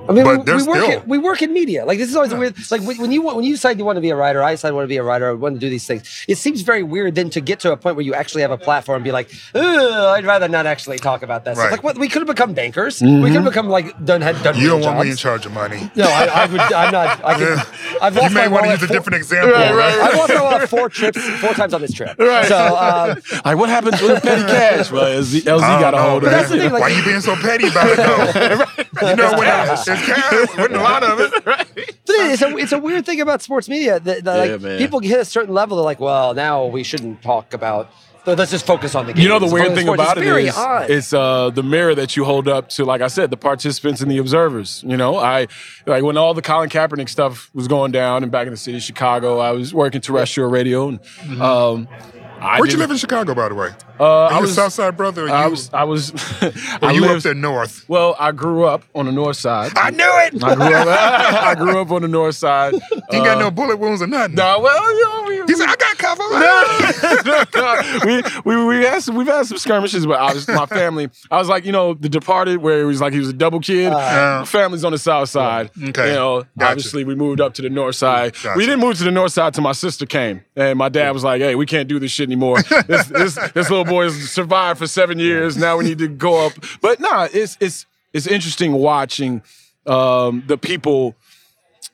I 0.09 0.13
mean, 0.13 0.25
But 0.25 0.47
we, 0.47 0.53
we 0.55 0.63
work 0.67 0.77
still- 0.83 0.91
in, 1.03 1.09
we 1.09 1.19
work 1.19 1.43
in 1.43 1.53
media. 1.53 1.85
Like 1.85 1.99
this 1.99 2.09
is 2.09 2.17
always 2.17 2.33
weird. 2.35 2.55
Like 2.71 2.83
when 2.83 2.99
when 2.99 3.13
you 3.13 3.23
when 3.23 3.45
you 3.45 3.55
decide 3.55 3.79
you 3.79 3.85
want 3.85 3.97
to 3.97 4.01
be 4.01 4.11
a 4.11 4.17
writer, 4.17 4.43
I 4.43 4.53
decide 4.53 4.69
I 4.69 4.73
want 4.73 4.85
to 4.85 4.89
be 4.89 4.97
a 4.97 5.03
writer. 5.03 5.29
I 5.31 5.33
want 5.33 5.55
to 5.57 5.61
do 5.61 5.69
these 5.71 5.87
things. 5.87 6.25
It 6.29 6.37
seems 6.39 6.63
very 6.63 6.83
weird 6.83 7.15
then 7.15 7.31
to 7.31 7.41
get 7.41 7.61
to 7.61 7.73
a 7.73 7.77
point 7.77 7.97
where 7.97 8.05
you 8.05 8.15
actually 8.15 8.43
have 8.43 8.51
a 8.51 8.59
platform 8.59 8.97
and 8.97 9.05
be 9.05 9.13
like, 9.13 9.31
"Ugh, 9.55 9.63
I'd 10.17 10.25
rather 10.25 10.49
not 10.49 10.67
actually 10.67 10.99
talk 10.99 11.23
about 11.23 11.45
that. 11.45 11.55
stuff. 11.57 11.65
Right. 11.65 11.73
Like 11.73 11.83
what 11.83 11.99
we 11.99 12.09
could 12.09 12.23
have 12.23 12.29
become 12.29 12.53
bankers. 12.55 13.01
We 13.01 13.07
Mm-hmm. 13.09 13.25
could 13.25 13.33
have 13.35 13.45
become 13.45 13.69
like 13.69 14.05
done 14.05 14.21
had 14.21 14.43
done. 14.43 14.57
You 14.59 14.69
don't 14.69 14.81
want 14.83 15.01
me 15.05 15.11
in 15.11 15.17
charge 15.17 15.47
of 15.47 15.53
money. 15.53 15.91
No, 15.95 16.05
I, 16.07 16.25
I 16.27 16.47
would. 16.47 16.61
I'm 16.61 16.93
not. 16.93 17.25
I 17.25 17.35
can. 17.35 17.59
I've 18.03 18.15
You 18.17 18.31
may 18.31 18.49
want 18.49 18.65
to 18.65 18.69
wallet 18.69 18.81
use 18.81 18.83
a 18.83 18.87
four- 18.87 18.97
different 18.97 19.17
example. 19.23 19.53
Right, 19.53 19.75
right, 19.75 19.95
I've 20.01 20.15
lost 20.17 20.35
my 20.35 20.43
wallet 20.43 20.69
four 20.69 20.89
trips, 20.99 21.23
four 21.41 21.55
times 21.55 21.73
on 21.75 21.81
this 21.81 21.93
trip. 21.93 22.19
Right. 22.19 22.47
So, 22.47 22.57
um, 22.77 23.19
Like, 23.45 23.57
what 23.59 23.69
happens 23.69 24.01
with 24.03 24.23
petty 24.23 24.43
cash? 24.45 24.91
Well, 24.91 25.05
LZ, 25.23 25.41
LZ 25.43 25.61
got 25.61 25.91
don't 25.93 26.01
a 26.01 26.03
hold 26.03 26.25
of 26.25 26.31
man. 26.31 26.39
that's 26.39 26.51
the 26.51 26.59
thing, 26.59 26.73
like- 26.73 26.81
Why 26.83 26.91
are 26.91 26.97
you 26.99 27.05
being 27.05 27.21
so 27.21 27.37
petty 27.37 27.69
about 27.69 27.89
it, 27.89 27.97
though? 27.97 29.09
You 29.09 29.17
know 29.17 29.33
what? 29.77 29.87
There's 29.87 30.03
cash, 30.03 30.57
wasn't 30.57 30.77
a 30.77 30.83
lot 30.83 31.03
of 31.03 31.21
it. 31.21 31.33
But 32.07 32.33
it's 32.33 32.43
a 32.43 32.57
it's 32.57 32.73
a 32.73 32.79
weird 32.79 33.05
thing 33.05 33.21
about 33.21 33.43
sports 33.43 33.69
media 33.69 34.01
that, 34.01 34.25
that, 34.25 34.51
like 34.51 34.61
man. 34.61 34.79
people 34.79 35.01
hit 35.01 35.21
a 35.21 35.25
certain 35.25 35.53
level. 35.55 35.77
They're 35.77 35.85
like, 35.85 36.01
well, 36.01 36.35
now 36.35 36.67
we 36.67 36.83
shouldn't 36.83 37.23
talk 37.23 37.53
about. 37.53 37.91
Let's 38.27 38.51
just 38.51 38.67
focus 38.67 38.97
on 38.97 39.07
the 39.07 39.13
game. 39.13 39.23
You 39.23 39.29
know 39.29 39.39
the 39.39 39.53
weird 39.53 39.75
thing 39.75 39.89
about 39.89 40.19
it's 40.19 40.27
very 40.27 40.51
odd. 40.51 40.91
it's 40.91 41.13
uh, 41.13 41.51
the 41.51 41.63
mirror 41.63 41.95
that 41.95 42.17
you 42.17 42.25
hold 42.25 42.49
up 42.49 42.69
to, 42.71 42.85
like 42.85 43.01
I 43.01 43.07
said, 43.07 43.31
the 43.31 43.37
participants 43.37 44.01
and 44.01 44.11
the 44.11 44.19
observers. 44.19 44.83
You 44.85 44.97
know, 44.97 45.17
I 45.17 45.47
like 45.87 46.03
when 46.03 46.17
all 46.17 46.35
the 46.35 46.43
Colin 46.43 46.69
Kaepernick 46.69 47.09
stuff 47.09 47.51
was 47.55 47.69
going 47.69 47.93
down, 47.93 48.25
and 48.25 48.33
back 48.33 48.47
in 48.47 48.53
the 48.53 48.57
city 48.57 48.79
of 48.79 48.83
Chicago, 48.83 49.39
I 49.39 49.53
was 49.53 49.73
working 49.73 50.01
terrestrial 50.01 50.51
radio, 50.51 50.89
and 50.89 51.01
um, 51.41 51.87
I 52.39 52.59
Where'd 52.61 52.71
you 52.73 52.79
live 52.79 52.91
in 52.91 52.97
Chicago, 52.99 53.35
by 53.35 53.49
the 53.49 53.55
way? 53.55 53.71
Uh, 53.99 54.27
I 54.27 54.41
was 54.41 54.51
a 54.51 54.55
South 54.55 54.73
Side 54.75 54.97
brother? 54.97 55.29
I 55.29 55.45
you, 55.47 55.51
was 55.53 55.71
I 55.73 55.85
was 55.85 56.13
I 56.83 56.93
you 56.93 57.03
up 57.05 57.11
lived- 57.11 57.25
there 57.25 57.35
north? 57.35 57.85
Well, 57.89 58.15
I 58.19 58.33
grew 58.33 58.65
up 58.65 58.83
on 58.95 59.07
the 59.07 59.13
north 59.13 59.37
side. 59.37 59.73
I 59.77 59.91
knew 59.91 60.05
it. 60.05 60.45
I 60.45 60.55
grew 60.55 60.75
up, 60.75 60.87
I 61.47 61.55
grew 61.55 61.81
up 61.81 61.91
on 61.91 62.03
the 62.03 62.09
north 62.09 62.35
side. 62.35 62.75
You 62.75 62.81
ain't 63.13 63.25
got 63.25 63.39
Uh, 63.39 63.41
no 63.41 63.51
bullet 63.51 63.79
wounds 63.79 64.03
or 64.03 64.07
nothing. 64.07 64.35
No, 64.37 64.61
well, 64.61 64.95
you 64.97 65.05
know, 65.05 65.25
we, 65.47 65.53
He 65.53 65.55
said, 65.59 65.69
I 65.69 65.77
got 65.77 65.86
cover. 66.15 68.07
we, 68.07 68.23
we 68.45 68.65
we 68.67 68.85
had 68.85 69.03
some, 69.03 69.17
we've 69.17 69.27
had 69.27 69.47
some 69.47 69.59
skirmishes, 69.59 70.07
but 70.07 70.21
I 70.21 70.33
was 70.33 70.47
my 70.49 70.67
family. 70.67 71.11
I 71.31 71.39
was 71.39 71.49
like, 71.49 71.65
you 71.65 71.73
know, 71.73 71.95
The 71.95 72.09
Departed, 72.09 72.59
where 72.59 72.81
it 72.81 72.85
was 72.85 73.01
like 73.01 73.13
he 73.13 73.19
was 73.19 73.29
a 73.29 73.33
double 73.33 73.61
kid. 73.61 73.93
Uh, 73.93 74.45
family's 74.45 74.85
on 74.85 74.93
the 74.93 74.99
south 74.99 75.29
side. 75.29 75.71
Okay. 75.83 76.09
You 76.09 76.15
know, 76.15 76.43
Gotcha. 76.59 76.71
obviously 76.71 77.05
we 77.05 77.15
moved 77.15 77.41
up 77.41 77.55
to 77.55 77.63
the 77.63 77.71
north 77.71 77.97
side. 77.97 78.35
Gotcha. 78.35 78.55
We 78.57 78.65
didn't 78.65 78.81
move 78.81 78.97
to 78.99 79.05
the 79.05 79.11
north 79.11 79.33
side 79.33 79.55
till 79.55 79.63
my 79.65 79.73
sister 79.73 80.07
came, 80.07 80.45
and 80.55 80.79
my 80.79 80.89
dad 80.89 81.11
was 81.13 81.25
like, 81.25 81.41
"Hey, 81.41 81.55
we 81.55 81.67
can't 81.67 81.89
do 81.89 81.99
this 81.99 82.11
shit 82.11 82.29
anymore. 82.29 82.63
this 82.87 83.07
this 83.07 83.35
this 83.55 83.71
little 83.71 83.85
boy 83.85 84.05
has 84.05 84.31
survived 84.31 84.79
for 84.79 84.87
seven 84.87 85.19
years. 85.19 85.57
Now 85.57 85.77
we 85.77 85.85
need 85.85 85.99
to 85.99 86.09
go 86.09 86.47
up." 86.47 86.53
But 86.81 87.01
nah, 87.01 87.29
it's 87.33 87.57
it's 87.61 87.87
it's 88.13 88.27
interesting 88.27 88.73
watching 88.73 89.43
um, 89.87 90.45
the 90.47 90.59
people 90.59 91.15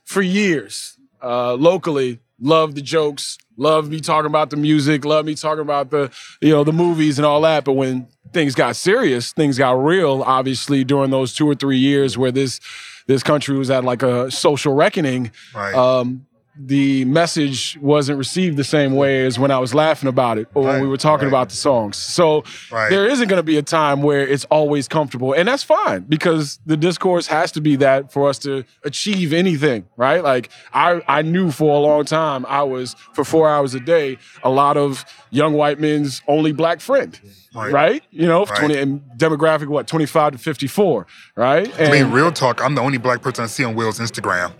for 0.04 0.22
years 0.22 0.96
uh, 1.22 1.54
locally 1.54 2.18
love 2.40 2.74
the 2.74 2.82
jokes, 2.82 3.38
love 3.56 3.88
me 3.88 4.00
talking 4.00 4.26
about 4.26 4.50
the 4.50 4.56
music, 4.56 5.04
love 5.04 5.24
me 5.26 5.34
talking 5.34 5.62
about 5.62 5.90
the 5.90 6.10
you 6.40 6.50
know 6.50 6.64
the 6.64 6.72
movies 6.72 7.18
and 7.18 7.26
all 7.26 7.40
that. 7.42 7.64
But 7.64 7.72
when 7.74 8.08
things 8.32 8.54
got 8.54 8.76
serious, 8.76 9.32
things 9.32 9.58
got 9.58 9.72
real. 9.72 10.22
Obviously, 10.22 10.84
during 10.84 11.10
those 11.10 11.34
two 11.34 11.48
or 11.48 11.54
three 11.54 11.78
years 11.78 12.16
where 12.16 12.32
this 12.32 12.60
this 13.06 13.22
country 13.22 13.56
was 13.58 13.70
at 13.70 13.84
like 13.84 14.02
a 14.02 14.30
social 14.30 14.74
reckoning, 14.74 15.30
Right. 15.54 15.74
um, 15.74 16.26
the 16.54 17.04
message 17.06 17.78
wasn't 17.80 18.18
received 18.18 18.58
the 18.58 18.64
same 18.64 18.94
way 18.94 19.24
as 19.24 19.38
when 19.38 19.50
I 19.50 19.58
was 19.58 19.74
laughing 19.74 20.08
about 20.08 20.36
it 20.36 20.48
or 20.52 20.64
when 20.64 20.82
we 20.82 20.86
were 20.86 20.98
talking 20.98 21.26
about 21.26 21.48
the 21.48 21.56
songs. 21.56 21.96
So 21.96 22.44
Right. 22.70 22.90
there 22.90 23.08
isn't 23.08 23.26
going 23.28 23.38
to 23.38 23.42
be 23.42 23.56
a 23.56 23.62
time 23.62 24.02
where 24.02 24.20
it's 24.20 24.44
always 24.46 24.86
comfortable. 24.86 25.32
And 25.32 25.48
that's 25.48 25.62
fine 25.62 26.00
because 26.08 26.60
the 26.66 26.76
discourse 26.76 27.26
has 27.28 27.52
to 27.52 27.62
be 27.62 27.76
that 27.76 28.12
for 28.12 28.28
us 28.28 28.38
to 28.40 28.64
achieve 28.84 29.32
anything, 29.32 29.86
right? 29.96 30.22
Like 30.22 30.50
I, 30.74 31.00
I 31.08 31.22
knew 31.22 31.50
for 31.50 31.74
a 31.74 31.78
long 31.80 32.04
time 32.04 32.44
I 32.46 32.62
was, 32.64 32.96
for 33.14 33.24
four 33.24 33.48
hours 33.48 33.74
a 33.74 33.80
day, 33.80 34.18
a 34.44 34.50
lot 34.50 34.76
of 34.76 35.06
young 35.30 35.54
white 35.54 35.80
men's 35.80 36.20
only 36.28 36.52
black 36.52 36.80
friend. 36.80 37.18
Right. 37.54 38.02
You 38.10 38.26
know, 38.26 38.44
Right. 38.44 38.58
20 38.58 38.76
and 38.78 39.00
demographic, 39.16 39.68
what, 39.68 39.86
25 39.86 40.32
to 40.32 40.38
54, 40.38 41.06
right? 41.34 41.80
I 41.80 41.90
mean, 41.90 42.10
real 42.10 42.30
talk. 42.32 42.62
I'm 42.62 42.74
the 42.74 42.82
only 42.82 42.98
black 42.98 43.22
person 43.22 43.44
I 43.44 43.46
see 43.46 43.64
on 43.64 43.74
Will's 43.74 43.98
Instagram. 43.98 44.52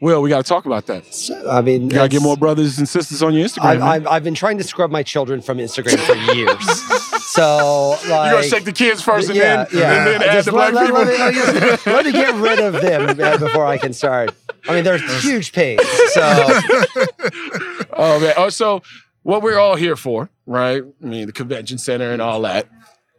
Will, 0.00 0.22
we 0.22 0.30
got 0.30 0.38
to 0.42 0.48
talk 0.48 0.64
about 0.64 0.86
that. 0.86 1.04
I 1.46 1.60
mean, 1.60 1.82
You 1.82 1.88
got 1.90 2.04
to 2.04 2.08
get 2.08 2.22
more 2.22 2.36
brothers 2.36 2.78
and 2.78 2.88
sisters 2.88 3.22
on 3.22 3.34
your 3.34 3.46
Instagram. 3.46 3.64
I, 3.64 3.74
man. 3.76 3.82
I've, 3.82 4.06
I've 4.06 4.24
been 4.24 4.34
trying 4.34 4.56
to 4.56 4.64
scrub 4.64 4.90
my 4.90 5.02
children 5.02 5.42
from 5.42 5.58
Instagram 5.58 5.98
for 5.98 6.14
years. 6.34 7.22
so, 7.26 7.90
like, 7.90 8.02
You're 8.06 8.16
gonna 8.40 8.42
shake 8.44 8.64
the 8.64 8.72
kids 8.72 9.02
first 9.02 9.28
and 9.28 9.36
yeah, 9.36 9.64
then, 9.66 9.78
yeah. 9.78 9.96
and 9.98 10.06
then 10.06 10.22
add 10.22 10.32
Just 10.32 10.46
the 10.46 10.52
black 10.52 10.72
let, 10.72 10.86
people. 10.86 11.02
Let, 11.02 11.18
let, 11.18 11.54
me- 11.54 11.70
me- 11.70 11.92
let 11.92 12.06
me 12.06 12.12
get 12.12 12.34
rid 12.34 12.58
of 12.60 12.80
them 12.80 13.20
uh, 13.20 13.36
before 13.38 13.66
I 13.66 13.76
can 13.76 13.92
start. 13.92 14.34
I 14.66 14.74
mean, 14.74 14.84
they're 14.84 14.98
huge 14.98 15.52
pains. 15.52 15.82
So, 16.12 16.20
oh 17.92 18.18
man. 18.20 18.34
Oh, 18.36 18.48
so 18.48 18.82
what 19.22 19.42
we're 19.42 19.58
all 19.58 19.76
here 19.76 19.96
for, 19.96 20.30
right? 20.46 20.82
I 21.02 21.04
mean, 21.06 21.26
the 21.26 21.32
convention 21.32 21.76
center 21.78 22.10
and 22.10 22.22
all 22.22 22.40
that. 22.42 22.68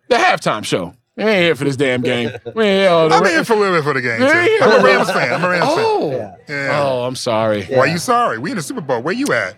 The 0.09 0.15
halftime 0.15 0.65
show. 0.65 0.95
We 1.17 1.23
ain't 1.23 1.41
here 1.43 1.55
for 1.55 1.65
this 1.65 1.75
damn 1.75 2.01
game. 2.01 2.31
We 2.55 2.63
ain't 2.65 2.81
here 2.81 2.89
all 2.89 3.09
the 3.09 3.15
I'm 3.15 3.25
here 3.25 3.43
for 3.43 3.53
a 3.53 3.57
little 3.57 3.77
bit 3.77 3.83
for 3.83 3.93
the 3.93 4.01
game. 4.01 4.19
too. 4.19 4.25
Yeah, 4.25 4.45
yeah. 4.45 4.65
I'm 4.65 4.79
a 4.79 4.83
Rams 4.83 5.11
fan. 5.11 5.33
I'm 5.33 5.43
a 5.43 5.49
Rams 5.49 5.65
Oh. 5.67 6.11
fan. 6.11 6.35
Yeah. 6.47 6.79
Oh, 6.81 7.03
I'm 7.03 7.15
sorry. 7.15 7.65
Why 7.65 7.85
you 7.87 7.97
sorry? 7.97 8.37
We 8.39 8.51
in 8.51 8.57
the 8.57 8.63
Super 8.63 8.81
Bowl. 8.81 9.01
Where 9.01 9.13
you 9.13 9.27
at? 9.33 9.55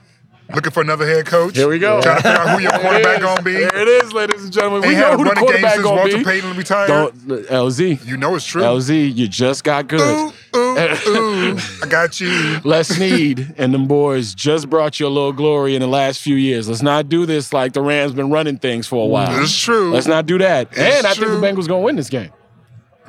Looking 0.54 0.72
for 0.72 0.82
another 0.82 1.08
head 1.08 1.26
coach? 1.26 1.56
Here 1.56 1.68
we 1.70 1.80
go. 1.80 2.02
Trying 2.02 2.18
to 2.18 2.22
figure 2.24 2.40
out 2.40 2.50
who 2.50 2.62
your 2.64 2.72
quarterback 2.80 3.22
gonna 3.22 3.42
be. 3.42 3.54
There 3.54 3.78
it 3.78 3.88
is, 3.88 4.14
ladies 4.14 4.44
and 4.44 4.54
gentlemen. 4.54 4.88
We 4.88 4.96
know 4.96 5.18
who 5.18 5.24
the 5.24 5.32
quarterback 5.32 5.74
since 5.74 5.84
gonna 5.84 6.02
Walter. 6.02 6.24
Payton 6.24 6.58
retired. 6.58 6.88
Don't, 6.88 7.16
LZ. 7.28 8.06
You 8.06 8.18
know 8.18 8.36
it's 8.36 8.46
true. 8.46 8.62
LZ, 8.62 9.16
you 9.16 9.28
just 9.28 9.64
got 9.64 9.88
good. 9.88 10.02
Ooh, 10.02 10.58
ooh, 10.58 10.78
ooh, 11.08 11.58
I 11.82 11.88
got 11.88 12.20
you. 12.20 12.60
Les 12.64 12.88
Snead 12.88 13.56
and 13.58 13.74
them 13.74 13.88
boys 13.88 14.36
just 14.36 14.70
brought 14.70 15.00
you 15.00 15.08
a 15.08 15.10
little 15.10 15.34
glory 15.34 15.76
in 15.76 15.82
the 15.82 15.88
last 15.88 16.22
few 16.22 16.36
years. 16.36 16.68
Let's 16.68 16.82
not 16.82 17.10
do 17.10 17.26
this 17.26 17.54
like 17.54 17.74
the 17.74 17.82
Rams 17.82 18.14
been 18.14 18.30
running 18.30 18.58
things 18.58 18.86
for 18.86 19.04
a 19.04 19.08
while. 19.08 19.42
It's 19.42 19.58
true. 19.58 19.92
Let's 19.94 20.08
not 20.08 20.26
do 20.26 20.38
that. 20.40 20.68
It's 20.72 20.80
and 20.80 21.08
I 21.08 21.14
true. 21.14 21.30
think 21.30 21.42
the 21.42 21.48
Bengals 21.48 21.68
gonna 21.68 21.82
win 21.82 21.96
this 21.96 22.10
game. 22.10 22.32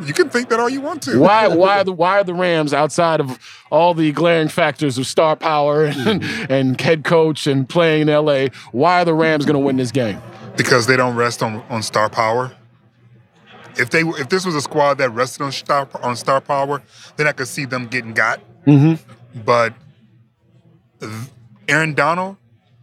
You 0.00 0.12
can 0.12 0.28
think 0.28 0.48
that 0.48 0.58
all 0.58 0.68
you 0.68 0.80
want 0.80 1.02
to. 1.02 1.18
Why? 1.20 1.46
Why 1.48 1.80
are 1.80 1.84
the 1.84 1.92
Why 1.92 2.20
are 2.20 2.24
the 2.24 2.34
Rams 2.34 2.74
outside 2.74 3.20
of 3.20 3.38
all 3.70 3.94
the 3.94 4.10
glaring 4.12 4.48
factors 4.48 4.98
of 4.98 5.06
star 5.06 5.36
power 5.36 5.84
and, 5.84 6.24
and 6.50 6.80
head 6.80 7.04
coach 7.04 7.46
and 7.46 7.68
playing 7.68 8.02
in 8.02 8.08
L.A. 8.08 8.48
Why 8.72 9.02
are 9.02 9.04
the 9.04 9.14
Rams 9.14 9.44
going 9.44 9.54
to 9.54 9.64
win 9.64 9.76
this 9.76 9.92
game? 9.92 10.20
Because 10.56 10.86
they 10.86 10.96
don't 10.96 11.16
rest 11.16 11.42
on, 11.42 11.62
on 11.68 11.82
star 11.82 12.08
power. 12.10 12.52
If 13.76 13.90
they 13.90 14.02
if 14.02 14.28
this 14.28 14.44
was 14.44 14.54
a 14.54 14.60
squad 14.60 14.98
that 14.98 15.10
rested 15.10 15.42
on 15.42 15.52
star 15.52 15.88
on 16.02 16.16
star 16.16 16.40
power, 16.40 16.82
then 17.16 17.26
I 17.26 17.32
could 17.32 17.48
see 17.48 17.64
them 17.64 17.86
getting 17.86 18.14
got. 18.14 18.40
Mm-hmm. 18.66 19.40
But 19.44 19.74
Aaron 21.68 21.94
Donald, 21.94 22.36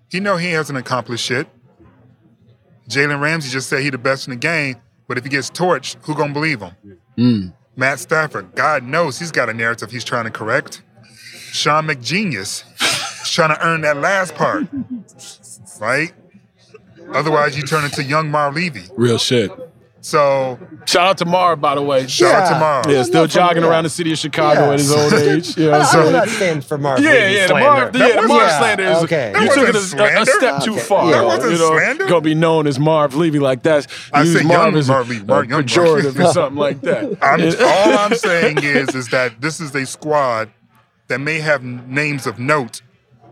he 0.10 0.20
know 0.20 0.38
he 0.38 0.52
hasn't 0.52 0.78
accomplished 0.78 1.26
shit. 1.26 1.48
Jalen 2.90 3.22
Ramsey 3.22 3.50
just 3.50 3.70
said 3.70 3.82
he 3.84 3.90
the 3.90 3.98
best 3.98 4.28
in 4.28 4.32
the 4.32 4.38
game, 4.38 4.76
but 5.08 5.18
if 5.18 5.24
he 5.24 5.30
gets 5.30 5.50
torched, 5.50 5.96
who 6.04 6.14
gonna 6.14 6.34
believe 6.34 6.62
him? 6.62 6.76
Mm. 7.18 7.54
Matt 7.76 8.00
Stafford, 8.00 8.54
God 8.56 8.84
knows 8.84 9.20
he's 9.20 9.32
got 9.32 9.50
a 9.50 9.54
narrative 9.54 9.92
he's 9.92 10.04
trying 10.04 10.26
to 10.26 10.32
correct. 10.32 10.82
Sean 11.52 11.88
McGenius 11.88 12.64
is 13.24 13.32
trying 13.32 13.50
to 13.50 13.66
earn 13.66 13.82
that 13.82 13.98
last 13.98 14.36
part, 14.36 14.68
right? 15.80 16.14
Otherwise, 17.14 17.58
you 17.58 17.64
turn 17.64 17.84
into 17.84 18.04
young 18.04 18.30
Marv 18.30 18.56
Levy. 18.56 18.84
Real 18.96 19.18
shit. 19.18 19.52
So 20.04 20.58
shout 20.86 21.08
out 21.08 21.18
to 21.20 21.26
Marv, 21.26 21.62
by 21.62 21.76
the 21.76 21.82
way. 21.84 22.08
Shout 22.08 22.34
out 22.34 22.50
to 22.54 22.60
Marv. 22.60 22.86
Yeah, 22.90 23.04
still 23.04 23.22
Not 23.22 23.32
from- 23.32 23.40
jogging 23.40 23.64
yeah. 23.64 23.70
around 23.70 23.84
the 23.84 23.90
city 23.92 24.12
of 24.12 24.18
Chicago 24.18 24.62
Yeah. 24.66 24.72
at 24.74 24.80
his 24.80 24.92
old 24.92 25.14
age. 25.14 25.56
You 25.58 25.66
know 25.66 25.72
what 25.72 25.82
I 25.82 25.84
I'm 25.84 25.98
will 25.98 26.04
saying? 26.04 26.12
not 26.14 26.30
stand 26.30 26.66
for 26.66 26.78
Marv. 26.80 27.00
Yeah, 27.02 27.10
Levy 27.12 27.34
yeah, 27.36 27.42
the 27.42 27.48
slander. 27.50 27.70
Marv, 27.70 27.96
yeah, 27.96 28.22
the 28.22 28.28
Marv 28.28 28.42
Yeah, 28.42 28.58
slander 28.60 28.84
is 28.84 28.98
okay. 29.04 29.28
you 29.40 29.48
took 29.50 29.58
it 29.70 29.74
wasn't 29.76 30.02
a, 30.02 30.04
a 30.04 30.08
slander. 30.10 30.32
step 30.32 30.64
too 30.64 30.72
Okay. 30.74 30.80
far. 30.82 31.12
That 31.12 31.24
wasn't 31.26 31.54
you 31.54 31.60
know, 31.60 31.70
slander. 31.78 32.06
gonna 32.08 32.22
be 32.22 32.34
known 32.34 32.66
as 32.68 32.80
Marv 32.80 33.14
Levy 33.16 33.38
like 33.40 33.62
that. 33.64 33.86
I 34.12 34.24
Use 34.24 34.34
said 34.38 34.46
Marv 34.48 34.60
young 34.74 34.78
as 34.78 34.90
a, 34.90 34.92
Marv 34.92 35.10
Levy, 35.10 35.22
a 35.22 35.26
Marv- 35.26 35.50
young 35.50 35.64
pejorative 35.64 36.20
or 36.20 36.34
something 36.34 36.58
like 36.58 36.82
that. 36.82 37.04
I'm, 37.22 37.42
all 37.64 37.98
I'm 38.00 38.16
saying 38.16 38.58
is, 38.64 38.96
is 38.96 39.10
that 39.10 39.40
this 39.40 39.60
is 39.60 39.76
a 39.76 39.86
squad 39.86 40.50
that 41.10 41.20
may 41.20 41.40
have 41.42 41.64
names 41.64 42.26
of 42.26 42.40
note, 42.40 42.82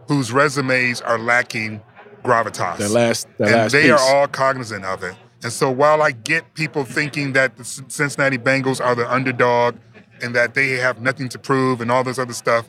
whose 0.07 0.31
resumes 0.31 1.01
are 1.01 1.17
lacking 1.17 1.81
gravitas. 2.23 2.77
That 2.77 2.91
last, 2.91 3.27
that 3.39 3.47
and 3.47 3.55
last 3.57 3.71
they 3.71 3.83
piece. 3.89 3.91
are 3.91 4.15
all 4.17 4.27
cognizant 4.27 4.85
of 4.85 5.03
it. 5.03 5.15
And 5.41 5.53
so 5.53 5.71
while 5.71 6.01
I 6.01 6.11
get 6.11 6.53
people 6.53 6.83
thinking 6.83 7.33
that 7.33 7.57
the 7.57 7.63
Cincinnati 7.63 8.37
Bengals 8.37 8.83
are 8.83 8.93
the 8.93 9.09
underdog 9.09 9.77
and 10.21 10.35
that 10.35 10.53
they 10.53 10.71
have 10.71 11.01
nothing 11.01 11.29
to 11.29 11.39
prove 11.39 11.79
and 11.79 11.89
all 11.91 12.03
this 12.03 12.19
other 12.19 12.33
stuff, 12.33 12.67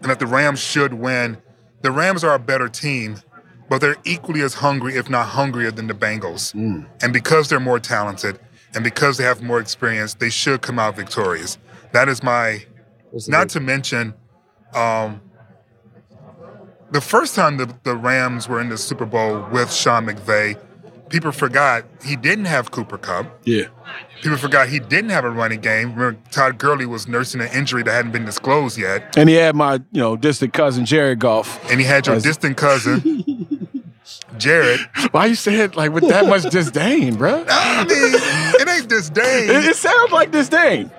and 0.00 0.10
that 0.10 0.20
the 0.20 0.26
Rams 0.26 0.60
should 0.60 0.94
win, 0.94 1.38
the 1.82 1.90
Rams 1.90 2.22
are 2.22 2.34
a 2.34 2.38
better 2.38 2.68
team, 2.68 3.16
but 3.68 3.80
they're 3.80 3.96
equally 4.04 4.40
as 4.42 4.54
hungry, 4.54 4.94
if 4.94 5.10
not 5.10 5.26
hungrier, 5.26 5.72
than 5.72 5.88
the 5.88 5.94
Bengals. 5.94 6.54
And 7.02 7.12
because 7.12 7.48
they're 7.48 7.58
more 7.58 7.80
talented 7.80 8.38
and 8.74 8.84
because 8.84 9.16
they 9.18 9.24
have 9.24 9.42
more 9.42 9.58
experience, 9.58 10.14
they 10.14 10.30
should 10.30 10.62
come 10.62 10.78
out 10.78 10.94
victorious. 10.94 11.58
That 11.92 12.08
is 12.08 12.22
my, 12.22 12.64
not 13.26 13.48
to 13.50 13.60
mention, 13.60 14.14
um, 14.74 15.20
the 16.90 17.00
first 17.00 17.34
time 17.34 17.56
the, 17.56 17.74
the 17.82 17.96
Rams 17.96 18.48
were 18.48 18.60
in 18.60 18.68
the 18.68 18.78
Super 18.78 19.04
Bowl 19.04 19.46
with 19.50 19.72
Sean 19.72 20.06
McVay, 20.06 20.58
people 21.08 21.32
forgot 21.32 21.84
he 22.04 22.16
didn't 22.16 22.44
have 22.46 22.70
Cooper 22.70 22.98
Kupp. 22.98 23.26
yeah. 23.44 23.64
People 24.22 24.36
forgot 24.36 24.68
he 24.68 24.80
didn't 24.80 25.10
have 25.10 25.24
a 25.24 25.30
running 25.30 25.60
game. 25.60 25.94
Remember, 25.94 26.18
Todd 26.32 26.58
Gurley 26.58 26.86
was 26.86 27.06
nursing 27.06 27.40
an 27.40 27.46
injury 27.54 27.84
that 27.84 27.92
hadn't 27.92 28.10
been 28.10 28.24
disclosed 28.24 28.76
yet. 28.76 29.16
And 29.16 29.28
he 29.28 29.36
had 29.36 29.54
my, 29.54 29.74
you 29.74 30.00
know, 30.00 30.16
distant 30.16 30.52
cousin 30.52 30.84
Jared 30.84 31.20
Goff. 31.20 31.60
And 31.70 31.78
he 31.78 31.86
had 31.86 32.04
your 32.08 32.16
As- 32.16 32.24
distant 32.24 32.56
cousin, 32.56 33.68
Jared. 34.38 34.80
Why 35.12 35.26
you 35.26 35.36
say 35.36 35.54
it 35.60 35.76
like 35.76 35.92
with 35.92 36.08
that 36.08 36.26
much 36.26 36.42
disdain, 36.50 37.14
bro? 37.14 37.44
I 37.48 37.84
mean, 37.84 38.60
it 38.60 38.68
ain't 38.68 38.88
disdain. 38.88 39.50
It, 39.50 39.64
it 39.66 39.76
sounds 39.76 40.10
like 40.10 40.32
disdain. 40.32 40.90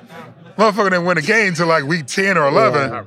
Motherfucker 0.57 0.85
didn't 0.91 1.05
win 1.05 1.17
a 1.17 1.21
game 1.21 1.53
till 1.55 1.67
like 1.67 1.83
week 1.83 2.05
10 2.05 2.37
or 2.37 2.47
11. 2.47 3.05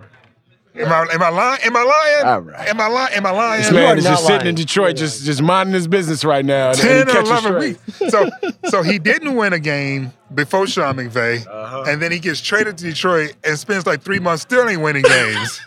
Am 0.75 0.91
I, 0.91 1.07
am 1.13 1.23
I 1.23 1.29
lying? 1.29 1.61
Am 1.65 1.77
I 1.77 1.83
lying? 1.83 2.27
All 2.27 2.41
right. 2.41 2.69
Am 2.69 2.81
I 2.81 2.87
lying? 2.89 3.15
Am 3.15 3.27
I 3.27 3.31
lying? 3.31 3.63
This 3.63 3.73
man 3.73 3.99
is 3.99 4.05
not 4.05 4.11
just 4.13 4.27
sitting 4.27 4.47
in 4.49 4.55
Detroit, 4.55 4.97
just 4.97 5.25
just 5.25 5.43
minding 5.43 5.75
his 5.75 5.87
business 5.87 6.25
right 6.25 6.45
now. 6.45 6.71
and- 6.71 6.81
and 6.81 7.09
10 7.09 7.17
or 7.17 7.21
11 7.21 7.59
weeks. 7.59 7.81
So, 8.09 8.31
so 8.71 8.83
he 8.83 8.99
didn't 8.99 9.35
win 9.35 9.53
a 9.53 9.59
game 9.59 10.13
before 10.35 10.67
Sean 10.67 10.97
McVay, 10.97 11.47
Uh-huh. 11.47 11.85
and 11.87 12.01
then 12.01 12.11
he 12.11 12.19
gets 12.19 12.41
traded 12.41 12.79
to 12.79 12.85
Detroit 12.85 13.35
and 13.45 13.59
spends 13.59 13.87
like 13.87 14.03
three 14.03 14.19
months 14.19 14.43
still 14.43 14.67
ain't 14.67 14.81
winning 14.81 15.03
games. 15.03 15.61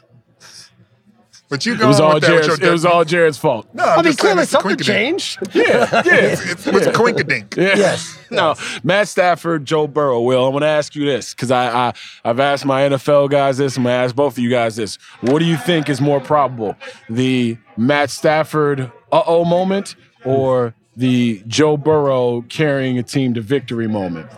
But 1.50 1.66
you 1.66 1.74
It 1.74 1.86
was 1.86 2.00
all 2.00 2.16
with 2.16 2.24
that 2.24 2.34
with 2.34 2.44
Jared's. 2.46 2.60
your 2.62 2.70
It 2.70 2.72
was 2.72 2.86
all 2.86 3.06
Jared's 3.06 3.38
fault. 3.38 3.68
No, 3.74 3.84
I'm 3.84 4.00
I 4.00 4.02
mean, 4.02 4.16
clearly 4.16 4.46
something 4.46 4.72
coinkydink. 4.78 4.84
changed. 4.86 5.40
Yeah, 5.56 5.64
yeah. 5.92 6.02
It's, 6.06 6.52
it's, 6.52 6.68
it's 6.68 6.86
a 6.88 6.92
coinkydink. 6.92 7.56
Yeah. 7.58 7.76
Yes. 7.76 8.18
No, 8.32 8.56
Matt 8.84 9.08
Stafford, 9.08 9.66
Joe 9.66 9.88
Burrow. 9.88 10.22
Will, 10.22 10.46
I 10.46 10.50
want 10.50 10.64
to 10.64 10.68
ask 10.68 10.96
you 10.96 11.06
this 11.06 11.34
because 11.34 11.52
I, 11.52 11.68
I 11.90 11.94
I've 12.24 12.40
asked 12.40 12.66
my 12.66 12.82
NFL 12.90 13.30
guys 13.30 13.58
this. 13.58 13.78
I'm 13.78 13.84
gonna 13.84 13.96
ask 13.96 14.16
both 14.16 14.34
of 14.34 14.40
you 14.40 14.50
guys 14.50 14.76
this. 14.76 14.98
What 15.22 15.40
do 15.40 15.46
you 15.46 15.58
think 15.58 15.90
is 15.90 16.02
more 16.02 16.20
probable, 16.20 16.76
the 17.10 17.58
Matt 17.78 18.10
Stafford 18.10 18.92
uh 19.12 19.24
oh 19.28 19.46
moment 19.46 19.96
or 20.26 20.74
the 20.96 21.44
Joe 21.48 21.78
Burrow 21.78 22.42
carrying 22.50 22.98
a 22.98 23.04
team 23.04 23.34
to 23.36 23.42
victory 23.42 23.88
moment? 23.88 24.32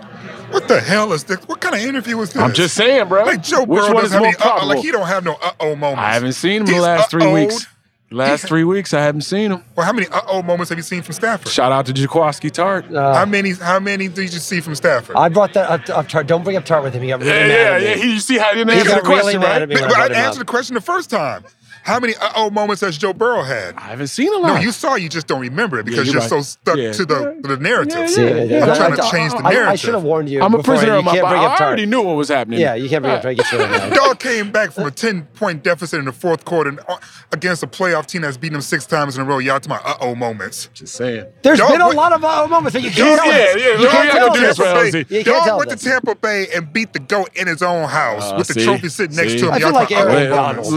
What 0.51 0.67
the 0.67 0.79
hell 0.79 1.11
is 1.13 1.25
this? 1.25 1.39
What 1.47 1.59
kind 1.61 1.75
of 1.75 1.81
interview 1.81 2.19
is 2.21 2.31
this? 2.33 2.41
I'm 2.41 2.53
just 2.53 2.75
saying, 2.75 3.07
bro. 3.09 3.25
Like 3.25 3.43
Joe 3.43 3.63
Which 3.65 3.81
Burrow 3.81 3.93
one 3.93 4.03
doesn't 4.03 4.05
is 4.05 4.11
have 4.13 4.19
more 4.21 4.27
any 4.27 4.35
uh-oh, 4.37 4.41
probable? 4.49 4.67
like 4.67 4.79
he 4.79 4.91
don't 4.91 5.07
have 5.07 5.23
no 5.25 5.33
uh 5.41 5.51
oh 5.59 5.75
moments. 5.75 5.99
I 6.01 6.13
haven't 6.13 6.33
seen 6.33 6.61
him 6.61 6.67
the 6.67 6.79
last 6.79 7.11
3 7.11 7.23
uh-oh'd. 7.23 7.33
weeks. 7.33 7.67
Last 8.09 8.47
three 8.47 8.63
weeks, 8.63 8.93
I 8.93 9.01
haven't 9.01 9.23
seen 9.23 9.51
him. 9.51 9.65
Well, 9.75 9.85
how 9.85 9.91
many 9.91 10.07
uh 10.07 10.21
oh 10.27 10.41
moments 10.41 10.69
have 10.69 10.77
you 10.79 10.83
seen 10.83 11.01
from 11.01 11.11
Stafford? 11.13 11.51
Shout 11.51 11.73
out 11.73 11.87
to 11.87 11.91
Jaquiski 11.93 12.49
Tartt. 12.49 12.85
how 12.95 13.25
many? 13.25 13.51
How 13.51 13.81
many 13.81 14.07
did 14.07 14.31
you 14.33 14.39
see 14.39 14.61
from 14.61 14.75
Stafford? 14.75 15.17
I 15.17 15.27
brought 15.27 15.51
that 15.55 15.69
up. 15.69 15.89
up 15.89 16.07
Tartt. 16.07 16.25
Don't 16.25 16.41
bring 16.45 16.55
up 16.55 16.63
Tartt 16.63 16.83
with 16.83 16.93
him. 16.93 17.01
He 17.03 17.09
got 17.09 17.19
really 17.19 17.31
Yeah, 17.33 17.47
mad 17.47 17.49
yeah, 17.49 17.75
at 17.75 17.81
me. 17.81 17.87
yeah. 17.89 17.95
He, 18.07 18.13
you 18.13 18.19
see 18.21 18.37
how 18.37 18.51
he 18.53 18.59
didn't 18.59 18.71
He 18.75 18.79
answer 18.79 18.91
got 18.93 19.03
the 19.03 19.09
really 19.09 19.21
question, 19.21 19.41
mad 19.41 19.47
right? 19.51 19.61
at 19.63 19.67
me 19.67 19.75
but 19.75 19.81
when 19.81 19.89
but 19.89 20.11
I 20.13 20.15
I 20.21 20.25
answered 20.25 20.39
the 20.39 20.45
question 20.45 20.75
the 20.75 20.79
first 20.81 21.09
time. 21.09 21.43
How 21.87 22.01
many 22.01 22.15
uh 22.15 22.31
oh 22.35 22.49
moments 22.49 22.81
has 22.81 22.97
Joe 22.97 23.13
Burrow 23.13 23.43
had? 23.43 23.75
I 23.75 23.81
haven't 23.91 24.07
seen 24.07 24.27
a 24.33 24.37
lot. 24.37 24.55
No, 24.55 24.59
you 24.59 24.73
saw, 24.73 24.95
you 24.95 25.07
just 25.07 25.25
don't 25.25 25.39
remember 25.39 25.79
it 25.79 25.85
because 25.85 26.05
you're 26.05 26.15
you're, 26.15 26.21
right. 26.21 26.29
so 26.29 26.41
stuck 26.41 26.75
Yeah. 26.75 26.91
to 26.91 27.05
the, 27.05 27.39
the 27.41 27.55
narrative. 27.55 28.09
See, 28.09 28.27
I'm 28.27 28.75
trying 28.75 28.95
to 28.97 29.09
change 29.09 29.31
the 29.31 29.39
narrative. 29.41 29.67
I, 29.69 29.75
should 29.75 29.93
have 29.93 30.03
warned 30.03 30.27
you. 30.29 30.41
I'm 30.41 30.53
a 30.53 30.61
prisoner 30.61 30.95
of 30.95 31.05
my 31.05 31.19
body. 31.21 31.39
I 31.39 31.55
Tar- 31.57 31.67
already 31.67 31.85
knew 31.85 32.01
what 32.01 32.17
was 32.17 32.27
happening. 32.27 32.59
Yeah, 32.59 32.73
you 32.75 32.89
can't 32.89 33.01
bring 33.03 33.15
up 33.15 33.21
Target 33.21 33.45
Shanahan. 33.45 33.91
Dog 33.95 34.19
came 34.19 34.51
back 34.51 34.71
from 34.73 34.85
a 34.85 34.91
10 34.91 35.23
point 35.35 35.63
deficit 35.63 35.99
in 35.99 36.05
the 36.05 36.11
fourth 36.11 36.43
quarter 36.43 36.71
and, 36.71 36.79
uh, 36.89 36.97
against 37.31 37.63
a 37.63 37.67
playoff 37.67 38.05
team 38.05 38.21
that's 38.23 38.35
beaten 38.35 38.53
them 38.53 38.61
six 38.61 38.85
times 38.85 39.15
in 39.15 39.21
a 39.21 39.25
row. 39.25 39.39
Y'all 39.39 39.59
to 39.61 39.69
my 39.69 39.77
uh 39.77 39.95
oh 40.01 40.13
moments. 40.13 40.69
Just 40.73 40.93
saying. 40.95 41.25
There's 41.41 41.59
Dog 41.59 41.71
been 41.71 41.79
a 41.81 41.87
lot 41.89 42.11
of 42.11 42.21
uh, 42.21 42.43
oh 42.43 42.47
moments, 42.49 42.73
but 42.73 42.83
you 42.83 42.91
can't 42.91 43.17
tell 43.17 43.25
yeah, 43.27 43.53
this. 43.53 43.55
yeah, 43.63 43.67
You 43.71 43.77
look, 43.79 43.91
can't 43.91 44.11
tell 44.11 44.33
do 44.33 44.39
this. 44.41 44.57
this, 44.57 44.65
Tampa 44.67 44.91
Bay, 44.91 44.97
You 45.17 45.23
can't 45.23 45.25
Dog 45.25 45.43
tell 45.45 45.57
went 45.59 45.69
to 45.69 45.77
Tampa 45.77 46.15
Bay 46.15 46.47
and 46.53 46.73
beat 46.73 46.91
the 46.91 46.99
GOAT 46.99 47.29
in 47.35 47.47
his 47.47 47.61
own 47.61 47.87
house 47.87 48.29
Uh, 48.31 48.35
with 48.37 48.47
the 48.49 48.61
trophy 48.61 48.89
sitting 48.89 49.15
next 49.15 49.39
to 49.39 49.45
him. 49.47 49.51
I 49.53 49.59
feel 49.59 49.67
Y'all 49.69 49.73
like 49.75 49.89
talking, 49.89 49.97
Aaron 49.97 50.31
uh-oh 50.33 50.35
Donald. 50.35 50.73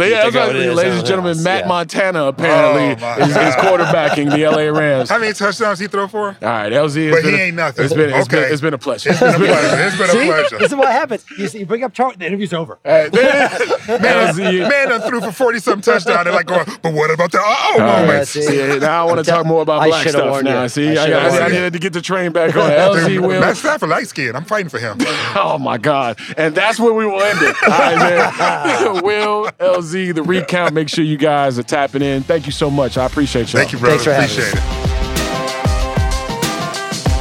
Moments. 1.03 1.11
beat 1.11 1.15
the 1.15 1.21
Ladies, 1.21 1.31
goat 1.31 1.31
in 1.31 1.31
his 1.31 1.35
ladies 1.35 1.35
own 1.35 1.35
and 1.35 1.37
gentlemen, 1.37 1.37
house. 1.37 1.45
Matt 1.45 1.61
Yeah. 1.61 1.69
Montana 1.69 2.25
apparently 2.25 3.07
Oh, 3.07 3.23
is, 3.23 3.29
is 3.31 3.55
quarterbacking 3.57 4.31
the 4.31 4.45
LA 4.47 4.79
Rams. 4.79 5.11
How 5.11 5.19
many 5.19 5.33
touchdowns 5.33 5.79
he 5.79 5.87
throw 5.87 6.09
for? 6.09 6.27
All 6.29 6.35
right, 6.49 6.73
LZ. 6.73 7.11
But 7.11 7.23
been 7.23 7.35
he 7.35 7.41
a- 7.41 7.45
ain't 7.45 7.57
nothing. 7.57 7.85
It's 7.85 7.95
been, 7.95 8.11
it's 8.11 8.29
been, 8.29 8.39
Okay. 8.41 8.53
it's 8.53 8.61
been 8.63 8.75
a 8.75 8.79
pleasure. 8.79 9.11
It's 9.11 9.21
been 9.21 9.35
a 9.35 9.39
pleasure. 9.39 9.87
It's 9.87 9.97
been 9.97 10.07
a 10.07 10.13
See? 10.13 10.27
pleasure. 10.27 10.59
This 10.59 10.71
is 10.73 10.77
what 10.77 10.89
happens. 10.89 11.25
You, 11.39 11.49
see, 11.49 11.59
you 11.61 11.67
bring 11.67 11.85
up 11.85 11.93
Charlton, 11.93 12.21
the 12.21 12.27
interview's 12.27 12.53
over. 12.53 12.79
Hey, 12.85 13.09
Man, 13.13 14.35
LZ. 14.35 14.69
man 14.69 14.89
done 14.89 15.01
threw 15.03 15.21
for 15.21 15.33
40 15.33 15.59
something 15.59 15.83
touchdowns. 15.93 16.25
They're 16.25 16.33
like 16.33 16.47
going, 16.47 16.67
but 16.83 16.93
what 16.93 17.11
about 17.11 17.33
the 17.33 17.39
uh 17.39 17.43
oh 17.45 17.73
All 17.75 17.79
right. 17.81 18.01
moments? 18.07 18.31
see? 18.31 18.43
See, 18.43 18.79
now 18.79 19.03
I 19.03 19.05
want 19.11 19.25
to 19.25 19.31
talk 19.31 19.47
more 19.47 19.63
about 19.63 19.81
I 19.83 19.89
black 19.89 20.03
should've 20.03 20.21
stuff 20.21 20.31
warned 20.31 20.45
now. 20.45 20.63
you. 20.65 20.69
See, 20.69 20.89
I 20.97 21.03
I, 21.03 21.07
should've 21.07 21.43
I, 21.43 21.45
I 21.47 21.49
needed 21.49 21.73
to 21.75 21.79
get 21.79 21.93
the 21.93 22.01
train 22.01 22.33
back 22.33 22.55
on. 22.57 22.71
LZ 22.71 23.21
will. 23.21 23.41
Matt 23.41 23.57
Stafford 23.57 23.89
light 23.89 24.07
skinned. 24.09 24.37
I'm 24.37 24.45
fighting 24.45 24.69
for 24.69 24.79
him. 24.79 24.99
Oh 25.33 25.59
my 25.59 25.79
God. 25.79 26.19
And 26.37 26.55
that's 26.55 26.79
where 26.81 26.93
we 26.93 27.07
will 27.07 27.21
end 27.23 27.39
it. 27.43 27.57
All 27.63 27.69
right, 27.71 27.97
man. 27.97 29.03
Will, 29.05 29.47
LZ, 29.59 30.15
the 30.15 30.23
recount. 30.23 30.75
Make 30.75 30.89
sure 30.91 31.05
you 31.05 31.17
guys 31.17 31.59
are 31.59 31.63
tapping 31.63 32.03
in. 32.03 32.23
Thank 32.23 32.47
you 32.47 32.53
so 32.53 32.71
much. 32.71 32.99
I 32.99 33.07
appreciate 33.07 33.53
y'all. 33.53 33.61
Thank 33.61 33.73
you, 33.73 33.79
brother. 33.79 33.97
Thanks 33.97 34.05
for 34.05 34.13
having 34.13 34.31
Appreciate 34.31 34.63
it. 34.63 34.91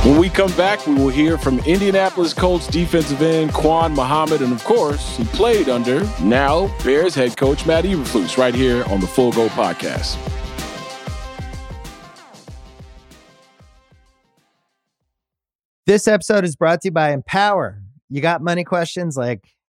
When 0.05 0.17
we 0.17 0.29
come 0.29 0.51
back, 0.53 0.87
we 0.87 0.95
will 0.95 1.09
hear 1.09 1.37
from 1.37 1.59
Indianapolis 1.59 2.33
Colts 2.33 2.67
defensive 2.67 3.21
end 3.21 3.53
Quan 3.53 3.93
Muhammad. 3.93 4.41
And 4.41 4.53
of 4.53 4.63
course, 4.63 5.17
he 5.17 5.25
played 5.25 5.67
under 5.67 6.03
now 6.21 6.73
Bears 6.83 7.13
head 7.13 7.35
coach 7.37 7.65
Matt 7.65 7.83
Eberflus 7.83 8.37
right 8.37 8.55
here 8.55 8.85
on 8.85 9.01
the 9.01 9.07
Full 9.07 9.31
Go 9.33 9.49
podcast. 9.49 10.17
This 15.85 16.07
episode 16.07 16.43
is 16.45 16.55
brought 16.55 16.81
to 16.81 16.87
you 16.87 16.91
by 16.91 17.11
Empower. 17.11 17.81
You 18.09 18.21
got 18.21 18.41
money 18.41 18.63
questions 18.63 19.17
like 19.17 19.43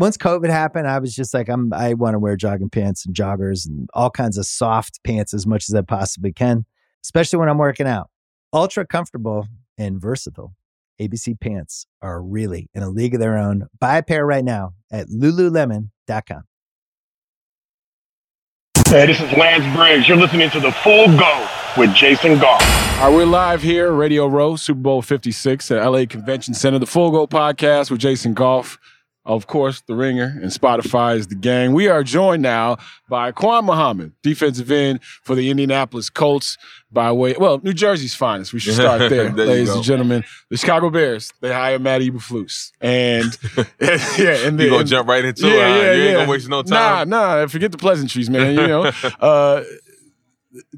once 0.00 0.16
COVID 0.16 0.48
happened, 0.48 0.88
I 0.88 0.98
was 0.98 1.14
just 1.14 1.34
like, 1.34 1.50
I'm, 1.50 1.74
I 1.74 1.92
want 1.92 2.14
to 2.14 2.18
wear 2.18 2.34
jogging 2.34 2.70
pants 2.70 3.04
and 3.04 3.14
joggers 3.14 3.68
and 3.68 3.86
all 3.92 4.10
kinds 4.10 4.38
of 4.38 4.46
soft 4.46 4.98
pants 5.04 5.34
as 5.34 5.46
much 5.46 5.68
as 5.68 5.74
I 5.74 5.82
possibly 5.82 6.32
can, 6.32 6.64
especially 7.04 7.38
when 7.38 7.50
I'm 7.50 7.58
working 7.58 7.86
out. 7.86 8.08
Ultra 8.50 8.86
comfortable 8.86 9.46
and 9.76 10.00
versatile. 10.00 10.54
ABC 10.98 11.38
pants 11.38 11.86
are 12.00 12.22
really 12.22 12.70
in 12.74 12.82
a 12.82 12.88
league 12.88 13.12
of 13.14 13.20
their 13.20 13.36
own. 13.36 13.66
Buy 13.78 13.98
a 13.98 14.02
pair 14.02 14.24
right 14.24 14.44
now 14.44 14.72
at 14.90 15.08
lululemon.com. 15.08 16.42
Hey, 18.88 19.06
this 19.06 19.20
is 19.20 19.32
Lance 19.36 19.76
Briggs. 19.76 20.08
You're 20.08 20.16
listening 20.16 20.48
to 20.50 20.60
the 20.60 20.72
Full 20.72 21.06
Go 21.08 21.48
with 21.76 21.94
Jason 21.94 22.38
Goff. 22.38 22.62
All 23.00 23.08
right, 23.08 23.14
we're 23.14 23.26
live 23.26 23.62
here, 23.62 23.92
Radio 23.92 24.26
Row, 24.26 24.56
Super 24.56 24.80
Bowl 24.80 25.02
56 25.02 25.70
at 25.70 25.86
LA 25.86 26.06
Convention 26.06 26.54
Center, 26.54 26.78
the 26.78 26.86
Full 26.86 27.10
Go 27.10 27.26
podcast 27.26 27.90
with 27.90 28.00
Jason 28.00 28.32
Goff. 28.32 28.78
Of 29.26 29.46
course, 29.46 29.82
The 29.82 29.94
Ringer 29.94 30.38
and 30.40 30.50
Spotify 30.50 31.16
is 31.16 31.26
the 31.26 31.34
gang. 31.34 31.72
We 31.74 31.88
are 31.88 32.02
joined 32.02 32.42
now 32.42 32.78
by 33.08 33.32
Quan 33.32 33.66
Muhammad, 33.66 34.12
defensive 34.22 34.70
end 34.70 35.00
for 35.02 35.34
the 35.34 35.50
Indianapolis 35.50 36.08
Colts 36.08 36.56
by 36.90 37.12
way, 37.12 37.34
well, 37.38 37.60
New 37.62 37.74
Jersey's 37.74 38.14
finest. 38.14 38.54
We 38.54 38.60
should 38.60 38.74
start 38.76 39.10
there, 39.10 39.28
There 39.28 39.46
ladies 39.46 39.74
and 39.74 39.84
gentlemen. 39.84 40.24
The 40.48 40.56
Chicago 40.56 40.88
Bears, 40.88 41.32
they 41.40 41.52
hired 41.52 41.82
Matt 41.82 42.00
Eberflus. 42.00 42.72
And, 42.80 43.36
yeah, 43.56 43.58
and 43.58 43.78
then. 43.78 44.18
You 44.18 44.56
then- 44.56 44.70
gonna 44.70 44.84
jump 44.84 45.08
right 45.08 45.24
into 45.24 45.46
yeah, 45.46 45.52
it, 45.52 45.58
huh? 45.58 45.66
Yeah, 45.66 45.92
You 45.92 46.02
ain't 46.02 46.04
yeah. 46.04 46.12
gonna 46.14 46.30
waste 46.30 46.48
no 46.48 46.62
time? 46.62 47.08
Nah, 47.10 47.36
nah, 47.40 47.46
forget 47.46 47.72
the 47.72 47.78
pleasantries, 47.78 48.30
man. 48.30 48.54
You 48.54 48.66
know, 48.66 48.90
uh, 49.20 49.64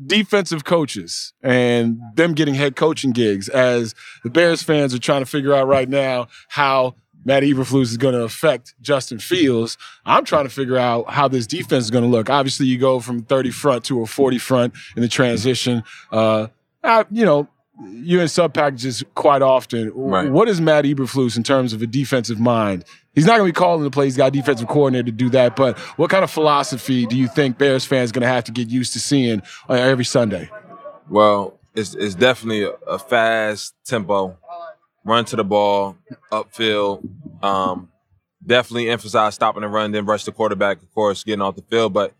defensive 0.07 0.65
coaches 0.65 1.33
and 1.43 1.99
them 2.15 2.35
getting 2.35 2.55
head 2.55 2.77
coaching 2.77 3.13
gigs 3.13 3.49
as 3.49 3.95
the 4.23 4.31
Bears 4.31 4.63
fans 4.63 4.95
are 4.95 4.99
trying 4.99 5.23
to 5.23 5.27
figure 5.27 5.55
out 5.55 5.67
right 5.67 5.89
now 5.89 6.29
how 6.49 6.95
Matt 7.25 7.43
Eberflus 7.43 7.83
is 7.83 7.97
going 7.97 8.15
to 8.15 8.23
affect 8.23 8.75
Justin 8.81 9.19
Fields. 9.19 9.79
I'm 10.05 10.25
trying 10.25 10.45
to 10.45 10.51
figure 10.51 10.77
out 10.77 11.11
how 11.11 11.29
this 11.29 11.47
defense 11.47 11.85
is 11.85 11.91
going 11.91 12.05
to 12.05 12.11
look. 12.11 12.29
Obviously, 12.31 12.67
you 12.67 12.79
go 12.79 13.01
from 13.01 13.23
30 13.23 13.51
front 13.51 13.85
to 13.85 14.03
a 14.03 14.07
40 14.07 14.39
front 14.39 14.75
in 14.97 15.03
the 15.03 15.09
transition. 15.09 15.85
Uh, 16.11 16.49
I- 16.83 17.07
you 17.11 17.25
know, 17.25 17.49
you're 17.85 18.23
in 18.23 18.29
sub 18.29 18.53
packages 18.55 19.03
quite 19.15 19.43
often. 19.43 19.91
Right. 19.95 20.31
What 20.31 20.49
is 20.49 20.61
Matt 20.61 20.85
Eberflus 20.85 21.37
in 21.37 21.43
terms 21.43 21.73
of 21.73 21.81
a 21.83 21.87
defensive 21.87 22.39
mind? 22.39 22.85
He's 23.15 23.27
not 23.27 23.39
going 23.39 23.49
to 23.49 23.53
be 23.53 23.59
calling 23.59 23.83
the 23.83 23.91
plays. 23.91 24.13
He's 24.13 24.17
got 24.19 24.29
a 24.29 24.31
defensive 24.31 24.69
coordinator 24.69 25.07
to 25.07 25.13
do 25.13 25.29
that. 25.31 25.57
But 25.57 25.79
what 25.99 26.09
kind 26.11 26.23
of 26.25 26.31
philosophy 26.31 27.07
do 27.07 27.17
you 27.17 27.29
think 27.29 27.59
Bears 27.59 27.85
fans 27.85 28.13
going 28.13 28.23
to 28.23 28.29
have 28.29 28.45
to 28.45 28.53
get 28.53 28.69
used 28.69 28.93
to 28.95 29.01
seeing 29.01 29.43
uh, 29.69 29.75
every 29.75 30.05
Sunday? 30.05 30.51
Well, 31.09 31.59
it's 31.75 31.95
it's 31.95 32.15
definitely 32.15 32.65
a, 32.65 32.71
a 32.87 32.99
fast 32.99 33.75
tempo, 33.85 34.37
run 35.05 35.25
to 35.27 35.37
the 35.37 35.45
ball, 35.45 35.97
upfield. 36.31 37.07
Um, 37.43 37.89
definitely 38.45 38.89
emphasize 38.91 39.35
stopping 39.35 39.63
the 39.63 39.69
run, 39.69 39.93
then 39.93 40.05
rush 40.07 40.25
the 40.25 40.33
quarterback. 40.33 40.83
Of 40.83 40.93
course, 40.95 41.25
getting 41.25 41.43
off 41.43 41.57
the 41.57 41.63
field, 41.63 41.93
but 41.93 42.13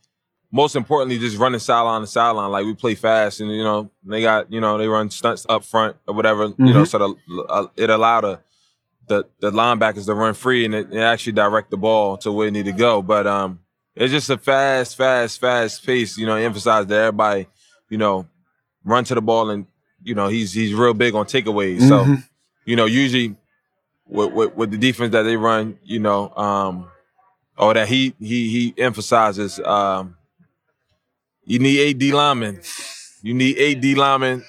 most 0.51 0.77
importantly, 0.77 1.19
just 1.19 1.39
running 1.39 1.61
sideline 1.61 2.03
to 2.03 2.07
sideline. 2.07 2.51
Like 2.51 2.65
we 2.67 2.75
play 2.75 2.95
fast, 2.95 3.41
and 3.41 3.51
you 3.51 3.63
know 3.65 3.91
they 4.05 4.21
got 4.23 4.53
you 4.53 4.61
know 4.61 4.77
they 4.79 4.87
run 4.89 5.11
stunts 5.11 5.47
up 5.49 5.65
front 5.65 5.97
or 6.07 6.15
whatever. 6.15 6.45
You 6.59 6.75
know, 6.75 6.83
Mhm. 6.83 6.89
so 6.89 6.99
the, 6.99 7.43
uh, 7.49 7.67
it 7.77 7.89
allowed 7.91 8.23
the, 8.23 8.41
the 9.09 9.25
the 9.41 9.51
linebackers 9.51 10.07
to 10.07 10.15
run 10.15 10.35
free 10.35 10.65
and 10.65 10.75
it, 10.75 10.89
it 10.93 10.99
actually 11.01 11.33
direct 11.33 11.71
the 11.71 11.77
ball 11.77 12.17
to 12.19 12.31
where 12.33 12.49
it 12.49 12.53
need 12.53 12.67
to 12.67 12.73
go. 12.73 13.01
But 13.03 13.27
um, 13.27 13.61
it's 13.95 14.13
just 14.13 14.29
a 14.31 14.37
fast, 14.39 14.97
fast, 14.97 15.41
fast 15.41 15.85
pace. 15.87 16.19
You 16.19 16.27
know, 16.27 16.37
emphasize 16.37 16.87
that 16.87 16.99
everybody, 16.99 17.47
you 17.89 17.99
know, 17.99 18.27
run 18.85 19.05
to 19.05 19.15
the 19.15 19.23
ball 19.23 19.51
and 19.51 19.67
you 20.03 20.15
know 20.15 20.29
he's 20.29 20.53
he's 20.53 20.75
real 20.75 20.95
big 20.95 21.15
on 21.15 21.25
takeaways. 21.27 21.81
So 21.89 22.05
Mhm. 22.05 22.25
You 22.65 22.77
know 22.77 22.87
usually 22.87 23.37
with, 24.07 24.33
with 24.33 24.55
with 24.55 24.71
the 24.71 24.79
defense 24.79 25.13
that 25.13 25.23
they 25.23 25.37
run, 25.37 25.79
you 25.85 25.99
know, 25.99 26.31
um, 26.37 26.89
or 27.57 27.75
that 27.75 27.89
he 27.89 28.15
he 28.19 28.49
he 28.51 28.75
emphasizes, 28.79 29.59
um, 29.61 30.17
you 31.45 31.59
need 31.59 31.79
eight 31.79 31.99
D 31.99 32.13
linemen. 32.13 32.61
You 33.23 33.35
need 33.35 33.57
eight 33.59 33.81
D 33.81 33.95
linemen, 33.95 34.45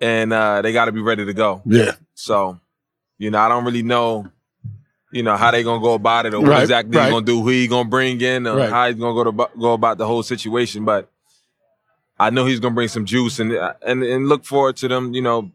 and 0.00 0.32
uh, 0.32 0.62
they 0.62 0.72
got 0.72 0.86
to 0.86 0.92
be 0.92 1.00
ready 1.00 1.24
to 1.24 1.32
go. 1.32 1.62
Yeah. 1.64 1.92
So, 2.14 2.58
you 3.18 3.30
know, 3.30 3.38
I 3.38 3.48
don't 3.48 3.64
really 3.64 3.82
know, 3.82 4.26
you 5.12 5.22
know, 5.22 5.36
how 5.36 5.50
they're 5.50 5.62
gonna 5.62 5.80
go 5.80 5.94
about 5.94 6.26
it 6.26 6.34
or 6.34 6.40
what 6.40 6.60
exactly 6.60 6.96
right. 6.96 7.04
he's 7.04 7.12
gonna 7.12 7.24
do, 7.26 7.42
who 7.42 7.48
he 7.50 7.66
gonna 7.68 7.88
bring 7.88 8.20
in, 8.20 8.46
or 8.46 8.56
Right. 8.56 8.70
how 8.70 8.88
he's 8.88 8.96
gonna 8.96 9.14
go 9.14 9.30
to 9.30 9.58
go 9.58 9.72
about 9.72 9.98
the 9.98 10.06
whole 10.06 10.22
situation. 10.22 10.84
But 10.84 11.08
I 12.18 12.30
know 12.30 12.44
he's 12.44 12.60
gonna 12.60 12.74
bring 12.74 12.88
some 12.88 13.06
juice 13.06 13.38
and 13.38 13.52
and 13.52 14.02
and 14.02 14.28
look 14.28 14.44
forward 14.44 14.76
to 14.78 14.88
them, 14.88 15.14
you 15.14 15.22
know, 15.22 15.50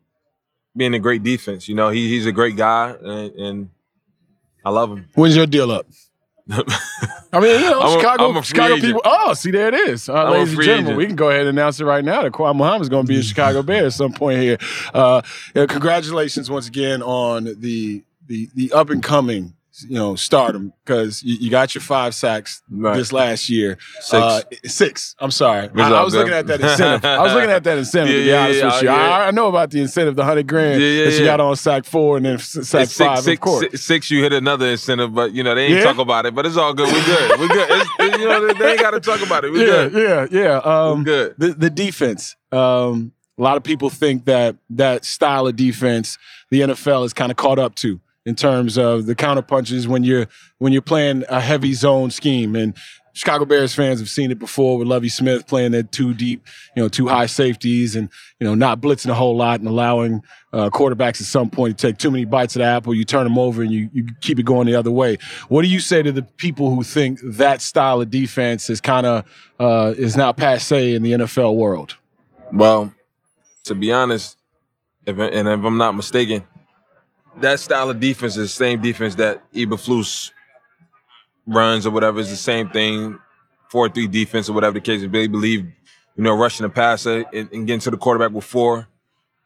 being 0.75 0.93
a 0.93 0.99
great 0.99 1.23
defense. 1.23 1.67
You 1.67 1.75
know, 1.75 1.89
he 1.89 2.09
he's 2.09 2.25
a 2.25 2.31
great 2.31 2.55
guy 2.55 2.95
and, 3.01 3.31
and 3.35 3.69
I 4.63 4.69
love 4.69 4.91
him. 4.91 5.07
When's 5.15 5.35
your 5.35 5.45
deal 5.45 5.71
up? 5.71 5.87
I 6.49 7.39
mean, 7.39 7.59
you 7.59 7.69
know, 7.71 7.81
I'm 7.81 7.99
Chicago, 7.99 8.37
a 8.37 8.43
Chicago 8.43 8.75
agent. 8.75 8.83
people. 8.83 9.01
Oh, 9.03 9.33
see, 9.33 9.49
there 9.49 9.67
it 9.69 9.73
is. 9.73 10.07
Uh, 10.07 10.29
ladies 10.29 10.53
and 10.53 10.61
gentlemen, 10.61 10.85
agent. 10.85 10.97
we 10.97 11.05
can 11.07 11.15
go 11.15 11.29
ahead 11.29 11.41
and 11.41 11.49
announce 11.49 11.79
it 11.79 11.85
right 11.85 12.05
now 12.05 12.21
that 12.21 12.33
Kawhi 12.33 12.55
Muhammad's 12.55 12.87
going 12.87 13.05
to 13.05 13.07
be 13.11 13.19
a 13.19 13.23
Chicago 13.23 13.63
Bear 13.63 13.87
at 13.87 13.93
some 13.93 14.13
point 14.13 14.39
here. 14.39 14.57
Uh, 14.93 15.23
yeah, 15.55 15.65
congratulations 15.65 16.49
once 16.51 16.67
again 16.67 17.01
on 17.01 17.45
the 17.45 18.03
the 18.27 18.49
the 18.53 18.71
up 18.73 18.91
and 18.91 19.01
coming. 19.01 19.54
You 19.83 19.95
know, 19.95 20.15
stardom 20.15 20.71
because 20.85 21.21
you, 21.21 21.35
you 21.35 21.49
got 21.51 21.75
your 21.75 21.81
five 21.81 22.15
sacks 22.15 22.61
Right. 22.69 22.95
this 22.95 23.11
last 23.11 23.49
year. 23.49 23.77
Six. 23.99 24.13
Uh, 24.13 24.41
six. 24.65 25.15
I'm 25.19 25.31
sorry. 25.31 25.69
I, 25.75 25.89
I 25.91 26.03
was 26.03 26.13
looking 26.15 26.33
at 26.33 26.47
that 26.47 26.61
incentive. 26.61 27.03
I 27.03 27.21
was 27.21 27.33
looking 27.33 27.49
at 27.49 27.63
that 27.65 27.77
incentive. 27.77 28.15
to 28.15 28.21
be 28.21 28.25
Yeah, 28.29 28.33
yeah, 28.35 28.43
honest 28.43 28.59
yeah, 28.59 28.65
with 28.73 28.81
you. 28.83 28.89
I, 28.89 29.27
I 29.27 29.31
know 29.31 29.47
about 29.47 29.71
the 29.71 29.81
incentive, 29.81 30.15
the 30.15 30.23
hundred 30.23 30.47
grand 30.47 30.81
Yeah, 30.81 30.87
yeah, 30.87 31.03
that 31.05 31.13
you 31.13 31.19
yeah. 31.19 31.25
got 31.25 31.39
on 31.41 31.55
sack 31.57 31.83
four 31.85 32.17
and 32.17 32.25
then 32.25 32.37
sack 32.39 32.83
It's 32.83 32.97
five. 32.97 33.19
six, 33.19 33.37
of 33.37 33.41
course. 33.41 33.59
six, 33.61 33.81
six, 33.83 34.11
you 34.11 34.21
hit 34.23 34.31
another 34.33 34.67
incentive, 34.67 35.13
but 35.13 35.33
you 35.33 35.43
know 35.43 35.53
they 35.55 35.65
ain't 35.65 35.73
Yeah? 35.79 35.83
talk 35.83 35.97
about 35.97 36.25
it. 36.25 36.33
But 36.33 36.45
it's 36.45 36.57
all 36.57 36.73
good. 36.73 36.87
We're 36.91 37.05
good. 37.05 37.39
We're 37.39 37.47
good. 37.49 37.67
It's, 37.71 37.89
it- 37.99 38.19
you 38.21 38.27
know 38.29 38.53
they 38.53 38.71
ain't 38.71 38.79
got 38.79 38.91
to 38.91 38.99
talk 39.01 39.21
about 39.25 39.43
it. 39.43 39.51
We 39.51 39.59
yeah, 39.67 39.89
good. 39.89 40.31
yeah, 40.31 40.41
yeah. 40.41 40.57
Um, 40.59 41.03
good. 41.03 41.35
The 41.37 41.49
the 41.53 41.69
defense. 41.69 42.35
Um, 42.51 43.11
a 43.37 43.41
lot 43.41 43.57
of 43.57 43.63
people 43.63 43.89
think 43.89 44.23
that 44.25 44.55
that 44.69 45.03
style 45.03 45.47
of 45.47 45.57
defense 45.57 46.17
the 46.51 46.61
NFL 46.61 47.03
is 47.05 47.11
kind 47.13 47.31
of 47.31 47.35
caught 47.37 47.59
up 47.59 47.75
to 47.75 47.99
in 48.25 48.35
terms 48.35 48.77
of 48.77 49.05
the 49.05 49.15
counter 49.15 49.41
punches 49.41 49.87
when 49.87 50.03
you're 50.03 50.27
when 50.57 50.73
you're 50.73 50.81
playing 50.81 51.23
a 51.29 51.39
heavy 51.39 51.73
zone 51.73 52.11
scheme 52.11 52.55
and. 52.55 52.75
Chicago 53.15 53.45
Bears 53.45 53.73
fans 53.73 53.99
have 53.99 54.09
seen 54.09 54.29
it 54.29 54.39
before 54.39 54.77
with 54.77 54.89
Lovie 54.89 55.07
Smith 55.07 55.47
playing 55.47 55.71
that 55.71 55.93
two 55.93 56.13
deep, 56.13 56.45
you 56.75 56.83
know, 56.83 56.89
two 56.89 57.07
high 57.07 57.27
safeties 57.27 57.95
and, 57.95 58.09
you 58.41 58.45
know, 58.45 58.55
not 58.55 58.81
blitzing 58.81 59.09
a 59.09 59.13
whole 59.13 59.37
lot 59.37 59.61
and 59.61 59.69
allowing 59.69 60.21
uh, 60.51 60.69
quarterbacks 60.69 61.21
at 61.21 61.27
some 61.27 61.49
point 61.49 61.77
to 61.77 61.87
take 61.87 61.97
too 61.97 62.11
many 62.11 62.25
bites 62.25 62.57
of 62.57 62.59
the 62.59 62.65
apple. 62.65 62.93
You 62.93 63.05
turn 63.05 63.23
them 63.23 63.39
over 63.39 63.61
and 63.61 63.71
you, 63.71 63.89
you 63.93 64.05
keep 64.19 64.37
it 64.37 64.43
going 64.43 64.67
the 64.67 64.75
other 64.75 64.91
way. 64.91 65.17
What 65.47 65.61
do 65.61 65.69
you 65.69 65.79
say 65.79 66.03
to 66.03 66.11
the 66.11 66.23
people 66.23 66.75
who 66.75 66.83
think 66.83 67.21
that 67.23 67.61
style 67.61 68.01
of 68.01 68.09
defense 68.09 68.69
is 68.69 68.81
kind 68.81 69.05
of 69.05 69.23
uh, 69.61 69.93
is 69.97 70.17
now 70.17 70.33
passe 70.33 70.93
in 70.93 71.01
the 71.01 71.13
NFL 71.13 71.55
world? 71.55 71.95
Well, 72.51 72.93
to 73.63 73.75
be 73.75 73.93
honest, 73.93 74.35
if 75.05 75.17
and 75.17 75.47
if 75.47 75.63
I'm 75.63 75.77
not 75.77 75.95
mistaken, 75.95 76.43
that 77.41 77.59
style 77.59 77.89
of 77.89 77.99
defense 77.99 78.37
is 78.37 78.43
the 78.49 78.55
same 78.65 78.81
defense 78.81 79.15
that 79.15 79.41
Eberflus 79.53 80.31
runs 81.45 81.85
or 81.85 81.91
whatever. 81.91 82.19
It's 82.19 82.29
the 82.29 82.35
same 82.35 82.69
thing, 82.69 83.19
four 83.69 83.89
three 83.89 84.07
defense 84.07 84.49
or 84.49 84.53
whatever 84.53 84.73
the 84.73 84.81
case. 84.81 85.01
They 85.01 85.27
believe, 85.27 85.61
you 85.61 86.23
know, 86.23 86.35
rushing 86.35 86.63
the 86.65 86.69
passer 86.69 87.25
and, 87.33 87.49
and 87.51 87.67
getting 87.67 87.79
to 87.81 87.91
the 87.91 87.97
quarterback 87.97 88.31
with 88.31 88.45
four, 88.45 88.87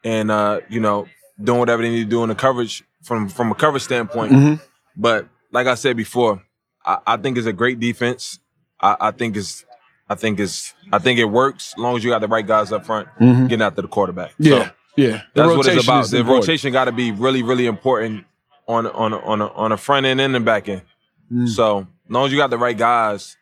and 0.03 0.31
uh, 0.31 0.61
you 0.69 0.79
know, 0.79 1.07
doing 1.41 1.59
whatever 1.59 1.81
they 1.81 1.89
need 1.89 2.03
to 2.03 2.09
do 2.09 2.23
in 2.23 2.29
the 2.29 2.35
coverage 2.35 2.83
from 3.03 3.27
from 3.29 3.51
a 3.51 3.55
coverage 3.55 3.83
standpoint. 3.83 4.31
Mhm. 4.31 4.61
But 4.95 5.27
like 5.51 5.67
I 5.67 5.75
said 5.75 5.97
before, 5.97 6.43
I, 6.85 6.97
I 7.05 7.17
think 7.17 7.37
it's 7.37 7.47
a 7.47 7.53
great 7.53 7.79
defense. 7.79 8.39
I, 8.79 8.95
I 8.99 9.11
think 9.11 9.35
it's 9.35 9.65
I 10.09 10.15
think 10.15 10.39
it's 10.39 10.73
I 10.91 10.99
think 10.99 11.19
it 11.19 11.25
works 11.25 11.73
as 11.75 11.79
long 11.81 11.95
as 11.97 12.03
you 12.03 12.09
got 12.11 12.21
the 12.21 12.27
right 12.27 12.45
guys 12.45 12.71
up 12.71 12.85
front 12.85 13.07
Mhm. 13.19 13.49
getting 13.49 13.63
after 13.63 13.81
the 13.81 13.87
quarterback. 13.87 14.33
Yeah, 14.39 14.65
So, 14.65 14.71
yeah. 14.99 15.21
That's 15.33 15.47
what 15.47 15.67
it's 15.67 15.83
about. 15.83 16.07
The 16.09 16.17
important. 16.17 16.47
rotation 16.47 16.73
got 16.73 16.85
to 16.85 16.91
be 16.91 17.11
really, 17.11 17.43
really 17.43 17.65
important 17.65 18.25
on 18.67 18.87
on 18.87 19.13
on 19.13 19.41
a, 19.41 19.47
on 19.47 19.71
a 19.71 19.77
front 19.77 20.05
end 20.05 20.21
and 20.21 20.35
the 20.35 20.39
back 20.39 20.69
end. 20.69 20.83
Mm. 21.31 21.47
So 21.47 21.79
as 21.79 21.85
long 22.09 22.25
as 22.25 22.31
you 22.31 22.37
got 22.37 22.49
the 22.49 22.57
right 22.57 22.77
guys, 22.77 23.37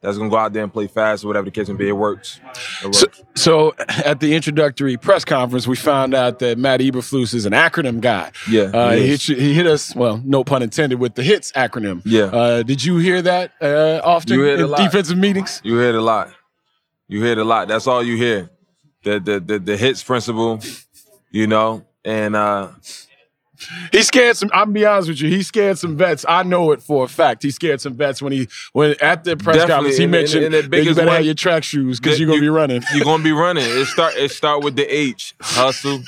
that's 0.00 0.18
gonna 0.18 0.28
go 0.28 0.36
out 0.36 0.52
there 0.52 0.62
and 0.62 0.72
play 0.72 0.86
fast 0.86 1.24
or 1.24 1.28
whatever 1.28 1.46
the 1.46 1.50
case 1.50 1.68
may 1.68 1.74
be, 1.74 1.88
it 1.88 1.92
works. 1.92 2.38
It 2.82 2.86
works. 2.86 2.98
So, 2.98 3.06
so 3.34 3.74
at 4.04 4.20
the 4.20 4.34
introductory 4.34 4.96
press 4.98 5.24
conference, 5.24 5.66
we 5.66 5.76
found 5.76 6.14
out 6.14 6.40
that 6.40 6.58
Matt 6.58 6.80
Eberflus 6.80 7.32
is 7.32 7.46
an 7.46 7.54
acronym 7.54 8.00
guy. 8.00 8.30
Yeah, 8.50 8.64
uh, 8.64 8.90
he 8.90 9.00
he, 9.00 9.08
hit, 9.08 9.20
he 9.22 9.54
hit 9.54 9.66
us. 9.66 9.94
Well, 9.96 10.20
no 10.24 10.44
pun 10.44 10.62
intended, 10.62 10.98
with 10.98 11.14
the 11.14 11.22
hits 11.22 11.52
acronym. 11.52 12.02
Yeah. 12.04 12.24
Uh, 12.24 12.62
did 12.62 12.84
you 12.84 12.98
hear 12.98 13.22
that 13.22 13.52
uh, 13.62 14.00
often 14.04 14.38
hear 14.38 14.56
in 14.56 14.70
defensive 14.72 15.16
meetings? 15.16 15.60
You 15.64 15.78
hear 15.78 15.88
it 15.88 15.94
a 15.94 16.02
lot. 16.02 16.30
You 17.08 17.22
hear 17.22 17.32
it 17.32 17.38
a 17.38 17.44
lot. 17.44 17.68
That's 17.68 17.86
all 17.86 18.02
you 18.02 18.16
hear. 18.16 18.50
The 19.04 19.20
the 19.20 19.40
the, 19.40 19.58
the 19.58 19.76
hits 19.76 20.02
principle, 20.02 20.60
you 21.34 21.46
know, 21.48 21.84
and 22.04 22.36
uh 22.36 22.68
He 23.92 24.02
scared 24.02 24.36
some. 24.36 24.50
I'm 24.52 24.66
gonna 24.66 24.72
be 24.72 24.84
honest 24.86 25.08
with 25.08 25.20
you. 25.20 25.28
He 25.30 25.42
scared 25.42 25.78
some 25.78 25.96
vets. 25.96 26.24
I 26.28 26.42
know 26.42 26.70
it 26.72 26.82
for 26.82 27.04
a 27.04 27.08
fact. 27.08 27.42
He 27.42 27.50
scared 27.50 27.80
some 27.80 27.94
vets 27.94 28.20
when 28.22 28.32
he 28.32 28.46
when 28.72 28.94
at 29.00 29.24
the 29.24 29.36
press 29.36 29.56
Definitely, 29.56 29.74
conference 29.74 29.96
he 29.98 30.06
mentioned 30.06 30.44
in 30.44 30.52
the 30.52 30.62
that 30.62 30.84
you 30.84 30.94
better 30.94 31.10
have 31.10 31.24
your 31.24 31.34
track 31.34 31.64
shoes 31.64 31.98
because 31.98 32.18
you're 32.20 32.26
gonna 32.28 32.36
you- 32.36 32.42
be 32.42 32.48
running. 32.60 32.82
you're 32.94 33.04
gonna 33.04 33.22
be 33.24 33.32
running. 33.32 33.64
It 33.66 33.86
start 33.86 34.14
it 34.16 34.30
start 34.30 34.62
with 34.62 34.76
the 34.76 34.84
H, 34.86 35.34
hustle, 35.40 36.00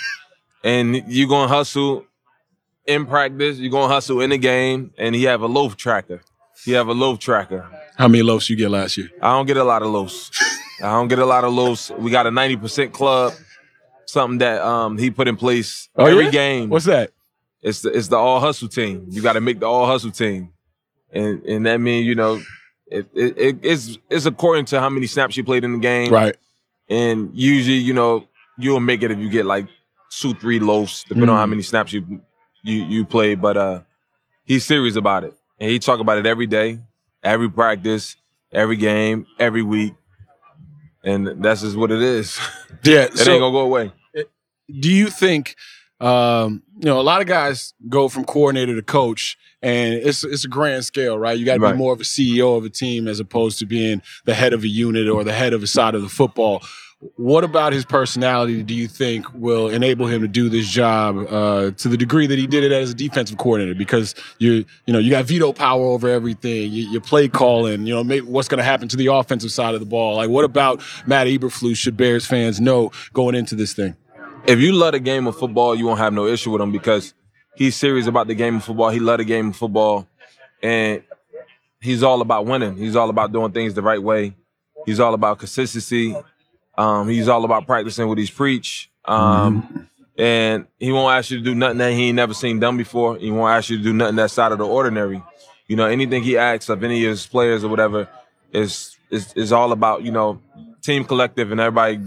and 0.65 0.97
you're 1.09 1.29
gonna 1.29 1.49
hustle 1.49 2.05
in 2.87 3.07
practice. 3.07 3.59
You're 3.59 3.71
gonna 3.73 3.93
hustle 3.93 4.21
in 4.21 4.31
the 4.31 4.39
game, 4.39 4.93
and 4.99 5.15
he 5.15 5.25
have 5.25 5.43
a 5.43 5.47
loaf 5.49 5.77
tracker. 5.77 6.21
He 6.65 6.73
have 6.73 6.89
a 6.89 6.95
loaf 6.95 7.19
tracker. 7.21 7.69
How 7.97 8.09
many 8.09 8.23
loaves 8.23 8.51
you 8.51 8.57
get 8.57 8.71
last 8.71 8.97
year? 8.99 9.09
I 9.23 9.33
don't 9.33 9.47
get 9.47 9.57
a 9.57 9.65
lot 9.65 9.83
of 9.83 9.89
loafs. 9.89 10.31
I 10.83 10.91
don't 10.93 11.09
get 11.09 11.19
a 11.19 11.25
lot 11.27 11.45
of 11.45 11.53
loafs. 11.55 11.91
We 11.99 12.11
got 12.11 12.27
a 12.27 12.31
ninety 12.31 12.57
percent 12.57 12.93
club, 12.93 13.33
something 14.07 14.39
that 14.39 14.63
um 14.63 14.99
he 14.99 15.11
put 15.11 15.29
in 15.29 15.37
place 15.37 15.89
Oh, 15.97 16.07
every 16.07 16.25
yeah? 16.27 16.31
game. 16.31 16.71
What's 16.71 16.87
that? 16.87 17.11
It's 17.63 17.83
the 17.83 17.91
it's 17.91 18.09
the 18.09 18.17
all 18.17 18.41
hustle 18.41 18.69
team. 18.69 19.07
You 19.11 19.23
got 19.23 19.33
to 19.35 19.41
make 19.41 19.61
the 19.61 19.67
all 19.67 19.87
hustle 19.87 20.11
team, 20.13 20.53
and 21.13 21.43
and 21.45 21.67
that 21.67 21.79
means 21.81 22.07
you 22.07 22.15
know 22.15 22.41
it, 22.87 23.09
it, 23.15 23.37
it 23.39 23.59
it's 23.63 23.99
it's 24.11 24.27
according 24.27 24.67
to 24.67 24.81
how 24.81 24.89
many 24.89 25.07
snaps 25.07 25.37
you 25.37 25.45
played 25.45 25.65
in 25.65 25.73
the 25.73 25.79
game, 25.79 26.13
Right. 26.13 26.37
And 26.89 27.31
usually, 27.35 27.79
you 27.79 27.93
know, 27.93 28.29
you'll 28.59 28.79
make 28.79 29.03
it 29.03 29.11
if 29.11 29.19
you 29.19 29.29
get 29.29 29.45
like 29.45 29.67
two, 30.21 30.35
three 30.35 30.61
loafs, 30.61 31.03
depending 31.03 31.31
on 31.31 31.37
how 31.37 31.47
Mm. 31.47 31.51
many 31.51 31.63
snaps 31.63 31.93
you 31.93 32.21
you 32.63 32.85
you 32.85 33.05
play. 33.05 33.35
But 33.35 33.57
uh 33.57 33.81
he's 34.45 34.65
serious 34.65 34.95
about 34.95 35.25
it. 35.25 35.35
And 35.59 35.69
he 35.71 35.79
talk 35.81 35.99
about 35.99 36.19
it 36.19 36.27
every 36.27 36.47
day, 36.47 36.79
every 37.25 37.51
practice, 37.51 38.15
every 38.53 38.77
game, 38.77 39.27
every 39.41 39.63
week. 39.63 39.95
And 41.07 41.43
that's 41.43 41.63
just 41.63 41.77
what 41.77 41.91
it 41.91 42.03
is. 42.03 42.39
Yeah, 42.85 43.03
it 43.05 43.17
so- 43.17 43.31
ain't 43.33 43.41
gonna 43.41 43.53
go 43.53 43.61
away. 43.61 43.93
do 44.81 44.91
you 44.93 45.09
think 45.09 45.55
um, 46.01 46.63
you 46.79 46.85
know 46.85 47.01
a 47.01 47.03
lot 47.03 47.23
of 47.23 47.27
guys 47.27 47.73
go 47.89 48.09
from 48.11 48.25
coordinator 48.27 48.75
to 48.75 48.83
coach 48.83 49.39
and 49.63 49.95
it's 49.95 50.25
it's 50.25 50.45
a 50.45 50.49
grand 50.49 50.85
scale 50.85 51.19
right 51.19 51.39
you 51.39 51.47
got 51.47 51.55
to 51.55 51.61
Right. 51.61 51.73
be 51.73 51.79
more 51.79 51.95
of 51.95 52.01
a 52.01 52.05
ceo 52.05 52.59
of 52.59 52.65
a 52.67 52.69
team 52.69 53.09
as 53.09 53.19
opposed 53.19 53.59
to 53.61 53.65
being 53.67 54.03
the 54.27 54.35
head 54.35 54.53
of 54.53 54.63
a 54.63 54.69
unit 54.69 55.09
or 55.09 55.25
the 55.25 55.33
head 55.33 55.55
of 55.55 55.63
a 55.63 55.67
side 55.67 55.95
of 55.95 56.03
the 56.03 56.11
football 56.11 56.61
what 57.17 57.45
about 57.45 57.73
his 57.73 57.85
personality 57.85 58.63
do 58.63 58.75
you 58.75 58.89
think 58.89 59.27
will 59.35 59.69
enable 59.69 60.07
him 60.07 60.23
to 60.23 60.29
do 60.29 60.49
this 60.49 60.67
job 60.67 61.17
uh, 61.31 61.71
to 61.73 61.89
the 61.89 61.97
degree 61.97 62.27
that 62.27 62.39
he 62.39 62.47
did 62.47 62.65
it 62.65 62.73
as 62.73 62.91
a 62.91 62.95
defensive 62.95 63.37
coordinator 63.37 63.75
because 63.75 64.15
you 64.39 64.65
you 64.87 64.93
know 64.93 64.99
you 64.99 65.11
got 65.11 65.27
veto 65.27 65.53
power 65.53 65.85
over 65.85 66.09
everything 66.09 66.73
you, 66.73 66.89
you 66.91 67.01
play 67.01 67.29
calling 67.29 67.87
you 67.87 67.95
know 67.95 68.03
maybe 68.03 68.27
what's 68.27 68.49
going 68.49 68.59
to 68.59 68.65
happen 68.65 68.89
to 68.89 68.97
the 68.97 69.07
offensive 69.07 69.53
side 69.53 69.75
of 69.75 69.81
the 69.81 69.87
ball 69.87 70.17
like 70.17 70.31
what 70.31 70.45
about 70.45 70.83
Matt 71.07 71.27
Eberflus 71.27 71.77
should 71.77 71.99
Bears 71.99 72.27
fans 72.27 72.61
know 72.61 72.91
going 73.13 73.35
into 73.35 73.55
this 73.55 73.75
thing 73.75 73.95
if 74.47 74.61
you 74.61 74.73
love 74.73 74.93
the 74.93 75.01
game 75.01 75.27
of 75.27 75.37
football, 75.37 75.75
you 75.75 75.87
won't 75.87 75.99
have 75.99 76.13
no 76.13 76.27
issue 76.27 76.53
with 76.53 76.63
him 76.63 76.71
because 76.71 77.15
he's 77.57 77.77
serious 77.77 78.07
about 78.07 78.29
the 78.29 78.35
game 78.35 78.57
of 78.57 78.65
football. 78.65 78.91
He 78.91 79.01
love 79.01 79.19
the 79.19 79.25
game 79.25 79.49
of 79.49 79.57
football, 79.57 80.07
and 80.63 81.03
he's 81.81 82.03
all 82.03 82.21
about 82.21 82.47
winning. 82.47 82.77
He's 82.77 82.97
all 82.97 83.11
about 83.11 83.33
doing 83.33 83.53
things 83.53 83.75
the 83.75 83.83
right 83.83 84.03
way. 84.03 84.37
He's 84.85 85.01
all 85.01 85.15
about 85.15 85.39
consistency. 85.39 86.15
Um, 86.79 87.09
he's 87.09 87.29
all 87.29 87.45
about 87.45 87.67
practicing 87.67 88.09
what 88.09 88.19
he's 88.19 88.31
preach. 88.31 88.91
Um, 89.05 89.89
And 90.19 90.67
he 90.79 90.93
won't 90.93 91.15
ask 91.15 91.31
you 91.31 91.39
to 91.39 91.45
do 91.45 91.55
nothing 91.55 91.77
that 91.79 91.93
he 91.93 92.05
ain't 92.09 92.17
never 92.17 92.33
seen 92.33 92.59
done 92.59 92.79
before. 92.79 93.19
He 93.19 93.31
won't 93.31 93.51
ask 93.53 93.69
you 93.69 93.77
to 93.77 93.83
do 93.83 93.93
nothing 93.93 94.17
that's 94.17 94.39
out 94.39 94.51
of 94.51 94.57
the 94.59 94.67
ordinary. 94.67 95.23
You 95.69 95.77
know, 95.77 95.85
anything 95.87 96.23
he 96.23 96.39
asks 96.39 96.71
of 96.71 96.83
any 96.83 97.05
of 97.05 97.11
his 97.11 97.27
players 97.27 97.65
or 97.65 97.69
whatever 97.69 98.09
is 98.53 98.97
is 99.11 99.33
is 99.35 99.53
all 99.53 99.73
about 99.73 100.05
you 100.05 100.11
know 100.11 100.41
team 100.83 101.05
collective 101.05 101.53
and 101.53 101.61
everybody 101.61 102.01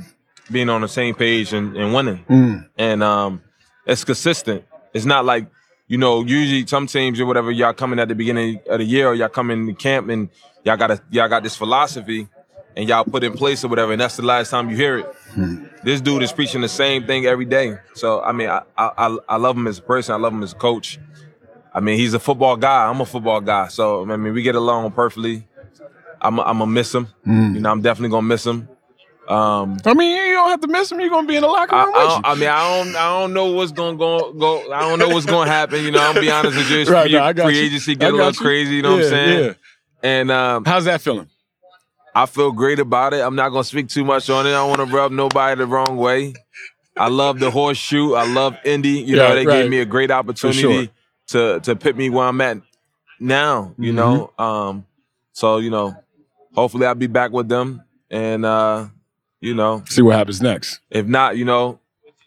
being 0.52 0.70
on 0.70 0.82
the 0.82 0.88
same 0.88 1.14
page 1.14 1.54
and, 1.54 1.78
and 1.78 1.94
winning 1.94 2.26
Mm. 2.28 2.68
and 2.80 3.04
um, 3.04 3.42
it's 3.86 4.04
consistent. 4.04 4.64
It's 4.94 5.06
not 5.06 5.24
like 5.26 5.46
you 5.88 5.98
know. 6.00 6.24
Usually, 6.24 6.66
some 6.66 6.88
teams 6.88 7.20
or 7.20 7.28
whatever, 7.28 7.52
y'all 7.52 7.74
coming 7.74 8.00
at 8.00 8.08
the 8.08 8.16
beginning 8.16 8.60
of 8.68 8.80
the 8.80 8.86
year, 8.86 9.10
or 9.10 9.14
y'all 9.14 9.30
coming 9.30 9.60
in 9.60 9.66
the 9.68 9.74
camp 9.76 10.10
and 10.10 10.30
y'all 10.64 10.78
got 10.78 10.90
a 10.90 11.00
y'all 11.12 11.30
got 11.30 11.44
this 11.44 11.56
philosophy, 11.56 12.28
and 12.80 12.88
y'all 12.88 13.04
put 13.04 13.26
in 13.26 13.34
place 13.34 13.62
or 13.66 13.68
whatever, 13.68 13.92
and 13.92 14.00
that's 14.00 14.16
the 14.16 14.24
last 14.24 14.50
time 14.52 14.70
you 14.70 14.76
hear 14.78 15.00
it. 15.00 15.16
This 15.84 16.00
dude 16.00 16.24
is 16.24 16.32
preaching 16.32 16.62
the 16.62 16.70
same 16.70 17.06
thing 17.06 17.26
every 17.26 17.44
day. 17.44 17.76
So 17.94 18.22
I 18.22 18.32
mean, 18.32 18.50
I, 18.50 18.62
I 18.78 18.92
I 18.98 19.18
I 19.28 19.36
love 19.36 19.58
him 19.58 19.68
as 19.68 19.80
a 19.80 19.82
person. 19.82 20.16
I 20.16 20.18
love 20.18 20.32
him 20.32 20.42
as 20.44 20.54
a 20.54 20.56
coach. 20.56 20.98
I 21.74 21.82
mean, 21.82 21.98
he's 22.00 22.14
a 22.14 22.20
football 22.20 22.56
guy. 22.56 22.88
I'm 22.88 23.02
a 23.02 23.06
football 23.06 23.42
guy. 23.42 23.68
So 23.68 24.10
I 24.10 24.16
mean, 24.16 24.34
we 24.34 24.42
get 24.44 24.56
along 24.56 24.92
perfectly. 24.94 25.46
I'm 26.22 26.40
I'm 26.40 26.60
gonna 26.60 26.68
miss 26.68 26.96
him. 26.96 27.08
Mm. 27.28 27.56
You 27.56 27.60
know, 27.60 27.70
I'm 27.70 27.82
definitely 27.82 28.12
gonna 28.12 28.28
miss 28.28 28.46
him. 28.46 28.70
Um, 29.28 29.78
I 29.86 29.94
mean, 29.94 30.16
you 30.28 30.34
don't 30.34 30.50
have 30.50 30.62
to 30.62 30.68
miss 30.68 30.90
him. 30.92 31.00
You're 31.02 31.10
gonna 31.10 31.28
be 31.28 31.36
in 31.36 31.42
the 31.42 31.48
locker 31.48 31.76
room 31.76 31.94
I 31.94 32.00
with 32.00 32.10
don't, 32.10 32.26
I 32.26 32.34
mean, 32.36 32.50
I 32.50 32.84
don't, 32.84 32.96
I 32.96 33.20
don't 33.20 33.34
know 33.34 33.52
what's 33.52 33.72
gonna 33.74 33.98
go, 33.98 34.32
go. 34.34 34.72
I 34.74 34.80
don't 34.82 34.98
know 35.00 35.10
what's 35.10 35.26
gonna 35.28 35.52
happen. 35.52 35.84
You 35.84 35.92
know, 35.92 36.00
I'm 36.00 36.14
gonna 36.16 36.22
be 36.22 36.32
honest 36.32 36.58
with 36.58 36.72
you. 36.72 36.80
It's 36.80 36.90
Right, 36.90 37.04
free, 37.04 37.12
no, 37.14 37.24
I 37.24 37.34
got 37.34 37.44
free 37.44 37.60
you. 37.60 37.66
agency 37.66 37.92
I 37.92 37.96
get 37.96 38.14
a 38.14 38.16
little 38.16 38.32
you. 38.32 38.38
crazy. 38.40 38.76
You 38.78 38.82
know 38.84 38.94
what 38.96 39.04
I'm 39.04 39.10
saying? 39.10 39.44
yeah. 39.46 39.54
And 40.02 40.32
um, 40.32 40.64
how's 40.66 40.86
that 40.86 41.02
feeling? 41.02 41.30
I 42.16 42.26
feel 42.26 42.52
great 42.52 42.80
about 42.80 43.14
it. 43.14 43.22
I'm 43.22 43.36
not 43.36 43.50
gonna 43.50 43.64
speak 43.64 43.88
too 43.90 44.04
much 44.04 44.30
on 44.30 44.46
it. 44.46 44.50
I 44.50 44.54
don't 44.54 44.70
want 44.78 44.90
to 44.90 44.96
rub 44.96 45.12
nobody 45.12 45.58
the 45.60 45.66
wrong 45.68 45.98
way. 45.98 46.34
I 46.98 47.08
love 47.08 47.40
the 47.40 47.50
horseshoe. 47.52 48.14
I 48.14 48.24
love 48.34 48.56
Indy. 48.66 48.90
You 48.90 49.16
Yeah, 49.16 49.30
know, 49.30 49.36
they 49.36 49.46
right. 49.46 49.62
gave 49.62 49.70
me 49.72 49.80
a 49.80 49.86
great 49.86 50.12
opportunity 50.12 50.60
sure. 50.62 50.88
to 51.28 51.60
to 51.62 51.76
put 51.76 51.96
me 51.96 52.10
where 52.10 52.26
I'm 52.28 52.42
at 52.42 52.58
now. 53.20 53.74
You 53.78 53.94
Mhm. 53.94 53.96
know, 53.96 54.34
um, 54.38 54.86
So 55.34 55.58
you 55.60 55.70
know, 55.70 55.96
hopefully 56.54 56.86
I'll 56.86 56.96
be 56.96 57.08
back 57.08 57.32
with 57.32 57.48
them, 57.48 57.84
and 58.10 58.46
uh, 58.46 58.88
you 59.40 59.54
know, 59.54 59.84
See 59.88 60.02
what 60.02 60.16
happens 60.18 60.42
next. 60.42 60.82
if 60.90 61.06
not, 61.06 61.38
you 61.38 61.46
know, 61.46 61.80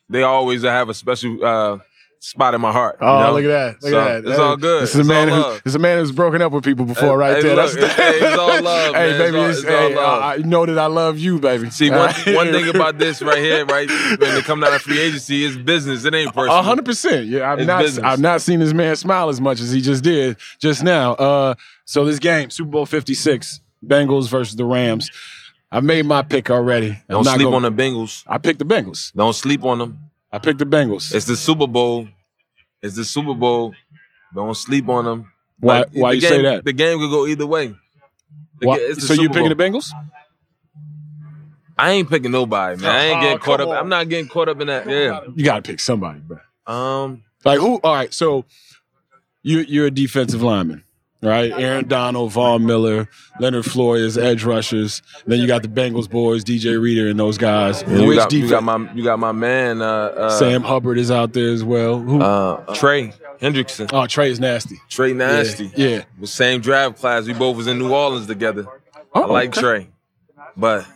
they 0.09 0.23
always 0.23 0.63
have 0.63 0.89
a 0.89 0.95
special 0.95 1.45
uh, 1.45 1.79
spot 2.23 2.55
in 2.55 2.61
my 2.61 2.71
heart. 2.73 2.99
you 3.01 3.07
Oh, 3.07 3.21
know? 3.21 3.33
look 3.33 3.45
at 3.45 3.49
that! 3.49 3.83
Look 3.83 3.91
So, 3.91 4.01
at 4.01 4.23
that! 4.25 4.31
It's 4.31 4.39
all 4.39 4.57
good. 4.57 4.83
This 4.85 4.91
is 4.91 4.97
a 4.97 5.01
It's 5.01 5.09
man 5.09 5.29
all 5.31 5.43
who 5.43 5.53
this 5.55 5.63
is 5.67 5.75
a 5.75 5.79
man 5.79 5.99
who's 5.99 6.13
broken 6.13 6.41
up 6.41 6.53
with 6.53 6.65
people 6.65 6.85
before, 6.85 7.11
Hey, 7.11 7.15
right 7.17 7.37
hey, 7.37 7.43
there. 7.43 7.57
look, 7.57 7.73
That's 7.73 7.95
hey, 7.95 8.11
it's 8.21 8.39
all 8.39 8.49
love, 8.63 8.95
Hey, 8.95 9.11
man. 9.11 9.19
baby, 9.19 9.27
It's 9.27 9.37
all- 9.37 9.51
it's, 9.51 9.59
it's 9.65 9.99
all 9.99 10.03
love. 10.03 10.23
I 10.23 10.37
know 10.37 10.67
that 10.67 10.79
I 10.79 10.87
love 10.87 11.19
you, 11.19 11.39
baby. 11.41 11.71
See, 11.71 11.91
one, 11.91 11.99
one 12.29 12.53
thing 12.53 12.69
about 12.69 12.99
this 12.99 13.21
right 13.23 13.39
here, 13.39 13.67
right, 13.67 13.89
when 13.89 14.19
they 14.35 14.43
come 14.43 14.63
out 14.63 14.73
of 14.73 14.83
free 14.83 15.01
agency, 15.01 15.45
is 15.45 15.57
business. 15.57 16.05
It 16.05 16.15
ain't 16.15 16.33
personal. 16.33 16.59
A 16.59 16.63
hundred 16.63 16.85
percent. 16.85 17.27
Yeah, 17.27 17.51
I've 17.53 17.59
It's 17.59 17.67
not 17.67 17.83
business. 17.83 18.05
I've 18.05 18.21
not 18.21 18.41
seen 18.41 18.61
this 18.61 18.73
man 18.73 18.95
smile 18.97 19.29
as 19.29 19.41
much 19.41 19.61
as 19.61 19.73
he 19.73 19.81
just 19.81 20.05
did 20.05 20.37
just 20.61 20.83
now. 20.85 21.13
Uh, 21.15 21.55
so 21.85 22.05
this 22.05 22.19
game, 22.19 22.51
Super 22.51 22.71
Bowl 22.71 22.87
Fifty 22.87 23.15
Six, 23.15 23.61
Bengals 23.85 24.29
versus 24.29 24.55
the 24.57 24.65
Rams. 24.65 25.11
I 25.73 25.81
made 25.81 26.05
my 26.07 26.23
pick 26.23 26.51
already. 26.51 26.99
Don't 27.09 27.25
sleep 27.25 27.41
gonna- 27.41 27.57
on 27.57 27.63
the 27.63 27.73
Bengals. 27.73 28.23
I 28.27 28.39
picked 28.39 28.59
the 28.59 28.65
Bengals. 28.67 29.13
Don't 29.15 29.33
sleep 29.33 29.65
on 29.65 29.79
them. 29.79 29.99
I 30.33 30.39
picked 30.39 30.59
the 30.59 30.65
Bengals. 30.67 31.15
It's 31.15 31.27
the 31.27 31.37
Super 31.37 31.67
Bowl. 31.67 32.09
It's 32.83 32.97
the 32.97 33.05
Super 33.05 33.35
Bowl. 33.35 33.75
Don't 34.35 34.57
sleep 34.57 34.89
on 34.89 35.05
them. 35.05 35.33
Why- 35.61 35.85
why 35.93 36.11
the 36.11 36.15
you 36.17 36.21
say 36.23 36.29
game- 36.37 36.43
that? 36.45 36.65
The 36.65 36.73
game 36.73 36.99
could 36.99 37.11
go 37.11 37.27
either 37.27 37.47
way. 37.47 37.75
Why- 38.61 38.79
ga- 38.79 38.83
it's 38.85 39.01
the 39.07 39.15
so 39.15 39.23
you 39.23 39.29
picking 39.29 39.51
the 39.51 39.55
Bengals? 39.57 39.91
I 41.79 41.91
ain't 41.93 42.09
picking 42.09 42.31
nobody, 42.31 42.81
man. 42.81 42.91
I 42.91 43.05
ain't 43.07 43.19
Oh, 43.19 43.21
getting 43.23 43.39
caught 43.39 43.61
up. 43.61 43.69
on. 43.69 43.77
I'm 43.77 43.89
not 43.89 44.09
getting 44.09 44.29
caught 44.29 44.49
up 44.49 44.61
in 44.61 44.67
that. 44.69 44.89
Yeah. 44.89 45.21
You 45.35 45.45
got 45.45 45.57
to 45.65 45.71
pick 45.71 45.81
somebody, 45.81 46.21
bro. 46.21 46.39
Um. 46.67 47.23
Like 47.45 47.59
who? 47.59 47.77
All 47.83 47.95
right. 47.95 48.13
So 48.15 48.45
you 49.43 49.61
you're 49.61 49.87
a 49.87 49.91
defensive 49.91 50.43
lineman, 50.43 50.85
right? 51.23 51.53
Aaron 51.53 51.87
Donald, 51.89 52.33
Von 52.33 52.67
Miller, 52.67 53.09
Leonard 53.41 53.65
Flores, 53.65 54.19
edge 54.19 54.45
rushers. 54.45 55.01
Then 55.27 55.41
you 55.41 55.47
got 55.47 55.63
the 55.63 55.69
Bengals 55.69 56.11
boys, 56.11 56.45
DJ 56.45 56.81
Reader, 56.81 57.09
and 57.09 57.19
those 57.19 57.39
guys. 57.39 57.83
You 57.89 58.07
Which 58.07 58.19
got, 58.19 58.33
you 58.33 58.49
got 58.49 58.63
my 58.63 58.93
you 58.93 59.05
got 59.05 59.19
my 59.19 59.33
man 59.33 59.81
uh, 59.81 59.87
uh, 59.87 60.31
Sam 60.31 60.63
Hubbard 60.63 60.99
is 60.99 61.11
out 61.11 61.33
there 61.33 61.51
as 61.51 61.63
well. 61.65 61.99
Who? 61.99 62.21
uh, 62.21 62.75
Trey 62.75 63.13
Hendrickson. 63.41 63.91
oh, 63.93 64.07
Trey 64.07 64.31
is 64.31 64.39
nasty. 64.41 64.81
Trey 64.89 65.13
Nasty. 65.13 65.73
Yeah. 65.77 65.89
yeah. 65.89 66.05
The 66.21 66.27
same 66.27 66.61
draft 66.61 66.99
class. 66.99 67.27
We 67.27 67.33
both 67.35 67.57
was 67.57 67.67
in 67.67 67.79
New 67.79 67.93
Orleans 67.93 68.27
together. 68.27 68.67
I 69.15 69.21
Oh, 69.21 69.33
like 69.33 69.51
okay. 69.51 69.61
Trey, 69.61 69.89
but 70.57 70.87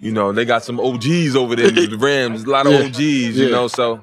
you 0.00 0.12
know 0.12 0.32
they 0.32 0.44
got 0.44 0.64
some 0.64 0.78
OGs 0.80 1.34
over 1.36 1.56
there. 1.56 1.70
the 1.70 1.96
Rams, 1.98 2.44
a 2.44 2.50
lot 2.50 2.66
of 2.66 2.72
Yeah. 2.74 2.84
OGs. 2.86 2.98
You 3.00 3.30
Yeah. 3.46 3.48
know, 3.50 3.68
so 3.68 4.00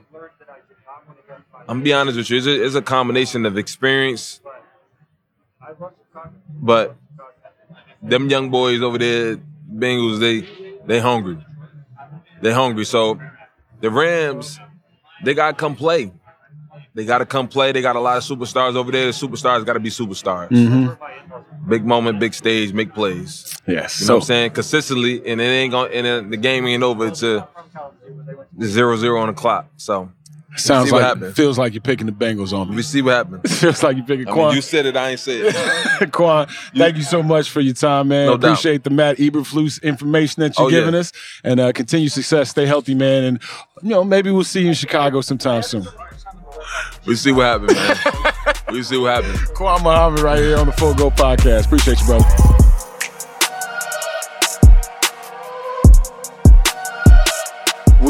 I'm 1.67 1.77
gonna 1.77 1.83
be 1.83 1.93
honest 1.93 2.17
with 2.17 2.29
you. 2.29 2.37
It's 2.37 2.47
a, 2.47 2.65
it's 2.65 2.75
a 2.75 2.81
combination 2.81 3.45
of 3.45 3.57
experience, 3.57 4.40
but 6.61 6.95
them 8.01 8.29
young 8.29 8.49
boys 8.49 8.81
over 8.81 8.97
there, 8.97 9.37
Bengals, 9.73 10.19
they 10.19 10.47
they 10.85 10.99
hungry. 10.99 11.37
They 12.41 12.51
hungry. 12.51 12.85
So 12.85 13.19
the 13.79 13.89
Rams, 13.89 14.59
they 15.23 15.33
gotta 15.33 15.55
come 15.55 15.75
play. 15.75 16.11
They 16.93 17.05
gotta 17.05 17.25
come 17.25 17.47
play. 17.47 17.71
They 17.71 17.81
got 17.81 17.95
a 17.95 17.99
lot 17.99 18.17
of 18.17 18.23
superstars 18.23 18.75
over 18.75 18.91
there. 18.91 19.05
The 19.05 19.11
superstars 19.11 19.65
gotta 19.65 19.79
be 19.79 19.89
superstars. 19.89 20.49
Mm-hmm. 20.49 21.69
Big 21.69 21.85
moment, 21.85 22.19
big 22.19 22.33
stage, 22.33 22.73
make 22.73 22.93
plays. 22.93 23.55
Yes. 23.65 24.01
You 24.01 24.05
know 24.05 24.07
So 24.07 24.13
what 24.15 24.21
I'm 24.23 24.25
saying? 24.25 24.51
Consistently, 24.51 25.25
and 25.25 25.39
it 25.39 25.45
ain't 25.45 25.71
gonna 25.71 25.89
and 25.89 26.31
the 26.31 26.37
game 26.37 26.65
ain't 26.67 26.83
over 26.83 27.05
until 27.05 27.47
the 28.57 28.65
zero 28.67 28.97
zero 28.97 29.21
on 29.21 29.27
the 29.27 29.33
clock. 29.33 29.67
So 29.77 30.11
sounds 30.57 30.91
like 30.91 31.01
happens. 31.01 31.35
feels 31.35 31.57
like 31.57 31.73
you're 31.73 31.81
picking 31.81 32.05
the 32.07 32.11
Bengals 32.11 32.51
on 32.51 32.69
me. 32.69 32.75
we 32.75 32.81
see 32.81 33.01
what 33.01 33.13
happens. 33.15 33.59
feels 33.59 33.81
like 33.83 33.97
you're 33.97 34.05
picking 34.05 34.27
I 34.27 34.31
Quan. 34.33 34.47
mean, 34.47 34.55
you 34.57 34.61
said 34.61 34.85
it, 34.85 34.97
I 34.97 35.11
ain't 35.11 35.19
say 35.19 35.39
it. 35.43 36.11
Quan, 36.11 36.47
thank 36.75 36.97
you 36.97 37.03
so 37.03 37.23
much 37.23 37.49
for 37.49 37.61
your 37.61 37.73
time, 37.73 38.09
man. 38.09 38.25
No 38.27 38.37
doubt. 38.37 38.49
Appreciate 38.51 38.83
the 38.83 38.89
Matt 38.89 39.17
Eberflus 39.17 39.81
information 39.83 40.41
that 40.41 40.57
you're 40.57 40.67
Oh, 40.67 40.69
yeah. 40.69 40.79
giving 40.79 40.95
us, 40.95 41.11
and 41.43 41.59
uh, 41.59 41.71
continue 41.71 42.09
success. 42.09 42.49
Stay 42.49 42.65
healthy, 42.65 42.93
man, 42.95 43.23
and 43.23 43.41
you 43.81 43.89
know 43.89 44.03
maybe 44.03 44.29
we'll 44.31 44.43
see 44.43 44.61
you 44.61 44.67
in 44.69 44.73
Chicago 44.73 45.21
sometime 45.21 45.61
soon. 45.63 45.85
we 47.05 47.15
see 47.15 47.31
what 47.31 47.45
happens, 47.45 47.73
man. 47.73 48.53
we 48.73 48.83
see 48.83 48.97
what 48.97 49.23
happens. 49.23 49.41
Quan 49.55 49.81
Muhammad 49.83 50.19
right 50.21 50.37
here 50.39 50.57
on 50.57 50.67
the 50.67 50.73
Full 50.73 50.93
Go 50.95 51.09
Podcast. 51.11 51.65
Appreciate 51.65 51.99
you, 52.01 52.05
brother. 52.05 52.60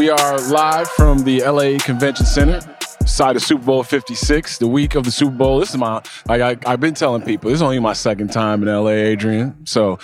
We 0.02 0.10
are 0.10 0.40
live 0.40 0.90
from 0.90 1.20
the 1.26 1.44
LA 1.44 1.78
Convention 1.78 2.26
Center, 2.26 2.60
side 3.06 3.36
of 3.36 3.44
Super 3.44 3.64
Bowl 3.64 3.84
56, 3.84 4.58
the 4.58 4.66
week 4.66 4.96
of 4.96 5.04
the 5.04 5.12
Super 5.12 5.36
Bowl. 5.36 5.60
This 5.60 5.70
is 5.70 5.78
my, 5.78 6.02
like 6.28 6.42
I, 6.42 6.58
I've 6.66 6.80
been 6.80 6.96
telling 6.96 7.22
people, 7.22 7.52
this 7.52 7.58
is 7.58 7.62
only 7.62 7.78
my 7.78 7.94
second 7.94 8.30
time 8.30 8.64
in 8.64 8.68
LA, 8.68 8.90
Adrian. 8.90 9.64
So 9.68 10.00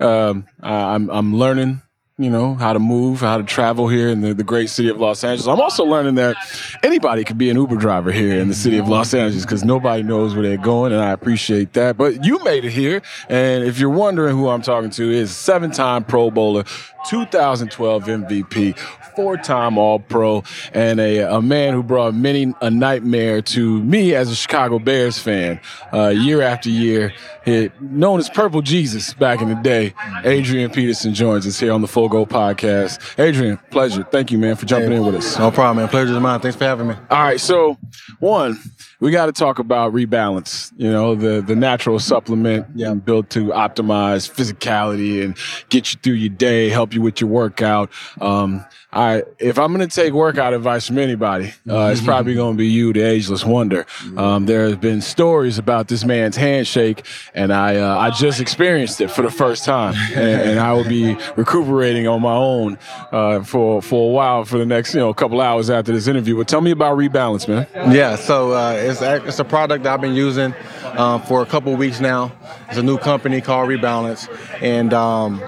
um, 0.00 0.46
I, 0.62 0.94
I'm, 0.94 1.10
I'm 1.10 1.36
learning, 1.36 1.82
you 2.16 2.30
know, 2.30 2.54
how 2.54 2.72
to 2.72 2.78
move, 2.78 3.20
how 3.20 3.36
to 3.36 3.42
travel 3.42 3.86
here 3.86 4.08
in 4.08 4.22
the, 4.22 4.32
the 4.32 4.44
great 4.44 4.70
city 4.70 4.88
of 4.88 4.98
Los 4.98 5.22
Angeles. 5.22 5.46
I'm 5.46 5.60
also 5.60 5.84
learning 5.84 6.14
that 6.14 6.36
anybody 6.82 7.22
could 7.22 7.36
be 7.36 7.50
an 7.50 7.58
Uber 7.58 7.76
driver 7.76 8.12
here 8.12 8.40
in 8.40 8.48
the 8.48 8.54
city 8.54 8.78
of 8.78 8.88
Los 8.88 9.12
Angeles 9.12 9.44
because 9.44 9.62
nobody 9.62 10.02
knows 10.02 10.32
where 10.32 10.42
they're 10.42 10.56
going, 10.56 10.94
and 10.94 11.02
I 11.02 11.10
appreciate 11.10 11.74
that. 11.74 11.98
But 11.98 12.24
you 12.24 12.42
made 12.44 12.64
it 12.64 12.72
here, 12.72 13.02
and 13.28 13.62
if 13.62 13.78
you're 13.78 13.90
wondering 13.90 14.34
who 14.38 14.48
I'm 14.48 14.62
talking 14.62 14.88
to, 14.88 15.12
is 15.12 15.36
seven-time 15.36 16.04
Pro 16.04 16.30
Bowler, 16.30 16.64
2012 17.10 18.04
MVP, 18.04 18.78
four-time 19.16 19.78
All-Pro, 19.78 20.42
and 20.72 21.00
a, 21.00 21.18
a 21.36 21.42
man 21.42 21.74
who 21.74 21.82
brought 21.82 22.14
many 22.14 22.52
a 22.60 22.70
nightmare 22.70 23.42
to 23.42 23.82
me 23.82 24.14
as 24.14 24.30
a 24.30 24.34
Chicago 24.34 24.78
Bears 24.78 25.18
fan, 25.18 25.60
uh, 25.92 26.08
year 26.08 26.42
after 26.42 26.70
year. 26.70 27.12
He, 27.44 27.70
known 27.80 28.18
as 28.20 28.30
Purple 28.30 28.62
Jesus 28.62 29.14
back 29.14 29.40
in 29.40 29.48
the 29.48 29.54
day, 29.54 29.94
Adrian 30.24 30.70
Peterson 30.70 31.14
joins 31.14 31.46
us 31.46 31.60
here 31.60 31.72
on 31.72 31.82
the 31.82 31.88
Full 31.88 32.08
Go 32.08 32.24
Podcast. 32.24 33.00
Adrian, 33.18 33.58
pleasure. 33.70 34.04
Thank 34.04 34.30
you, 34.30 34.38
man, 34.38 34.56
for 34.56 34.66
jumping 34.66 34.92
in 34.92 35.04
with 35.04 35.16
us. 35.16 35.38
No 35.38 35.50
problem, 35.50 35.78
man. 35.78 35.88
Pleasure 35.88 36.14
is 36.14 36.20
mine. 36.20 36.40
Thanks 36.40 36.56
for 36.56 36.64
having 36.64 36.88
me. 36.88 36.94
All 37.10 37.22
right, 37.22 37.40
so 37.40 37.78
one, 38.18 38.58
we 39.04 39.10
got 39.10 39.26
to 39.26 39.32
talk 39.32 39.58
about 39.58 39.92
rebalance. 39.92 40.72
You 40.78 40.90
know, 40.90 41.14
the 41.14 41.42
the 41.42 41.54
natural 41.54 41.98
supplement 41.98 42.74
built 43.04 43.28
to 43.30 43.48
optimize 43.48 44.30
physicality 44.30 45.22
and 45.22 45.36
get 45.68 45.92
you 45.92 46.00
through 46.02 46.14
your 46.14 46.30
day, 46.30 46.70
help 46.70 46.94
you 46.94 47.02
with 47.02 47.20
your 47.20 47.28
workout. 47.28 47.90
Um, 48.18 48.64
I 48.94 49.24
if 49.38 49.58
I'm 49.58 49.74
going 49.74 49.86
to 49.86 49.94
take 49.94 50.12
workout 50.12 50.54
advice 50.54 50.86
from 50.86 50.98
anybody, 50.98 51.52
uh, 51.68 51.90
it's 51.92 52.00
probably 52.00 52.34
going 52.40 52.54
to 52.54 52.58
be 52.58 52.68
you, 52.68 52.92
the 52.92 53.02
ageless 53.02 53.44
wonder. 53.44 53.86
Um, 54.16 54.46
there 54.46 54.68
have 54.68 54.80
been 54.80 55.00
stories 55.00 55.58
about 55.58 55.88
this 55.88 56.04
man's 56.04 56.36
handshake, 56.36 57.04
and 57.34 57.52
I 57.52 57.76
uh, 57.76 57.98
I 57.98 58.10
just 58.10 58.40
experienced 58.40 59.00
it 59.00 59.10
for 59.10 59.22
the 59.22 59.30
first 59.30 59.64
time, 59.64 59.94
and, 60.14 60.50
and 60.50 60.60
I 60.60 60.72
will 60.72 60.88
be 60.88 61.16
recuperating 61.36 62.06
on 62.06 62.22
my 62.22 62.34
own 62.34 62.78
uh, 63.10 63.42
for 63.42 63.82
for 63.82 64.10
a 64.10 64.12
while 64.12 64.44
for 64.44 64.58
the 64.58 64.66
next 64.66 64.94
you 64.94 65.00
know 65.00 65.12
couple 65.12 65.40
hours 65.40 65.70
after 65.70 65.92
this 65.92 66.06
interview. 66.06 66.36
But 66.36 66.48
tell 66.48 66.60
me 66.60 66.70
about 66.70 66.96
rebalance, 66.96 67.48
man. 67.48 67.66
Yeah, 67.92 68.16
so 68.16 68.52
uh, 68.52 68.74
it's 68.94 69.02
a- 69.02 69.26
it's 69.26 69.38
a 69.38 69.44
product 69.44 69.84
that 69.84 69.92
I've 69.94 70.00
been 70.00 70.14
using 70.14 70.54
um, 70.96 71.22
for 71.22 71.42
a 71.42 71.46
couple 71.46 71.74
weeks 71.76 72.00
now. 72.00 72.32
It's 72.68 72.78
a 72.78 72.82
new 72.82 72.98
company 72.98 73.40
called 73.40 73.68
Rebalance, 73.68 74.28
and 74.62 74.92
um, 74.94 75.40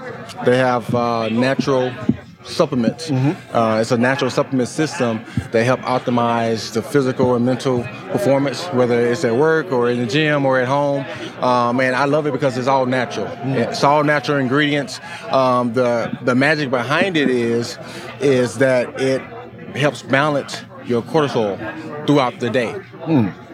they 0.45 0.57
have 0.57 0.93
uh, 0.93 1.29
natural 1.29 1.91
supplements. 2.43 3.11
Uh, 3.11 3.79
it's 3.81 3.91
a 3.91 3.97
natural 3.97 4.31
supplement 4.31 4.69
system 4.69 5.19
that 5.51 5.63
help 5.65 5.81
optimize 5.81 6.71
the 6.73 6.81
physical 6.81 7.35
and 7.35 7.45
mental 7.45 7.83
performance, 8.11 8.63
whether 8.67 8.99
it's 9.05 9.25
at 9.25 9.35
work 9.35 9.69
or 9.73 9.89
in 9.89 9.99
the 9.99 10.05
gym 10.05 10.45
or 10.45 10.57
at 10.59 10.67
home. 10.67 11.05
Um, 11.43 11.81
and 11.81 11.93
I 11.95 12.05
love 12.05 12.25
it 12.25 12.31
because 12.31 12.57
it's 12.57 12.67
all 12.69 12.85
natural. 12.85 13.27
It's 13.43 13.83
all 13.83 14.03
natural 14.05 14.37
ingredients. 14.37 15.01
Um, 15.29 15.73
the 15.73 16.17
the 16.21 16.35
magic 16.35 16.69
behind 16.69 17.17
it 17.17 17.29
is 17.29 17.77
is 18.21 18.59
that 18.59 19.01
it 19.01 19.21
helps 19.75 20.01
balance 20.01 20.63
your 20.87 21.01
cortisol 21.01 21.57
throughout 22.07 22.39
the 22.39 22.49
day. 22.49 22.75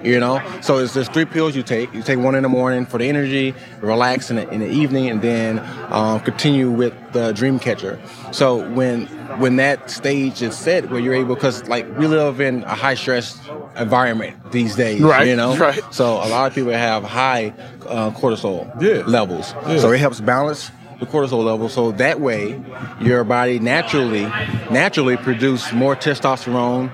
You 0.04 0.20
know, 0.20 0.42
so 0.62 0.80
it's 0.80 0.94
just 0.94 1.14
three 1.14 1.24
pills 1.24 1.56
you 1.56 1.64
take. 1.64 1.94
You 1.94 2.02
take 2.04 2.20
one 2.20 2.36
in 2.36 2.44
the 2.44 2.50
morning 2.50 2.86
for 2.86 2.98
the 2.98 3.08
energy, 3.08 3.54
relax 3.80 4.30
in 4.30 4.36
the, 4.36 4.50
in 4.50 4.60
the 4.60 4.68
evening, 4.70 5.10
and 5.10 5.22
then 5.22 5.60
um, 5.90 6.20
continue 6.20 6.70
with 6.70 6.94
the 7.14 7.32
dream 7.32 7.58
catcher. 7.58 8.02
So 8.34 8.70
when 8.72 9.06
when 9.40 9.56
that 9.58 9.90
stage 9.90 10.42
is 10.42 10.58
set, 10.58 10.90
where 10.92 11.00
you're 11.00 11.14
able, 11.14 11.36
because 11.36 11.66
like 11.70 11.88
we 11.98 12.08
live 12.08 12.42
in 12.42 12.64
a 12.64 12.76
high 12.76 12.96
stress 12.96 13.40
environment 13.78 14.36
these 14.52 14.76
days, 14.76 15.00
Right, 15.02 15.26
You 15.28 15.38
know, 15.38 15.56
right. 15.56 15.82
So 15.92 16.16
a 16.16 16.28
lot 16.28 16.48
of 16.48 16.54
people 16.54 16.74
have 16.74 17.04
high 17.04 17.54
uh, 17.88 18.12
cortisol 18.12 18.70
Yeah. 18.82 19.04
levels. 19.06 19.54
Yeah. 19.68 19.80
So 19.80 19.92
it 19.94 20.00
helps 20.00 20.20
balance 20.20 20.70
the 21.00 21.06
cortisol 21.06 21.46
level. 21.46 21.70
So 21.70 21.92
that 21.94 22.20
way, 22.20 22.62
your 23.00 23.24
body 23.24 23.58
naturally 23.60 24.24
naturally 24.70 25.16
produce 25.16 25.72
more 25.72 25.96
testosterone. 25.96 26.92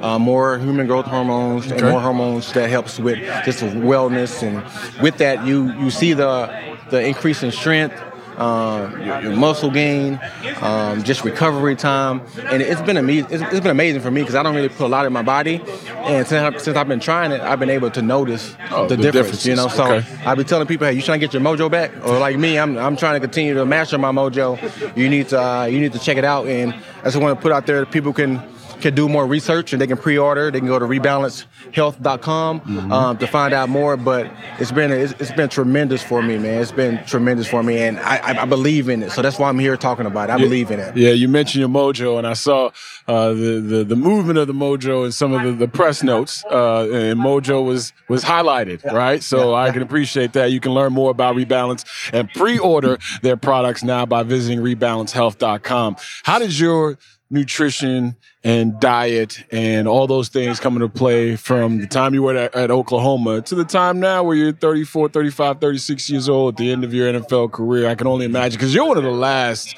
Uh, 0.00 0.18
more 0.18 0.58
human 0.58 0.86
growth 0.86 1.06
hormones 1.06 1.70
and 1.72 1.82
more 1.82 2.00
hormones 2.00 2.52
that 2.52 2.70
helps 2.70 2.98
with 3.00 3.18
just 3.44 3.60
wellness. 3.64 4.42
And 4.42 4.62
with 5.02 5.18
that 5.18 5.44
you 5.44 5.72
you 5.80 5.90
see 5.90 6.12
the 6.12 6.48
the 6.90 7.04
increase 7.04 7.42
in 7.42 7.50
strength 7.50 8.00
um, 8.38 8.92
your, 9.02 9.20
your 9.22 9.36
muscle 9.36 9.68
gain 9.68 10.20
um, 10.62 11.02
just 11.02 11.24
recovery 11.24 11.74
time. 11.74 12.22
And 12.44 12.62
it's 12.62 12.80
been 12.82 12.96
amazing 12.96 13.28
it's, 13.32 13.42
it's 13.42 13.60
been 13.60 13.72
amazing 13.72 14.00
for 14.00 14.12
me 14.12 14.20
because 14.20 14.36
I 14.36 14.44
don't 14.44 14.54
really 14.54 14.68
put 14.68 14.84
a 14.86 14.88
lot 14.88 15.04
in 15.06 15.12
my 15.12 15.22
body. 15.22 15.60
And 15.88 16.24
since, 16.24 16.32
I, 16.32 16.56
since 16.58 16.76
I've 16.76 16.86
been 16.86 17.00
trying 17.00 17.32
it, 17.32 17.40
I've 17.40 17.58
been 17.58 17.68
able 17.70 17.90
to 17.90 18.00
notice 18.00 18.54
Oh, 18.70 18.86
the, 18.86 18.94
the 18.94 19.10
difference. 19.10 19.44
You 19.44 19.56
know, 19.56 19.66
so 19.66 19.84
Okay. 19.92 20.06
I've 20.24 20.36
been 20.36 20.46
telling 20.46 20.68
people, 20.68 20.86
hey, 20.86 20.92
you 20.92 21.02
trying 21.02 21.18
to 21.18 21.26
get 21.26 21.32
your 21.34 21.42
mojo 21.42 21.68
back, 21.68 21.90
or 22.06 22.18
like 22.20 22.36
me, 22.38 22.58
I'm 22.60 22.78
I'm 22.78 22.96
trying 22.96 23.14
to 23.14 23.20
continue 23.20 23.54
to 23.54 23.66
master 23.66 23.98
my 23.98 24.12
mojo. 24.12 24.56
You 24.96 25.08
need 25.08 25.28
to 25.30 25.42
uh, 25.42 25.64
you 25.64 25.80
need 25.80 25.92
to 25.94 25.98
check 25.98 26.16
it 26.16 26.24
out, 26.24 26.46
and 26.46 26.72
I 27.00 27.04
just 27.04 27.16
want 27.16 27.36
to 27.36 27.42
put 27.42 27.50
out 27.50 27.66
there 27.66 27.80
that 27.80 27.90
people 27.90 28.12
can 28.12 28.40
can 28.80 28.94
do 28.94 29.08
more 29.08 29.26
research 29.26 29.72
and 29.72 29.80
they 29.82 29.86
can 29.86 29.96
pre-order. 29.96 30.50
They 30.50 30.58
can 30.60 30.68
go 30.68 30.78
to 30.78 30.84
rebalancehealth.com 30.86 32.60
Mm-hmm. 32.60 32.92
um, 32.92 33.18
to 33.18 33.26
find 33.26 33.52
out 33.54 33.68
more. 33.68 33.96
But 33.96 34.30
it's 34.58 34.72
been 34.72 34.90
it's, 34.92 35.12
it's 35.20 35.32
been 35.32 35.48
tremendous 35.48 36.02
for 36.02 36.22
me, 36.22 36.38
man. 36.38 36.60
It's 36.62 36.72
been 36.72 37.02
tremendous 37.06 37.46
for 37.46 37.62
me, 37.62 37.78
and 37.78 37.98
I, 38.00 38.42
I, 38.42 38.44
believe 38.44 38.88
in 38.88 39.02
it. 39.02 39.10
So 39.12 39.22
that's 39.22 39.38
why 39.38 39.48
I'm 39.48 39.58
here 39.58 39.76
talking 39.76 40.06
about 40.06 40.28
it. 40.30 40.32
I 40.32 40.36
Yeah. 40.36 40.44
believe 40.44 40.70
in 40.70 40.80
it. 40.80 40.96
Yeah, 40.96 41.10
you 41.10 41.28
mentioned 41.28 41.60
your 41.60 41.68
mojo, 41.68 42.18
and 42.18 42.26
I 42.26 42.32
saw 42.34 42.70
uh, 43.06 43.28
the, 43.30 43.60
the 43.60 43.84
the 43.84 43.96
movement 43.96 44.38
of 44.38 44.46
the 44.46 44.52
mojo 44.54 45.04
in 45.04 45.12
some 45.12 45.32
of 45.32 45.42
the, 45.44 45.52
the 45.52 45.68
press 45.68 46.02
notes, 46.02 46.44
uh, 46.50 46.88
and 46.90 47.18
mojo 47.20 47.64
was 47.64 47.92
was 48.08 48.24
highlighted, 48.24 48.84
right? 48.92 49.22
So 49.22 49.54
I 49.54 49.70
can 49.70 49.82
appreciate 49.82 50.32
that. 50.34 50.50
You 50.50 50.60
can 50.60 50.72
learn 50.72 50.92
more 50.92 51.10
about 51.10 51.36
Rebalance 51.36 51.84
and 52.12 52.28
pre-order 52.32 52.98
their 53.22 53.36
products 53.36 53.82
now 53.82 54.06
by 54.06 54.22
visiting 54.22 54.60
rebalancehealth.com. 54.60 55.96
How 56.24 56.38
does 56.38 56.58
your 56.60 56.98
nutrition 57.30 58.16
and 58.48 58.80
diet 58.80 59.44
and 59.50 59.86
all 59.86 60.06
those 60.06 60.30
things 60.30 60.58
come 60.58 60.74
into 60.74 60.88
play 60.88 61.36
from 61.36 61.82
the 61.82 61.86
time 61.86 62.14
you 62.14 62.22
were 62.22 62.34
at, 62.34 62.54
at 62.54 62.70
Oklahoma 62.70 63.42
to 63.42 63.54
the 63.54 63.64
time 63.64 64.00
now 64.00 64.22
where 64.22 64.34
you're 64.34 64.52
34, 64.52 65.10
35, 65.10 65.60
36 65.60 66.08
years 66.08 66.30
old 66.30 66.54
at 66.54 66.56
the 66.56 66.72
end 66.72 66.82
of 66.82 66.94
your 66.94 67.12
NFL 67.12 67.52
career? 67.52 67.86
I 67.86 67.94
can 67.94 68.06
only 68.06 68.24
imagine 68.24 68.56
because 68.56 68.74
you're 68.74 68.88
one 68.88 68.96
of 68.96 69.04
the 69.04 69.10
last 69.10 69.76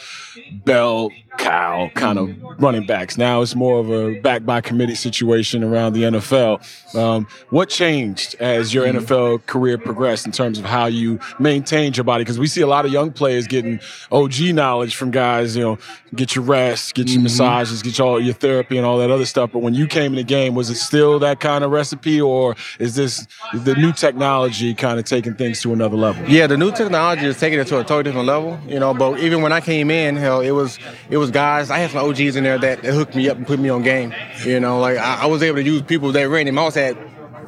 bell 0.65 1.11
cow 1.39 1.91
kind 1.95 2.19
of 2.19 2.37
running 2.61 2.87
backs. 2.87 3.17
Now 3.17 3.41
it's 3.43 3.55
more 3.55 3.81
of 3.81 3.91
a 3.91 4.21
back 4.21 4.45
by 4.45 4.61
committee 4.61 4.95
situation 4.95 5.65
around 5.65 5.93
the 5.95 6.03
NFL. 6.03 6.95
Um, 6.95 7.27
what 7.51 7.69
changed 7.69 8.37
as 8.41 8.75
your 8.75 8.85
NFL 8.85 9.47
career 9.47 9.79
progressed 9.79 10.27
in 10.27 10.33
terms 10.33 10.59
of 10.59 10.65
how 10.65 10.87
you 10.87 11.19
maintained 11.39 11.97
your 11.97 12.05
body? 12.05 12.25
Because 12.25 12.39
we 12.39 12.47
see 12.47 12.61
a 12.61 12.67
lot 12.67 12.85
of 12.85 12.93
young 12.93 13.13
players 13.13 13.47
getting 13.47 13.81
OG 14.11 14.41
knowledge 14.55 14.97
from 14.97 15.11
guys, 15.11 15.57
you 15.57 15.63
know, 15.63 15.79
get 16.15 16.35
your 16.35 16.45
rest, 16.45 16.95
get 16.95 17.09
your 17.09 17.23
massages, 17.23 17.83
get 17.83 17.99
your, 17.99 18.07
all 18.07 18.21
your 18.21 18.35
therapy 18.35 18.77
and 18.77 18.87
all 18.87 18.99
that 18.99 19.11
other 19.11 19.27
stuff. 19.27 19.51
But 19.53 19.61
when 19.61 19.75
you 19.75 19.87
came 19.87 20.13
in 20.13 20.17
the 20.17 20.25
game, 20.25 20.55
was 20.55 20.69
it 20.71 20.77
still 20.77 21.19
that 21.21 21.41
kind 21.41 21.65
of 21.65 21.71
recipe 21.71 22.21
or 22.21 22.57
is 22.79 22.97
this 22.97 23.27
the 23.55 23.75
new 23.75 23.93
technology 23.93 24.75
kind 24.75 24.99
of 24.99 25.05
taking 25.05 25.35
things 25.35 25.63
to 25.63 25.73
another 25.73 25.97
level? 25.97 26.29
Yeah, 26.29 26.47
the 26.47 26.57
new 26.57 26.73
technology 26.73 27.27
is 27.27 27.39
taking 27.39 27.59
it 27.59 27.67
to 27.69 27.79
a 27.79 27.83
totally 27.83 28.03
different 28.05 28.27
level, 28.27 28.59
you 28.67 28.79
know. 28.79 28.93
But 28.93 29.21
even 29.21 29.43
when 29.43 29.53
I 29.53 29.61
came 29.61 29.91
in, 29.91 30.17
hell, 30.21 30.41
it 30.41 30.51
was 30.53 30.79
it 31.09 31.17
was 31.17 31.31
guys. 31.31 31.71
I 31.71 31.79
had 31.79 31.91
some 31.91 32.09
OGs 32.09 32.37
in 32.37 32.45
there 32.45 32.59
that, 32.59 32.83
that 32.83 32.95
hooked 32.95 33.15
me 33.17 33.29
up 33.29 33.37
and 33.37 33.47
put 33.47 33.59
me 33.59 33.69
on 33.69 33.83
game. 33.83 34.15
You 34.45 34.61
know, 34.61 34.79
like 34.79 34.99
I, 34.99 35.23
I 35.23 35.27
was 35.27 35.43
able 35.43 35.57
to 35.57 35.63
use 35.63 35.83
people 35.83 36.13
that 36.13 36.29
Randy 36.29 36.53
Moss 36.53 36.75
had 36.75 36.97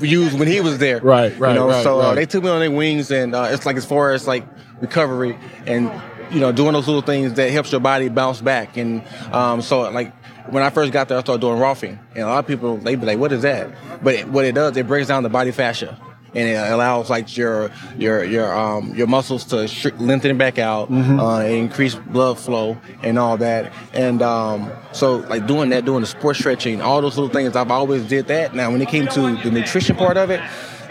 used 0.01 0.39
when 0.39 0.49
he 0.49 0.61
was 0.61 0.79
there. 0.79 1.01
Right, 1.01 1.39
right, 1.39 1.51
You 1.53 1.61
know, 1.61 1.69
right, 1.69 1.83
so 1.85 2.01
Uh, 2.01 2.15
they 2.15 2.27
took 2.27 2.43
me 2.43 2.51
on 2.51 2.61
their 2.61 2.71
wings, 2.71 3.11
and 3.11 3.35
uh, 3.35 3.49
it's 3.51 3.65
like 3.67 3.77
as 3.77 3.85
far 3.85 4.13
as 4.13 4.27
like 4.27 4.45
recovery 4.81 5.39
and 5.67 5.91
you 6.33 6.41
know 6.41 6.51
doing 6.51 6.73
those 6.73 6.87
little 6.87 7.03
things 7.03 7.35
that 7.35 7.51
helps 7.51 7.71
your 7.71 7.81
body 7.81 8.09
bounce 8.09 8.41
back. 8.41 8.77
And 8.77 9.05
um, 9.33 9.63
so 9.63 9.83
like 9.91 10.13
when 10.51 10.63
I 10.63 10.71
first 10.71 10.93
got 10.93 11.09
there, 11.09 11.19
I 11.19 11.21
started 11.21 11.41
doing 11.41 11.59
rolfing, 11.59 11.99
and 12.15 12.25
a 12.25 12.27
lot 12.27 12.39
of 12.41 12.47
people 12.47 12.79
they 12.79 12.97
be 12.97 13.07
like, 13.07 13.19
"What 13.19 13.33
is 13.33 13.43
that?" 13.43 13.71
But 14.03 14.15
it, 14.15 14.29
what 14.29 14.45
it 14.45 14.55
does, 14.55 14.77
it 14.77 14.87
breaks 14.89 15.09
down 15.09 15.23
the 15.23 15.29
body 15.29 15.53
fascia. 15.53 15.97
And 16.35 16.49
it 16.49 16.73
allows 16.73 17.11
like 17.11 17.37
your 17.37 17.71
your 17.99 18.25
your 18.25 18.57
um 18.57 18.95
your 18.95 19.07
muscles 19.07 19.45
to 19.47 19.69
shrink, 19.69 20.01
lengthen 20.01 20.39
back 20.39 20.59
out, 20.59 20.91
Mhm. 20.91 21.21
uh, 21.21 21.45
increase 21.47 21.95
blood 21.95 22.39
flow 22.39 22.79
and 23.03 23.19
all 23.19 23.37
that. 23.37 23.71
And 23.93 24.23
um, 24.23 24.71
so 24.93 25.17
like 25.17 25.47
doing 25.47 25.69
that, 25.71 25.85
doing 25.85 26.01
the 26.01 26.07
sports 26.07 26.39
stretching, 26.39 26.81
all 26.81 27.03
those 27.03 27.19
little 27.19 27.29
things, 27.33 27.55
I've 27.55 27.71
always 27.71 28.05
did 28.05 28.29
that. 28.29 28.55
Now 28.55 28.71
when 28.71 28.81
it 28.81 28.89
came 28.89 29.07
to 29.09 29.21
the 29.37 29.51
nutrition 29.51 29.95
part 29.97 30.17
of 30.17 30.31
it, 30.31 30.41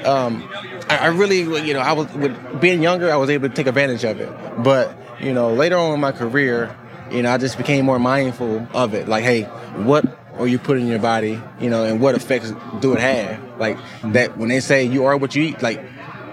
um, 0.06 0.48
I, 0.90 0.98
I 0.98 1.08
really 1.08 1.40
you 1.66 1.74
know 1.74 1.80
I 1.80 1.94
was 1.94 2.12
with 2.14 2.62
being 2.62 2.84
younger, 2.84 3.12
I 3.12 3.16
was 3.16 3.30
able 3.32 3.50
to 3.50 3.56
take 3.56 3.66
advantage 3.68 4.04
of 4.04 4.20
it. 4.20 4.30
But 4.64 4.96
you 5.20 5.34
know 5.34 5.54
later 5.54 5.78
on 5.78 5.96
in 5.96 6.00
my 6.00 6.12
career, 6.12 6.76
you 7.12 7.24
know 7.24 7.32
I 7.32 7.38
just 7.40 7.58
became 7.58 7.84
more 7.86 7.98
mindful 8.00 8.68
of 8.76 8.94
it. 8.94 9.08
Like 9.08 9.24
hey, 9.24 9.44
what 9.86 10.06
are 10.38 10.48
you 10.48 10.60
putting 10.60 10.84
in 10.84 10.90
your 10.90 11.00
body? 11.00 11.42
You 11.60 11.70
know, 11.72 11.84
and 11.84 12.00
what 12.00 12.14
effects 12.16 12.54
do 12.80 12.94
it 12.94 13.00
have? 13.00 13.40
Like 13.62 13.78
that 14.14 14.38
when 14.38 14.50
they 14.50 14.60
say 14.60 14.84
you 14.84 15.06
are 15.06 15.16
what 15.16 15.36
you 15.36 15.44
eat, 15.44 15.62
like 15.62 15.82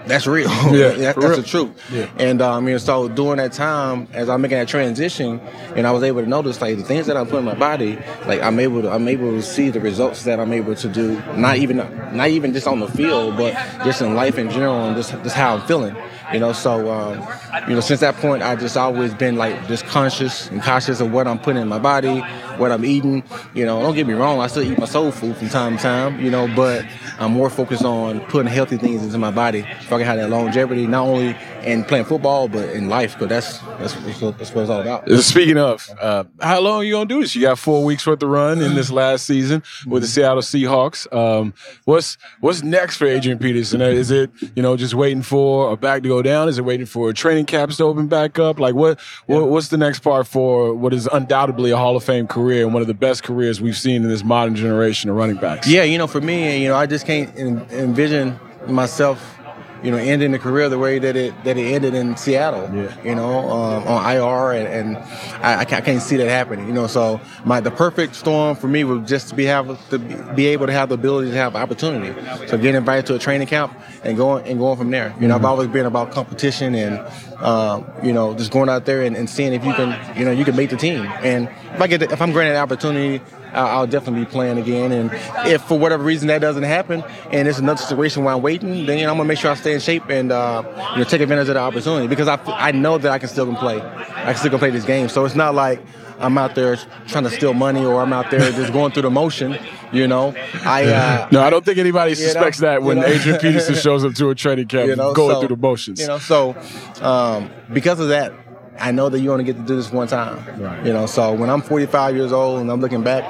that's 0.07 0.25
real. 0.25 0.49
Yeah, 0.71 0.89
That- 0.89 0.97
that's 0.97 1.17
real. 1.17 1.35
the 1.37 1.43
truth. 1.43 1.69
Yeah. 1.91 2.09
And 2.17 2.41
um, 2.41 2.65
you 2.67 2.73
know, 2.73 2.77
so 2.79 3.07
during 3.07 3.37
that 3.37 3.53
time, 3.53 4.07
as 4.13 4.27
I'm 4.27 4.41
making 4.41 4.57
that 4.57 4.67
transition, 4.67 5.39
and 5.75 5.85
I 5.85 5.91
was 5.91 6.01
able 6.03 6.21
to 6.21 6.27
notice 6.27 6.59
like 6.61 6.77
the 6.77 6.83
things 6.83 7.05
that 7.07 7.15
I'm 7.15 7.25
putting 7.27 7.39
in 7.39 7.45
my 7.45 7.53
body, 7.53 7.99
like 8.25 8.41
I'm 8.41 8.59
able 8.59 8.81
to, 8.81 8.89
I'm 8.91 9.07
able 9.07 9.31
to 9.31 9.41
see 9.43 9.69
the 9.69 9.79
results 9.79 10.23
that 10.23 10.39
I'm 10.39 10.51
able 10.51 10.73
to 10.75 10.87
do. 10.89 11.21
Not 11.35 11.57
even, 11.57 11.77
not 12.17 12.29
even 12.29 12.53
just 12.53 12.65
on 12.65 12.79
the 12.79 12.87
field, 12.87 13.37
but 13.37 13.53
just 13.85 14.01
in 14.01 14.15
life 14.15 14.37
in 14.39 14.49
general, 14.49 14.75
and 14.87 14.95
just 14.95 15.11
just 15.11 15.35
how 15.35 15.55
I'm 15.57 15.67
feeling. 15.67 15.95
You 16.33 16.39
know, 16.39 16.53
so 16.53 16.89
um, 16.91 17.27
you 17.67 17.73
know, 17.75 17.79
since 17.81 17.99
that 18.01 18.15
point, 18.15 18.41
I 18.41 18.55
just 18.55 18.77
always 18.77 19.13
been 19.13 19.35
like 19.35 19.67
just 19.67 19.85
conscious 19.85 20.49
and 20.49 20.61
cautious 20.63 21.01
of 21.01 21.11
what 21.11 21.27
I'm 21.27 21.39
putting 21.39 21.61
in 21.61 21.67
my 21.67 21.79
body, 21.79 22.23
what 22.59 22.71
I'm 22.71 22.85
eating. 22.85 23.23
You 23.53 23.65
know, 23.65 23.81
don't 23.81 23.95
get 23.95 24.05
me 24.07 24.13
wrong, 24.13 24.39
I 24.39 24.47
still 24.47 24.63
eat 24.63 24.77
my 24.77 24.85
soul 24.85 25.11
food 25.11 25.37
from 25.37 25.49
time 25.49 25.77
to 25.77 25.83
time. 25.83 26.19
You 26.23 26.29
know, 26.29 26.47
but 26.55 26.85
I'm 27.17 27.31
more 27.31 27.49
focused 27.49 27.83
on 27.83 28.19
putting 28.21 28.51
healthy 28.51 28.77
things 28.77 29.03
into 29.03 29.17
my 29.17 29.31
body 29.31 29.61
so 29.87 29.95
I 29.95 29.99
can 29.99 30.05
have 30.05 30.17
that 30.17 30.29
longevity, 30.29 30.87
not 30.87 31.07
only 31.07 31.35
in 31.63 31.83
playing 31.83 32.05
football 32.05 32.47
but 32.47 32.69
in 32.69 32.89
life. 32.89 33.13
Because 33.13 33.29
that's 33.29 33.59
that's, 33.79 33.93
that's, 34.05 34.21
what, 34.21 34.37
that's 34.37 34.53
what 34.53 34.61
it's 34.61 34.69
all 34.69 34.81
about. 34.81 35.09
Uh, 35.09 35.21
Speaking 35.21 35.57
of, 35.57 35.87
uh, 35.99 36.23
how 36.41 36.59
long 36.59 36.81
are 36.81 36.83
you 36.83 36.93
gonna 36.93 37.05
do 37.05 37.21
this? 37.21 37.35
You 37.35 37.41
got 37.41 37.59
four 37.59 37.83
weeks 37.83 38.05
worth 38.05 38.21
of 38.23 38.29
run 38.29 38.61
in 38.61 38.75
this 38.75 38.91
last 38.91 39.25
season 39.25 39.63
with 39.85 40.03
the 40.03 40.07
Seattle 40.07 40.41
Seahawks. 40.41 41.11
Um, 41.13 41.53
what's 41.85 42.17
what's 42.39 42.63
next 42.63 42.97
for 42.97 43.05
Adrian 43.05 43.39
Peterson? 43.39 43.81
Uh, 43.81 43.85
Is 43.85 44.11
it 44.11 44.31
you 44.55 44.61
know 44.61 44.75
just 44.77 44.93
waiting 44.93 45.21
for 45.21 45.71
a 45.71 45.77
back 45.77 46.03
to 46.03 46.09
go 46.09 46.21
down? 46.21 46.49
Is 46.49 46.57
it 46.57 46.65
waiting 46.65 46.85
for 46.85 47.13
training 47.13 47.45
camps 47.45 47.77
to 47.77 47.83
open 47.83 48.07
back 48.07 48.39
up? 48.39 48.59
Like 48.59 48.75
what, 48.75 48.99
what 49.25 49.47
what's 49.49 49.69
the 49.69 49.77
next 49.77 49.99
part 49.99 50.27
for 50.27 50.73
what 50.73 50.93
is 50.93 51.07
undoubtedly 51.11 51.71
a 51.71 51.77
Hall 51.77 51.95
of 51.95 52.03
Fame 52.03 52.27
career 52.27 52.48
and 52.51 52.73
one 52.73 52.81
of 52.81 52.87
the 52.87 52.93
best 52.93 53.23
careers 53.23 53.61
we've 53.61 53.77
seen 53.77 54.03
in 54.03 54.09
this 54.09 54.23
modern 54.23 54.55
generation 54.55 55.09
of 55.09 55.15
running 55.15 55.37
backs? 55.37 55.67
Yeah, 55.67 55.83
you 55.83 55.97
know, 55.97 56.07
for 56.07 56.21
me, 56.21 56.61
you 56.61 56.69
know, 56.69 56.75
I 56.75 56.85
just 56.85 57.05
can't 57.05 57.35
envision 57.37 58.39
myself, 58.67 59.38
you 59.83 59.91
know, 59.91 59.97
ending 59.97 60.31
the 60.31 60.39
career 60.39 60.69
the 60.69 60.77
way 60.77 60.99
that 60.99 61.15
it 61.15 61.33
that 61.43 61.57
it 61.57 61.73
ended 61.73 61.93
in 61.93 62.17
Seattle. 62.17 62.69
Yeah. 62.73 63.03
You 63.03 63.15
know, 63.15 63.49
um, 63.49 63.87
on 63.87 64.15
IR, 64.15 64.51
and, 64.51 64.67
and 64.67 64.97
I, 65.43 65.61
I 65.61 65.65
can't 65.65 66.01
see 66.01 66.17
that 66.17 66.29
happening. 66.29 66.67
You 66.67 66.73
know, 66.73 66.87
so 66.87 67.21
my 67.45 67.59
the 67.59 67.71
perfect 67.71 68.15
storm 68.15 68.55
for 68.55 68.67
me 68.67 68.83
was 68.83 69.07
just 69.07 69.29
to 69.29 69.35
be 69.35 69.45
have 69.45 69.89
to 69.89 69.99
be 69.99 70.47
able 70.47 70.67
to 70.67 70.73
have 70.73 70.89
the 70.89 70.95
ability 70.95 71.31
to 71.31 71.37
have 71.37 71.55
opportunity. 71.55 72.13
So 72.47 72.57
getting 72.57 72.75
invited 72.75 73.05
to 73.07 73.15
a 73.15 73.19
training 73.19 73.47
camp 73.47 73.73
and 74.03 74.17
going 74.17 74.45
and 74.45 74.59
going 74.59 74.77
from 74.77 74.91
there. 74.91 75.15
You 75.19 75.27
know, 75.27 75.35
I've 75.35 75.45
always 75.45 75.67
been 75.67 75.85
about 75.85 76.11
competition 76.11 76.75
and 76.75 76.99
um, 77.43 77.85
you 78.03 78.13
know 78.13 78.33
just 78.33 78.51
going 78.51 78.69
out 78.69 78.85
there 78.85 79.01
and, 79.03 79.15
and 79.15 79.29
seeing 79.29 79.53
if 79.53 79.63
you 79.63 79.73
can 79.73 80.17
you 80.17 80.25
know 80.25 80.31
you 80.31 80.45
can 80.45 80.55
make 80.55 80.69
the 80.69 80.77
team. 80.77 81.05
And 81.21 81.49
if 81.73 81.81
I 81.81 81.87
get 81.87 81.99
the, 81.99 82.11
if 82.11 82.21
I'm 82.21 82.31
granted 82.31 82.57
opportunity. 82.57 83.23
I'll 83.53 83.67
I'll 83.79 83.87
definitely 83.87 84.25
be 84.25 84.31
playing 84.31 84.57
again. 84.57 84.91
And 84.91 85.11
if 85.47 85.61
for 85.63 85.77
whatever 85.77 86.03
reason 86.03 86.27
that 86.27 86.39
doesn't 86.41 86.63
happen, 86.63 87.03
and 87.31 87.47
it's 87.47 87.59
another 87.59 87.81
situation 87.81 88.23
where 88.23 88.33
I'm 88.33 88.41
waiting, 88.41 88.85
then 88.85 88.97
you 88.97 89.05
know, 89.05 89.11
I'm 89.11 89.17
gonna 89.17 89.27
make 89.27 89.37
sure 89.39 89.51
I 89.51 89.55
stay 89.55 89.73
in 89.73 89.79
shape 89.79 90.09
and 90.09 90.31
uh, 90.31 90.63
you 90.93 90.97
know 90.99 91.03
take 91.03 91.21
advantage 91.21 91.47
of 91.49 91.55
the 91.55 91.59
opportunity 91.59 92.07
because 92.07 92.27
I, 92.27 92.39
I 92.47 92.71
know 92.71 92.97
that 92.97 93.11
I 93.11 93.19
can 93.19 93.29
still 93.29 93.45
can 93.45 93.55
play. 93.55 93.81
I 93.81 94.25
can 94.33 94.35
still 94.35 94.49
can 94.51 94.59
play 94.59 94.69
this 94.69 94.85
game. 94.85 95.09
So 95.09 95.25
it's 95.25 95.35
not 95.35 95.55
like 95.55 95.81
I'm 96.19 96.37
out 96.37 96.53
there 96.55 96.75
trying 97.07 97.23
to 97.23 97.29
steal 97.29 97.53
money 97.53 97.83
or 97.85 98.01
I'm 98.01 98.11
out 98.13 98.29
there 98.29 98.39
just 98.51 98.73
going 98.73 98.91
through 98.91 99.03
the 99.03 99.09
motion. 99.09 99.57
You 99.91 100.07
know, 100.07 100.35
I 100.65 100.85
uh, 100.85 101.27
no, 101.31 101.41
I 101.41 101.49
don't 101.49 101.65
think 101.65 101.77
anybody 101.79 102.11
you 102.11 102.17
know, 102.17 102.23
suspects 102.25 102.59
that 102.59 102.83
when 102.83 102.97
you 102.97 103.03
know. 103.03 103.09
Adrian 103.09 103.39
Peterson 103.39 103.75
shows 103.87 104.05
up 104.05 104.13
to 104.15 104.29
a 104.29 104.35
training 104.35 104.67
camp 104.67 104.87
You 104.89 104.95
know, 104.95 105.13
going 105.13 105.35
so- 105.35 105.39
through 105.39 105.55
the 105.55 105.61
motions. 105.61 105.99
You 105.99 106.07
know, 106.07 106.19
so 106.19 106.55
um, 107.01 107.49
because 107.73 107.99
of 107.99 108.09
that, 108.09 108.33
I 108.79 108.91
know 108.91 109.09
that 109.09 109.19
you 109.19 109.31
only 109.31 109.43
get 109.43 109.57
to 109.57 109.63
do 109.63 109.75
this 109.75 109.91
one 109.91 110.07
time. 110.07 110.43
Right. 110.61 110.85
You 110.85 110.93
know, 110.93 111.05
so 111.05 111.33
when 111.33 111.49
I'm 111.49 111.61
45 111.61 112.15
years 112.15 112.31
old 112.31 112.61
and 112.61 112.71
I'm 112.71 112.79
looking 112.81 113.03
back, 113.03 113.23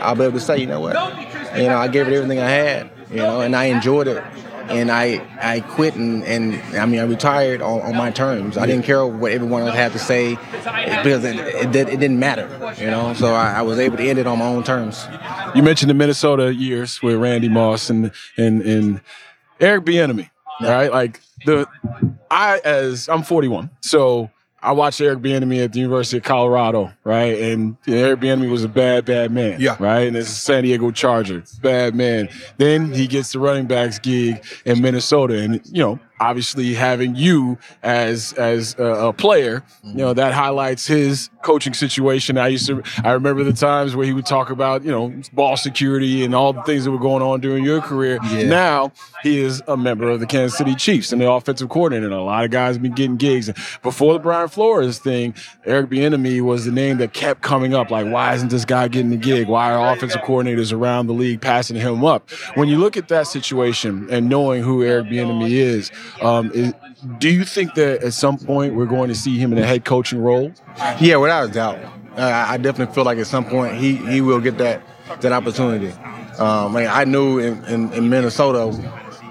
I'll 0.00 0.14
be 0.14 0.22
able 0.24 0.32
to 0.38 0.40
say, 0.40 0.58
you 0.58 0.66
know 0.66 0.80
what, 0.80 0.94
you 1.56 1.64
know, 1.68 1.76
I 1.78 1.88
gave 1.88 2.08
it 2.08 2.12
everything 2.14 2.38
I 2.40 2.48
had. 2.48 2.90
You 3.10 3.18
know, 3.18 3.40
and 3.40 3.54
I 3.54 3.64
enjoyed 3.66 4.08
it. 4.08 4.22
And 4.68 4.90
I 4.90 5.22
I 5.40 5.60
quit 5.60 5.94
and, 5.94 6.24
and 6.24 6.56
I 6.76 6.86
mean 6.86 6.98
I 6.98 7.04
retired 7.04 7.62
on, 7.62 7.82
on 7.82 7.94
my 7.94 8.10
terms. 8.10 8.58
I 8.58 8.66
didn't 8.66 8.84
care 8.84 9.06
what 9.06 9.30
everyone 9.30 9.62
else 9.62 9.76
had 9.76 9.92
to 9.92 9.98
say 10.00 10.34
because 10.34 11.22
it, 11.24 11.36
it, 11.36 11.70
did- 11.70 11.88
it 11.88 12.00
didn't 12.00 12.18
matter. 12.18 12.48
You 12.76 12.90
know, 12.90 13.14
so 13.14 13.32
I, 13.32 13.52
I 13.58 13.62
was 13.62 13.78
able 13.78 13.96
to 13.98 14.02
end 14.02 14.18
it 14.18 14.26
on 14.26 14.40
my 14.40 14.46
own 14.46 14.64
terms. 14.64 15.06
You 15.54 15.62
mentioned 15.62 15.88
the 15.88 15.94
Minnesota 15.94 16.52
years 16.52 17.00
with 17.00 17.14
Randy 17.14 17.48
Moss 17.48 17.90
and 17.90 18.10
and 18.36 18.60
and 18.62 19.00
Eric 19.60 19.84
Bieniemy, 19.84 20.30
right? 20.60 20.90
Like 20.90 21.20
the 21.44 21.68
I 22.28 22.58
as 22.64 23.08
I'm 23.08 23.22
41, 23.22 23.70
so 23.82 24.30
I 24.66 24.72
watched 24.72 25.00
Eric 25.00 25.20
Bieniemy 25.20 25.62
at 25.62 25.72
the 25.72 25.78
University 25.78 26.16
of 26.16 26.24
Colorado, 26.24 26.92
right? 27.04 27.38
And 27.40 27.76
Eric 27.86 28.18
Bieniemy 28.18 28.50
was 28.50 28.64
a 28.64 28.68
bad, 28.68 29.04
bad 29.04 29.30
man, 29.30 29.60
yeah, 29.60 29.76
right. 29.78 30.08
And 30.08 30.16
it's 30.16 30.28
a 30.28 30.32
San 30.32 30.64
Diego 30.64 30.90
Charger, 30.90 31.44
bad 31.62 31.94
man. 31.94 32.28
Then 32.58 32.92
he 32.92 33.06
gets 33.06 33.32
the 33.32 33.38
running 33.38 33.66
backs 33.66 34.00
gig 34.00 34.44
in 34.64 34.82
Minnesota, 34.82 35.38
and 35.38 35.60
you 35.66 35.82
know 35.82 36.00
obviously 36.20 36.74
having 36.74 37.14
you 37.14 37.58
as 37.82 38.32
as 38.34 38.74
a, 38.78 39.08
a 39.08 39.12
player, 39.12 39.62
you 39.82 39.94
know 39.94 40.08
mm-hmm. 40.08 40.16
that 40.16 40.32
highlights 40.34 40.86
his 40.86 41.30
coaching 41.42 41.74
situation. 41.74 42.38
I 42.38 42.48
used 42.48 42.66
to 42.66 42.82
I 43.04 43.12
remember 43.12 43.44
the 43.44 43.52
times 43.52 43.94
where 43.94 44.06
he 44.06 44.12
would 44.12 44.26
talk 44.26 44.50
about 44.50 44.84
you 44.84 44.90
know 44.90 45.12
ball 45.32 45.56
security 45.56 46.24
and 46.24 46.34
all 46.34 46.52
the 46.52 46.62
things 46.62 46.84
that 46.84 46.90
were 46.90 46.98
going 46.98 47.22
on 47.22 47.40
during 47.40 47.64
your 47.64 47.80
career. 47.80 48.18
Yeah. 48.30 48.46
Now 48.46 48.92
he 49.22 49.40
is 49.40 49.62
a 49.66 49.76
member 49.76 50.08
of 50.08 50.20
the 50.20 50.26
Kansas 50.26 50.58
City 50.58 50.74
Chiefs 50.74 51.12
and 51.12 51.20
the 51.20 51.30
offensive 51.30 51.68
coordinator. 51.68 52.06
And 52.06 52.14
a 52.14 52.20
lot 52.20 52.44
of 52.44 52.50
guys 52.50 52.76
have 52.76 52.82
been 52.82 52.92
getting 52.92 53.16
gigs. 53.16 53.50
Before 53.82 54.12
the 54.12 54.18
Brian 54.18 54.48
Flores 54.48 54.98
thing, 54.98 55.34
Eric 55.64 55.90
Bieniemy 55.90 56.40
was 56.40 56.64
the 56.64 56.72
name 56.72 56.98
that 56.98 57.12
kept 57.12 57.42
coming 57.42 57.74
up. 57.74 57.90
Like, 57.90 58.06
why 58.06 58.34
isn't 58.34 58.50
this 58.50 58.64
guy 58.64 58.88
getting 58.88 59.10
the 59.10 59.16
gig? 59.16 59.48
Why 59.48 59.72
are 59.72 59.94
offensive 59.94 60.22
coordinators 60.22 60.72
around 60.72 61.06
the 61.06 61.12
league 61.12 61.40
passing 61.40 61.76
him 61.76 62.04
up? 62.04 62.30
When 62.54 62.68
you 62.68 62.78
look 62.78 62.96
at 62.96 63.08
that 63.08 63.26
situation 63.26 64.08
and 64.10 64.28
knowing 64.28 64.62
who 64.62 64.84
Eric 64.84 65.06
Bieniemy 65.06 65.50
is, 65.50 65.90
um, 66.22 66.50
is 66.52 66.72
do 67.18 67.28
you 67.28 67.44
think 67.44 67.74
that 67.74 68.02
at 68.02 68.12
some 68.12 68.38
point 68.38 68.74
we're 68.74 68.86
going 68.86 69.08
to 69.08 69.14
see 69.14 69.38
him 69.38 69.52
in 69.52 69.58
a 69.58 69.66
head 69.66 69.84
coaching 69.84 70.20
role? 70.20 70.52
Yeah, 71.00 71.16
without 71.16 71.50
a 71.50 71.52
doubt. 71.52 71.78
I, 72.16 72.54
I 72.54 72.56
definitely 72.56 72.94
feel 72.94 73.04
like 73.04 73.18
at 73.18 73.26
some 73.26 73.44
point 73.44 73.76
he, 73.76 73.96
he 73.96 74.20
will 74.20 74.40
get 74.40 74.58
that 74.58 74.82
that 75.20 75.32
opportunity. 75.32 75.92
Um, 76.38 76.76
I, 76.76 76.80
mean, 76.80 76.88
I 76.90 77.04
knew 77.04 77.38
in, 77.38 77.64
in, 77.66 77.92
in 77.92 78.10
Minnesota 78.10 78.66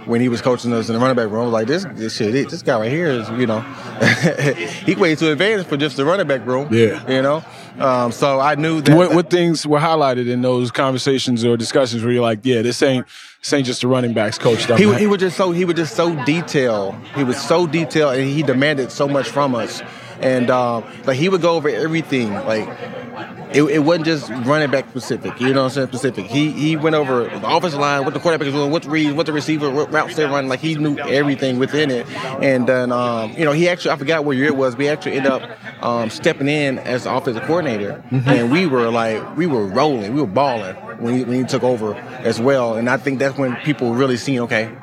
when 0.06 0.22
he 0.22 0.30
was 0.30 0.41
coaching 0.41 0.72
us 0.73 0.88
in 0.88 0.93
the 0.93 0.99
running 0.99 1.15
back 1.15 1.30
room, 1.30 1.41
I 1.41 1.45
was 1.45 1.53
like 1.53 1.68
this 1.68 1.85
this 1.93 2.15
shit, 2.15 2.49
this 2.49 2.61
guy 2.61 2.80
right 2.80 2.91
here 2.91 3.07
is 3.07 3.30
you 3.31 3.47
know 3.47 3.61
he 4.85 4.95
way 4.95 5.15
too 5.15 5.31
advanced 5.31 5.68
for 5.68 5.77
just 5.77 5.97
the 5.97 6.06
running 6.06 6.27
back 6.27 6.45
room. 6.45 6.72
Yeah, 6.72 7.10
you 7.10 7.22
know. 7.22 7.43
Um, 7.80 8.11
so 8.11 8.39
I 8.39 8.56
knew 8.56 8.81
that. 8.81 8.95
What, 8.95 9.14
what 9.14 9.30
things 9.30 9.65
were 9.68 9.80
highlighted 9.80 10.30
in 10.30 10.41
those 10.41 10.72
conversations 10.72 11.43
or 11.43 11.57
discussions 11.57 12.03
where 12.03 12.14
you're 12.14 12.22
like, 12.22 12.39
yeah, 12.43 12.61
this 12.61 12.81
ain't 12.81 13.06
this 13.41 13.53
ain't 13.53 13.65
just 13.65 13.84
a 13.84 13.88
running 13.88 14.14
backs 14.14 14.38
coach. 14.38 14.65
He, 14.65 14.93
he 14.95 15.07
was 15.07 15.19
just 15.19 15.38
so 15.38 15.52
he 15.52 15.65
was 15.65 15.76
just 15.76 15.95
so 15.95 16.15
detailed. 16.26 16.95
He 17.15 17.23
was 17.23 17.41
so 17.41 17.68
detailed, 17.68 18.15
and 18.18 18.30
he 18.30 18.43
demanded 18.43 18.91
so 18.91 19.07
much 19.07 19.27
from 19.27 19.56
us. 19.56 19.81
And 20.21 20.49
um, 20.49 20.83
like 21.05 21.17
he 21.17 21.29
would 21.29 21.41
go 21.41 21.55
over 21.55 21.69
everything, 21.69 22.33
like 22.33 22.67
it, 23.55 23.63
it, 23.63 23.79
wasn't 23.79 24.05
just 24.05 24.29
running 24.29 24.69
back 24.69 24.89
specific. 24.89 25.39
You 25.39 25.53
know 25.53 25.63
what 25.63 25.67
I'm 25.67 25.69
saying? 25.71 25.87
Specific. 25.87 26.25
He 26.25 26.51
he 26.51 26.75
went 26.75 26.95
over 26.95 27.23
the 27.23 27.47
offensive 27.47 27.79
line, 27.79 28.03
what 28.03 28.13
the 28.13 28.19
quarterback 28.19 28.47
is 28.47 28.53
doing, 28.53 28.71
what 28.71 28.83
the 28.83 28.89
read, 28.89 29.15
what 29.15 29.25
the 29.25 29.33
receiver, 29.33 29.69
what 29.69 29.91
routes 29.91 30.15
they're 30.15 30.29
running. 30.29 30.49
Like 30.49 30.59
he 30.59 30.75
knew 30.75 30.97
everything 30.99 31.59
within 31.59 31.91
it. 31.91 32.07
And 32.41 32.67
then 32.67 32.91
um, 32.91 33.33
you 33.33 33.45
know 33.45 33.51
he 33.51 33.69
actually 33.69 33.91
I 33.91 33.97
forgot 33.97 34.25
what 34.25 34.35
year 34.35 34.47
it 34.47 34.57
was. 34.57 34.75
We 34.75 34.89
actually 34.89 35.13
ended 35.13 35.31
up 35.31 35.83
um, 35.83 36.09
stepping 36.09 36.49
in 36.49 36.79
as 36.79 37.03
the 37.03 37.15
offensive 37.15 37.43
coordinator, 37.43 38.03
mm-hmm. 38.11 38.29
and 38.29 38.51
we 38.51 38.65
were 38.67 38.89
like 38.89 39.37
we 39.37 39.47
were 39.47 39.65
rolling, 39.65 40.13
we 40.13 40.21
were 40.21 40.27
balling 40.27 40.75
when 40.99 41.17
he, 41.17 41.23
when 41.23 41.39
he 41.39 41.43
took 41.45 41.63
over 41.63 41.93
as 41.93 42.39
well. 42.39 42.75
And 42.75 42.89
I 42.89 42.97
think 42.97 43.19
that's 43.19 43.37
when 43.37 43.55
people 43.57 43.93
really 43.93 44.17
seen 44.17 44.39
okay 44.41 44.75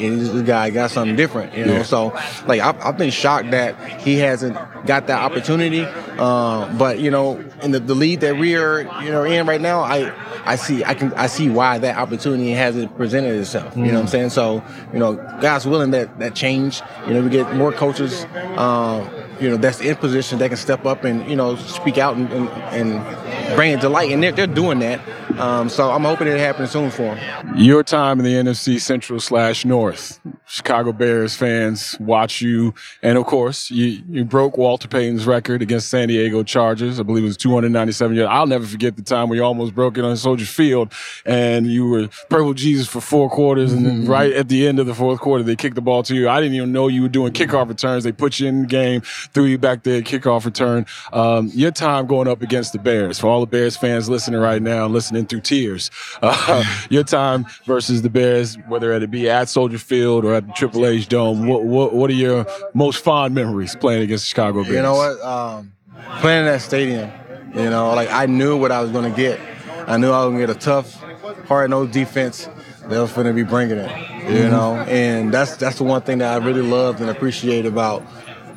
and 0.00 0.20
this 0.20 0.42
guy 0.42 0.70
got 0.70 0.90
something 0.90 1.16
different, 1.16 1.56
you 1.56 1.64
know. 1.64 1.74
Yeah. 1.74 1.82
So, 1.82 2.08
like, 2.46 2.60
I've, 2.60 2.80
I've, 2.80 2.98
been 2.98 3.10
shocked 3.10 3.50
that 3.52 4.00
he 4.00 4.16
hasn't 4.16 4.54
got 4.86 5.06
that 5.06 5.22
opportunity. 5.22 5.84
Uh, 5.84 6.72
but 6.76 6.98
you 6.98 7.10
know, 7.10 7.38
in 7.62 7.70
the, 7.70 7.80
the 7.80 7.94
lead 7.94 8.20
that 8.20 8.36
we 8.36 8.56
are, 8.56 8.82
you 9.02 9.10
know, 9.10 9.24
in 9.24 9.46
right 9.46 9.60
now, 9.60 9.80
I 9.80 10.12
I 10.44 10.56
see 10.56 10.84
I 10.84 10.94
can 10.94 11.12
I 11.14 11.26
see 11.26 11.48
why 11.48 11.78
that 11.78 11.96
opportunity 11.96 12.50
hasn't 12.50 12.96
presented 12.96 13.38
itself. 13.38 13.76
You 13.76 13.86
know 13.86 13.94
what 13.94 14.00
I'm 14.00 14.08
saying? 14.08 14.30
So, 14.30 14.64
you 14.92 14.98
know, 14.98 15.14
God's 15.40 15.66
willing 15.66 15.90
that 15.92 16.18
that 16.18 16.34
change. 16.34 16.80
You 17.06 17.14
know, 17.14 17.22
we 17.22 17.30
get 17.30 17.54
more 17.54 17.72
coaches. 17.72 18.24
Um, 18.56 19.08
you 19.40 19.48
know, 19.48 19.56
that's 19.56 19.80
in 19.80 19.96
position 19.96 20.38
that 20.38 20.48
can 20.48 20.56
step 20.56 20.86
up 20.86 21.04
and 21.04 21.28
you 21.28 21.36
know 21.36 21.56
speak 21.56 21.98
out 21.98 22.16
and, 22.16 22.30
and, 22.32 22.48
and 22.48 23.56
bring 23.56 23.72
it 23.72 23.80
to 23.80 23.88
light, 23.88 24.10
and 24.12 24.22
they're, 24.22 24.32
they're 24.32 24.46
doing 24.46 24.78
that. 24.80 25.00
Um, 25.38 25.68
so 25.68 25.90
I'm 25.90 26.04
hoping 26.04 26.26
it 26.26 26.38
happens 26.38 26.70
soon 26.70 26.90
for 26.90 27.14
him. 27.14 27.56
Your 27.56 27.82
time 27.82 28.18
in 28.18 28.24
the 28.24 28.32
NFC 28.34 28.80
Central 28.80 29.20
slash 29.20 29.64
North, 29.64 30.20
Chicago 30.48 30.92
Bears 30.92 31.36
fans 31.36 31.96
watch 32.00 32.40
you, 32.40 32.74
and 33.02 33.18
of 33.18 33.26
course 33.26 33.70
you 33.70 34.02
you 34.08 34.24
broke 34.24 34.56
Walter 34.56 34.88
Payton's 34.88 35.26
record 35.26 35.60
against 35.60 35.88
San 35.88 36.08
Diego 36.08 36.42
Chargers. 36.42 36.98
I 36.98 37.02
believe 37.02 37.24
it 37.24 37.26
was 37.26 37.36
297 37.36 38.16
yards. 38.16 38.30
I'll 38.32 38.46
never 38.46 38.66
forget 38.66 38.96
the 38.96 39.02
time 39.02 39.28
where 39.28 39.36
you 39.36 39.44
almost 39.44 39.74
broke 39.74 39.98
it 39.98 40.04
on 40.04 40.16
Soldier 40.16 40.46
Field, 40.46 40.90
and 41.26 41.66
you 41.66 41.86
were 41.86 42.08
purple 42.30 42.54
Jesus 42.54 42.88
for 42.88 43.02
four 43.02 43.28
quarters, 43.28 43.74
and 43.74 43.84
then 43.84 44.06
right 44.06 44.32
at 44.32 44.48
the 44.48 44.66
end 44.66 44.78
of 44.78 44.86
the 44.86 44.94
fourth 44.94 45.20
quarter 45.20 45.44
they 45.44 45.54
kicked 45.54 45.74
the 45.74 45.82
ball 45.82 46.02
to 46.04 46.14
you. 46.14 46.30
I 46.30 46.40
didn't 46.40 46.54
even 46.54 46.72
know 46.72 46.88
you 46.88 47.02
were 47.02 47.08
doing 47.08 47.34
kickoff 47.34 47.68
returns. 47.68 48.04
They 48.04 48.12
put 48.12 48.40
you 48.40 48.48
in 48.48 48.62
the 48.62 48.66
game, 48.66 49.02
threw 49.02 49.44
you 49.44 49.58
back 49.58 49.82
there, 49.82 50.00
kickoff 50.00 50.46
return. 50.46 50.86
Um, 51.12 51.50
your 51.54 51.72
time 51.72 52.06
going 52.06 52.26
up 52.26 52.40
against 52.40 52.72
the 52.72 52.78
Bears. 52.78 53.18
For 53.18 53.26
all 53.26 53.40
the 53.40 53.46
Bears 53.46 53.76
fans 53.76 54.08
listening 54.08 54.40
right 54.40 54.62
now, 54.62 54.86
listening 54.86 55.26
through 55.26 55.42
tears, 55.42 55.90
uh, 56.22 56.64
your 56.88 57.04
time 57.04 57.44
versus 57.66 58.00
the 58.00 58.10
Bears, 58.10 58.56
whether 58.66 58.92
it 58.92 59.10
be 59.10 59.28
at 59.28 59.50
Soldier 59.50 59.78
Field 59.78 60.24
or 60.24 60.37
at 60.38 60.46
the 60.46 60.52
Triple 60.54 60.86
H 60.86 61.08
Dome. 61.08 61.46
What, 61.46 61.64
what, 61.64 61.92
what 61.94 62.10
are 62.10 62.14
your 62.14 62.46
most 62.74 63.04
fond 63.04 63.34
memories 63.34 63.76
playing 63.76 64.02
against 64.02 64.24
the 64.24 64.28
Chicago 64.30 64.62
Bears? 64.62 64.74
You 64.76 64.82
know 64.82 64.94
what? 64.94 65.20
Um, 65.22 65.72
playing 66.20 66.40
in 66.40 66.46
that 66.46 66.62
stadium, 66.62 67.10
you 67.54 67.70
know, 67.70 67.94
like 67.94 68.10
I 68.10 68.26
knew 68.26 68.56
what 68.56 68.72
I 68.72 68.80
was 68.80 68.90
going 68.90 69.10
to 69.10 69.16
get. 69.16 69.38
I 69.86 69.96
knew 69.96 70.10
I 70.10 70.24
was 70.24 70.32
going 70.34 70.40
to 70.40 70.46
get 70.46 70.56
a 70.56 70.58
tough, 70.58 71.02
hard-nosed 71.46 71.92
defense 71.92 72.48
that 72.88 73.00
was 73.00 73.12
going 73.12 73.26
to 73.26 73.32
be 73.32 73.42
bringing 73.42 73.78
it, 73.78 73.90
you 74.30 74.44
Mhm. 74.44 74.50
know. 74.50 74.74
And 74.88 75.32
that's 75.32 75.56
that's 75.56 75.76
the 75.78 75.84
one 75.84 76.00
thing 76.02 76.18
that 76.18 76.32
I 76.32 76.44
really 76.44 76.62
loved 76.62 77.00
and 77.00 77.08
appreciate 77.10 77.66
about 77.66 78.02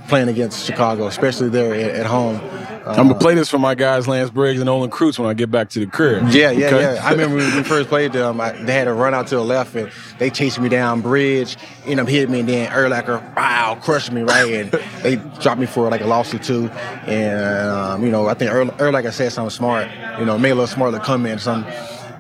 playing 0.08 0.30
against 0.30 0.66
Chicago, 0.66 1.08
especially 1.08 1.50
there 1.50 1.74
at, 1.74 1.92
at 2.02 2.06
home. 2.06 2.40
I'm 2.86 3.08
gonna 3.08 3.16
play 3.20 3.36
this 3.36 3.50
for 3.50 3.60
my 3.60 3.76
guys, 3.76 4.08
Lance 4.08 4.30
Briggs 4.30 4.60
and 4.60 4.68
Olin 4.70 4.90
Kreutz, 4.90 5.20
when 5.20 5.30
I 5.30 5.34
get 5.34 5.52
back 5.52 5.70
to 5.70 5.80
the 5.80 5.86
crib. 5.86 6.30
Yeah, 6.30 6.52
yeah, 6.52 6.68
Okay? 6.68 6.96
yeah. 6.96 7.02
I 7.06 7.12
remember 7.12 7.38
when 7.38 7.56
we 7.56 7.64
first 7.64 7.90
played 7.90 8.14
them, 8.14 8.42
I, 8.42 8.52
they 8.52 8.74
had 8.74 8.86
to 8.86 8.94
run 8.94 9.14
out 9.14 9.28
to 9.28 9.36
the 9.36 9.44
left 9.44 9.76
and 9.76 9.92
they 10.18 10.30
chased 10.30 10.60
me 10.60 10.68
down 10.70 11.02
bridge, 11.02 11.58
end 11.86 12.00
up 12.00 12.08
hitting 12.08 12.32
me, 12.32 12.40
and 12.42 12.50
then 12.50 12.72
Urlacher, 12.72 13.36
wow, 13.36 13.78
crushed 13.82 14.12
me, 14.12 14.22
right? 14.24 14.52
And 14.52 14.72
they 15.04 15.18
dropped 15.42 15.60
me 15.60 15.68
for 15.68 15.90
like 15.90 16.02
a 16.02 16.08
lawsuit 16.08 16.44
too. 16.44 16.70
And, 17.06 17.70
um, 17.70 18.04
you 18.04 18.12
know, 18.12 18.28
I 18.28 18.34
think 18.34 18.52
Url- 18.52 18.76
Urlacher 18.78 19.12
said 19.14 19.32
something 19.32 19.50
smart, 19.52 19.88
you 20.20 20.26
know, 20.26 20.38
made 20.38 20.52
a 20.52 20.56
little 20.56 20.68
smart 20.68 20.92
little 20.92 21.06
comment 21.06 21.36
or 21.36 21.40
something. 21.40 21.72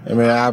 I 0.09 0.13
mean, 0.13 0.29
I 0.29 0.51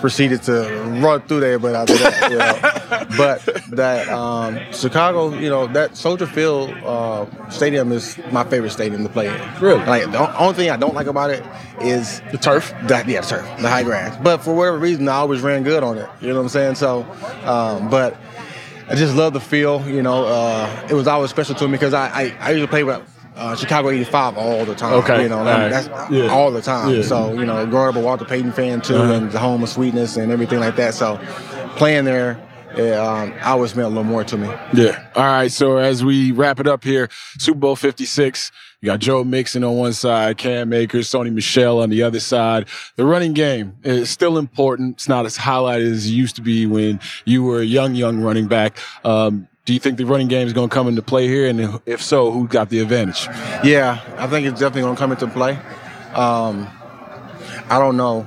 proceeded 0.00 0.42
to 0.44 0.62
run 1.02 1.20
through 1.22 1.40
there, 1.40 1.58
but 1.58 1.74
I 1.74 1.84
did 1.84 1.98
that, 1.98 2.30
you 2.30 2.38
know. 2.38 3.06
But 3.16 3.44
that 3.70 4.08
um, 4.08 4.58
Chicago, 4.72 5.34
you 5.34 5.50
know, 5.50 5.66
that 5.68 5.96
Soldier 5.96 6.26
Field 6.26 6.70
uh, 6.84 7.26
stadium 7.50 7.92
is 7.92 8.18
my 8.30 8.44
favorite 8.44 8.70
stadium 8.70 9.02
to 9.02 9.08
play 9.08 9.26
in. 9.28 9.60
Really? 9.60 9.84
Like 9.84 10.10
the 10.10 10.38
only 10.38 10.54
thing 10.54 10.70
I 10.70 10.76
don't 10.76 10.94
like 10.94 11.08
about 11.08 11.30
it 11.30 11.44
is 11.80 12.22
the 12.30 12.38
turf. 12.38 12.72
That 12.84 13.06
yeah, 13.08 13.20
the 13.20 13.26
turf, 13.26 13.60
the 13.60 13.68
high 13.68 13.82
grass. 13.82 14.16
But 14.22 14.38
for 14.38 14.54
whatever 14.54 14.78
reason, 14.78 15.08
I 15.08 15.14
always 15.14 15.40
ran 15.42 15.62
good 15.64 15.82
on 15.82 15.98
it. 15.98 16.08
You 16.20 16.28
know 16.28 16.36
what 16.36 16.42
I'm 16.42 16.48
saying? 16.48 16.76
So, 16.76 17.02
um, 17.44 17.90
but 17.90 18.16
I 18.88 18.94
just 18.94 19.14
love 19.14 19.32
the 19.32 19.40
feel. 19.40 19.86
You 19.88 20.02
know, 20.02 20.24
uh, 20.24 20.86
it 20.88 20.94
was 20.94 21.06
always 21.06 21.30
special 21.30 21.54
to 21.56 21.66
me 21.66 21.72
because 21.72 21.94
I, 21.94 22.08
I 22.08 22.36
I 22.40 22.50
usually 22.50 22.68
play 22.68 22.84
with. 22.84 23.02
Uh, 23.40 23.56
Chicago 23.56 23.88
'85 23.90 24.36
all 24.36 24.64
the 24.66 24.74
time. 24.74 24.92
Okay. 24.94 25.22
you 25.22 25.28
know 25.30 25.38
All 25.38 25.44
right. 25.44 25.68
that's 25.70 25.88
Yeah. 26.10 26.28
all 26.28 26.50
the 26.50 26.60
time. 26.62 26.94
Yeah. 26.94 27.02
So 27.02 27.32
you 27.32 27.46
know, 27.46 27.64
growing 27.66 27.88
up 27.88 27.96
a 27.96 28.00
Walter 28.00 28.24
Payton 28.26 28.52
fan 28.52 28.80
too, 28.82 28.96
Uh-huh. 28.96 29.12
and 29.14 29.32
the 29.32 29.38
home 29.38 29.62
of 29.62 29.68
sweetness 29.70 30.16
and 30.16 30.30
everything 30.30 30.60
like 30.60 30.76
that. 30.76 30.92
So 30.94 31.18
playing 31.76 32.04
there, 32.04 32.38
it, 32.76 32.92
um, 32.94 33.32
always 33.42 33.74
meant 33.74 33.86
a 33.86 33.88
little 33.88 34.04
more 34.04 34.22
to 34.24 34.36
me. 34.36 34.48
Yeah. 34.74 35.02
All 35.16 35.24
right. 35.24 35.50
So 35.50 35.78
as 35.78 36.04
we 36.04 36.32
wrap 36.32 36.60
it 36.60 36.66
up 36.68 36.84
here, 36.84 37.08
Super 37.38 37.58
Bowl 37.58 37.76
56, 37.76 38.52
you 38.82 38.86
got 38.86 38.98
Joe 39.00 39.24
Mixon 39.24 39.64
on 39.64 39.76
one 39.76 39.92
side, 39.92 40.36
Cam 40.38 40.72
Akers, 40.72 41.08
Sony 41.08 41.32
Michel 41.32 41.80
on 41.82 41.90
the 41.90 42.02
other 42.02 42.20
side. 42.20 42.66
The 42.96 43.04
running 43.04 43.32
game 43.32 43.74
is 43.82 44.08
still 44.10 44.38
important. 44.38 44.96
It's 44.96 45.08
not 45.08 45.26
as 45.26 45.36
highlighted 45.38 45.90
as 45.90 46.06
it 46.06 46.10
used 46.10 46.36
to 46.36 46.42
be 46.42 46.66
when 46.66 47.00
you 47.24 47.42
were 47.42 47.60
a 47.60 47.64
young, 47.64 47.94
young 47.94 48.20
running 48.20 48.46
back. 48.46 48.78
Um, 49.04 49.48
do 49.64 49.74
you 49.74 49.80
think 49.80 49.98
the 49.98 50.04
running 50.04 50.28
game 50.28 50.46
is 50.46 50.52
going 50.52 50.68
to 50.68 50.74
come 50.74 50.88
into 50.88 51.02
play 51.02 51.28
here? 51.28 51.46
And 51.46 51.80
if 51.86 52.02
so, 52.02 52.30
who 52.30 52.48
got 52.48 52.70
the 52.70 52.80
advantage? 52.80 53.26
Yeah, 53.62 54.00
I 54.16 54.26
think 54.26 54.46
it's 54.46 54.58
definitely 54.58 54.82
going 54.82 54.96
to 54.96 54.98
come 54.98 55.12
into 55.12 55.26
play. 55.28 55.58
Um, 56.14 56.68
I 57.68 57.78
don't 57.78 57.96
know. 57.96 58.26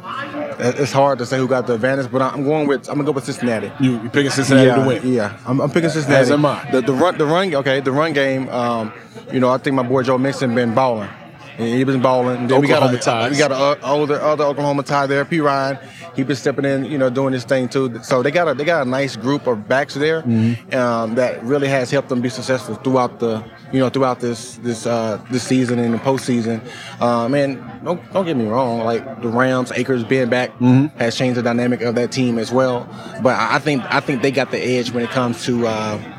It's 0.60 0.94
hard 0.94 1.20
to 1.20 1.26
say 1.26 1.38
who 1.38 1.48
got 1.48 1.68
the 1.68 1.74
advantage, 1.74 2.10
but 2.12 2.22
I'm 2.22 2.44
going 2.44 2.68
with 2.68 2.88
I'm 2.88 2.96
gonna 2.96 3.06
go 3.06 3.12
with 3.12 3.26
Cincinnati. 3.26 3.72
You 3.84 4.02
you 4.04 4.10
picking 4.10 4.30
Cincinnati 4.30 4.68
yeah, 4.68 4.76
to 4.76 4.88
win? 4.88 5.14
Yeah, 5.14 5.38
I'm, 5.46 5.60
I'm 5.60 5.70
picking 5.70 5.90
Cincinnati. 5.90 6.22
As 6.22 6.32
am 6.32 6.46
I. 6.46 6.70
The, 6.72 6.82
the 6.82 6.94
run, 6.94 7.18
the 7.18 7.26
run, 7.26 7.54
okay, 7.56 7.82
the 7.82 7.92
run 7.92 8.14
game. 8.14 8.48
Um, 8.50 8.94
you 9.32 9.40
know, 9.40 9.50
I 9.50 9.58
think 9.58 9.76
my 9.76 9.84
boy 9.84 10.04
Joe 10.04 10.18
Mixon 10.18 10.56
been 10.56 10.74
balling. 10.74 11.10
And 11.58 11.68
he 11.68 11.84
been 11.84 12.02
balling. 12.02 12.38
And 12.38 12.50
then 12.50 12.62
we 12.62 12.68
Oklahoma 12.68 12.94
got 12.98 13.02
a, 13.02 13.06
ties. 13.06 13.32
we 13.32 13.38
got 13.38 13.52
a 13.52 13.86
older 13.86 14.20
other 14.22 14.44
Oklahoma 14.46 14.84
tie 14.84 15.06
there. 15.08 15.24
Perine, 15.26 15.80
he 16.16 16.24
been 16.24 16.36
stepping 16.36 16.66
in, 16.66 16.86
you 16.86 16.98
know, 16.98 17.10
doing 17.10 17.34
his 17.34 17.44
thing 17.44 17.70
too. 17.70 18.00
So 18.04 18.24
they 18.24 18.32
got 18.32 18.48
a 18.48 18.54
they 18.54 18.64
got 18.66 18.86
a 18.86 18.90
nice 18.90 19.16
group 19.16 19.48
of 19.48 19.68
backs 19.68 19.94
there 19.94 20.22
Mm-hmm. 20.24 20.76
um, 20.78 21.16
that 21.16 21.44
really 21.44 21.68
has 21.68 21.92
helped 21.92 22.10
them 22.10 22.22
be 22.22 22.30
successful 22.30 22.76
throughout 22.76 23.20
the 23.20 23.44
you 23.72 23.80
know 23.80 23.90
throughout 23.90 24.20
this 24.20 24.56
this 24.58 24.86
uh, 24.86 25.20
this 25.32 25.44
season 25.44 25.80
and 25.80 25.94
the 25.94 25.98
postseason. 26.00 26.62
Um, 27.02 27.34
and 27.36 27.58
don't 27.84 28.14
don't 28.14 28.26
get 28.26 28.38
me 28.38 28.46
wrong, 28.48 28.80
like 28.84 29.22
the 29.22 29.28
Rams, 29.30 29.72
Akers 29.72 30.04
being 30.04 30.30
back 30.30 30.52
Mm-hmm. 30.60 30.98
has 30.98 31.16
changed 31.16 31.38
the 31.38 31.44
dynamic 31.44 31.82
of 31.82 31.96
that 31.96 32.12
team 32.12 32.38
as 32.40 32.52
well. 32.52 32.88
But 33.22 33.36
I 33.38 33.56
I 33.56 33.60
think 33.60 33.84
I 33.90 34.00
think 34.00 34.22
they 34.22 34.32
got 34.32 34.52
the 34.52 34.60
edge 34.60 34.92
when 34.92 35.04
it 35.04 35.10
comes 35.12 35.46
to. 35.46 35.68
Uh, 35.68 36.13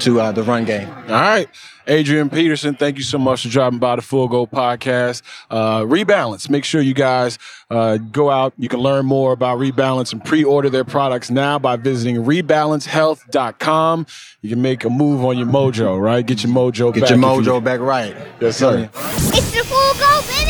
to 0.00 0.20
uh, 0.20 0.32
the 0.32 0.42
run 0.42 0.64
game. 0.64 0.88
All 0.88 1.04
right. 1.14 1.48
Adrian 1.86 2.28
Peterson, 2.28 2.74
thank 2.74 2.98
you 2.98 3.02
so 3.02 3.16
much 3.16 3.42
for 3.44 3.48
dropping 3.48 3.78
by 3.78 3.96
the 3.96 4.02
Full 4.02 4.28
Go 4.28 4.46
podcast. 4.46 5.22
Uh, 5.50 5.80
Rebalance, 5.80 6.50
make 6.50 6.64
sure 6.64 6.82
you 6.82 6.92
guys 6.92 7.38
uh, 7.70 7.96
go 7.96 8.28
out. 8.30 8.52
You 8.58 8.68
can 8.68 8.80
learn 8.80 9.06
more 9.06 9.32
about 9.32 9.58
Rebalance 9.58 10.12
and 10.12 10.22
pre 10.22 10.44
order 10.44 10.68
their 10.68 10.84
products 10.84 11.30
now 11.30 11.58
by 11.58 11.76
visiting 11.76 12.16
rebalancehealth.com. 12.24 14.06
You 14.42 14.50
can 14.50 14.60
make 14.60 14.84
a 14.84 14.90
move 14.90 15.24
on 15.24 15.38
your 15.38 15.46
mojo, 15.46 15.98
right? 15.98 16.26
Get 16.26 16.42
your 16.44 16.52
mojo 16.52 16.92
Get 16.92 17.00
back. 17.02 17.10
your 17.10 17.18
mojo 17.18 17.54
you- 17.54 17.60
back 17.62 17.80
right. 17.80 18.14
Yes, 18.38 18.58
sir. 18.58 18.90
It's 18.94 19.50
the 19.52 19.64
full 19.64 19.94
go, 19.94 20.20
baby! 20.28 20.44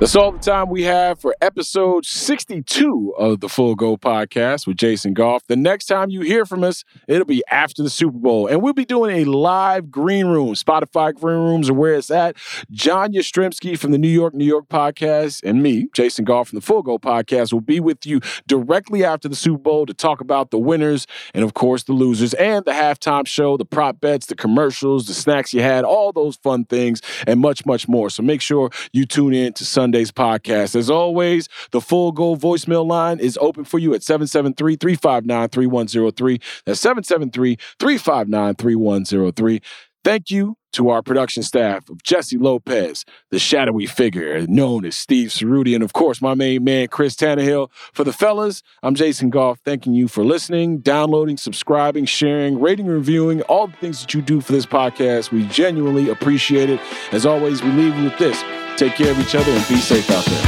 That's 0.00 0.14
all 0.14 0.30
the 0.30 0.38
time 0.38 0.68
we 0.70 0.84
have 0.84 1.20
for 1.20 1.34
episode 1.40 2.06
62 2.06 3.14
of 3.18 3.40
the 3.40 3.48
Full 3.48 3.74
Go 3.74 3.96
podcast 3.96 4.64
with 4.64 4.76
Jason 4.76 5.12
Goff. 5.12 5.44
The 5.48 5.56
next 5.56 5.86
time 5.86 6.08
you 6.08 6.20
hear 6.20 6.46
from 6.46 6.62
us, 6.62 6.84
it'll 7.08 7.24
be 7.24 7.42
after 7.50 7.82
the 7.82 7.90
Super 7.90 8.16
Bowl. 8.16 8.46
And 8.46 8.62
we'll 8.62 8.74
be 8.74 8.84
doing 8.84 9.16
a 9.16 9.24
live 9.24 9.90
green 9.90 10.26
room. 10.28 10.54
Spotify 10.54 11.12
green 11.12 11.38
rooms 11.38 11.68
are 11.68 11.74
where 11.74 11.94
it's 11.94 12.12
at. 12.12 12.36
John 12.70 13.12
Jastremski 13.12 13.76
from 13.76 13.90
the 13.90 13.98
New 13.98 14.08
York, 14.08 14.34
New 14.34 14.44
York 14.44 14.68
podcast, 14.68 15.42
and 15.42 15.64
me, 15.64 15.88
Jason 15.94 16.24
Goff 16.24 16.50
from 16.50 16.58
the 16.58 16.64
Full 16.64 16.84
Go 16.84 17.00
podcast, 17.00 17.52
will 17.52 17.60
be 17.60 17.80
with 17.80 18.06
you 18.06 18.20
directly 18.46 19.04
after 19.04 19.28
the 19.28 19.34
Super 19.34 19.58
Bowl 19.58 19.84
to 19.84 19.94
talk 19.94 20.20
about 20.20 20.52
the 20.52 20.60
winners 20.60 21.08
and, 21.34 21.42
of 21.42 21.54
course, 21.54 21.82
the 21.82 21.92
losers 21.92 22.34
and 22.34 22.64
the 22.64 22.70
halftime 22.70 23.26
show, 23.26 23.56
the 23.56 23.64
prop 23.64 24.00
bets, 24.00 24.26
the 24.26 24.36
commercials, 24.36 25.08
the 25.08 25.14
snacks 25.14 25.52
you 25.52 25.60
had, 25.60 25.84
all 25.84 26.12
those 26.12 26.36
fun 26.36 26.64
things, 26.66 27.02
and 27.26 27.40
much, 27.40 27.66
much 27.66 27.88
more. 27.88 28.10
So 28.10 28.22
make 28.22 28.40
sure 28.40 28.70
you 28.92 29.04
tune 29.04 29.34
in 29.34 29.54
to 29.54 29.64
Sunday's 29.88 30.12
podcast. 30.12 30.76
As 30.76 30.90
always, 30.90 31.48
the 31.70 31.80
Full 31.80 32.12
Go 32.12 32.36
voicemail 32.36 32.86
line 32.86 33.18
is 33.18 33.38
open 33.40 33.64
for 33.64 33.78
you 33.78 33.94
at 33.94 34.02
773 34.02 34.76
359 34.76 35.48
3103. 35.48 36.40
That's 36.66 36.80
773 36.80 37.56
359 37.80 38.54
3103. 38.54 39.62
Thank 40.04 40.30
you 40.30 40.56
to 40.72 40.90
our 40.90 41.00
production 41.00 41.42
staff 41.42 41.88
of 41.88 42.02
Jessie 42.02 42.36
Lopez, 42.36 43.06
the 43.30 43.38
shadowy 43.38 43.86
figure 43.86 44.46
known 44.46 44.84
as 44.84 44.94
Steve 44.94 45.30
Ceruti, 45.30 45.74
and 45.74 45.82
of 45.82 45.94
course, 45.94 46.20
my 46.20 46.34
main 46.34 46.64
man, 46.64 46.88
Chris 46.88 47.16
Tannehill. 47.16 47.70
For 47.94 48.04
the 48.04 48.12
fellas, 48.12 48.62
I'm 48.82 48.94
Jason 48.94 49.30
Goff, 49.30 49.58
thanking 49.64 49.94
you 49.94 50.06
for 50.06 50.22
listening, 50.22 50.80
downloading, 50.80 51.38
subscribing, 51.38 52.04
sharing, 52.04 52.60
rating, 52.60 52.86
reviewing, 52.86 53.40
all 53.42 53.68
the 53.68 53.76
things 53.78 54.02
that 54.02 54.12
you 54.12 54.20
do 54.20 54.42
for 54.42 54.52
this 54.52 54.66
podcast. 54.66 55.30
We 55.30 55.46
genuinely 55.46 56.10
appreciate 56.10 56.68
it. 56.68 56.80
As 57.10 57.24
always, 57.24 57.62
we 57.62 57.70
leave 57.70 57.96
you 57.96 58.04
with 58.04 58.18
this. 58.18 58.67
Take 58.78 58.94
care 58.94 59.10
of 59.10 59.18
each 59.18 59.34
other 59.34 59.50
and 59.50 59.66
be 59.66 59.74
safe 59.74 60.08
out 60.08 60.24
there. 60.24 60.38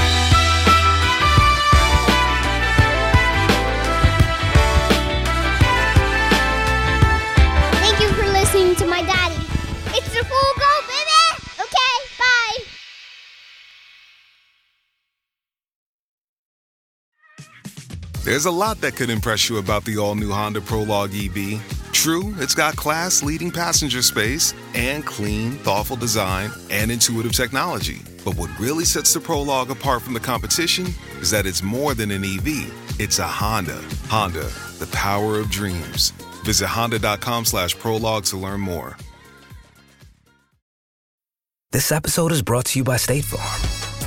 Thank 7.80 8.00
you 8.00 8.08
for 8.10 8.22
listening 8.28 8.76
to 8.76 8.86
my 8.86 9.02
daddy. 9.02 9.34
It's 9.98 10.14
the 10.14 10.24
full 10.24 10.52
go, 10.60 10.80
baby! 10.86 11.42
Okay, 11.58 11.96
bye! 12.20 12.58
There's 18.22 18.46
a 18.46 18.52
lot 18.52 18.80
that 18.82 18.94
could 18.94 19.10
impress 19.10 19.48
you 19.48 19.58
about 19.58 19.84
the 19.84 19.98
all 19.98 20.14
new 20.14 20.30
Honda 20.30 20.60
Prologue 20.60 21.10
EV. 21.12 21.60
True, 21.92 22.32
it's 22.38 22.54
got 22.54 22.76
class 22.76 23.24
leading 23.24 23.50
passenger 23.50 24.02
space 24.02 24.54
and 24.76 25.04
clean, 25.04 25.54
thoughtful 25.64 25.96
design 25.96 26.52
and 26.70 26.92
intuitive 26.92 27.32
technology. 27.32 28.02
But 28.24 28.36
what 28.36 28.50
really 28.58 28.84
sets 28.84 29.14
the 29.14 29.20
Prologue 29.20 29.70
apart 29.70 30.02
from 30.02 30.14
the 30.14 30.20
competition 30.20 30.86
is 31.20 31.30
that 31.30 31.46
it's 31.46 31.62
more 31.62 31.94
than 31.94 32.10
an 32.10 32.24
EV, 32.24 33.00
it's 33.00 33.18
a 33.18 33.26
Honda. 33.26 33.80
Honda, 34.08 34.48
the 34.78 34.88
power 34.92 35.38
of 35.38 35.50
dreams. 35.50 36.12
Visit 36.44 36.68
honda.com 36.68 37.44
slash 37.44 37.78
prologue 37.78 38.24
to 38.24 38.36
learn 38.36 38.60
more. 38.60 38.96
This 41.72 41.92
episode 41.92 42.32
is 42.32 42.42
brought 42.42 42.64
to 42.66 42.78
you 42.80 42.84
by 42.84 42.96
State 42.96 43.24
Farm. 43.24 43.89